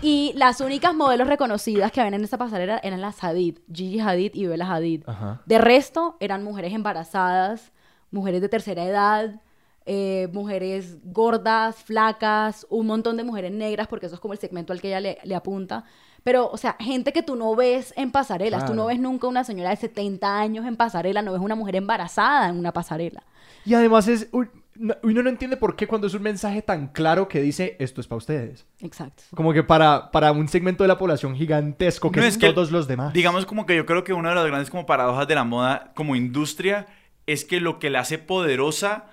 Y 0.02 0.34
las 0.36 0.60
únicas 0.60 0.94
modelos 0.94 1.28
reconocidas 1.28 1.92
que 1.92 2.02
habían 2.02 2.16
en 2.16 2.24
esa 2.24 2.38
pasarela 2.38 2.80
eran 2.84 3.02
las 3.02 3.24
Hadid, 3.24 3.60
Gigi 3.72 4.00
Hadid 4.00 4.32
y 4.34 4.48
Bella 4.48 4.72
Hadid. 4.72 5.04
Ajá. 5.06 5.42
De 5.46 5.58
resto, 5.58 6.18
eran 6.20 6.44
mujeres 6.44 6.74
embarazadas, 6.74 7.72
mujeres 8.12 8.42
de 8.42 8.50
tercera 8.50 8.84
edad, 8.84 9.42
eh, 9.86 10.30
mujeres 10.32 10.98
gordas, 11.04 11.76
flacas, 11.76 12.66
un 12.70 12.88
montón 12.88 13.18
de 13.18 13.24
mujeres 13.24 13.52
negras, 13.52 13.88
porque 13.88 14.06
eso 14.06 14.16
es 14.16 14.22
como 14.22 14.34
el 14.34 14.40
segmento 14.40 14.74
al 14.74 14.82
que 14.82 14.88
ella 14.88 15.00
le, 15.00 15.18
le 15.24 15.36
apunta. 15.36 15.84
Pero, 16.24 16.50
o 16.50 16.58
sea, 16.58 16.78
gente 16.80 17.12
que 17.12 17.22
tú 17.22 17.36
no 17.36 17.56
ves 17.56 17.94
en 17.98 18.12
pasarelas. 18.12 18.66
Tú 18.66 18.74
no 18.74 18.86
ves 18.86 19.00
nunca 19.00 19.28
una 19.28 19.44
señora 19.44 19.72
de 19.72 19.76
70 19.76 20.40
años 20.40 20.66
en 20.66 20.78
pasarela, 20.78 21.22
no 21.22 21.34
ves 21.34 21.42
una 21.42 21.56
mujer 21.56 21.76
embarazada 21.76 22.48
en 22.48 22.58
una 22.58 22.72
pasarela. 22.72 23.24
Y 23.66 23.74
además 23.74 24.08
es... 24.08 24.28
Uno 24.76 25.22
no 25.22 25.30
entiende 25.30 25.58
por 25.58 25.76
qué 25.76 25.88
cuando 25.88 26.08
es 26.08 26.14
un 26.14 26.24
mensaje 26.24 26.62
tan 26.62 26.88
claro 26.88 27.28
que 27.28 27.42
dice 27.42 27.76
esto 27.80 28.02
es 28.02 28.08
para 28.08 28.18
ustedes. 28.18 28.66
Exacto. 28.82 29.24
Como 29.36 29.54
que 29.54 29.64
para, 29.64 30.10
para 30.12 30.32
un 30.32 30.48
segmento 30.48 30.84
de 30.84 30.88
la 30.88 30.98
población 30.98 31.36
gigantesco 31.36 32.12
que 32.12 32.20
No, 32.20 32.26
es 32.26 32.34
es 32.34 32.40
que, 32.40 32.52
todos 32.52 32.72
los 32.72 32.88
demás. 32.88 33.14
Digamos 33.14 33.46
como 33.46 33.66
que 33.66 33.76
yo 33.76 33.86
creo 33.86 34.04
que 34.04 34.14
una 34.14 34.30
de 34.30 34.36
las 34.36 34.48
grandes 34.48 34.70
como 34.70 34.86
paradojas 34.86 35.28
de 35.28 35.36
la 35.36 35.44
moda 35.44 35.92
como 35.96 36.16
industria 36.16 36.88
es 37.28 37.46
que 37.46 37.60
lo 37.60 37.80
que 37.80 37.90
la 37.90 38.02
hace 38.02 38.18
poderosa 38.18 39.06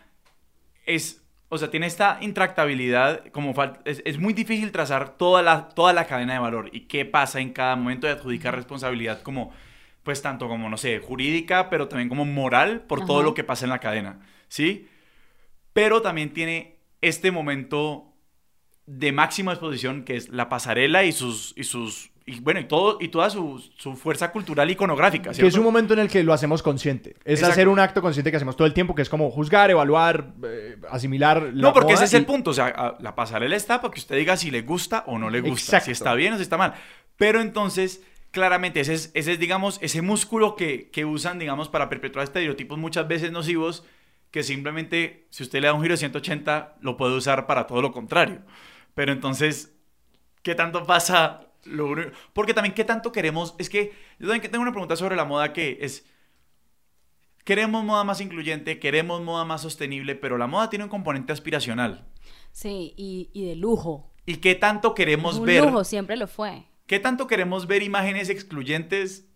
es, 0.86 1.22
o 1.48 1.58
sea, 1.58 1.70
tiene 1.70 1.86
esta 1.86 2.18
intractabilidad, 2.20 3.26
como 3.28 3.54
es, 3.84 4.02
es 4.04 4.18
muy 4.18 4.32
difícil 4.32 4.72
trazar 4.72 5.16
toda 5.16 5.42
la, 5.42 5.68
toda 5.68 5.92
la 5.92 6.06
cadena 6.06 6.32
de 6.32 6.38
valor 6.38 6.70
y 6.72 6.82
qué 6.82 7.04
pasa 7.04 7.40
en 7.40 7.52
cada 7.52 7.76
momento 7.76 8.06
de 8.06 8.14
adjudicar 8.14 8.54
responsabilidad 8.54 9.22
como, 9.22 9.52
pues 10.02 10.22
tanto 10.22 10.48
como, 10.48 10.68
no 10.70 10.76
sé, 10.76 10.98
jurídica, 11.00 11.68
pero 11.68 11.86
también 11.86 12.08
como 12.08 12.24
moral 12.24 12.80
por 12.82 13.04
todo 13.04 13.22
lo 13.22 13.34
que 13.34 13.44
pasa 13.44 13.66
en 13.66 13.70
la 13.70 13.78
cadena, 13.78 14.20
¿sí? 14.48 14.88
Pero 15.72 16.02
también 16.02 16.32
tiene 16.32 16.78
este 17.00 17.30
momento 17.30 18.06
de 18.86 19.12
máxima 19.12 19.52
exposición 19.52 20.04
que 20.04 20.16
es 20.16 20.30
la 20.30 20.48
pasarela 20.48 21.04
y 21.04 21.12
sus 21.12 21.52
y 21.56 21.62
sus 21.64 22.10
y 22.26 22.40
bueno 22.40 22.60
y 22.60 22.64
todo 22.64 22.98
y 23.00 23.08
toda 23.08 23.30
su, 23.30 23.62
su 23.76 23.94
fuerza 23.94 24.32
cultural 24.32 24.68
iconográfica 24.70 25.24
Que 25.26 25.30
es 25.30 25.36
¿cierto? 25.36 25.58
un 25.58 25.64
momento 25.64 25.94
en 25.94 26.00
el 26.00 26.08
que 26.08 26.22
lo 26.24 26.32
hacemos 26.32 26.62
consciente. 26.62 27.10
Es 27.24 27.38
Exacto. 27.38 27.52
hacer 27.52 27.68
un 27.68 27.78
acto 27.78 28.02
consciente 28.02 28.30
que 28.30 28.36
hacemos 28.36 28.56
todo 28.56 28.66
el 28.66 28.74
tiempo, 28.74 28.94
que 28.94 29.02
es 29.02 29.08
como 29.08 29.30
juzgar, 29.30 29.70
evaluar, 29.70 30.34
eh, 30.44 30.76
asimilar. 30.90 31.42
la 31.54 31.68
no 31.68 31.72
porque 31.72 31.92
moda 31.92 32.04
ese 32.04 32.04
es 32.04 32.14
el 32.14 32.26
punto 32.26 32.50
o 32.50 32.54
sea 32.54 32.96
la 33.00 33.14
pasarela 33.14 33.54
está 33.56 33.80
para 33.80 33.92
que 33.94 34.00
usted 34.00 34.16
diga 34.16 34.36
si 34.36 34.50
le 34.50 34.62
gusta 34.62 35.04
o 35.06 35.18
no 35.18 35.30
le 35.30 35.40
gusta 35.40 35.76
Exacto. 35.78 35.86
si 35.86 35.90
está 35.92 36.14
bien 36.14 36.32
o 36.32 36.36
si 36.36 36.42
está 36.42 36.56
mal 36.56 36.74
pero 37.16 37.40
entonces 37.40 38.02
claramente 38.32 38.80
ese 38.80 38.94
es, 38.94 39.10
ese 39.14 39.32
es 39.32 39.38
digamos 39.38 39.78
ese 39.82 40.02
músculo 40.02 40.56
que, 40.56 40.90
que 40.90 41.04
usan 41.04 41.38
digamos 41.38 41.68
para 41.68 41.88
perpetuar 41.88 42.24
estereotipos 42.24 42.78
muchas 42.78 43.06
veces 43.08 43.30
nocivos 43.32 43.84
que 44.31 44.43
simplemente 44.43 45.26
si 45.31 45.43
usted 45.43 45.61
le 45.61 45.66
da 45.68 45.74
un 45.74 45.83
giro 45.83 45.95
de 45.95 45.99
180 45.99 46.76
lo 46.81 46.97
puede 46.97 47.14
usar 47.16 47.47
para 47.47 47.66
todo 47.66 47.83
lo 47.83 47.93
contrario 47.93 48.43
pero 48.95 49.12
entonces 49.12 49.74
¿Qué 50.43 50.55
tanto 50.55 50.85
pasa? 50.85 51.49
Lo 51.64 51.87
único- 51.89 52.12
Porque 52.33 52.55
también, 52.55 52.74
¿qué 52.74 52.83
tanto 52.85 53.12
queremos? 53.12 53.55
Es 53.59 53.68
que 53.68 53.93
yo 54.18 54.26
también 54.26 54.51
tengo 54.51 54.62
una 54.62 54.72
pregunta 54.72 54.97
sobre 54.97 55.16
la 55.16 55.26
moda 55.26 55.53
que 55.53 55.76
es, 55.83 56.07
queremos 57.45 57.85
moda 57.85 58.05
más 58.05 58.22
incluyente, 58.22 58.78
queremos 58.78 59.20
moda 59.20 59.45
más 59.45 59.61
sostenible, 59.61 60.14
pero 60.14 60.39
la 60.39 60.47
moda 60.47 60.70
tiene 60.70 60.85
un 60.85 60.91
componente 60.91 61.33
aspiracional. 61.33 62.07
Sí, 62.53 62.95
y, 62.97 63.28
y 63.35 63.45
de 63.45 63.57
lujo. 63.57 64.11
¿Y 64.24 64.37
qué 64.37 64.55
tanto 64.55 64.95
queremos 64.95 65.37
un 65.39 65.45
ver? 65.45 65.62
lujo, 65.64 65.85
siempre 65.85 66.16
lo 66.16 66.26
fue. 66.26 66.64
¿Qué 66.87 66.99
tanto 66.99 67.26
queremos 67.26 67.66
ver 67.66 67.83
imágenes 67.83 68.31
excluyentes? 68.31 69.26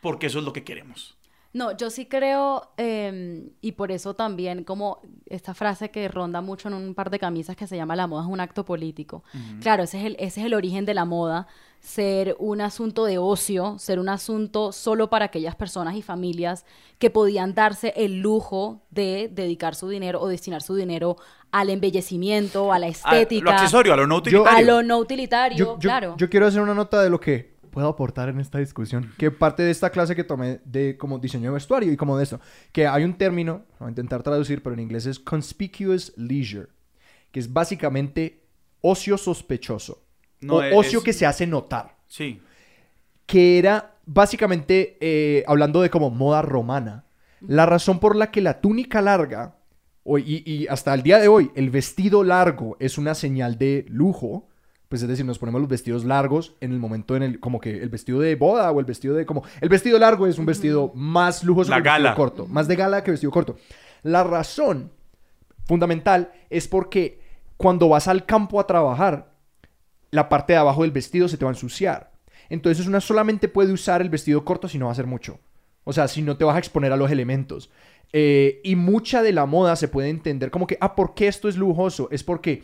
Porque 0.00 0.26
eso 0.26 0.38
es 0.38 0.44
lo 0.44 0.52
que 0.52 0.62
queremos. 0.62 1.16
No, 1.54 1.76
yo 1.76 1.90
sí 1.90 2.06
creo, 2.06 2.70
eh, 2.78 3.50
y 3.60 3.72
por 3.72 3.92
eso 3.92 4.14
también 4.14 4.64
como 4.64 5.00
esta 5.26 5.52
frase 5.52 5.90
que 5.90 6.08
ronda 6.08 6.40
mucho 6.40 6.68
en 6.68 6.74
un 6.74 6.94
par 6.94 7.10
de 7.10 7.18
camisas 7.18 7.56
que 7.56 7.66
se 7.66 7.76
llama 7.76 7.94
la 7.94 8.06
moda 8.06 8.22
es 8.22 8.28
un 8.28 8.40
acto 8.40 8.64
político. 8.64 9.22
Claro, 9.60 9.82
ese 9.82 9.98
es, 10.00 10.06
el, 10.06 10.16
ese 10.18 10.40
es 10.40 10.46
el 10.46 10.54
origen 10.54 10.86
de 10.86 10.94
la 10.94 11.04
moda, 11.04 11.46
ser 11.78 12.36
un 12.38 12.62
asunto 12.62 13.04
de 13.04 13.18
ocio, 13.18 13.76
ser 13.78 13.98
un 13.98 14.08
asunto 14.08 14.72
solo 14.72 15.10
para 15.10 15.26
aquellas 15.26 15.54
personas 15.54 15.94
y 15.94 16.00
familias 16.00 16.64
que 16.98 17.10
podían 17.10 17.54
darse 17.54 17.92
el 17.96 18.20
lujo 18.20 18.80
de 18.90 19.28
dedicar 19.30 19.74
su 19.74 19.88
dinero 19.90 20.22
o 20.22 20.28
destinar 20.28 20.62
su 20.62 20.74
dinero 20.74 21.16
al 21.50 21.68
embellecimiento, 21.68 22.72
a 22.72 22.78
la 22.78 22.86
A 22.86 22.88
estética, 22.88 23.44
lo 23.44 23.50
accesorio, 23.50 23.92
a 23.92 23.96
lo 23.96 24.06
no 24.06 24.14
a 24.14 24.18
utilitario. 24.18 24.66
lo 24.66 24.82
no 24.82 24.96
utilitario, 24.98 25.58
Yo, 25.58 25.74
yo- 25.74 25.78
claro. 25.78 26.14
yo 26.16 26.30
quiero 26.30 26.46
hacer 26.46 26.62
una 26.62 26.72
nota 26.74 27.02
de 27.02 27.10
lo 27.10 27.20
que 27.20 27.51
puedo 27.72 27.88
aportar 27.88 28.28
en 28.28 28.38
esta 28.38 28.58
discusión. 28.58 29.10
Que 29.18 29.32
parte 29.32 29.64
de 29.64 29.72
esta 29.72 29.90
clase 29.90 30.14
que 30.14 30.22
tomé 30.22 30.60
de 30.64 30.96
como 30.96 31.18
diseño 31.18 31.50
de 31.50 31.54
vestuario 31.54 31.90
y 31.92 31.96
como 31.96 32.16
de 32.16 32.22
esto. 32.22 32.38
Que 32.70 32.86
hay 32.86 33.02
un 33.02 33.14
término, 33.14 33.64
voy 33.80 33.88
a 33.88 33.90
intentar 33.90 34.22
traducir, 34.22 34.62
pero 34.62 34.74
en 34.74 34.80
inglés 34.80 35.06
es 35.06 35.18
conspicuous 35.18 36.12
leisure. 36.16 36.68
Que 37.32 37.40
es 37.40 37.52
básicamente 37.52 38.44
ocio 38.82 39.18
sospechoso. 39.18 40.04
No, 40.40 40.56
o 40.56 40.62
es- 40.62 40.72
ocio 40.76 41.02
que 41.02 41.12
se 41.12 41.26
hace 41.26 41.46
notar. 41.46 41.96
Sí. 42.06 42.40
que 43.26 43.58
era 43.58 43.94
básicamente, 44.04 44.98
eh, 45.00 45.42
hablando 45.46 45.80
de 45.80 45.88
como 45.90 46.10
moda 46.10 46.42
romana, 46.42 47.06
la 47.40 47.64
razón 47.66 47.98
por 47.98 48.14
la 48.16 48.30
que 48.30 48.40
la 48.42 48.60
túnica 48.60 49.00
larga, 49.00 49.56
y, 50.04 50.42
y 50.52 50.66
hasta 50.66 50.92
el 50.92 51.02
día 51.02 51.18
de 51.18 51.28
hoy, 51.28 51.50
el 51.54 51.70
vestido 51.70 52.22
largo 52.24 52.76
es 52.80 52.98
una 52.98 53.14
señal 53.14 53.56
de 53.56 53.86
lujo, 53.88 54.48
pues 54.92 55.00
es 55.00 55.08
decir, 55.08 55.24
nos 55.24 55.38
ponemos 55.38 55.58
los 55.58 55.70
vestidos 55.70 56.04
largos 56.04 56.54
en 56.60 56.70
el 56.70 56.78
momento 56.78 57.16
en 57.16 57.22
el, 57.22 57.40
como 57.40 57.62
que 57.62 57.82
el 57.82 57.88
vestido 57.88 58.20
de 58.20 58.34
boda 58.34 58.70
o 58.70 58.78
el 58.78 58.84
vestido 58.84 59.14
de, 59.14 59.24
como, 59.24 59.42
el 59.62 59.70
vestido 59.70 59.98
largo 59.98 60.26
es 60.26 60.38
un 60.38 60.44
vestido 60.44 60.92
más 60.94 61.44
lujoso 61.44 61.70
La 61.70 61.82
que 61.82 61.88
el 61.88 61.94
vestido 61.94 62.14
corto, 62.14 62.46
más 62.46 62.68
de 62.68 62.76
gala 62.76 63.02
que 63.02 63.10
vestido 63.10 63.32
corto. 63.32 63.56
La 64.02 64.22
razón 64.22 64.92
fundamental 65.64 66.30
es 66.50 66.68
porque 66.68 67.22
cuando 67.56 67.88
vas 67.88 68.06
al 68.06 68.26
campo 68.26 68.60
a 68.60 68.66
trabajar, 68.66 69.32
la 70.10 70.28
parte 70.28 70.52
de 70.52 70.58
abajo 70.58 70.82
del 70.82 70.90
vestido 70.90 71.26
se 71.26 71.38
te 71.38 71.46
va 71.46 71.52
a 71.52 71.54
ensuciar. 71.54 72.12
Entonces 72.50 72.86
una 72.86 73.00
solamente 73.00 73.48
puede 73.48 73.72
usar 73.72 74.02
el 74.02 74.10
vestido 74.10 74.44
corto 74.44 74.68
si 74.68 74.76
no 74.76 74.84
va 74.84 74.90
a 74.90 74.92
hacer 74.92 75.06
mucho. 75.06 75.40
O 75.84 75.94
sea, 75.94 76.06
si 76.06 76.20
no 76.20 76.36
te 76.36 76.44
vas 76.44 76.56
a 76.56 76.58
exponer 76.58 76.92
a 76.92 76.98
los 76.98 77.10
elementos. 77.10 77.70
Eh, 78.12 78.60
y 78.62 78.76
mucha 78.76 79.22
de 79.22 79.32
la 79.32 79.46
moda 79.46 79.74
se 79.74 79.88
puede 79.88 80.10
entender 80.10 80.50
como 80.50 80.66
que, 80.66 80.76
ah, 80.82 80.94
¿por 80.94 81.14
qué 81.14 81.28
esto 81.28 81.48
es 81.48 81.56
lujoso? 81.56 82.08
Es 82.10 82.22
porque 82.22 82.62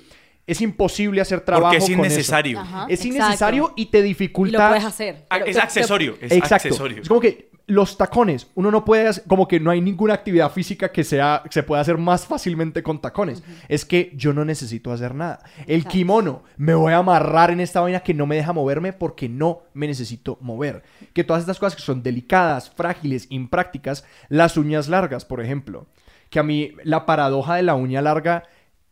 es 0.49 0.61
imposible 0.61 1.21
hacer 1.21 1.43
trabajo 1.43 1.67
Porque 1.73 1.77
es 1.77 1.85
con 1.85 1.93
eso. 1.93 2.15
innecesario. 2.15 2.59
Ajá. 2.59 2.87
Es 2.89 3.01
Exacto. 3.05 3.17
innecesario 3.25 3.73
y 3.77 3.87
te 3.87 3.99
y 3.99 4.03
dificulta. 4.03 4.59
lo 4.65 4.69
puedes 4.71 4.85
hacer. 4.85 5.27
Ah, 5.31 5.37
pero- 5.39 5.47
Es 5.47 5.57
accesorio. 5.59 6.15
Es 6.21 6.33
Exacto. 6.33 6.55
accesorio. 6.57 7.03
Es 7.03 7.09
como 7.09 7.21
que 7.21 7.49
los 7.71 7.99
tacones, 7.99 8.47
uno 8.55 8.71
no 8.71 8.83
puede, 8.83 9.09
hacer- 9.09 9.25
como 9.29 9.47
que 9.47 9.61
no 9.61 9.71
hay 9.71 9.83
ninguna 9.83 10.15
actividad 10.15 10.51
física 10.51 10.91
que 10.91 11.05
sea, 11.05 11.43
que 11.45 11.53
se 11.53 11.63
pueda 11.63 11.83
hacer 11.83 11.99
más 11.99 12.25
fácilmente 12.27 12.83
con 12.83 12.99
tacones. 12.99 13.43
Es 13.69 13.85
que 13.85 14.11
yo 14.17 14.33
no 14.33 14.43
necesito 14.47 14.91
hacer 14.91 15.15
nada. 15.15 15.41
El 15.67 15.77
Exacto. 15.81 15.91
kimono, 15.93 16.43
me 16.57 16.73
voy 16.73 16.95
a 16.95 16.97
amarrar 16.97 17.51
en 17.51 17.61
esta 17.61 17.83
vaina 17.83 18.01
que 18.01 18.15
no 18.15 18.25
me 18.27 18.37
deja 18.37 18.55
moverme 18.55 18.95
porque 18.95 19.29
no 19.29 19.65
me 19.75 19.87
necesito 19.87 20.39
mover. 20.41 20.83
Que 21.13 21.25
todas 21.25 21.41
estas 21.43 21.59
cosas 21.59 21.77
que 21.77 21.83
son 21.83 22.03
delicadas, 22.03 22.71
frágiles, 22.71 23.27
imprácticas, 23.29 24.03
las 24.31 24.57
uñas 24.57 24.89
largas, 24.89 25.27
por 25.27 25.43
ejemplo. 25.43 25.87
Que 26.31 26.39
a 26.39 26.43
mí 26.43 26.73
la 26.85 27.05
paradoja 27.05 27.57
de 27.57 27.63
la 27.65 27.75
uña 27.75 28.01
larga, 28.01 28.45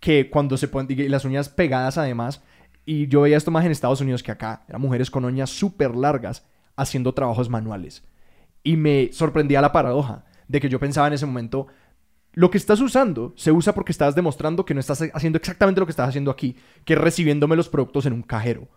que 0.06 0.30
cuando 0.30 0.56
se 0.56 0.68
ponen, 0.68 1.00
y 1.00 1.08
las 1.08 1.24
uñas 1.24 1.48
pegadas 1.48 1.98
además, 1.98 2.40
y 2.84 3.08
yo 3.08 3.22
veía 3.22 3.36
esto 3.36 3.50
más 3.50 3.64
en 3.64 3.72
Estados 3.72 4.00
Unidos 4.00 4.22
que 4.22 4.30
acá, 4.30 4.62
eran 4.68 4.80
mujeres 4.80 5.10
con 5.10 5.24
uñas 5.24 5.50
súper 5.50 5.96
largas 5.96 6.46
haciendo 6.76 7.12
trabajos 7.12 7.48
manuales. 7.50 8.04
Y 8.62 8.76
me 8.76 9.10
sorprendía 9.12 9.60
la 9.60 9.72
paradoja 9.72 10.24
de 10.46 10.60
que 10.60 10.68
yo 10.68 10.78
pensaba 10.78 11.08
en 11.08 11.14
ese 11.14 11.26
momento, 11.26 11.66
lo 12.34 12.52
que 12.52 12.58
estás 12.58 12.80
usando 12.80 13.32
se 13.36 13.50
usa 13.50 13.74
porque 13.74 13.90
estás 13.90 14.14
demostrando 14.14 14.64
que 14.64 14.74
no 14.74 14.80
estás 14.80 15.02
haciendo 15.12 15.38
exactamente 15.38 15.80
lo 15.80 15.86
que 15.86 15.90
estás 15.90 16.08
haciendo 16.08 16.30
aquí, 16.30 16.54
que 16.84 16.92
es 16.94 17.00
recibiéndome 17.00 17.56
los 17.56 17.68
productos 17.68 18.06
en 18.06 18.12
un 18.12 18.22
cajero 18.22 18.68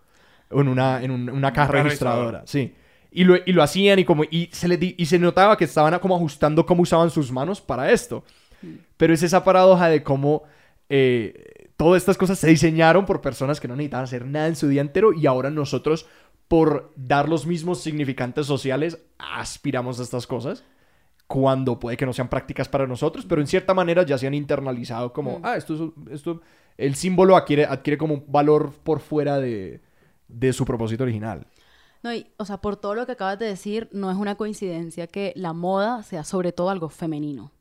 o 0.50 0.60
en 0.62 0.66
una, 0.66 1.00
en 1.00 1.12
un- 1.12 1.30
una 1.30 1.52
caja 1.52 1.70
registradora. 1.84 2.42
Sí. 2.46 2.74
Y 3.12 3.22
lo, 3.22 3.36
y 3.46 3.52
lo 3.52 3.62
hacían 3.62 4.00
y 4.00 4.04
como 4.04 4.24
y 4.24 4.48
se, 4.52 4.66
le 4.66 4.76
di- 4.78 4.96
y 4.98 5.06
se 5.06 5.18
notaba 5.20 5.56
que 5.56 5.64
estaban 5.66 5.96
como 6.00 6.16
ajustando 6.16 6.66
cómo 6.66 6.82
usaban 6.82 7.08
sus 7.10 7.30
manos 7.30 7.60
para 7.60 7.92
esto. 7.92 8.24
Pero 8.96 9.14
es 9.14 9.22
esa 9.22 9.44
paradoja 9.44 9.88
de 9.88 10.02
cómo 10.02 10.42
eh, 10.90 11.70
todas 11.76 12.02
estas 12.02 12.18
cosas 12.18 12.38
se 12.38 12.48
diseñaron 12.48 13.06
por 13.06 13.20
personas 13.22 13.58
que 13.60 13.68
no 13.68 13.74
necesitaban 13.76 14.04
hacer 14.04 14.26
nada 14.26 14.48
en 14.48 14.56
su 14.56 14.68
día 14.68 14.82
entero 14.82 15.12
y 15.14 15.26
ahora 15.26 15.48
nosotros, 15.50 16.06
por 16.48 16.92
dar 16.96 17.28
los 17.28 17.46
mismos 17.46 17.80
significantes 17.80 18.46
sociales, 18.46 18.98
aspiramos 19.18 19.98
a 19.98 20.02
estas 20.02 20.26
cosas 20.26 20.64
cuando 21.26 21.78
puede 21.78 21.96
que 21.96 22.04
no 22.06 22.12
sean 22.12 22.28
prácticas 22.28 22.68
para 22.68 22.86
nosotros, 22.88 23.24
pero 23.24 23.40
en 23.40 23.46
cierta 23.46 23.72
manera 23.72 24.02
ya 24.04 24.18
se 24.18 24.26
han 24.26 24.34
internalizado 24.34 25.12
como, 25.12 25.38
Mm. 25.38 25.42
ah, 25.44 25.56
esto, 25.56 25.74
es- 25.74 26.12
esto, 26.12 26.40
el 26.76 26.96
símbolo 26.96 27.36
adquiere, 27.36 27.64
adquiere 27.66 27.96
como 27.96 28.14
un 28.14 28.24
valor 28.26 28.72
por 28.82 28.98
fuera 29.00 29.38
de, 29.38 29.80
de 30.26 30.52
su 30.52 30.64
propósito 30.64 31.04
original. 31.04 31.46
No, 32.02 32.12
y, 32.12 32.26
o 32.38 32.44
sea, 32.46 32.56
por 32.60 32.76
todo 32.76 32.94
lo 32.96 33.06
que 33.06 33.12
acabas 33.12 33.38
de 33.38 33.46
decir, 33.46 33.88
no 33.92 34.10
es 34.10 34.16
una 34.16 34.34
coincidencia 34.34 35.06
que 35.06 35.32
la 35.36 35.52
moda 35.52 36.02
sea 36.02 36.24
sobre 36.24 36.50
todo 36.50 36.70
algo 36.70 36.88
femenino. 36.88 37.52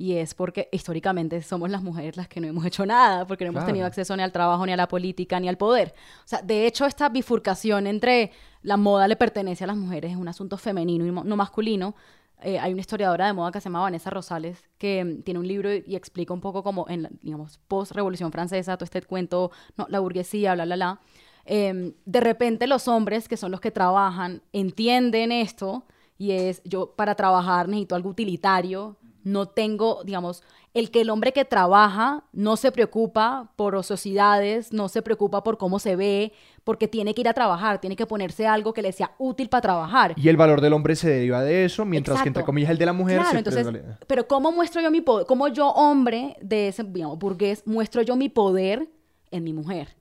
Y 0.00 0.14
es 0.16 0.32
porque 0.32 0.70
históricamente 0.72 1.42
somos 1.42 1.68
las 1.68 1.82
mujeres 1.82 2.16
las 2.16 2.26
que 2.26 2.40
no 2.40 2.46
hemos 2.46 2.64
hecho 2.64 2.86
nada, 2.86 3.26
porque 3.26 3.44
no 3.44 3.50
hemos 3.50 3.60
Claro. 3.60 3.66
tenido 3.72 3.86
acceso 3.86 4.16
ni 4.16 4.22
al 4.22 4.32
trabajo, 4.32 4.64
ni 4.64 4.72
a 4.72 4.76
la 4.76 4.88
política, 4.88 5.38
ni 5.38 5.46
al 5.46 5.58
poder. 5.58 5.92
O 6.24 6.28
sea, 6.28 6.40
de 6.40 6.66
hecho, 6.66 6.86
esta 6.86 7.10
bifurcación 7.10 7.86
entre 7.86 8.32
la 8.62 8.78
moda 8.78 9.06
le 9.08 9.16
pertenece 9.16 9.64
a 9.64 9.66
las 9.66 9.76
mujeres 9.76 10.12
es 10.12 10.16
un 10.16 10.26
asunto 10.28 10.56
femenino 10.56 11.04
y 11.04 11.10
no 11.12 11.36
masculino. 11.36 11.94
Eh, 12.42 12.58
hay 12.58 12.72
una 12.72 12.80
historiadora 12.80 13.26
de 13.26 13.34
moda 13.34 13.52
que 13.52 13.60
se 13.60 13.64
llama 13.68 13.80
Vanessa 13.82 14.08
Rosales, 14.08 14.70
que 14.78 15.04
mm, 15.04 15.22
tiene 15.22 15.38
un 15.40 15.46
libro 15.46 15.70
y, 15.74 15.84
y 15.86 15.94
explica 15.96 16.32
un 16.32 16.40
poco 16.40 16.62
como 16.62 16.86
en, 16.88 17.02
la, 17.02 17.10
digamos, 17.20 17.58
post-revolución 17.68 18.32
francesa, 18.32 18.78
todo 18.78 18.86
este 18.86 19.02
cuento, 19.02 19.50
no, 19.76 19.84
la 19.90 20.00
burguesía, 20.00 20.54
bla, 20.54 20.64
bla, 20.64 20.76
bla. 20.76 21.00
em, 21.44 21.92
de 22.06 22.20
repente 22.20 22.66
los 22.66 22.88
hombres, 22.88 23.28
que 23.28 23.36
son 23.36 23.50
los 23.50 23.60
que 23.60 23.70
trabajan, 23.70 24.40
entienden 24.54 25.30
esto 25.30 25.84
y 26.16 26.30
es, 26.32 26.62
yo 26.64 26.94
para 26.96 27.14
trabajar 27.14 27.68
necesito 27.68 27.94
algo 27.96 28.08
utilitario, 28.08 28.96
no 29.24 29.46
tengo, 29.46 30.02
digamos, 30.04 30.42
el 30.72 30.90
que 30.90 31.00
el 31.00 31.10
hombre 31.10 31.32
que 31.32 31.44
trabaja 31.44 32.24
no 32.32 32.56
se 32.56 32.70
preocupa 32.70 33.50
por 33.56 33.74
ociosidades, 33.74 34.72
no 34.72 34.88
se 34.88 35.02
preocupa 35.02 35.42
por 35.42 35.58
cómo 35.58 35.78
se 35.78 35.96
ve, 35.96 36.32
porque 36.62 36.86
tiene 36.86 37.14
que 37.14 37.22
ir 37.22 37.28
a 37.28 37.34
trabajar, 37.34 37.80
tiene 37.80 37.96
que 37.96 38.06
ponerse 38.06 38.46
algo 38.46 38.72
que 38.72 38.82
le 38.82 38.92
sea 38.92 39.12
útil 39.18 39.48
para 39.48 39.62
trabajar. 39.62 40.14
Y 40.16 40.28
el 40.28 40.36
valor 40.36 40.60
del 40.60 40.72
hombre 40.72 40.94
se 40.94 41.10
deriva 41.10 41.42
de 41.42 41.64
eso, 41.64 41.84
mientras 41.84 42.22
que 42.22 42.28
entre 42.28 42.44
comillas 42.44 42.70
el 42.70 42.78
de 42.78 42.86
la 42.86 42.92
mujer 42.92 43.16
Claro, 43.16 43.30
se 43.30 43.38
entonces, 43.38 43.66
pero 44.06 44.28
¿cómo 44.28 44.52
muestro 44.52 44.80
yo 44.80 44.90
mi 44.90 45.00
poder? 45.00 45.26
¿Cómo 45.26 45.48
yo, 45.48 45.68
hombre 45.70 46.36
de 46.40 46.68
ese, 46.68 46.84
digamos, 46.84 47.18
burgués, 47.18 47.62
muestro 47.66 48.02
yo 48.02 48.14
mi 48.16 48.28
poder 48.28 48.88
en 49.30 49.44
mi 49.44 49.52
mujer? 49.52 49.96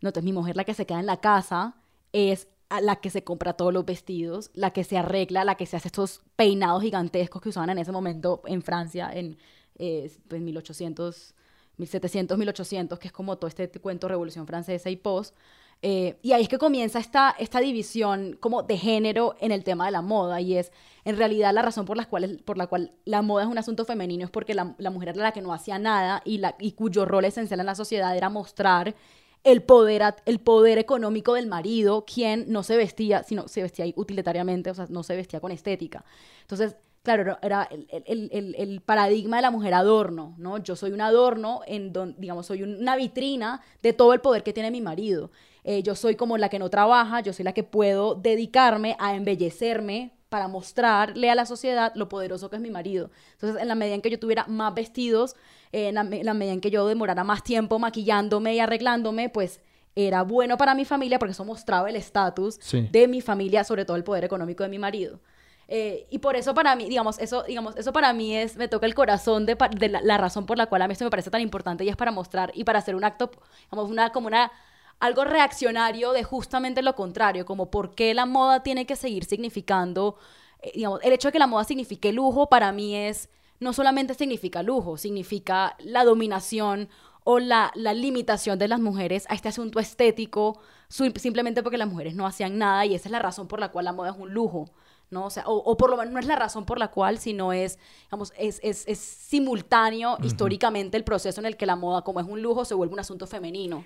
No, 0.00 0.10
entonces 0.10 0.24
mi 0.24 0.32
mujer, 0.32 0.56
la 0.56 0.64
que 0.64 0.74
se 0.74 0.86
queda 0.86 1.00
en 1.00 1.06
la 1.06 1.16
casa, 1.16 1.74
es 2.12 2.46
la 2.80 2.96
que 2.96 3.10
se 3.10 3.24
compra 3.24 3.54
todos 3.54 3.72
los 3.72 3.84
vestidos, 3.84 4.50
la 4.54 4.70
que 4.72 4.84
se 4.84 4.96
arregla, 4.96 5.44
la 5.44 5.56
que 5.56 5.66
se 5.66 5.76
hace 5.76 5.88
estos 5.88 6.22
peinados 6.36 6.82
gigantescos 6.82 7.42
que 7.42 7.48
usaban 7.48 7.70
en 7.70 7.78
ese 7.78 7.92
momento 7.92 8.42
en 8.46 8.62
Francia, 8.62 9.10
en 9.12 9.36
eh, 9.78 10.10
pues, 10.28 10.40
1800, 10.40 11.34
1700, 11.76 12.38
1800, 12.38 12.98
que 12.98 13.08
es 13.08 13.12
como 13.12 13.36
todo 13.36 13.48
este 13.48 13.68
cuento 13.80 14.08
Revolución 14.08 14.46
Francesa 14.46 14.90
y 14.90 14.96
post. 14.96 15.34
Eh, 15.86 16.16
y 16.22 16.32
ahí 16.32 16.42
es 16.42 16.48
que 16.48 16.56
comienza 16.56 16.98
esta, 16.98 17.34
esta 17.38 17.60
división 17.60 18.38
como 18.40 18.62
de 18.62 18.78
género 18.78 19.36
en 19.38 19.52
el 19.52 19.64
tema 19.64 19.84
de 19.84 19.90
la 19.90 20.00
moda 20.00 20.40
y 20.40 20.56
es 20.56 20.72
en 21.04 21.18
realidad 21.18 21.52
la 21.52 21.60
razón 21.60 21.84
por 21.84 21.98
la 21.98 22.06
cual, 22.06 22.40
por 22.42 22.56
la, 22.56 22.68
cual 22.68 22.92
la 23.04 23.20
moda 23.20 23.42
es 23.42 23.50
un 23.50 23.58
asunto 23.58 23.84
femenino 23.84 24.24
es 24.24 24.30
porque 24.30 24.54
la, 24.54 24.74
la 24.78 24.88
mujer 24.88 25.10
era 25.10 25.22
la 25.22 25.32
que 25.32 25.42
no 25.42 25.52
hacía 25.52 25.78
nada 25.78 26.22
y, 26.24 26.38
la, 26.38 26.56
y 26.58 26.72
cuyo 26.72 27.04
rol 27.04 27.26
esencial 27.26 27.60
en 27.60 27.66
la 27.66 27.74
sociedad 27.74 28.16
era 28.16 28.30
mostrar 28.30 28.94
el 29.44 29.62
poder, 29.62 30.02
el 30.26 30.40
poder 30.40 30.78
económico 30.78 31.34
del 31.34 31.46
marido, 31.46 32.04
quien 32.06 32.46
no 32.48 32.62
se 32.62 32.76
vestía, 32.76 33.22
sino 33.22 33.46
se 33.48 33.62
vestía 33.62 33.86
utilitariamente, 33.96 34.70
o 34.70 34.74
sea, 34.74 34.86
no 34.88 35.02
se 35.02 35.16
vestía 35.16 35.40
con 35.40 35.52
estética. 35.52 36.04
Entonces, 36.42 36.76
claro, 37.02 37.22
era- 37.22 37.38
era 37.42 37.68
el, 37.70 37.86
el- 38.06 38.30
el- 38.32 38.54
el 38.58 38.80
paradigma 38.80 39.36
de 39.36 39.42
la 39.42 39.50
mujer 39.50 39.74
adorno, 39.74 40.34
¿no? 40.38 40.58
Yo 40.58 40.76
soy 40.76 40.92
un 40.92 41.00
adorno 41.02 41.60
en 41.66 41.92
donde, 41.92 42.18
digamos, 42.20 42.46
soy 42.46 42.62
una 42.62 42.96
vitrina 42.96 43.60
de 43.82 43.92
todo 43.92 44.14
el 44.14 44.20
poder 44.20 44.42
que 44.42 44.52
tiene 44.54 44.70
mi 44.70 44.80
marido. 44.80 45.30
Eh, 45.64 45.82
yo 45.82 45.94
soy 45.94 46.16
como 46.16 46.38
la 46.38 46.48
que 46.48 46.58
no 46.58 46.70
trabaja, 46.70 47.20
yo 47.20 47.32
soy 47.32 47.44
la 47.44 47.52
que 47.52 47.62
puedo 47.64 48.14
dedicarme 48.14 48.96
a 48.98 49.14
embellecerme 49.14 50.12
para 50.34 50.48
mostrarle 50.48 51.30
a 51.30 51.36
la 51.36 51.46
sociedad 51.46 51.92
lo 51.94 52.08
poderoso 52.08 52.50
que 52.50 52.56
es 52.56 52.62
mi 52.62 52.68
marido. 52.70 53.08
Entonces, 53.34 53.62
en 53.62 53.68
la 53.68 53.76
medida 53.76 53.94
en 53.94 54.02
que 54.02 54.10
yo 54.10 54.18
tuviera 54.18 54.44
más 54.48 54.74
vestidos, 54.74 55.36
eh, 55.70 55.90
en 55.90 55.94
la, 55.94 56.02
me- 56.02 56.24
la 56.24 56.34
medida 56.34 56.54
en 56.54 56.60
que 56.60 56.72
yo 56.72 56.88
demorara 56.88 57.22
más 57.22 57.44
tiempo 57.44 57.78
maquillándome 57.78 58.52
y 58.52 58.58
arreglándome, 58.58 59.28
pues 59.28 59.60
era 59.94 60.22
bueno 60.24 60.56
para 60.56 60.74
mi 60.74 60.84
familia 60.84 61.20
porque 61.20 61.30
eso 61.30 61.44
mostraba 61.44 61.88
el 61.88 61.94
estatus 61.94 62.56
Sí. 62.60 62.88
de 62.90 63.06
mi 63.06 63.20
familia, 63.20 63.62
sobre 63.62 63.84
todo 63.84 63.96
el 63.96 64.02
poder 64.02 64.24
económico 64.24 64.64
de 64.64 64.70
mi 64.70 64.80
marido. 64.80 65.20
Eh, 65.68 66.08
y 66.10 66.18
por 66.18 66.34
eso 66.34 66.52
para 66.52 66.74
mí, 66.74 66.88
digamos, 66.88 67.16
eso, 67.20 67.44
digamos, 67.44 67.76
eso 67.76 67.92
para 67.92 68.12
mí 68.12 68.34
es, 68.36 68.56
me 68.56 68.66
toca 68.66 68.86
el 68.86 68.94
corazón 68.96 69.46
de 69.46 69.56
la, 69.88 70.00
la 70.02 70.18
razón 70.18 70.46
por 70.46 70.58
la 70.58 70.66
cual 70.66 70.82
a 70.82 70.88
mí 70.88 70.92
esto 70.94 71.04
me 71.04 71.10
parece 71.10 71.30
tan 71.30 71.42
importante 71.42 71.84
y 71.84 71.88
es 71.90 71.96
para 71.96 72.10
mostrar 72.10 72.50
y 72.56 72.64
para 72.64 72.80
hacer 72.80 72.96
un 72.96 73.04
acto, 73.04 73.30
digamos, 73.70 73.88
una, 73.88 74.10
como 74.10 74.26
una, 74.26 74.50
algo 75.00 75.24
reaccionario 75.24 76.12
de 76.12 76.24
justamente 76.24 76.82
lo 76.82 76.94
contrario, 76.94 77.44
como 77.44 77.70
por 77.70 77.94
qué 77.94 78.14
la 78.14 78.26
moda 78.26 78.62
tiene 78.62 78.86
que 78.86 78.96
seguir 78.96 79.24
significando, 79.24 80.16
eh, 80.60 80.72
digamos, 80.74 81.00
el 81.02 81.12
hecho 81.12 81.28
de 81.28 81.32
que 81.32 81.38
la 81.38 81.46
moda 81.46 81.64
signifique 81.64 82.12
lujo 82.12 82.48
para 82.48 82.72
mí 82.72 82.96
es, 82.96 83.28
no 83.60 83.72
solamente 83.72 84.14
significa 84.14 84.62
lujo, 84.62 84.96
significa 84.96 85.76
la 85.78 86.04
dominación 86.04 86.88
o 87.24 87.38
la, 87.38 87.72
la 87.74 87.94
limitación 87.94 88.58
de 88.58 88.68
las 88.68 88.80
mujeres 88.80 89.24
a 89.28 89.34
este 89.34 89.48
asunto 89.48 89.80
estético, 89.80 90.60
simplemente 90.88 91.62
porque 91.62 91.78
las 91.78 91.88
mujeres 91.88 92.14
no 92.14 92.26
hacían 92.26 92.58
nada 92.58 92.84
y 92.86 92.94
esa 92.94 93.08
es 93.08 93.12
la 93.12 93.18
razón 93.18 93.48
por 93.48 93.60
la 93.60 93.70
cual 93.70 93.86
la 93.86 93.92
moda 93.92 94.10
es 94.10 94.16
un 94.16 94.32
lujo. 94.32 94.70
¿no? 95.10 95.26
O, 95.26 95.30
sea, 95.30 95.44
o, 95.46 95.56
o 95.56 95.76
por 95.76 95.90
lo 95.90 95.96
menos 95.96 96.12
no 96.12 96.20
es 96.20 96.26
la 96.26 96.36
razón 96.36 96.64
por 96.64 96.78
la 96.78 96.88
cual, 96.88 97.18
sino 97.18 97.52
es, 97.52 97.78
digamos, 98.06 98.32
es, 98.36 98.60
es, 98.62 98.84
es 98.86 98.98
simultáneo 98.98 100.18
históricamente 100.22 100.96
el 100.96 101.04
proceso 101.04 101.40
en 101.40 101.46
el 101.46 101.56
que 101.56 101.66
la 101.66 101.76
moda, 101.76 102.02
como 102.02 102.20
es 102.20 102.26
un 102.26 102.42
lujo, 102.42 102.64
se 102.64 102.74
vuelve 102.74 102.94
un 102.94 103.00
asunto 103.00 103.26
femenino. 103.26 103.84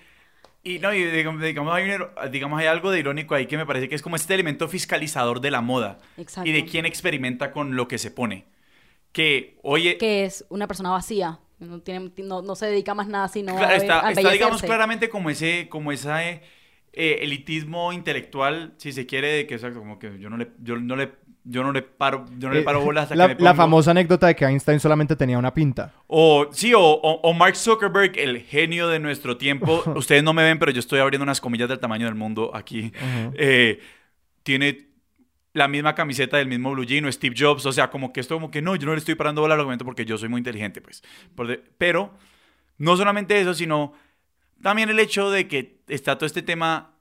Y 0.63 0.79
no, 0.79 0.93
y 0.93 1.03
digamos, 1.05 1.41
hay, 1.73 1.89
un- 1.91 2.31
digamos, 2.31 2.59
hay 2.59 2.67
algo 2.67 2.91
de 2.91 2.99
irónico 2.99 3.33
ahí 3.35 3.45
que 3.47 3.57
me 3.57 3.65
parece 3.65 3.87
que 3.87 3.95
es 3.95 4.01
como 4.01 4.15
este 4.17 4.33
elemento 4.33 4.67
fiscalizador 4.67 5.39
de 5.41 5.51
la 5.51 5.61
moda. 5.61 5.99
Exacto. 6.17 6.49
Y 6.49 6.53
de 6.53 6.65
quién 6.65 6.85
experimenta 6.85 7.51
con 7.51 7.75
lo 7.75 7.87
que 7.87 7.97
se 7.97 8.11
pone. 8.11 8.45
Que, 9.11 9.57
oye, 9.63 9.97
Que 9.97 10.25
es 10.25 10.45
una 10.49 10.67
persona 10.67 10.91
vacía, 10.91 11.39
no, 11.59 11.81
tiene, 11.81 12.11
no, 12.17 12.41
no 12.43 12.55
se 12.55 12.67
dedica 12.67 12.93
más 12.93 13.07
nada 13.07 13.27
sino 13.27 13.55
Claro, 13.55 13.73
a, 13.73 13.75
está, 13.75 14.07
a 14.07 14.11
está, 14.11 14.31
digamos, 14.31 14.61
claramente 14.61 15.09
como 15.09 15.29
ese, 15.31 15.67
como 15.69 15.91
esa 15.91 16.27
eh, 16.29 16.43
eh, 16.93 17.19
elitismo 17.21 17.91
intelectual, 17.93 18.73
si 18.77 18.91
se 18.91 19.05
quiere, 19.07 19.29
de 19.29 19.47
que 19.47 19.55
exacto, 19.55 19.79
como 19.79 19.97
que 19.97 20.19
yo 20.19 20.29
no 20.29 20.37
le, 20.37 20.51
yo 20.59 20.77
no 20.77 20.95
le, 20.95 21.11
yo 21.43 21.63
no 21.63 21.71
le 21.71 21.81
paro, 21.81 22.25
yo 22.37 22.47
no 22.49 22.53
le 22.53 22.61
Eh, 22.61 22.63
paro 22.63 22.81
bolas 22.81 23.03
hasta 23.03 23.15
la, 23.15 23.27
que 23.29 23.35
me 23.35 23.41
la 23.41 23.55
famosa 23.55 23.91
anécdota 23.91 24.27
de 24.27 24.35
que 24.35 24.45
Einstein 24.45 24.79
solamente 24.79 25.15
tenía 25.15 25.37
una 25.37 25.53
pinta. 25.53 25.93
O, 26.07 26.47
sí, 26.51 26.73
o, 26.73 26.79
o- 26.81 27.21
o 27.21 27.33
Mark 27.33 27.55
Zuckerberg, 27.55 28.17
el 28.17 28.41
genio 28.43 28.87
de 28.87 28.99
nuestro 28.99 29.37
tiempo. 29.37 29.83
Ustedes 29.95 30.23
no 30.23 30.33
me 30.33 30.43
ven, 30.43 30.59
pero 30.59 30.71
yo 30.71 30.79
estoy 30.79 30.99
abriendo 30.99 31.23
unas 31.23 31.41
comillas 31.41 31.69
del 31.69 31.79
tamaño 31.79 32.05
del 32.05 32.15
mundo 32.15 32.51
aquí. 32.53 32.91
Eh, 33.33 33.79
tiene 34.43 34.89
la 35.53 35.67
misma 35.67 35.95
camiseta 35.95 36.37
del 36.37 36.47
mismo 36.47 36.71
blue 36.71 36.85
jean 36.85 37.05
o 37.05 37.11
Steve 37.11 37.35
Jobs. 37.37 37.65
O 37.65 37.71
sea, 37.71 37.89
como 37.89 38.13
que 38.13 38.19
esto 38.19 38.35
como 38.35 38.51
que 38.51 38.61
no, 38.61 38.75
yo 38.75 38.85
no 38.85 38.93
le 38.93 38.99
estoy 38.99 39.15
parando 39.15 39.41
bola 39.41 39.55
al 39.55 39.59
argumento 39.61 39.85
porque 39.85 40.05
yo 40.05 40.17
soy 40.17 40.29
muy 40.29 40.37
inteligente, 40.39 40.81
pues. 40.81 41.03
Pero 41.77 42.13
no 42.77 42.95
solamente 42.97 43.39
eso, 43.41 43.53
sino 43.53 43.93
también 44.61 44.89
el 44.89 44.99
hecho 44.99 45.31
de 45.31 45.47
que 45.47 45.79
está 45.87 46.17
todo 46.17 46.25
este 46.27 46.41
tema... 46.41 46.95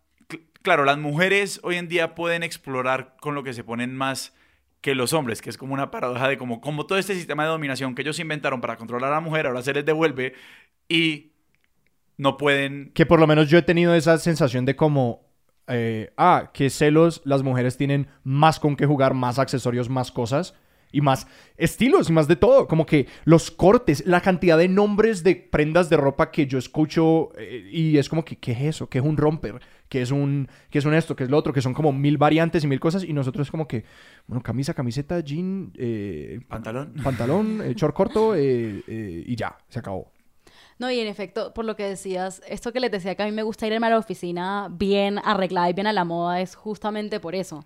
cl- 0.68 0.74
Claro, 0.78 0.84
las 0.84 0.98
mujeres 0.98 1.60
hoy 1.62 1.76
en 1.76 1.88
día 1.88 2.14
pueden 2.14 2.42
explorar 2.42 3.16
con 3.20 3.34
lo 3.34 3.42
que 3.42 3.54
se 3.54 3.64
ponen 3.64 3.96
más 3.96 4.34
que 4.82 4.94
los 4.94 5.14
hombres, 5.14 5.40
que 5.40 5.48
es 5.48 5.56
como 5.56 5.72
una 5.72 5.90
paradoja 5.90 6.28
de 6.28 6.36
como, 6.36 6.60
como 6.60 6.84
todo 6.84 6.98
este 6.98 7.14
sistema 7.14 7.44
de 7.44 7.48
dominación 7.48 7.94
que 7.94 8.02
ellos 8.02 8.18
inventaron 8.18 8.60
para 8.60 8.76
controlar 8.76 9.10
a 9.10 9.14
la 9.14 9.20
mujer, 9.20 9.46
ahora 9.46 9.62
se 9.62 9.72
les 9.72 9.84
devuelve 9.84 10.34
y 10.86 11.32
no 12.18 12.36
pueden... 12.36 12.90
Que 12.94 13.06
por 13.06 13.18
lo 13.18 13.26
menos 13.26 13.48
yo 13.48 13.56
he 13.56 13.62
tenido 13.62 13.94
esa 13.94 14.18
sensación 14.18 14.66
de 14.66 14.76
como, 14.76 15.22
eh, 15.68 16.12
ah, 16.18 16.50
que 16.52 16.68
celos, 16.68 17.22
las 17.24 17.42
mujeres 17.42 17.78
tienen 17.78 18.08
más 18.24 18.60
con 18.60 18.76
qué 18.76 18.86
jugar, 18.86 19.14
más 19.14 19.38
accesorios, 19.38 19.88
más 19.88 20.12
cosas 20.12 20.54
y 20.92 21.00
más 21.00 21.26
estilos 21.56 22.08
y 22.08 22.12
más 22.12 22.28
de 22.28 22.36
todo. 22.36 22.68
Como 22.68 22.86
que 22.86 23.08
los 23.24 23.50
cortes, 23.50 24.06
la 24.06 24.20
cantidad 24.20 24.58
de 24.58 24.68
nombres 24.68 25.24
de 25.24 25.34
prendas 25.34 25.90
de 25.90 25.96
ropa 25.96 26.30
que 26.30 26.46
yo 26.46 26.58
escucho 26.58 27.32
eh, 27.38 27.68
y 27.70 27.98
es 27.98 28.08
como 28.08 28.24
que, 28.24 28.36
¿qué 28.36 28.52
es 28.52 28.60
eso? 28.60 28.88
¿Qué 28.88 28.98
es 28.98 29.04
un 29.04 29.16
romper? 29.16 29.60
¿Qué 29.88 30.02
es 30.02 30.10
un, 30.10 30.48
qué 30.70 30.78
es 30.78 30.84
un 30.84 30.94
esto? 30.94 31.16
¿Qué 31.16 31.24
es 31.24 31.30
lo 31.30 31.36
otro? 31.38 31.52
Que 31.52 31.62
son 31.62 31.74
como 31.74 31.92
mil 31.92 32.18
variantes 32.18 32.64
y 32.64 32.66
mil 32.66 32.80
cosas 32.80 33.04
y 33.04 33.12
nosotros 33.12 33.46
es 33.46 33.50
como 33.50 33.66
que, 33.66 33.84
bueno, 34.26 34.42
camisa, 34.42 34.74
camiseta, 34.74 35.20
jean, 35.20 35.72
eh, 35.76 36.40
Pantalón. 36.48 36.94
pantalón, 37.02 37.60
eh, 37.64 37.74
short 37.74 37.94
corto 37.94 38.34
eh, 38.34 38.82
eh, 38.86 39.24
y 39.26 39.36
ya, 39.36 39.56
se 39.68 39.78
acabó. 39.78 40.12
No, 40.78 40.90
y 40.90 41.00
en 41.00 41.08
efecto, 41.08 41.52
por 41.54 41.64
lo 41.64 41.74
que 41.74 41.82
decías, 41.84 42.40
esto 42.46 42.72
que 42.72 42.78
les 42.78 42.90
decía 42.92 43.16
que 43.16 43.22
a 43.22 43.26
mí 43.26 43.32
me 43.32 43.42
gusta 43.42 43.66
irme 43.66 43.86
a 43.86 43.90
la 43.90 43.98
oficina 43.98 44.68
bien 44.70 45.18
arreglada 45.24 45.68
y 45.68 45.72
bien 45.72 45.88
a 45.88 45.92
la 45.92 46.04
moda 46.04 46.40
es 46.40 46.54
justamente 46.54 47.18
por 47.18 47.34
eso. 47.34 47.64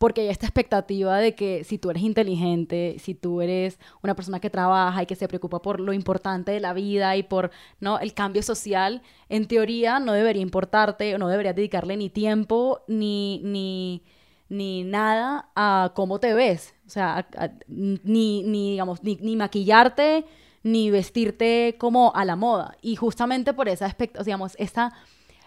Porque 0.00 0.22
hay 0.22 0.28
esta 0.28 0.46
expectativa 0.46 1.18
de 1.18 1.34
que 1.34 1.62
si 1.62 1.76
tú 1.76 1.90
eres 1.90 2.02
inteligente, 2.02 2.96
si 3.00 3.14
tú 3.14 3.42
eres 3.42 3.78
una 4.02 4.14
persona 4.14 4.40
que 4.40 4.48
trabaja 4.48 5.02
y 5.02 5.06
que 5.06 5.14
se 5.14 5.28
preocupa 5.28 5.60
por 5.60 5.78
lo 5.78 5.92
importante 5.92 6.52
de 6.52 6.60
la 6.60 6.72
vida 6.72 7.18
y 7.18 7.22
por 7.22 7.50
¿no? 7.80 7.98
el 7.98 8.14
cambio 8.14 8.42
social, 8.42 9.02
en 9.28 9.46
teoría 9.46 10.00
no 10.00 10.14
debería 10.14 10.40
importarte 10.40 11.14
o 11.14 11.18
no 11.18 11.28
deberías 11.28 11.54
dedicarle 11.54 11.98
ni 11.98 12.08
tiempo 12.08 12.80
ni, 12.88 13.42
ni, 13.44 14.02
ni 14.48 14.84
nada 14.84 15.50
a 15.54 15.92
cómo 15.94 16.18
te 16.18 16.32
ves. 16.32 16.74
O 16.86 16.88
sea, 16.88 17.28
ni, 17.68 18.42
ni, 18.42 18.70
digamos, 18.70 19.02
ni 19.02 19.36
maquillarte, 19.36 20.24
ni 20.62 20.90
vestirte 20.90 21.76
como 21.78 22.14
a 22.14 22.24
la 22.24 22.36
moda. 22.36 22.74
Y 22.80 22.96
justamente 22.96 23.52
por 23.52 23.68
esa 23.68 23.84
aspecto, 23.84 24.24
digamos, 24.24 24.54
esta, 24.58 24.94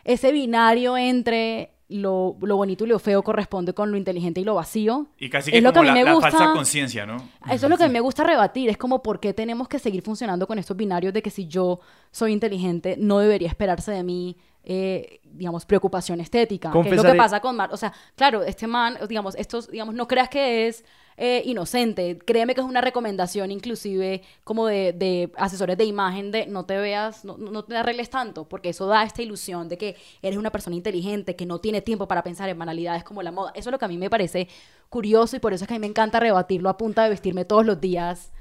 ese 0.03 0.31
binario 0.31 0.95
entre 0.95 1.72
lo, 1.99 2.35
lo 2.41 2.55
bonito 2.57 2.83
y 2.85 2.87
lo 2.87 2.99
feo 2.99 3.23
corresponde 3.23 3.73
con 3.73 3.91
lo 3.91 3.97
inteligente 3.97 4.41
y 4.41 4.43
lo 4.43 4.55
vacío. 4.55 5.07
Y 5.19 5.29
casi 5.29 5.51
que 5.51 5.57
Es 5.57 5.63
lo 5.63 5.71
como 5.71 5.83
que 5.83 5.89
a 5.89 5.93
la, 5.93 5.93
mí 5.93 5.99
me 5.99 6.05
la 6.05 6.13
gusta. 6.15 6.31
falsa 6.31 6.53
conciencia, 6.53 7.05
¿no? 7.05 7.17
Eso 7.49 7.65
es 7.65 7.69
lo 7.69 7.77
que 7.77 7.83
a 7.83 7.87
mí 7.87 7.93
me 7.93 7.99
gusta 7.99 8.23
rebatir, 8.23 8.69
es 8.69 8.77
como 8.77 9.01
por 9.03 9.19
qué 9.19 9.33
tenemos 9.33 9.67
que 9.67 9.79
seguir 9.79 10.01
funcionando 10.01 10.47
con 10.47 10.59
estos 10.59 10.75
binarios 10.77 11.13
de 11.13 11.21
que 11.21 11.29
si 11.29 11.47
yo 11.47 11.79
soy 12.11 12.31
inteligente 12.33 12.95
no 12.99 13.19
debería 13.19 13.47
esperarse 13.47 13.91
de 13.91 14.03
mí, 14.03 14.37
eh, 14.63 15.19
digamos, 15.25 15.65
preocupación 15.65 16.21
estética. 16.21 16.71
Que 16.71 16.79
es 16.79 16.85
lo 16.85 16.91
que 16.91 16.97
Confesaré- 17.09 17.17
pasa 17.17 17.39
con 17.41 17.55
Mar. 17.55 17.69
O 17.73 17.77
sea, 17.77 17.91
claro, 18.15 18.43
este 18.43 18.65
man, 18.67 18.97
digamos, 19.09 19.35
estos, 19.35 19.69
digamos, 19.69 19.93
no 19.93 20.07
creas 20.07 20.29
que 20.29 20.67
es 20.67 20.85
eh, 21.17 21.41
inocente, 21.45 22.17
créeme 22.25 22.55
que 22.55 22.61
es 22.61 22.67
una 22.67 22.81
recomendación 22.81 23.51
inclusive 23.51 24.21
como 24.43 24.67
de, 24.67 24.93
de 24.93 25.31
asesores 25.37 25.77
de 25.77 25.85
imagen 25.85 26.31
de 26.31 26.47
no 26.47 26.65
te 26.65 26.77
veas, 26.77 27.23
no, 27.25 27.37
no 27.37 27.63
te 27.63 27.75
arregles 27.77 28.09
tanto, 28.09 28.47
porque 28.47 28.69
eso 28.69 28.87
da 28.87 29.03
esta 29.03 29.21
ilusión 29.21 29.69
de 29.69 29.77
que 29.77 29.95
eres 30.21 30.37
una 30.37 30.51
persona 30.51 30.75
inteligente, 30.75 31.35
que 31.35 31.45
no 31.45 31.59
tiene 31.59 31.81
tiempo 31.81 32.07
para 32.07 32.23
pensar 32.23 32.49
en 32.49 32.57
banalidades 32.57 33.03
como 33.03 33.21
la 33.21 33.31
moda. 33.31 33.51
Eso 33.55 33.69
es 33.69 33.71
lo 33.71 33.79
que 33.79 33.85
a 33.85 33.89
mí 33.89 33.97
me 33.97 34.09
parece 34.09 34.47
curioso 34.89 35.35
y 35.35 35.39
por 35.39 35.53
eso 35.53 35.63
es 35.63 35.67
que 35.67 35.73
a 35.73 35.77
mí 35.77 35.81
me 35.81 35.87
encanta 35.87 36.19
rebatirlo 36.19 36.69
a 36.69 36.77
punta 36.77 37.03
de 37.03 37.09
vestirme 37.09 37.45
todos 37.45 37.65
los 37.65 37.79
días 37.79 38.31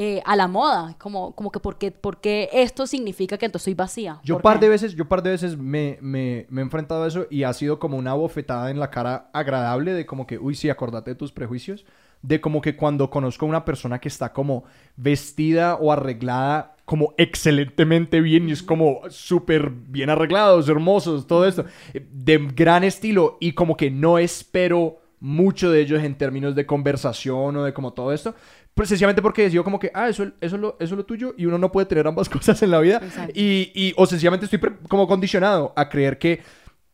eh, 0.00 0.22
a 0.24 0.36
la 0.36 0.46
moda, 0.46 0.94
como, 0.96 1.34
como 1.34 1.50
que 1.50 1.58
porque, 1.58 1.90
porque 1.90 2.48
esto 2.52 2.86
significa 2.86 3.36
que 3.36 3.46
entonces 3.46 3.64
soy 3.64 3.74
vacía. 3.74 4.20
Yo 4.22 4.36
¿Por 4.36 4.42
par 4.42 4.60
qué? 4.60 4.66
de 4.66 4.68
veces, 4.68 4.94
yo 4.94 5.08
par 5.08 5.24
de 5.24 5.30
veces 5.30 5.58
me, 5.58 5.98
me, 6.00 6.46
me 6.50 6.60
he 6.60 6.64
enfrentado 6.64 7.02
a 7.02 7.08
eso 7.08 7.26
y 7.30 7.42
ha 7.42 7.52
sido 7.52 7.80
como 7.80 7.96
una 7.96 8.14
bofetada 8.14 8.70
en 8.70 8.78
la 8.78 8.90
cara 8.92 9.28
agradable 9.32 9.92
de 9.94 10.06
como 10.06 10.24
que, 10.24 10.38
uy, 10.38 10.54
sí, 10.54 10.70
acordate 10.70 11.10
de 11.10 11.14
tus 11.16 11.32
prejuicios. 11.32 11.84
De 12.22 12.40
como 12.40 12.60
que 12.60 12.76
cuando 12.76 13.10
conozco 13.10 13.44
a 13.44 13.48
una 13.48 13.64
persona 13.64 13.98
que 13.98 14.06
está 14.06 14.32
como 14.32 14.62
vestida 14.96 15.74
o 15.74 15.90
arreglada 15.90 16.76
como 16.84 17.14
excelentemente 17.18 18.20
bien 18.20 18.48
y 18.48 18.52
es 18.52 18.62
como 18.62 19.00
súper 19.08 19.68
bien 19.70 20.10
arreglados, 20.10 20.68
hermosos, 20.68 21.26
todo 21.26 21.44
esto, 21.44 21.64
eh, 21.92 22.06
de 22.12 22.38
gran 22.54 22.84
estilo 22.84 23.36
y 23.40 23.52
como 23.52 23.76
que 23.76 23.90
no 23.90 24.16
espero 24.16 25.00
mucho 25.20 25.70
de 25.70 25.80
ellos 25.80 26.02
en 26.04 26.14
términos 26.16 26.54
de 26.54 26.66
conversación 26.66 27.56
o 27.56 27.64
de 27.64 27.72
como 27.72 27.92
todo 27.92 28.12
esto, 28.12 28.34
precisamente 28.78 29.20
porque 29.20 29.42
decido 29.42 29.64
como 29.64 29.80
que, 29.80 29.90
ah, 29.92 30.08
eso, 30.08 30.22
eso, 30.40 30.54
es 30.54 30.62
lo, 30.62 30.76
eso 30.78 30.94
es 30.94 30.98
lo 30.98 31.04
tuyo 31.04 31.34
y 31.36 31.46
uno 31.46 31.58
no 31.58 31.72
puede 31.72 31.86
tener 31.86 32.06
ambas 32.06 32.28
cosas 32.28 32.62
en 32.62 32.70
la 32.70 32.78
vida. 32.78 33.02
Y, 33.34 33.72
y 33.74 33.92
o 33.96 34.06
sencillamente 34.06 34.44
estoy 34.44 34.60
como 34.88 35.08
condicionado 35.08 35.72
a 35.74 35.88
creer 35.88 36.18
que 36.18 36.42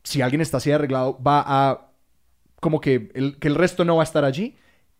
si 0.01 0.23
alguien 0.23 0.41
está 0.41 0.57
así 0.57 0.71
arreglado 0.71 1.21
va 1.21 1.43
a 1.45 1.91
como 2.59 2.81
que 2.81 3.11
el, 3.13 3.37
que 3.37 3.47
el 3.47 3.53
resto 3.53 3.85
no 3.85 3.97
va 3.97 4.01
a 4.01 4.03
estar 4.03 4.25
allí 4.25 4.55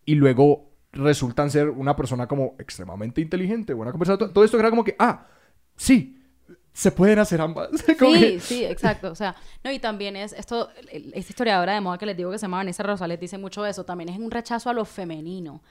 y 0.06 0.14
luego 0.14 0.70
resultan 0.92 1.50
ser 1.50 1.70
una 1.70 1.96
persona 1.96 2.28
como 2.28 2.54
extremadamente 2.60 3.20
inteligente, 3.20 3.74
buena 3.74 3.92
conversación, 3.92 4.32
todo 4.32 4.46
esto 4.46 4.60
era 4.60 4.70
como 4.70 4.84
que, 4.84 4.96
ah, 5.00 5.26
sí, 5.76 6.22
se 6.78 6.92
pueden 6.92 7.20
hacer 7.20 7.40
ambas. 7.40 7.70
Como 8.00 8.14
Sí, 8.16 8.20
que- 8.20 8.40
sí, 8.42 8.66
exacto. 8.66 9.10
O 9.10 9.16
sea, 9.16 9.34
no, 9.64 9.72
y 9.72 9.80
también 9.80 10.18
es 10.18 10.34
esto, 10.34 10.70
esta 10.92 11.18
historiadora 11.32 11.74
de 11.74 11.80
moda 11.80 11.98
que 11.98 12.06
les 12.06 12.18
digo 12.18 12.32
que 12.32 12.38
se 12.38 12.44
llama 12.44 12.58
Vanessa 12.58 12.84
Rosales 12.84 13.18
dice 13.18 13.38
mucho 13.38 13.64
de 13.64 13.72
eso, 13.72 13.86
también 13.86 14.10
es 14.10 14.20
un 14.20 14.30
rechazo 14.30 14.70
a 14.70 14.74
lo 14.74 14.84
femenino. 14.84 15.62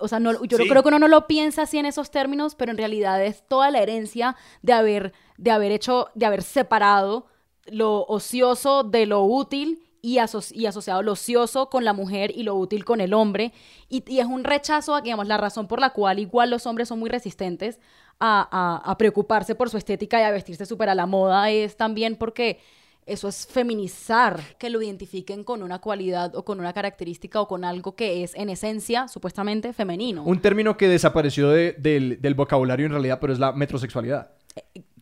O 0.00 0.08
sea, 0.08 0.18
no, 0.18 0.32
yo 0.44 0.58
no 0.58 0.64
Sí. 0.64 0.68
creo 0.68 0.82
que 0.82 0.88
uno 0.88 0.98
no 0.98 1.06
lo 1.06 1.28
piensa 1.28 1.62
así 1.62 1.78
en 1.78 1.86
esos 1.86 2.10
términos, 2.10 2.56
pero 2.56 2.72
en 2.72 2.76
realidad 2.78 3.24
es 3.24 3.46
toda 3.46 3.70
la 3.70 3.78
herencia 3.78 4.34
de 4.62 4.72
haber, 4.72 5.12
de 5.36 5.50
haber 5.52 5.70
hecho, 5.70 6.08
de 6.16 6.26
haber 6.26 6.42
separado 6.42 7.26
lo 7.66 8.02
ocioso 8.06 8.82
de 8.82 9.06
lo 9.06 9.22
útil 9.22 9.84
y, 10.02 10.18
aso- 10.18 10.52
y 10.54 10.66
asociado 10.66 11.02
lo 11.02 11.12
ocioso 11.12 11.70
con 11.70 11.84
la 11.84 11.92
mujer 11.92 12.32
y 12.34 12.42
lo 12.42 12.54
útil 12.56 12.84
con 12.84 13.00
el 13.00 13.14
hombre. 13.14 13.52
Y, 13.88 14.02
y 14.12 14.20
es 14.20 14.26
un 14.26 14.42
rechazo 14.44 14.94
a, 14.94 15.00
digamos, 15.02 15.26
la 15.28 15.36
razón 15.36 15.68
por 15.68 15.80
la 15.80 15.90
cual 15.90 16.18
igual 16.18 16.50
los 16.50 16.66
hombres 16.66 16.88
son 16.88 16.98
muy 16.98 17.10
resistentes 17.10 17.78
a, 18.20 18.48
a- 18.50 18.90
a 18.90 18.98
preocuparse 18.98 19.54
por 19.54 19.70
su 19.70 19.76
estética 19.76 20.20
y 20.20 20.24
a 20.24 20.30
vestirse 20.30 20.66
súper 20.66 20.88
a 20.88 20.94
la 20.94 21.06
moda 21.06 21.50
es 21.50 21.76
también 21.76 22.16
porque 22.16 22.58
eso 23.06 23.26
es 23.28 23.46
feminizar, 23.46 24.38
que 24.58 24.68
lo 24.68 24.82
identifiquen 24.82 25.42
con 25.42 25.62
una 25.62 25.78
cualidad 25.78 26.34
o 26.36 26.44
con 26.44 26.60
una 26.60 26.72
característica 26.74 27.40
o 27.40 27.48
con 27.48 27.64
algo 27.64 27.94
que 27.96 28.22
es 28.22 28.34
en 28.34 28.50
esencia 28.50 29.08
supuestamente 29.08 29.72
femenino. 29.72 30.22
Un 30.24 30.40
término 30.40 30.76
que 30.76 30.88
desapareció 30.88 31.48
de- 31.48 31.72
del, 31.78 32.20
del 32.20 32.34
vocabulario 32.34 32.84
en 32.86 32.92
realidad, 32.92 33.18
pero 33.20 33.32
es 33.32 33.38
la 33.38 33.52
metrosexualidad. 33.52 34.30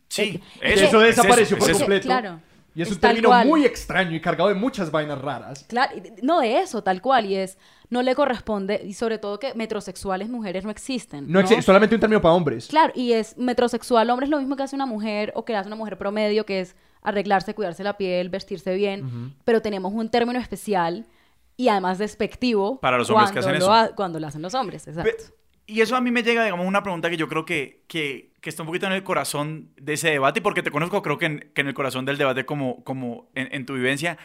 Sí, 0.07 0.41
Eh, 0.61 0.73
eso, 0.73 0.85
eso 0.85 1.01
es 1.03 1.15
desapareció 1.17 1.57
es 1.57 1.61
por 1.63 1.69
eso. 1.69 1.79
completo. 1.79 2.05
claro. 2.05 2.39
Y 2.77 2.81
es, 2.83 2.89
Es 2.89 2.93
un 2.93 2.99
término 3.01 3.29
cual. 3.29 3.47
muy 3.47 3.65
extraño 3.65 4.15
y 4.15 4.21
cargado 4.21 4.49
de 4.49 4.55
muchas 4.55 4.91
vainas 4.91 5.19
raras. 5.19 5.65
Claro, 5.67 5.93
no 6.21 6.39
de 6.41 6.59
eso, 6.59 6.83
tal 6.83 7.01
cual, 7.01 7.25
y 7.25 7.35
es, 7.35 7.57
no 7.89 8.03
le 8.03 8.13
corresponde, 8.13 8.81
y 8.85 8.93
sobre 8.93 9.17
todo 9.17 9.39
que 9.39 9.53
metrosexuales 9.55 10.29
mujeres 10.29 10.63
no 10.63 10.69
existen. 10.69 11.25
No, 11.31 11.39
existe, 11.39 11.63
solamente 11.63 11.95
un 11.95 12.01
término 12.01 12.21
para 12.21 12.35
hombres. 12.35 12.67
Claro, 12.67 12.93
y 12.95 13.13
es 13.13 13.35
metrosexual, 13.37 14.09
hombre 14.11 14.25
es 14.25 14.29
lo 14.29 14.37
mismo 14.37 14.55
que 14.55 14.61
hace 14.63 14.75
una 14.75 14.85
mujer 14.85 15.31
o 15.35 15.43
que 15.43 15.55
hace 15.55 15.67
una 15.67 15.75
mujer 15.75 15.97
promedio, 15.97 16.45
que 16.45 16.59
es 16.61 16.75
arreglarse, 17.01 17.55
cuidarse 17.55 17.83
la 17.83 17.97
piel, 17.97 18.29
vestirse 18.29 18.75
bien, 18.75 19.33
pero 19.43 19.61
tenemos 19.61 19.91
un 19.93 20.09
término 20.09 20.37
especial 20.39 21.05
y 21.55 21.69
además 21.69 21.97
despectivo 21.97 22.79
Para 22.79 22.97
los 22.99 23.09
hombres 23.09 23.31
que 23.31 23.39
cuando 23.39 23.49
hacen 23.49 23.59
lo 23.59 23.65
eso. 23.65 23.73
ha- 23.73 23.95
cuando 23.95 24.19
lo 24.19 24.27
hacen 24.27 24.41
los 24.43 24.53
hombres, 24.53 24.87
exacto. 24.87 25.09
Pe- 25.17 25.33
Y 25.69 25.81
eso 25.81 25.95
a 25.97 26.01
mí 26.01 26.11
me 26.11 26.23
llega, 26.23 26.43
digamos, 26.45 26.65
una 26.65 26.81
pregunta 26.81 27.09
que 27.09 27.17
yo 27.17 27.27
creo 27.27 27.45
que, 27.45 27.83
que, 27.87 28.31
que 28.41 28.49
está 28.49 28.63
un 28.63 28.67
poquito 28.67 28.87
en 28.87 28.93
el 28.93 29.03
corazón 29.03 29.69
de 29.75 29.93
ese 29.93 30.09
debate, 30.11 30.39
y 30.39 30.41
porque 30.41 30.63
te 30.63 30.71
conozco, 30.71 31.01
creo 31.01 31.17
que 31.17 31.25
en, 31.25 31.51
que 31.53 31.61
en 31.61 31.67
el 31.67 31.73
corazón 31.73 32.05
del 32.05 32.17
debate 32.17 32.45
como, 32.45 32.83
como 32.85 33.29
en, 33.35 33.49
en 33.53 33.65
tu 33.65 33.73
vivencia. 33.73 34.17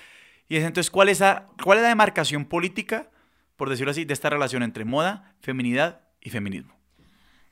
Y 0.49 0.57
es 0.57 0.65
entonces, 0.65 0.91
¿cuál 0.91 1.09
es, 1.09 1.21
la, 1.21 1.49
¿cuál 1.65 1.79
es 1.79 1.83
la 1.83 1.89
demarcación 1.89 2.45
política, 2.45 3.11
por 3.57 3.71
decirlo 3.71 3.91
así, 3.91 4.05
de 4.05 4.15
esta 4.15 4.31
relación 4.31 4.63
entre 4.63 4.85
moda, 4.85 5.35
feminidad 5.41 6.03
y 6.21 6.31
feminismo? 6.31 6.75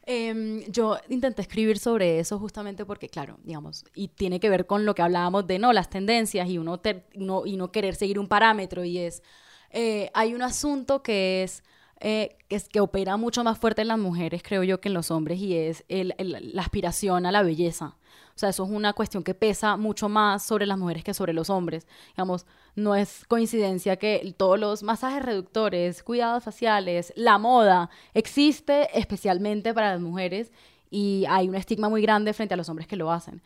Em, 0.07 0.63
yo 0.71 0.99
intenté 1.09 1.43
escribir 1.43 1.79
sobre 1.79 2.21
eso 2.21 2.39
justamente 2.39 2.85
porque, 2.87 3.09
claro, 3.09 3.39
digamos, 3.45 3.85
y 3.95 4.09
tiene 4.09 4.41
que 4.41 4.49
ver 4.49 4.67
con 4.67 4.87
lo 4.87 4.95
que 4.95 5.03
hablábamos 5.03 5.47
de, 5.47 5.59
no, 5.59 5.73
las 5.73 5.91
tendencias 5.91 6.49
y 6.49 6.59
uno, 6.59 6.79
ter- 6.81 7.07
uno- 7.15 7.43
y 7.45 7.57
no 7.57 7.71
querer 7.71 7.95
seguir 7.95 8.19
un 8.19 8.27
parámetro 8.29 8.85
y 8.85 8.99
es, 8.99 9.23
eh, 9.71 10.11
hay 10.15 10.35
un 10.35 10.43
asunto 10.43 11.03
que 11.03 11.43
es, 11.43 11.63
eh, 12.01 12.37
es, 12.49 12.69
que 12.69 12.81
opera 12.81 13.17
mucho 13.17 13.45
más 13.45 13.59
fuerte 13.59 13.83
en 13.83 13.89
las 13.89 13.99
mujeres, 13.99 14.43
creo 14.43 14.63
yo, 14.63 14.81
que 14.81 14.89
en 14.89 14.95
los 14.95 15.11
hombres 15.11 15.39
y 15.39 15.57
es 15.57 15.85
la 15.89 16.63
aspiración 16.63 17.27
a 17.27 17.33
la 17.33 17.43
belleza. 17.43 17.97
O 18.35 18.39
sea, 18.41 18.49
eso 18.49 18.65
es 18.65 18.71
una 18.71 18.95
cuestión 18.95 19.23
que 19.23 19.35
pesa 19.35 19.77
mucho 19.77 20.09
más 20.09 20.43
sobre 20.43 20.65
las 20.65 20.79
mujeres 20.79 21.05
que 21.05 21.13
sobre 21.13 21.35
los 21.35 21.51
hombres. 21.51 21.87
Digamos, 22.15 22.47
no 22.75 22.95
es 22.95 23.27
coincidencia 23.27 23.97
que 23.97 24.35
todos 24.39 24.59
los 24.59 24.83
masajes 24.83 25.23
reductores, 25.23 26.03
cuidados 26.03 26.43
faciales, 26.43 27.13
la 27.17 27.37
moda, 27.37 27.91
existe 28.15 28.89
especialmente 28.99 29.75
para 29.75 29.93
las 29.93 30.01
mujeres 30.01 30.53
y 30.89 31.27
hay 31.29 31.51
un 31.51 31.55
estigma 31.55 31.91
muy 31.91 32.01
grande 32.01 32.33
frente 32.33 32.55
a 32.55 32.57
los 32.57 32.69
hombres 32.71 32.89
que 32.89 32.97
lo 32.97 33.13
hacen. 33.13 33.43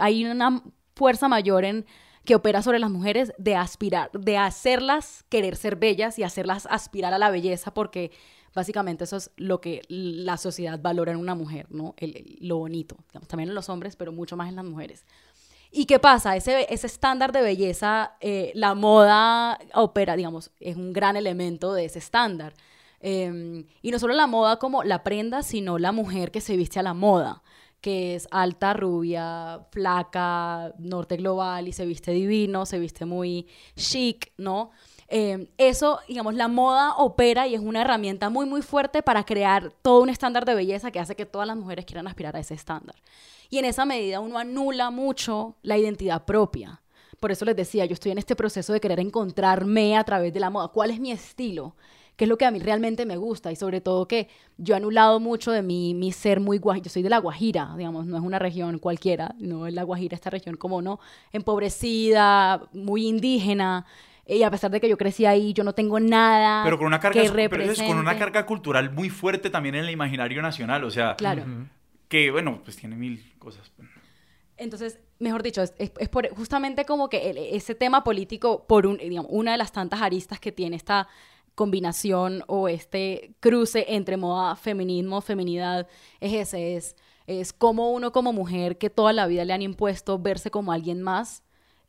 Hay 0.00 0.24
una 0.24 0.62
fuerza 0.96 1.28
mayor 1.28 1.64
en 1.64 1.86
que 2.28 2.34
opera 2.34 2.60
sobre 2.60 2.78
las 2.78 2.90
mujeres 2.90 3.32
de 3.38 3.56
aspirar, 3.56 4.10
de 4.12 4.36
hacerlas 4.36 5.24
querer 5.30 5.56
ser 5.56 5.76
bellas 5.76 6.18
y 6.18 6.24
hacerlas 6.24 6.68
aspirar 6.70 7.14
a 7.14 7.18
la 7.18 7.30
belleza 7.30 7.72
porque 7.72 8.10
básicamente 8.54 9.04
eso 9.04 9.16
es 9.16 9.30
lo 9.38 9.62
que 9.62 9.80
la 9.88 10.36
sociedad 10.36 10.78
valora 10.78 11.12
en 11.12 11.16
una 11.16 11.34
mujer, 11.34 11.68
¿no? 11.70 11.94
Lo 12.40 12.58
bonito, 12.58 12.98
también 13.28 13.48
en 13.48 13.54
los 13.54 13.70
hombres, 13.70 13.96
pero 13.96 14.12
mucho 14.12 14.36
más 14.36 14.50
en 14.50 14.56
las 14.56 14.66
mujeres. 14.66 15.06
¿Y 15.72 15.86
qué 15.86 15.98
pasa? 15.98 16.36
Ese, 16.36 16.66
ese 16.68 16.86
estándar 16.86 17.32
de 17.32 17.40
belleza, 17.40 18.12
eh, 18.20 18.52
la 18.54 18.74
moda 18.74 19.58
opera, 19.72 20.14
digamos, 20.14 20.50
es 20.60 20.76
un 20.76 20.92
gran 20.92 21.16
elemento 21.16 21.72
de 21.72 21.86
ese 21.86 21.98
estándar. 21.98 22.52
Eh, 23.00 23.64
y 23.80 23.90
no 23.90 23.98
solo 23.98 24.12
la 24.12 24.26
moda 24.26 24.58
como 24.58 24.84
la 24.84 25.02
prenda, 25.02 25.42
sino 25.42 25.78
la 25.78 25.92
mujer 25.92 26.30
que 26.30 26.42
se 26.42 26.58
viste 26.58 26.78
a 26.78 26.82
la 26.82 26.92
moda, 26.92 27.42
que 27.80 28.14
es 28.14 28.26
alta, 28.30 28.74
rubia, 28.74 29.66
flaca, 29.70 30.74
norte 30.78 31.16
global 31.16 31.68
y 31.68 31.72
se 31.72 31.86
viste 31.86 32.10
divino, 32.12 32.66
se 32.66 32.78
viste 32.78 33.04
muy 33.04 33.46
chic, 33.76 34.32
¿no? 34.36 34.70
Eh, 35.10 35.48
eso, 35.56 36.00
digamos, 36.06 36.34
la 36.34 36.48
moda 36.48 36.94
opera 36.96 37.46
y 37.46 37.54
es 37.54 37.60
una 37.60 37.80
herramienta 37.80 38.28
muy, 38.28 38.44
muy 38.46 38.60
fuerte 38.60 39.02
para 39.02 39.24
crear 39.24 39.72
todo 39.80 40.02
un 40.02 40.10
estándar 40.10 40.44
de 40.44 40.54
belleza 40.54 40.90
que 40.90 41.00
hace 41.00 41.16
que 41.16 41.24
todas 41.24 41.48
las 41.48 41.56
mujeres 41.56 41.86
quieran 41.86 42.06
aspirar 42.08 42.36
a 42.36 42.40
ese 42.40 42.54
estándar. 42.54 42.96
Y 43.48 43.58
en 43.58 43.64
esa 43.64 43.86
medida 43.86 44.20
uno 44.20 44.38
anula 44.38 44.90
mucho 44.90 45.56
la 45.62 45.78
identidad 45.78 46.24
propia. 46.24 46.82
Por 47.20 47.32
eso 47.32 47.44
les 47.44 47.56
decía, 47.56 47.86
yo 47.86 47.94
estoy 47.94 48.12
en 48.12 48.18
este 48.18 48.36
proceso 48.36 48.72
de 48.72 48.80
querer 48.80 49.00
encontrarme 49.00 49.96
a 49.96 50.04
través 50.04 50.32
de 50.32 50.40
la 50.40 50.50
moda. 50.50 50.68
¿Cuál 50.68 50.90
es 50.90 51.00
mi 51.00 51.10
estilo? 51.10 51.74
¿Qué 52.18 52.24
es 52.24 52.28
lo 52.28 52.36
que 52.36 52.44
a 52.44 52.50
mí 52.50 52.58
realmente 52.58 53.06
me 53.06 53.16
gusta? 53.16 53.52
Y 53.52 53.56
sobre 53.56 53.80
todo 53.80 54.08
que 54.08 54.28
yo 54.56 54.74
he 54.74 54.76
anulado 54.76 55.20
mucho 55.20 55.52
de 55.52 55.62
mi, 55.62 55.94
mi 55.94 56.10
ser 56.10 56.40
muy 56.40 56.58
guajira. 56.58 56.82
Yo 56.84 56.90
soy 56.90 57.02
de 57.02 57.10
La 57.10 57.18
Guajira, 57.18 57.72
digamos, 57.78 58.06
no 58.06 58.16
es 58.16 58.22
una 58.24 58.40
región 58.40 58.80
cualquiera, 58.80 59.36
no 59.38 59.68
es 59.68 59.72
La 59.72 59.84
Guajira, 59.84 60.16
esta 60.16 60.28
región 60.28 60.56
como 60.56 60.82
no, 60.82 60.98
empobrecida, 61.32 62.62
muy 62.72 63.06
indígena. 63.06 63.86
Y 64.26 64.42
a 64.42 64.50
pesar 64.50 64.70
de 64.72 64.80
que 64.80 64.88
yo 64.88 64.98
crecí 64.98 65.26
ahí, 65.26 65.52
yo 65.52 65.62
no 65.64 65.74
tengo 65.74 66.00
nada 66.00 66.62
Pero 66.64 66.76
con 66.76 66.88
una 66.88 67.00
carga, 67.00 67.22
que 67.22 67.30
pero 67.48 67.62
es 67.62 67.80
con 67.80 67.96
una 67.98 68.18
carga 68.18 68.44
cultural 68.44 68.90
muy 68.92 69.10
fuerte 69.10 69.48
también 69.48 69.76
en 69.76 69.84
el 69.84 69.90
imaginario 69.90 70.42
nacional. 70.42 70.82
O 70.84 70.90
sea, 70.90 71.14
Claro. 71.16 71.44
que 72.08 72.30
bueno, 72.32 72.60
pues 72.64 72.76
tiene 72.76 72.96
mil 72.96 73.32
cosas. 73.38 73.70
Entonces, 74.56 74.98
mejor 75.20 75.42
dicho, 75.44 75.62
es, 75.62 75.72
es- 75.78 75.92
es 75.98 76.08
por, 76.08 76.28
justamente 76.34 76.84
como 76.84 77.08
que 77.08 77.30
el- 77.30 77.38
ese 77.38 77.76
tema 77.76 78.02
político, 78.02 78.66
por 78.66 78.86
un, 78.86 78.98
digamos, 78.98 79.30
una 79.32 79.52
de 79.52 79.58
las 79.58 79.70
tantas 79.72 80.02
aristas 80.02 80.40
que 80.40 80.50
tiene 80.50 80.74
esta 80.76 81.06
combinación 81.58 82.44
o 82.46 82.68
este 82.68 83.34
cruce 83.40 83.84
entre 83.88 84.16
moda, 84.16 84.54
feminismo, 84.54 85.20
feminidad, 85.20 85.88
es 86.20 86.32
ese, 86.32 86.76
es, 86.76 86.96
es 87.26 87.52
como 87.52 87.90
uno 87.90 88.12
como 88.12 88.32
mujer 88.32 88.78
que 88.78 88.90
toda 88.90 89.12
la 89.12 89.26
vida 89.26 89.44
le 89.44 89.52
han 89.52 89.62
impuesto 89.62 90.20
verse 90.20 90.52
como 90.52 90.70
alguien 90.70 91.02
más, 91.02 91.42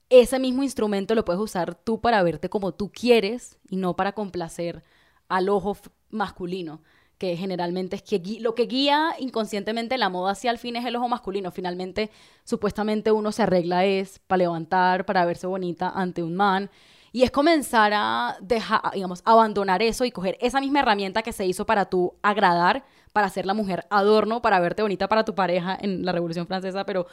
ese 0.09 0.39
mismo 0.39 0.63
instrumento 0.63 1.13
lo 1.13 1.23
puedes 1.23 1.39
usar 1.39 1.75
tú 1.75 2.01
para 2.01 2.23
verte 2.23 2.49
como 2.49 2.73
tú 2.73 2.91
quieres 2.91 3.59
y 3.69 3.75
no 3.75 3.95
para 3.95 4.13
complacer 4.13 4.83
al 5.27 5.49
ojo 5.49 5.77
masculino, 6.09 6.81
que 7.19 7.37
generalmente 7.37 7.95
es 7.95 8.01
que 8.01 8.19
lo 8.39 8.55
que 8.55 8.65
guía 8.65 9.13
inconscientemente 9.19 9.99
la 9.99 10.09
moda 10.09 10.31
hacia 10.31 10.49
el 10.49 10.57
fin 10.57 10.77
es 10.77 10.85
el 10.85 10.95
ojo 10.95 11.07
masculino. 11.09 11.51
Finalmente, 11.51 12.09
supuestamente 12.43 13.11
uno 13.11 13.31
se 13.31 13.43
arregla 13.43 13.85
es 13.85 14.17
para 14.17 14.39
levantar, 14.39 15.05
para 15.05 15.25
verse 15.25 15.45
bonita 15.45 15.91
ante 15.93 16.23
un 16.23 16.35
man. 16.35 16.71
Y 17.11 17.23
es 17.23 17.31
comenzar 17.31 17.91
a 17.93 18.37
dejar, 18.41 18.81
digamos, 18.93 19.21
abandonar 19.25 19.81
eso 19.81 20.05
y 20.05 20.11
coger 20.11 20.37
esa 20.39 20.59
misma 20.59 20.79
herramienta 20.79 21.23
que 21.23 21.33
se 21.33 21.45
hizo 21.45 21.65
para 21.65 21.85
tú 21.85 22.13
agradar, 22.21 22.83
para 23.13 23.29
ser 23.29 23.45
la 23.45 23.53
mujer 23.53 23.85
adorno, 23.89 24.41
para 24.41 24.59
verte 24.59 24.81
bonita 24.81 25.07
para 25.07 25.25
tu 25.25 25.33
pareja 25.35 25.77
en 25.79 26.05
la 26.05 26.11
Revolución 26.11 26.45
Francesa, 26.45 26.85
pero 26.85 27.07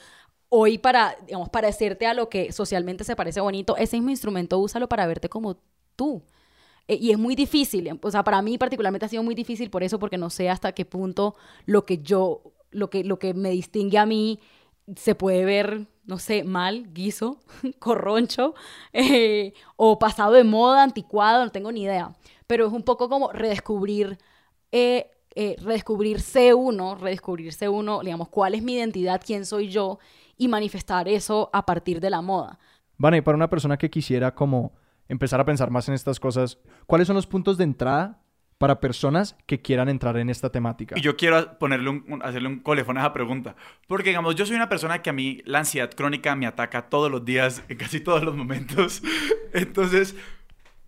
hoy 0.48 0.78
para, 0.78 1.16
digamos, 1.27 1.48
parecerte 1.48 2.06
a 2.06 2.14
lo 2.14 2.28
que 2.28 2.52
socialmente 2.52 3.05
se 3.05 3.16
parece 3.16 3.40
bonito, 3.40 3.77
ese 3.77 3.97
mismo 3.97 4.10
instrumento 4.10 4.59
úsalo 4.59 4.89
para 4.89 5.06
verte 5.06 5.28
como 5.28 5.56
tú. 5.97 6.23
Eh, 6.89 6.98
y 7.01 7.10
es 7.10 7.18
muy 7.18 7.35
difícil, 7.35 7.98
o 8.01 8.10
sea, 8.10 8.23
para 8.23 8.40
mí 8.43 8.59
particularmente 8.59 9.06
ha 9.06 9.09
sido 9.09 9.23
muy 9.23 9.35
difícil 9.35 9.70
por 9.70 9.82
eso, 9.82 9.98
porque 9.98 10.18
no 10.18 10.31
sé 10.31 10.51
hasta 10.51 10.73
qué 10.73 10.85
punto 10.85 11.35
lo 11.64 11.85
que 11.85 11.98
yo, 11.98 12.43
lo 12.70 12.90
que, 12.90 13.02
lo 13.02 13.18
que 13.18 13.35
me 13.35 13.51
distingue 13.51 13.98
a 13.98 14.06
mí 14.06 14.39
se 14.95 15.15
puede 15.15 15.45
ver, 15.45 15.89
no 16.05 16.19
sé, 16.19 16.45
mal, 16.45 16.93
guiso, 16.93 17.41
corroncho, 17.79 18.55
eh, 18.93 19.53
o 19.77 19.99
pasado 19.99 20.33
de 20.33 20.45
moda, 20.45 20.83
anticuado, 20.83 21.45
no 21.45 21.51
tengo 21.51 21.73
ni 21.73 21.83
idea. 21.83 22.15
Pero 22.47 22.67
es 22.67 22.73
un 22.73 22.83
poco 22.83 23.09
como 23.09 23.33
redescubrir, 23.33 24.19
eh, 24.71 25.11
eh, 25.35 25.57
redescubrirse 25.61 26.55
uno, 26.55 26.95
redescubrirse 26.95 27.69
uno, 27.69 28.01
digamos, 28.01 28.29
cuál 28.29 28.55
es 28.55 28.63
mi 28.63 28.75
identidad, 28.75 29.21
quién 29.25 29.45
soy 29.45 29.69
yo, 29.69 29.99
y 30.37 30.49
manifestar 30.49 31.09
eso 31.09 31.51
a 31.53 31.67
partir 31.67 32.01
de 32.01 32.11
la 32.11 32.21
moda. 32.21 32.59
Vale, 32.99 33.23
para 33.23 33.37
una 33.37 33.51
persona 33.51 33.77
que 33.77 33.91
quisiera 33.91 34.35
como 34.35 34.73
empezar 35.09 35.41
a 35.41 35.45
pensar 35.45 35.71
más 35.71 35.89
en 35.89 35.95
estas 35.95 36.21
cosas, 36.21 36.59
¿cuáles 36.87 37.07
son 37.07 37.17
los 37.17 37.27
puntos 37.27 37.59
de 37.59 37.65
entrada 37.65 38.23
para 38.59 38.81
personas 38.81 39.37
que 39.47 39.61
quieran 39.61 39.89
entrar 39.89 40.16
en 40.16 40.31
esta 40.31 40.51
temática? 40.51 40.97
Y 40.99 41.03
yo 41.03 41.16
quiero 41.16 41.59
ponerle 41.59 41.91
un, 41.91 42.20
hacerle 42.23 42.49
un 42.49 42.61
colefón 42.61 42.97
a 42.97 43.01
esa 43.01 43.12
pregunta. 43.12 43.57
Porque, 43.87 44.11
digamos, 44.11 44.35
yo 44.35 44.47
soy 44.47 44.57
una 44.57 44.69
persona 44.69 45.03
que 45.03 45.11
a 45.11 45.12
mí 45.12 45.43
la 45.45 45.59
ansiedad 45.59 45.91
crónica 45.91 46.35
me 46.37 46.47
ataca 46.47 46.89
todos 46.89 47.11
los 47.11 47.24
días, 47.24 47.62
en 47.69 47.77
casi 47.77 48.01
todos 48.01 48.23
los 48.23 48.37
momentos. 48.37 49.03
Entonces, 49.53 50.16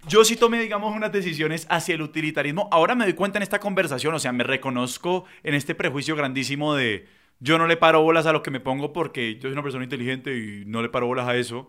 yo 0.07 0.25
sí 0.25 0.37
tomé, 0.37 0.61
digamos, 0.61 0.95
unas 0.95 1.13
decisiones 1.13 1.67
hacia 1.69 1.95
el 1.95 2.03
utilitarismo. 2.03 2.69
Ahora 2.73 2.95
me 2.95 3.05
doy 3.05 3.15
cuenta 3.15 3.39
en 3.39 3.43
esta 3.43 3.61
conversación, 3.61 4.15
o 4.15 4.19
sea, 4.19 4.33
me 4.33 4.45
reconozco 4.45 5.25
en 5.43 5.55
este 5.55 5.75
prejuicio 5.75 6.17
grandísimo 6.17 6.75
de 6.75 7.07
yo 7.41 7.59
no 7.59 7.67
le 7.67 7.77
paro 7.77 8.03
bolas 8.03 8.27
a 8.27 8.33
lo 8.33 8.43
que 8.43 8.51
me 8.51 8.61
pongo 8.61 8.93
porque 8.93 9.35
yo 9.35 9.43
soy 9.43 9.53
una 9.53 9.63
persona 9.63 9.85
inteligente 9.85 10.37
y 10.37 10.65
no 10.67 10.83
le 10.83 10.89
paro 10.89 11.07
bolas 11.07 11.29
a 11.29 11.37
eso. 11.37 11.69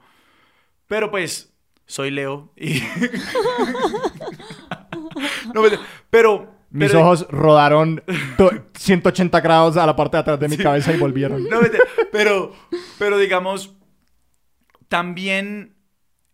Pero 0.87 1.11
pues 1.11 1.53
soy 1.85 2.11
Leo 2.11 2.51
y... 2.55 2.81
no, 5.53 5.61
pero... 6.09 6.59
Mis 6.71 6.89
pero- 6.91 7.01
ojos 7.01 7.27
rodaron 7.31 8.03
to- 8.37 8.51
180 8.77 9.41
grados 9.41 9.75
a 9.77 9.85
la 9.87 9.95
parte 9.95 10.17
de 10.17 10.21
atrás 10.21 10.39
de 10.39 10.49
mi 10.49 10.57
cabeza 10.57 10.93
y 10.93 10.97
volvieron. 10.97 11.43
No, 11.49 11.59
pero, 12.11 12.53
pero 12.99 13.17
digamos, 13.17 13.75
también 14.87 15.75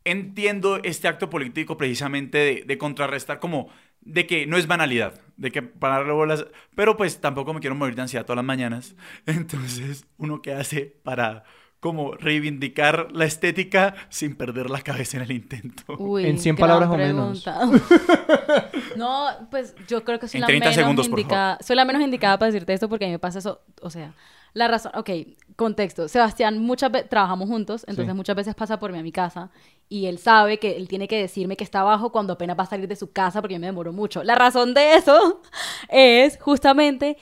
entiendo 0.04 0.80
este 0.84 1.08
acto 1.08 1.30
político 1.30 1.78
precisamente 1.78 2.38
de, 2.38 2.64
de 2.66 2.78
contrarrestar 2.78 3.40
como 3.40 3.70
de 4.02 4.28
que 4.28 4.46
no 4.46 4.58
es 4.58 4.68
banalidad, 4.68 5.20
de 5.36 5.52
que 5.52 5.64
pararle 5.64 6.14
bolas, 6.14 6.46
pero 6.76 6.96
pues 6.96 7.20
tampoco 7.22 7.54
me 7.54 7.60
quiero 7.60 7.76
morir 7.76 7.96
de 7.96 8.04
ansiedad 8.04 8.26
todas 8.26 8.38
las 8.38 8.46
mañanas. 8.46 8.96
Entonces, 9.26 10.06
uno 10.18 10.42
que 10.42 10.54
hace 10.54 11.00
para 11.04 11.44
como 11.86 12.14
reivindicar 12.16 13.10
la 13.12 13.26
estética 13.26 13.94
sin 14.10 14.36
perder 14.36 14.72
la 14.72 14.82
cabeza 14.82 15.18
en 15.18 15.24
el 15.24 15.32
intento. 15.34 15.84
Uy, 16.00 16.26
En 16.26 16.40
100 16.40 16.56
gran 16.56 16.68
palabras 16.68 16.90
o 16.90 16.98
menos. 16.98 17.46
no, 18.98 19.28
pues 19.52 19.76
yo 19.88 20.04
creo 20.04 20.20
que 20.20 20.28
soy 20.28 20.40
En 20.40 20.42
la 20.42 20.48
30 20.48 20.64
menos 20.66 20.76
segundos, 20.76 21.10
por 21.10 21.20
indicada. 21.20 21.60
Soy 21.62 21.76
la 21.76 21.86
menos 21.86 22.02
indicada 22.02 22.40
para 22.40 22.52
decirte 22.52 22.74
esto 22.74 22.90
porque 22.90 23.06
a 23.06 23.08
mí 23.08 23.12
me 23.12 23.20
pasa 23.20 23.38
eso. 23.38 23.62
O 23.82 23.92
sea, 23.92 24.14
la 24.54 24.68
razón. 24.68 24.94
Ok, 24.96 25.10
contexto. 25.56 26.08
Sebastián, 26.08 26.58
muchas 26.58 26.92
veces 26.92 27.08
trabajamos 27.08 27.48
juntos, 27.50 27.84
entonces 27.88 28.12
Sí. 28.14 28.18
muchas 28.18 28.36
veces 28.36 28.56
pasa 28.56 28.80
por 28.80 28.92
mí 28.92 28.98
a 28.98 29.04
mi 29.04 29.12
casa 29.12 29.52
y 29.88 30.08
él 30.08 30.18
sabe 30.18 30.58
que 30.58 30.78
él 30.78 30.88
tiene 30.88 31.08
que 31.08 31.20
decirme 31.20 31.56
que 31.56 31.64
está 31.64 31.82
abajo 31.82 32.12
cuando 32.12 32.34
apenas 32.34 32.58
va 32.58 32.64
a 32.64 32.68
salir 32.68 32.88
de 32.88 32.96
su 32.96 33.12
casa 33.12 33.42
porque 33.42 33.54
yo 33.54 33.60
me 33.60 33.68
demoro 33.68 33.94
mucho. 33.94 34.24
La 34.24 34.34
razón 34.34 34.74
de 34.74 34.96
eso 34.96 35.42
es 35.90 36.40
justamente, 36.42 37.18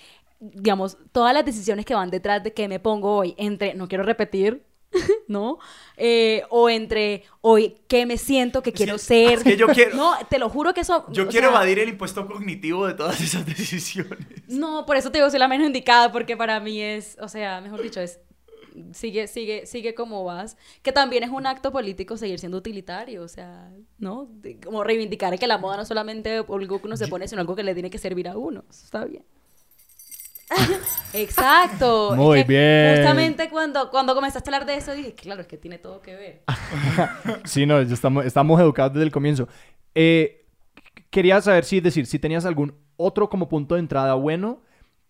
digamos, 0.54 0.98
todas 1.12 1.34
las 1.34 1.46
decisiones 1.46 1.86
que 1.86 1.96
van 1.96 2.10
detrás 2.10 2.44
de 2.44 2.54
que 2.54 2.68
me 2.68 2.80
pongo 2.80 3.16
hoy 3.16 3.34
entre, 3.38 3.74
no 3.76 3.88
quiero 3.88 4.04
repetir, 4.04 4.64
¿no? 5.28 5.58
Eh, 5.98 6.44
o 6.50 6.70
entre 6.70 7.24
hoy 7.42 7.78
qué 7.88 8.06
me 8.06 8.18
siento, 8.18 8.62
que 8.62 8.74
quiero 8.74 8.98
ser. 8.98 9.34
es 9.40 9.44
que 9.44 9.58
yo 9.58 9.68
quiero- 9.68 9.96
No, 9.96 10.14
te 10.30 10.38
lo 10.38 10.50
juro 10.50 10.74
que 10.74 10.82
eso. 10.82 11.06
Yo 11.10 11.28
quiero 11.28 11.48
sea, 11.50 11.58
evadir 11.58 11.80
el 11.80 11.90
impuesto 11.90 12.28
cognitivo 12.28 12.86
de 12.86 12.94
todas 12.94 13.20
esas 13.22 13.46
decisiones. 13.46 14.20
No, 14.48 14.86
por 14.86 14.96
eso 14.98 15.12
te 15.12 15.18
digo, 15.18 15.30
soy 15.30 15.40
la 15.40 15.48
menos 15.48 15.66
indicada, 15.66 16.12
porque 16.12 16.38
para 16.38 16.60
mí 16.60 16.80
es, 16.82 17.18
o 17.22 17.28
sea, 17.28 17.62
mejor 17.62 17.82
dicho, 17.82 18.00
es. 18.02 18.20
Sigue, 18.92 19.28
sigue, 19.28 19.68
sigue 19.68 19.94
como 19.94 20.24
vas. 20.24 20.58
Que 20.82 20.92
también 20.92 21.24
es 21.24 21.30
un 21.30 21.46
acto 21.46 21.72
político 21.72 22.18
seguir 22.18 22.40
siendo 22.40 22.58
utilitario, 22.58 23.22
o 23.22 23.28
sea, 23.28 23.72
¿no? 24.00 24.30
Como 24.66 24.84
reivindicar 24.84 25.38
que 25.38 25.46
la 25.46 25.60
moda 25.60 25.78
no 25.78 25.86
solamente 25.86 26.38
algo 26.38 26.80
que 26.82 26.88
uno 26.88 26.98
se 26.98 27.08
pone, 27.08 27.28
sino 27.28 27.42
algo 27.42 27.56
que 27.56 27.62
le 27.62 27.76
tiene 27.76 27.92
que 27.92 28.00
servir 28.00 28.28
a 28.28 28.36
uno. 28.36 28.64
Eso 28.70 28.86
está 28.86 29.06
bien. 29.06 29.24
Exacto. 31.14 32.14
Es 32.14 32.18
Muy 32.18 32.40
que 32.40 32.44
bien. 32.46 32.96
Justamente 32.98 33.50
cuando, 33.50 33.90
cuando 33.92 34.16
comenzaste 34.16 34.50
a 34.50 34.56
hablar 34.56 34.68
de 34.68 34.76
eso, 34.78 34.94
dije, 34.94 35.14
claro, 35.14 35.42
es 35.42 35.48
que 35.48 35.58
tiene 35.58 35.78
todo 35.78 36.02
que 36.02 36.16
ver. 36.16 36.44
Sí, 37.46 37.66
no, 37.66 37.80
estamos, 37.80 38.26
estamos 38.26 38.60
educados 38.60 38.94
desde 38.94 39.06
el 39.06 39.12
comienzo. 39.12 39.48
Eh, 39.96 40.46
quería 41.10 41.40
saber 41.42 41.66
si, 41.66 41.80
decir, 41.80 42.06
si 42.06 42.20
tenías 42.20 42.46
algún 42.46 42.74
otro 42.98 43.30
como 43.30 43.48
punto 43.50 43.76
de 43.76 43.80
entrada 43.82 44.14
bueno, 44.16 44.62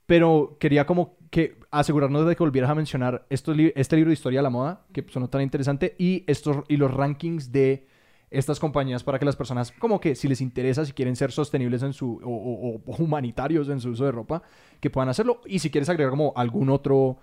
pero 0.06 0.58
quería 0.60 0.86
como 0.86 1.18
que 1.30 1.58
asegurarnos 1.72 2.28
de 2.28 2.36
que 2.36 2.44
volvieras 2.44 2.70
a 2.70 2.76
mencionar 2.76 3.26
estos 3.30 3.56
li- 3.56 3.74
este 3.76 3.96
libro 3.96 4.10
de 4.10 4.14
historia 4.14 4.40
de 4.40 4.44
la 4.44 4.50
moda, 4.50 4.86
que 4.94 5.06
sonó 5.10 5.30
tan 5.30 5.42
interesante, 5.42 5.96
y, 5.98 6.24
estos, 6.28 6.58
y 6.68 6.78
los 6.78 6.94
rankings 6.94 7.52
de 7.52 7.88
estas 8.34 8.60
compañías 8.60 9.04
para 9.04 9.20
que 9.20 9.26
las 9.26 9.36
personas, 9.36 9.72
como 9.72 10.00
que 10.00 10.16
si 10.16 10.28
les 10.28 10.42
interesa, 10.42 10.86
si 10.86 10.92
quieren 10.94 11.16
ser 11.16 11.32
sostenibles 11.32 11.84
en 11.84 11.94
su, 11.94 12.20
o, 12.24 12.30
o- 12.30 12.76
o 12.86 12.96
humanitarios 13.04 13.70
en 13.70 13.80
su 13.80 13.90
uso 13.90 14.06
de 14.06 14.12
ropa, 14.12 14.42
que 14.80 14.90
puedan 14.90 15.10
hacerlo. 15.10 15.40
Y 15.46 15.60
si 15.60 15.70
quieres 15.70 15.88
agregar 15.90 16.10
como 16.12 16.34
algún 16.36 16.70
otro 16.70 17.18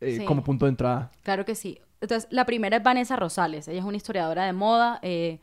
eh, 0.00 0.18
Sí. 0.18 0.24
como 0.24 0.42
punto 0.42 0.66
de 0.66 0.70
entrada. 0.70 1.10
Claro 1.22 1.44
que 1.44 1.54
sí. 1.54 1.78
Entonces, 2.00 2.28
la 2.32 2.44
primera 2.44 2.76
es 2.78 2.82
Vanessa 2.82 3.14
Rosales. 3.16 3.68
Ella 3.68 3.78
es 3.78 3.84
una 3.84 3.96
historiadora 3.96 4.44
de 4.44 4.52
moda. 4.52 4.98
eh, 5.02 5.38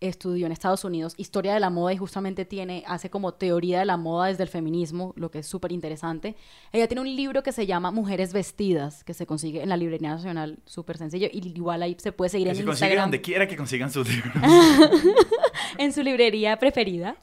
estudió 0.00 0.46
en 0.46 0.52
Estados 0.52 0.84
Unidos 0.84 1.14
historia 1.16 1.54
de 1.54 1.60
la 1.60 1.70
moda 1.70 1.92
y 1.92 1.96
justamente 1.96 2.44
tiene, 2.44 2.84
hace 2.86 3.10
como 3.10 3.34
teoría 3.34 3.80
de 3.80 3.84
la 3.84 3.96
moda 3.96 4.28
desde 4.28 4.42
el 4.42 4.48
feminismo, 4.48 5.12
lo 5.16 5.30
que 5.30 5.40
es 5.40 5.46
súper 5.46 5.72
interesante. 5.72 6.36
Ella 6.72 6.86
tiene 6.86 7.00
un 7.00 7.14
libro 7.14 7.42
que 7.42 7.52
se 7.52 7.66
llama 7.66 7.90
Mujeres 7.90 8.32
Vestidas, 8.32 9.04
que 9.04 9.14
se 9.14 9.26
consigue 9.26 9.62
en 9.62 9.68
la 9.68 9.76
Librería 9.76 10.10
Nacional, 10.10 10.58
súper 10.64 10.98
sencillo. 10.98 11.28
Y 11.32 11.48
igual 11.48 11.82
ahí 11.82 11.96
se 11.98 12.12
puede 12.12 12.28
seguir 12.28 12.46
Que 12.46 12.50
en 12.52 12.64
se 12.64 12.70
Instagram 12.70 13.04
donde 13.04 13.20
quiera 13.20 13.46
que 13.48 13.56
consigan 13.56 13.90
sus 13.90 14.08
libros. 14.08 14.32
en 15.78 15.92
su 15.92 16.02
librería 16.02 16.56
preferida. 16.58 17.16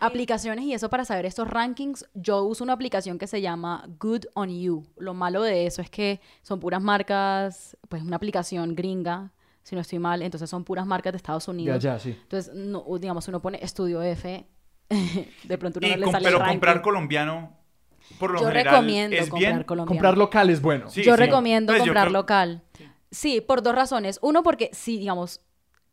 Aplicaciones 0.00 0.64
y 0.64 0.74
eso 0.74 0.88
para 0.88 1.04
saber 1.04 1.26
estos 1.26 1.48
rankings. 1.48 2.06
Yo 2.14 2.42
uso 2.44 2.64
una 2.64 2.72
aplicación 2.72 3.18
que 3.18 3.26
se 3.26 3.40
llama 3.40 3.88
Good 3.98 4.26
on 4.34 4.50
You. 4.50 4.86
Lo 4.98 5.14
malo 5.14 5.42
de 5.42 5.66
eso 5.66 5.82
es 5.82 5.90
que 5.90 6.20
son 6.42 6.60
puras 6.60 6.82
marcas, 6.82 7.76
pues 7.88 8.02
una 8.02 8.16
aplicación 8.16 8.74
gringa, 8.74 9.32
si 9.62 9.74
no 9.74 9.80
estoy 9.80 9.98
mal. 9.98 10.22
Entonces 10.22 10.48
son 10.50 10.64
puras 10.64 10.86
marcas 10.86 11.12
de 11.12 11.16
Estados 11.18 11.46
Ya, 11.46 11.50
Unidos. 11.52 11.82
ya, 11.82 11.98
sí. 11.98 12.10
Entonces, 12.10 12.54
no, 12.54 12.84
digamos, 13.00 13.26
uno 13.28 13.40
pone 13.40 13.58
Estudio 13.62 14.02
F, 14.02 14.46
de 15.44 15.58
pronto 15.58 15.78
uno 15.78 15.88
Y 15.88 15.90
no 15.92 15.96
le 15.96 16.10
sale 16.12 16.24
pero 16.24 16.38
el 16.42 16.48
comprar 16.48 16.82
colombiano, 16.82 17.56
por 18.18 18.30
lo 18.32 18.40
Yo 18.40 18.48
general, 18.48 18.74
recomiendo 18.74 19.16
es 19.16 19.28
comprar 19.30 19.52
bien. 19.54 19.64
colombiano. 19.64 19.88
Comprar 19.88 20.18
local 20.18 20.50
es 20.50 20.60
bueno. 20.60 20.90
Sí, 20.90 21.02
yo 21.02 21.14
sí. 21.14 21.20
recomiendo 21.20 21.72
Pues 21.72 21.80
yo 21.82 21.86
comprar 21.86 22.08
creo- 22.08 22.12
local. 22.20 22.62
Sí, 23.10 23.40
por 23.40 23.62
dos 23.62 23.74
razones. 23.74 24.18
Uno, 24.22 24.42
porque 24.42 24.70
sí, 24.72 24.98
digamos, 24.98 25.40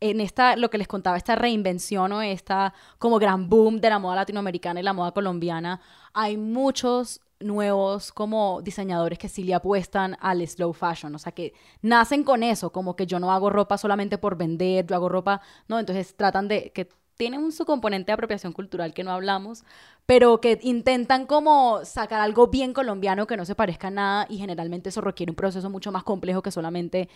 en 0.02 0.22
esta, 0.22 0.56
lo 0.56 0.70
que 0.70 0.78
les 0.78 0.88
contaba, 0.88 1.18
esta 1.18 1.36
reinvención 1.36 2.12
o 2.14 2.22
esta 2.22 2.74
como 2.98 3.20
gran 3.20 3.50
boom 3.50 3.82
de 3.82 3.90
la 3.90 4.00
moda 4.00 4.16
latinoamericana 4.16 4.80
y 4.80 4.84
la 4.84 4.94
moda 4.94 5.12
colombiana, 5.12 5.82
hay 6.14 6.38
muchos 6.38 7.20
nuevos 7.40 8.12
como 8.12 8.62
diseñadores 8.62 9.18
que 9.20 9.30
sí 9.30 9.44
le 9.44 9.54
apuestan 9.54 10.18
al 10.20 10.46
slow 10.48 10.74
fashion, 10.74 11.16
o 11.16 11.20
sea 11.20 11.32
que 11.32 11.54
nacen 11.82 12.24
con 12.24 12.44
eso, 12.44 12.72
como 12.72 12.96
que 12.96 13.06
yo 13.08 13.20
no 13.20 13.32
hago 13.32 13.50
ropa 13.50 13.78
solamente 13.78 14.18
por 14.18 14.38
vender, 14.38 14.86
yo 14.86 14.96
hago 14.96 15.10
ropa, 15.10 15.42
no, 15.68 15.80
entonces 15.80 16.16
tratan 16.16 16.48
de 16.48 16.72
que 16.72 16.90
tienen 17.18 17.42
un- 17.44 17.52
su 17.52 17.66
componente 17.66 18.08
de 18.08 18.14
apropiación 18.14 18.54
cultural 18.54 18.94
que 18.94 19.04
no 19.04 19.12
hablamos, 19.12 19.64
pero 20.10 20.42
que 20.42 20.58
intentan 20.64 21.28
como 21.28 21.86
sacar 21.86 22.20
algo 22.20 22.48
bien 22.48 22.74
colombiano 22.74 23.28
que 23.28 23.38
no 23.38 23.46
se 23.46 23.54
parezca 23.54 23.90
a 23.90 23.92
nada 23.92 24.26
y 24.28 24.40
generalmente 24.40 24.90
eso 24.90 25.02
requiere 25.02 25.32
un 25.32 25.36
proceso 25.36 25.70
mucho 25.70 25.92
más 25.92 26.04
complejo 26.04 26.42
que 26.42 26.50
solamente 26.50 27.10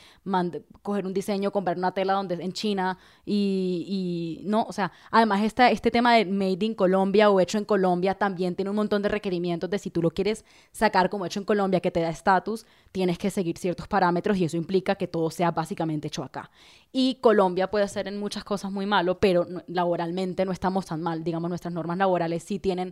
coger 0.83 1.07
un 1.07 1.11
diseño, 1.11 1.49
comprar 1.49 1.75
una 1.75 1.91
tela 1.91 2.13
donde 2.13 2.35
en 2.35 2.53
China 2.53 2.99
y, 3.25 4.43
y 4.43 4.47
no, 4.47 4.61
o 4.69 4.71
sea, 4.71 4.91
además 5.09 5.41
esta, 5.41 5.71
este 5.71 5.89
tema 5.89 6.13
de 6.13 6.25
made 6.25 6.63
in 6.63 6.75
Colombia 6.75 7.31
o 7.31 7.39
hecho 7.39 7.57
en 7.57 7.65
Colombia 7.65 8.13
también 8.13 8.53
tiene 8.53 8.69
un 8.69 8.75
montón 8.75 9.01
de 9.01 9.09
requerimientos 9.09 9.71
de 9.71 9.79
si 9.79 9.89
tú 9.89 9.99
lo 9.99 10.11
quieres 10.11 10.45
sacar 10.71 11.09
como 11.09 11.25
hecho 11.25 11.39
en 11.39 11.45
Colombia 11.45 11.79
que 11.79 11.89
te 11.89 11.99
da 11.99 12.09
estatus, 12.11 12.67
tienes 12.91 13.17
que 13.17 13.31
seguir 13.31 13.57
ciertos 13.57 13.87
parámetros 13.87 14.37
y 14.37 14.45
eso 14.45 14.55
implica 14.55 14.93
que 14.93 15.07
todo 15.07 15.31
sea 15.31 15.49
básicamente 15.49 16.09
hecho 16.09 16.23
acá. 16.23 16.51
Y 16.91 17.15
Colombia 17.21 17.71
puede 17.71 17.87
ser 17.87 18.07
en 18.07 18.19
muchas 18.19 18.43
cosas 18.43 18.71
muy 18.71 18.85
malo, 18.85 19.17
pero 19.17 19.47
laboralmente 19.65 20.45
no 20.45 20.51
estamos 20.51 20.85
tan 20.85 21.01
mal. 21.01 21.23
Digamos, 21.23 21.49
nuestras 21.49 21.73
normas 21.73 21.97
laborales 21.97 22.43
sí 22.43 22.59
tienen 22.59 22.82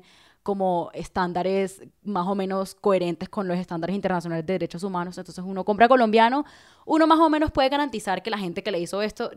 como 0.44 0.90
estándares 0.96 1.84
más 2.04 2.26
o 2.26 2.34
menos 2.34 2.74
coherentes 2.74 3.30
con 3.30 3.48
los 3.48 3.60
estándares 3.60 3.96
internacionales 3.96 4.46
de 4.46 4.54
derechos 4.54 4.84
humanos. 4.84 5.18
Entonces 5.18 5.44
uno 5.46 5.64
compra 5.64 5.88
colombiano, 5.88 6.46
uno 6.86 7.06
más 7.06 7.20
o 7.20 7.30
menos 7.30 7.52
puede 7.52 7.70
garantizar 7.70 8.24
que 8.24 8.32
la 8.32 8.40
gente 8.40 8.64
que 8.64 8.72
le 8.72 8.80
hizo 8.80 9.04
esto 9.04 9.30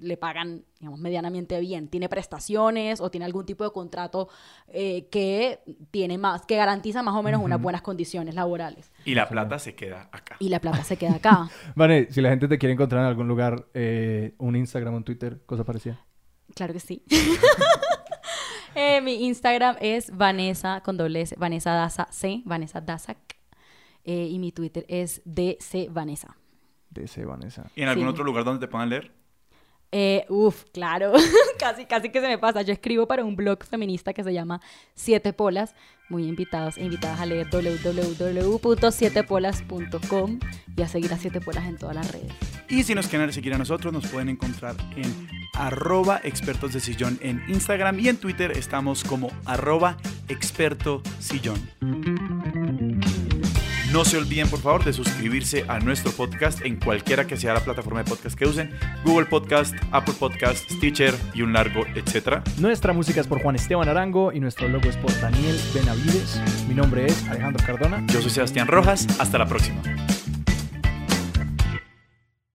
le 0.00 0.16
pagan, 0.18 0.64
digamos, 0.78 1.00
medianamente 1.00 1.58
bien. 1.60 1.88
Tiene 1.88 2.10
prestaciones 2.10 3.00
o 3.00 3.10
tiene 3.10 3.24
algún 3.24 3.46
tipo 3.46 3.64
de 3.64 3.70
contrato 3.70 4.28
eh, 4.68 5.08
que 5.10 5.60
tiene 5.90 6.18
más, 6.18 6.44
que 6.44 6.56
garantiza 6.56 7.02
más 7.02 7.14
o 7.14 7.22
menos 7.22 7.42
unas 7.42 7.60
buenas 7.60 7.80
condiciones 7.80 8.34
laborales. 8.34 8.92
Y 9.06 9.14
la 9.14 9.28
plata 9.30 9.58
se 9.58 9.74
queda 9.74 10.10
acá. 10.12 10.36
Y 10.40 10.50
la 10.50 10.60
plata 10.60 10.84
se 10.84 10.98
queda 10.98 11.14
acá. 11.14 11.48
Vale, 11.74 12.12
si 12.12 12.20
la 12.20 12.28
gente 12.28 12.48
te 12.48 12.58
quiere 12.58 12.74
encontrar 12.74 13.00
en 13.00 13.08
algún 13.08 13.28
lugar, 13.28 13.66
eh, 13.72 14.34
un 14.36 14.56
Instagram, 14.56 14.92
un 14.92 15.04
Twitter, 15.04 15.40
cosa 15.46 15.64
parecida. 15.64 16.04
Claro 16.54 16.74
que 16.74 16.80
sí. 16.80 17.02
Eh, 18.74 19.00
mi 19.00 19.24
Instagram 19.26 19.76
es 19.80 20.16
Vanessa 20.16 20.80
con 20.82 20.96
doble 20.96 21.20
S, 21.22 21.34
Vanessa 21.38 21.72
Daza 21.72 22.08
C, 22.10 22.42
Vanessa 22.44 22.80
Daza. 22.80 23.16
Eh, 24.04 24.28
y 24.30 24.38
mi 24.38 24.52
Twitter 24.52 24.84
es 24.88 25.20
DC 25.24 25.88
Vanessa. 25.90 26.36
DC 26.90 27.24
Vanessa. 27.24 27.70
¿Y 27.76 27.82
en 27.82 27.88
algún 27.88 28.04
Sí. 28.06 28.10
otro 28.10 28.24
lugar 28.24 28.44
donde 28.44 28.66
te 28.66 28.70
puedan 28.70 28.88
leer? 28.88 29.12
Eh, 29.92 30.24
uf, 30.28 30.64
claro, 30.72 31.12
casi, 31.58 31.84
casi 31.84 32.10
que 32.10 32.20
se 32.20 32.28
me 32.28 32.38
pasa. 32.38 32.62
Yo 32.62 32.72
escribo 32.72 33.06
para 33.08 33.24
un 33.24 33.34
blog 33.36 33.64
feminista 33.64 34.12
que 34.12 34.22
se 34.22 34.32
llama 34.32 34.60
Siete 34.94 35.32
Polas. 35.32 35.74
Muy 36.08 36.26
invitados 36.28 36.76
e 36.78 36.84
invitadas 36.84 37.20
a 37.20 37.26
leer 37.26 37.48
www.sietepolas.com 37.50 40.38
y 40.76 40.82
a 40.82 40.88
seguir 40.88 41.12
a 41.12 41.16
Siete 41.18 41.40
Polas 41.40 41.66
en 41.66 41.76
todas 41.76 41.96
las 41.96 42.10
redes. 42.12 42.32
Y 42.68 42.84
si 42.84 42.94
nos 42.94 43.08
quieren 43.08 43.32
seguir 43.32 43.52
a 43.54 43.58
nosotros, 43.58 43.92
nos 43.92 44.06
pueden 44.06 44.28
encontrar 44.28 44.76
en 44.96 45.28
arroba 45.54 46.20
expertos 46.24 46.72
de 46.72 46.80
sillón 46.80 47.18
en 47.22 47.42
Instagram 47.48 47.98
y 48.00 48.08
en 48.08 48.16
Twitter 48.16 48.52
estamos 48.52 49.04
como 49.04 49.30
arroba 49.44 49.96
experto 50.28 51.02
sillón. 51.18 51.60
No 53.92 54.04
se 54.04 54.18
olviden, 54.18 54.48
por 54.48 54.60
favor, 54.60 54.84
de 54.84 54.92
suscribirse 54.92 55.64
a 55.66 55.80
nuestro 55.80 56.12
podcast 56.12 56.64
en 56.64 56.76
cualquiera 56.76 57.26
que 57.26 57.36
sea 57.36 57.54
la 57.54 57.60
plataforma 57.60 58.04
de 58.04 58.08
podcast 58.08 58.38
que 58.38 58.46
usen. 58.46 58.70
Google 59.04 59.26
Podcast, 59.26 59.74
Apple 59.90 60.14
Podcast, 60.16 60.70
Stitcher 60.70 61.12
y 61.34 61.42
un 61.42 61.52
largo, 61.52 61.84
etcétera. 61.96 62.44
Nuestra 62.58 62.92
música 62.92 63.20
es 63.20 63.26
por 63.26 63.42
Juan 63.42 63.56
Esteban 63.56 63.88
Arango 63.88 64.32
y 64.32 64.38
nuestro 64.38 64.68
logo 64.68 64.88
es 64.88 64.96
por 64.96 65.12
Daniel 65.20 65.58
Benavides. 65.74 66.40
Mi 66.68 66.74
nombre 66.74 67.06
es 67.06 67.26
Alejandro 67.28 67.66
Cardona. 67.66 68.04
Yo 68.06 68.22
soy 68.22 68.30
Sebastián 68.30 68.68
Rojas. 68.68 69.08
Hasta 69.18 69.38
la 69.38 69.46
próxima. 69.46 69.82